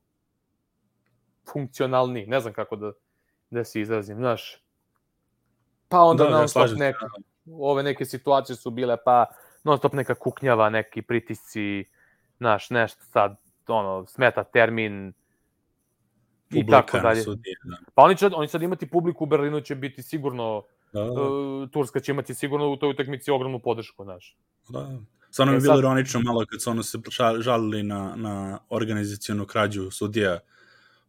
funkcionalniji, 1.52 2.26
ne 2.26 2.40
znam 2.40 2.52
kako 2.52 2.76
da, 2.76 2.92
da 3.50 3.64
se 3.64 3.80
izrazim, 3.80 4.16
znaš. 4.16 4.62
Pa 5.88 6.00
onda 6.00 6.24
da, 6.24 6.30
non 6.30 6.48
stop 6.48 6.70
neke, 6.76 6.98
ove 7.52 7.82
neke 7.82 8.04
situacije 8.04 8.56
su 8.56 8.70
bile, 8.70 8.96
pa 9.04 9.26
non 9.68 9.78
stop 9.78 9.92
neka 9.92 10.14
kuknjava, 10.14 10.70
neki 10.70 11.02
pritisci, 11.02 11.84
znaš, 12.38 12.70
nešto 12.70 13.04
sad, 13.04 13.36
ono, 13.66 14.06
smeta 14.06 14.44
termin, 14.44 15.12
i 16.50 16.66
tako 16.66 16.98
dalje. 16.98 17.22
Sudije, 17.22 17.56
da. 17.64 17.76
Pa 17.94 18.02
oni 18.02 18.16
će, 18.16 18.26
oni 18.26 18.48
sad 18.48 18.62
imati 18.62 18.90
publiku 18.90 19.24
u 19.24 19.26
Berlinu 19.26 19.60
će 19.60 19.74
biti 19.74 20.02
sigurno 20.02 20.62
da, 20.92 21.04
da. 21.04 21.22
Uh, 21.22 21.70
Turska 21.70 22.00
će 22.00 22.12
imati 22.12 22.34
sigurno 22.34 22.68
u 22.68 22.76
toj 22.76 22.90
utakmici 22.90 23.30
ogromnu 23.30 23.58
podršku, 23.58 24.04
znaš. 24.04 24.36
Da. 24.68 24.98
Stvarno 25.30 25.52
mi 25.52 25.56
je 25.56 25.60
bilo 25.60 25.74
sad... 25.74 25.78
ironično 25.78 26.20
malo 26.20 26.44
kad 26.50 26.62
su 26.62 26.70
ono 26.70 26.82
se 26.82 26.98
žalili 27.38 27.82
na, 27.82 28.12
na 28.16 28.58
organizacijonu 28.68 29.46
krađu 29.46 29.90
sudija 29.90 30.38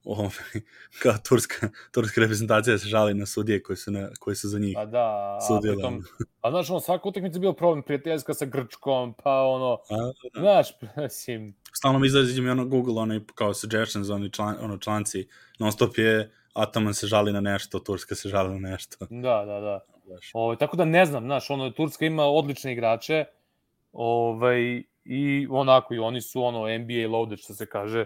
ovaj, 0.06 0.30
kao 1.02 1.14
turska, 1.30 1.70
turska 1.92 2.22
reprezentacija 2.22 2.78
se 2.78 2.88
žali 2.88 3.14
na 3.14 3.26
sudije 3.26 3.64
koji 3.64 3.78
su, 3.78 3.92
na, 3.92 4.10
koji 4.20 4.36
su 4.36 4.48
za 4.50 4.60
njih 4.60 4.78
a 4.78 4.86
da, 4.86 5.40
sudili. 5.48 5.74
A, 5.74 5.76
pritom, 5.76 6.04
a 6.42 6.50
znaš, 6.50 6.70
ono, 6.70 6.80
svaka 6.80 7.10
utakmica 7.10 7.36
je 7.36 7.40
bio 7.40 7.54
problem, 7.54 7.84
prijateljska 7.84 8.34
sa 8.34 8.46
Grčkom, 8.46 9.14
pa 9.24 9.42
ono, 9.42 9.74
a, 9.74 10.12
da. 10.34 10.40
znaš, 10.40 10.68
mislim... 11.04 11.56
Stalno 11.74 12.00
mi 12.00 12.08
izlazi 12.08 12.42
mi 12.42 12.50
ono 12.50 12.66
Google, 12.66 13.02
ono, 13.02 13.20
kao 13.36 13.54
suggestions, 13.54 14.10
oni 14.10 14.32
član, 14.32 14.56
ono, 14.62 14.78
članci, 14.78 15.28
non 15.60 15.72
stop 15.72 15.98
je 15.98 16.32
Ataman 16.54 16.94
se 16.94 17.08
žali 17.08 17.34
na 17.34 17.42
nešto, 17.42 17.80
Turska 17.80 18.16
se 18.16 18.30
žali 18.30 18.60
na 18.60 18.70
nešto. 18.70 18.98
Da, 19.10 19.46
da, 19.46 19.60
da. 19.60 19.80
Ovo, 20.34 20.46
ovaj, 20.46 20.58
tako 20.58 20.78
da 20.78 20.86
ne 20.86 21.06
znam, 21.06 21.24
znaš, 21.24 21.50
ono, 21.50 21.70
Turska 21.70 22.06
ima 22.06 22.24
odlične 22.24 22.72
igrače, 22.72 23.26
ovaj, 23.92 24.84
i 25.06 25.48
onako, 25.50 25.94
i 25.94 26.00
oni 26.00 26.22
su, 26.22 26.44
ono, 26.44 26.78
NBA 26.78 27.08
loaded, 27.10 27.40
što 27.40 27.54
se 27.54 27.66
kaže, 27.66 28.06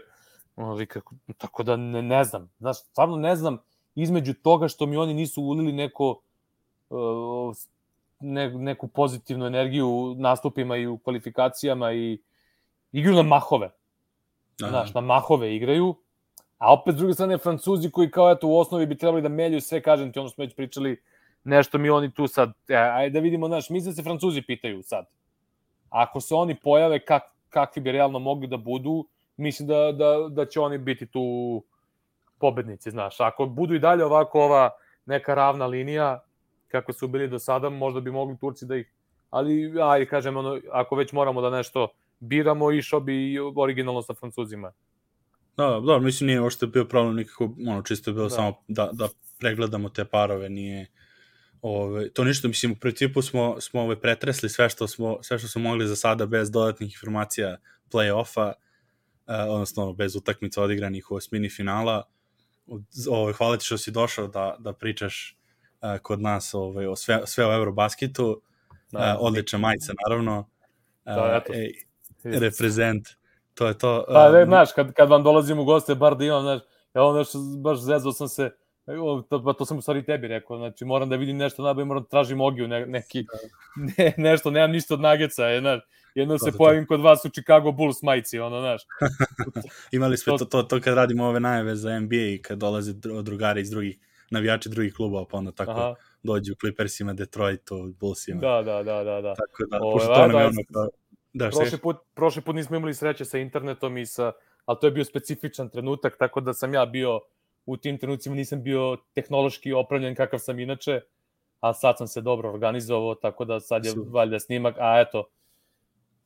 Ovi, 0.56 0.86
kako, 0.86 1.16
tako 1.38 1.64
da 1.64 1.76
ne, 1.76 2.02
ne 2.02 2.24
znam. 2.24 2.52
Znaš, 2.60 2.78
stvarno 2.80 3.18
ne 3.18 3.36
znam 3.36 3.58
između 3.96 4.34
toga 4.34 4.68
što 4.68 4.86
mi 4.86 4.98
oni 4.98 5.14
nisu 5.14 5.44
ulili 5.44 5.72
neko 5.72 6.22
uh, 6.90 7.56
ne, 8.20 8.50
neku 8.50 8.88
pozitivnu 8.88 9.46
energiju 9.46 9.90
u 9.90 10.16
nastupima 10.16 10.78
i 10.78 10.88
u 10.88 10.98
kvalifikacijama 10.98 11.94
i 11.94 12.22
igraju 12.92 13.16
na 13.16 13.24
mahove. 13.24 13.70
Aha. 14.62 14.70
Znaš, 14.70 14.94
na 14.94 15.02
mahove 15.02 15.56
igraju, 15.56 15.96
a 16.58 16.74
opet 16.74 16.96
s 16.96 16.98
druge 16.98 17.14
strane 17.14 17.38
Francuzi 17.38 17.92
koji 17.92 18.12
kao 18.12 18.32
eto 18.32 18.48
u 18.48 18.58
osnovi 18.58 18.86
bi 18.86 18.98
trebali 18.98 19.22
da 19.22 19.30
melju 19.30 19.62
sve, 19.62 19.82
kažem 19.82 20.12
ti 20.12 20.20
ono 20.20 20.30
smo 20.30 20.44
već 20.44 20.56
pričali, 20.56 21.02
nešto 21.44 21.78
mi 21.78 21.90
oni 21.90 22.14
tu 22.14 22.28
sad, 22.28 22.54
e, 22.68 22.76
ajde 22.76 23.14
da 23.14 23.20
vidimo, 23.20 23.48
znaš, 23.48 23.70
mislim 23.70 23.92
da 23.92 23.96
se 23.96 24.04
Francuzi 24.04 24.42
pitaju 24.42 24.84
sad. 24.84 25.06
Ako 25.90 26.22
se 26.22 26.36
oni 26.36 26.56
pojave, 26.56 27.00
kak, 27.00 27.24
kakvi 27.50 27.82
bi 27.82 27.92
realno 27.92 28.20
mogli 28.20 28.48
da 28.48 28.58
budu, 28.58 29.06
mislim 29.38 29.68
da, 29.68 29.92
da, 29.92 30.30
da 30.30 30.46
će 30.46 30.60
oni 30.60 30.78
biti 30.78 31.06
tu 31.06 31.64
pobednici, 32.40 32.92
znaš. 32.92 33.20
Ako 33.20 33.46
budu 33.46 33.76
i 33.76 33.80
dalje 33.80 34.06
ovako 34.06 34.42
ova 34.42 34.70
neka 35.06 35.36
ravna 35.36 35.66
linija, 35.66 36.24
kako 36.68 36.94
su 36.94 37.08
bili 37.08 37.28
do 37.28 37.40
sada, 37.40 37.70
možda 37.70 38.02
bi 38.02 38.12
mogli 38.12 38.38
Turci 38.38 38.66
da 38.66 38.76
ih... 38.76 38.94
Ali, 39.30 39.82
aj, 39.82 40.06
kažem, 40.06 40.38
ono, 40.38 40.60
ako 40.72 40.96
već 40.96 41.12
moramo 41.12 41.42
da 41.42 41.50
nešto 41.50 41.88
biramo, 42.20 42.72
išao 42.72 43.00
bi 43.00 43.40
originalno 43.56 44.02
sa 44.02 44.14
Francuzima. 44.14 44.74
Da, 45.58 45.82
da, 45.88 46.00
mislim 46.00 46.28
nije 46.28 46.42
ošte 46.42 46.68
bio 46.68 46.86
problem 46.86 47.16
nikako, 47.16 47.50
ono, 47.68 47.82
čisto 47.82 48.10
je 48.10 48.14
bilo 48.14 48.26
da. 48.26 48.30
samo 48.30 48.54
da, 48.68 48.90
da 48.94 49.08
pregledamo 49.40 49.90
te 49.90 50.06
parove, 50.06 50.50
nije... 50.50 50.88
Ove, 51.62 52.10
to 52.14 52.24
ništa, 52.24 52.48
mislim, 52.48 52.72
u 52.72 52.76
principu 52.76 53.22
smo, 53.22 53.62
smo 53.62 53.82
ove, 53.82 54.02
pretresli 54.02 54.50
sve 54.50 54.70
što 54.70 54.88
smo, 54.88 55.18
sve 55.22 55.40
što 55.40 55.48
smo 55.48 55.62
mogli 55.62 55.88
za 55.88 55.96
sada 55.96 56.26
bez 56.26 56.52
dodatnih 56.52 56.94
informacija 56.94 57.58
play-offa, 57.92 58.54
uh, 59.28 59.36
odnosno 59.50 59.94
bez 59.94 60.16
utakmica 60.16 60.62
odigranih 60.62 61.12
u 61.12 61.16
osmini 61.16 61.50
finala. 61.50 62.04
Ovaj, 63.10 63.34
hvala 63.34 63.58
ti 63.58 63.66
što 63.66 63.78
si 63.78 63.92
došao 63.92 64.28
da, 64.28 64.56
da 64.60 64.74
pričaš 64.74 65.38
uh, 65.82 65.98
kod 66.02 66.22
nas 66.22 66.54
ovaj, 66.54 66.86
o 66.86 66.96
sve, 66.96 67.22
sve 67.26 67.46
o 67.48 67.54
Eurobasketu. 67.54 68.42
Da, 68.92 69.18
uh, 69.20 69.26
odlična 69.26 69.60
majica, 69.60 69.94
naravno. 70.08 70.50
Da, 71.06 71.42
eto. 71.44 71.54
E, 71.54 72.40
reprezent. 72.40 73.08
To 73.54 73.68
je 73.68 73.78
to. 73.78 74.06
Pa, 74.08 74.32
ne, 74.32 74.46
znaš, 74.46 74.72
kad, 74.76 74.94
kad 74.94 75.10
vam 75.10 75.24
dolazim 75.24 75.60
u 75.60 75.66
goste, 75.66 75.96
bar 75.96 76.18
da 76.18 76.26
imam, 76.26 76.42
znaš, 76.42 76.62
ja 76.94 77.04
ono 77.04 77.24
što 77.24 77.40
baš 77.40 77.80
zezao 77.80 78.12
sam 78.12 78.28
se, 78.28 78.52
to, 79.30 79.44
pa 79.46 79.54
to 79.54 79.66
sam 79.66 79.78
u 79.78 79.82
stvari 79.82 80.06
tebi 80.06 80.28
rekao, 80.28 80.58
znači 80.58 80.86
moram 80.86 81.10
da 81.10 81.16
vidim 81.16 81.38
nešto 81.38 81.64
nabavim, 81.64 81.88
moram 81.88 82.04
da 82.04 82.10
tražim 82.10 82.42
ogiju, 82.42 82.68
ne, 82.68 82.86
neki, 82.86 83.26
ne, 83.98 84.14
nešto, 84.18 84.52
nemam 84.52 84.72
ništa 84.72 84.94
od 84.94 85.02
nageca, 85.02 85.46
je, 85.46 85.60
znaš, 85.60 85.82
jedno 86.16 86.38
se 86.38 86.52
pojavim 86.58 86.86
kod 86.86 87.02
vas 87.02 87.26
u 87.26 87.30
Chicago 87.30 87.72
Bulls 87.72 88.02
majici, 88.02 88.40
ono, 88.40 88.60
znaš. 88.60 88.82
Imali 89.92 90.18
smo 90.18 90.38
to, 90.38 90.46
to, 90.46 90.64
to 90.64 90.82
kad 90.82 90.94
radimo 90.94 91.26
ove 91.26 91.40
najave 91.40 91.76
za 91.76 92.00
NBA 92.00 92.16
i 92.16 92.42
kad 92.42 92.58
dolaze 92.58 92.94
drugari 93.24 93.62
iz 93.62 93.70
drugih, 93.70 93.98
navijači 94.32 94.70
drugih 94.70 94.94
klubova, 94.94 95.26
pa 95.32 95.38
onda 95.38 95.52
tako 95.52 95.72
Aha. 95.72 95.96
dođu 96.24 96.54
u 96.54 96.56
Clippersima, 96.56 97.14
Detroitu, 97.14 97.94
Bullsima. 98.00 98.40
Da, 98.40 98.62
da, 98.62 98.84
da, 98.84 99.04
da. 99.04 99.22
da. 99.22 99.34
Tako 99.36 99.64
da, 99.70 99.78
Ove, 99.82 99.94
pošto 99.94 100.14
to 100.14 100.28
nam 100.28 100.40
je 100.40 100.46
ono 100.46 100.62
kao... 100.74 100.90
Da, 101.34 101.50
prošli, 101.50 101.78
put, 101.78 101.98
prošli 102.14 102.42
put 102.42 102.56
nismo 102.56 102.76
imali 102.76 102.94
sreće 102.94 103.26
sa 103.26 103.38
internetom 103.38 103.98
i 103.98 104.06
sa, 104.06 104.32
ali 104.66 104.78
to 104.82 104.88
je 104.88 104.92
bio 104.92 105.06
specifičan 105.06 105.70
trenutak, 105.70 106.18
tako 106.18 106.42
da 106.42 106.54
sam 106.54 106.74
ja 106.74 106.86
bio 106.86 107.20
u 107.66 107.78
tim 107.78 107.98
trenucima 107.98 108.36
nisam 108.36 108.64
bio 108.64 108.98
tehnološki 109.14 109.74
opravljen 109.74 110.16
kakav 110.16 110.40
sam 110.40 110.60
inače, 110.60 111.02
a 111.60 111.74
sad 111.74 111.98
sam 111.98 112.08
se 112.08 112.22
dobro 112.22 112.54
organizovao, 112.54 113.16
tako 113.16 113.46
da 113.46 113.60
sad 113.60 113.86
je 113.86 113.94
valjda 114.12 114.40
snimak, 114.40 114.76
a 114.80 115.00
eto, 115.08 115.30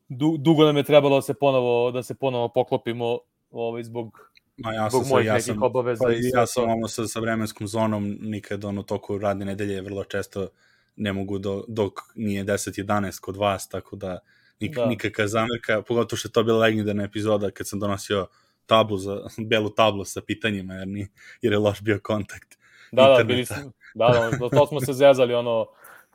du, 0.10 0.38
dugo 0.38 0.66
nam 0.66 0.78
je 0.78 0.84
trebalo 0.84 1.16
da 1.16 1.22
se 1.22 1.34
ponovo, 1.34 1.92
da 1.92 2.04
se 2.04 2.16
ponovo 2.16 2.50
poklopimo 2.50 3.20
ovaj, 3.52 3.84
zbog 3.84 4.20
Ma 4.58 4.74
ja 4.74 4.90
sam, 4.90 5.02
mojih 5.10 5.28
ja 5.28 5.42
sam, 5.42 5.64
obaveza 5.64 6.06
pa, 6.06 6.40
ja 6.40 6.46
sam 6.46 6.70
ono 6.70 6.88
sa, 6.88 7.08
sa 7.08 7.20
vremenskom 7.20 7.68
zonom 7.68 8.18
nikad 8.22 8.66
ono 8.66 8.84
toku 8.84 9.18
radne 9.18 9.46
nedelje 9.46 9.82
vrlo 9.82 10.04
često 10.04 10.48
ne 10.96 11.14
mogu 11.14 11.38
do, 11.40 11.64
dok 11.68 11.94
nije 12.16 12.46
10-11 12.46 13.20
kod 13.20 13.36
vas, 13.38 13.70
tako 13.70 13.96
da, 13.96 14.20
nik, 14.60 14.76
Da. 14.76 14.82
da. 14.82 14.88
nikakva 14.88 15.28
zamerka, 15.28 15.82
pogotovo 15.82 16.18
što 16.18 16.28
je 16.28 16.32
to 16.32 16.44
bila 16.44 16.60
legendarna 16.60 17.04
epizoda 17.04 17.52
kad 17.52 17.68
sam 17.68 17.80
donosio 17.80 18.28
tablu 18.66 18.98
za, 18.98 19.22
belu 19.50 19.70
tablu 19.70 20.06
sa 20.06 20.22
pitanjima, 20.22 20.74
jer, 20.74 20.88
ni, 20.88 21.08
jer 21.42 21.54
je 21.54 21.60
loš 21.60 21.82
bio 21.82 22.00
kontakt. 22.04 22.58
Da, 22.92 23.04
da, 23.04 23.10
interneta. 23.10 23.24
bili 23.24 23.46
smo, 23.46 23.72
da, 23.96 24.32
da, 24.40 24.50
to 24.50 24.68
smo 24.68 24.82
se 24.82 24.94
zezali, 24.94 25.34
ono, 25.34 25.66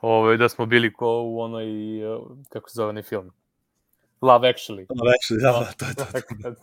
ovaj, 0.01 0.37
da 0.37 0.49
smo 0.49 0.65
bili 0.65 0.93
ko 0.93 1.21
u 1.25 1.39
onoj, 1.39 1.99
eh, 2.13 2.19
kako 2.49 2.69
se 2.69 2.75
zove 2.75 2.89
onaj 2.89 3.03
film? 3.03 3.31
Love 4.23 4.53
Actually. 4.53 4.85
Ono 4.89 5.03
Već, 5.11 5.41
da, 5.41 5.51
da, 5.51 5.71
to 5.77 6.17
je 6.17 6.23
to. 6.25 6.61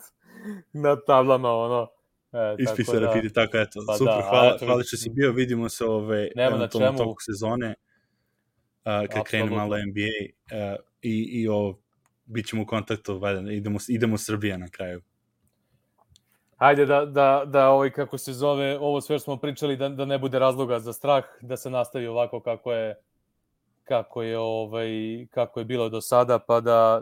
na 0.73 0.97
tablama, 1.07 1.53
ono, 1.53 1.89
e, 2.33 2.57
Ispisao 2.59 3.01
tako 3.01 3.15
da, 3.15 3.23
da, 3.23 3.29
tako 3.29 3.59
eto, 3.59 3.81
Pa 3.87 3.97
super, 3.97 4.15
da, 4.15 4.27
hvala, 4.31 4.53
eto, 4.57 4.67
hvala 4.67 4.83
što 4.83 4.97
si 4.97 5.11
bio, 5.11 5.33
vidimo 5.33 5.69
se 5.69 5.85
ove, 5.85 6.29
Nema 6.37 6.51
na 6.51 6.57
eventualno 6.57 6.89
čemu. 6.89 6.99
toku 6.99 7.17
sezone, 7.21 7.75
uh, 8.85 9.09
kad 9.13 9.25
krene 9.25 9.51
malo 9.51 9.77
NBA 9.77 10.11
uh, 10.73 10.77
i, 11.03 11.29
i 11.33 11.49
ovo, 11.49 11.79
bit 12.25 12.47
ćemo 12.47 12.63
u 12.63 12.67
kontaktu, 12.67 13.19
valjda, 13.19 13.53
idemo, 13.53 13.79
idemo 13.89 14.19
Srbija 14.19 14.57
na 14.57 14.69
kraju. 14.69 15.03
Hajde 16.57 16.87
da, 16.87 17.05
da, 17.05 17.43
da 17.47 17.69
ovaj, 17.69 17.91
kako 17.91 18.19
se 18.19 18.33
zove, 18.33 18.79
ovo 18.79 19.01
sve 19.01 19.19
smo 19.19 19.37
pričali, 19.37 19.77
da, 19.77 19.89
da 19.89 20.05
ne 20.05 20.19
bude 20.19 20.39
razloga 20.39 20.79
za 20.79 20.93
strah, 20.93 21.25
da 21.41 21.57
se 21.57 21.71
nastavi 21.71 22.07
ovako 22.07 22.41
kako 22.41 22.73
je 22.73 22.95
kako 23.85 24.23
je 24.23 24.39
ovaj 24.39 24.91
kako 25.31 25.61
je 25.61 25.65
bilo 25.65 25.89
do 25.89 26.01
sada 26.01 26.39
pa 26.39 26.61
da 26.61 27.01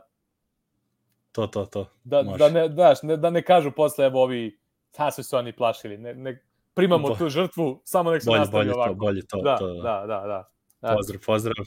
To, 1.39 1.47
to, 1.47 1.67
to. 1.67 1.87
da, 2.05 2.23
Može. 2.23 2.39
da 2.39 2.49
ne 2.49 2.69
daš 2.69 3.03
ne, 3.03 3.17
da 3.17 3.31
ne 3.31 3.43
kažu 3.43 3.71
posle 3.71 4.07
evo 4.07 4.23
ovi 4.23 4.59
sa 4.91 5.11
su 5.11 5.23
se 5.23 5.37
oni 5.37 5.53
plašili 5.53 5.99
ne, 5.99 6.15
ne 6.15 6.43
primamo 6.75 7.09
Bo- 7.09 7.15
tu 7.15 7.29
žrtvu 7.29 7.81
samo 7.85 8.11
nek 8.11 8.23
se 8.23 8.31
Bolje, 8.31 8.39
nastavi 8.39 8.65
bolje 8.65 8.75
ovako 8.75 8.89
to, 8.91 8.95
bolje 8.95 9.23
to. 9.27 9.41
da, 9.43 9.57
to, 9.57 9.67
da 9.67 10.05
da 10.07 10.07
da 10.07 10.49
da 10.81 10.95
Pozdrav, 10.97 11.21
pozdrav. 11.27 11.67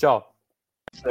Ćao. 0.00 0.22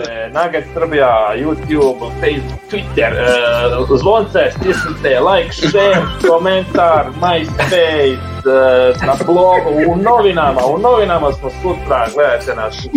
E, 0.07 0.29
Nugget 0.29 0.65
Srbija, 0.73 1.33
YouTube, 1.37 1.99
Facebook, 2.19 2.61
Twitter, 2.71 3.13
e, 3.13 3.97
zvonce, 3.97 4.51
stisnite, 4.51 5.19
like, 5.19 5.51
share, 5.53 6.01
komentar, 6.29 7.05
MySpace, 7.21 8.17
e, 8.45 9.05
na 9.05 9.15
blogu, 9.25 9.91
u 9.91 9.95
novinama, 9.95 10.61
u 10.75 10.77
novinama 10.77 11.31
smo 11.31 11.49
sutra, 11.49 12.07
gledajte 12.15 12.55
nas. 12.55 12.87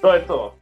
To 0.00 0.14
je 0.14 0.26
to. 0.26 0.57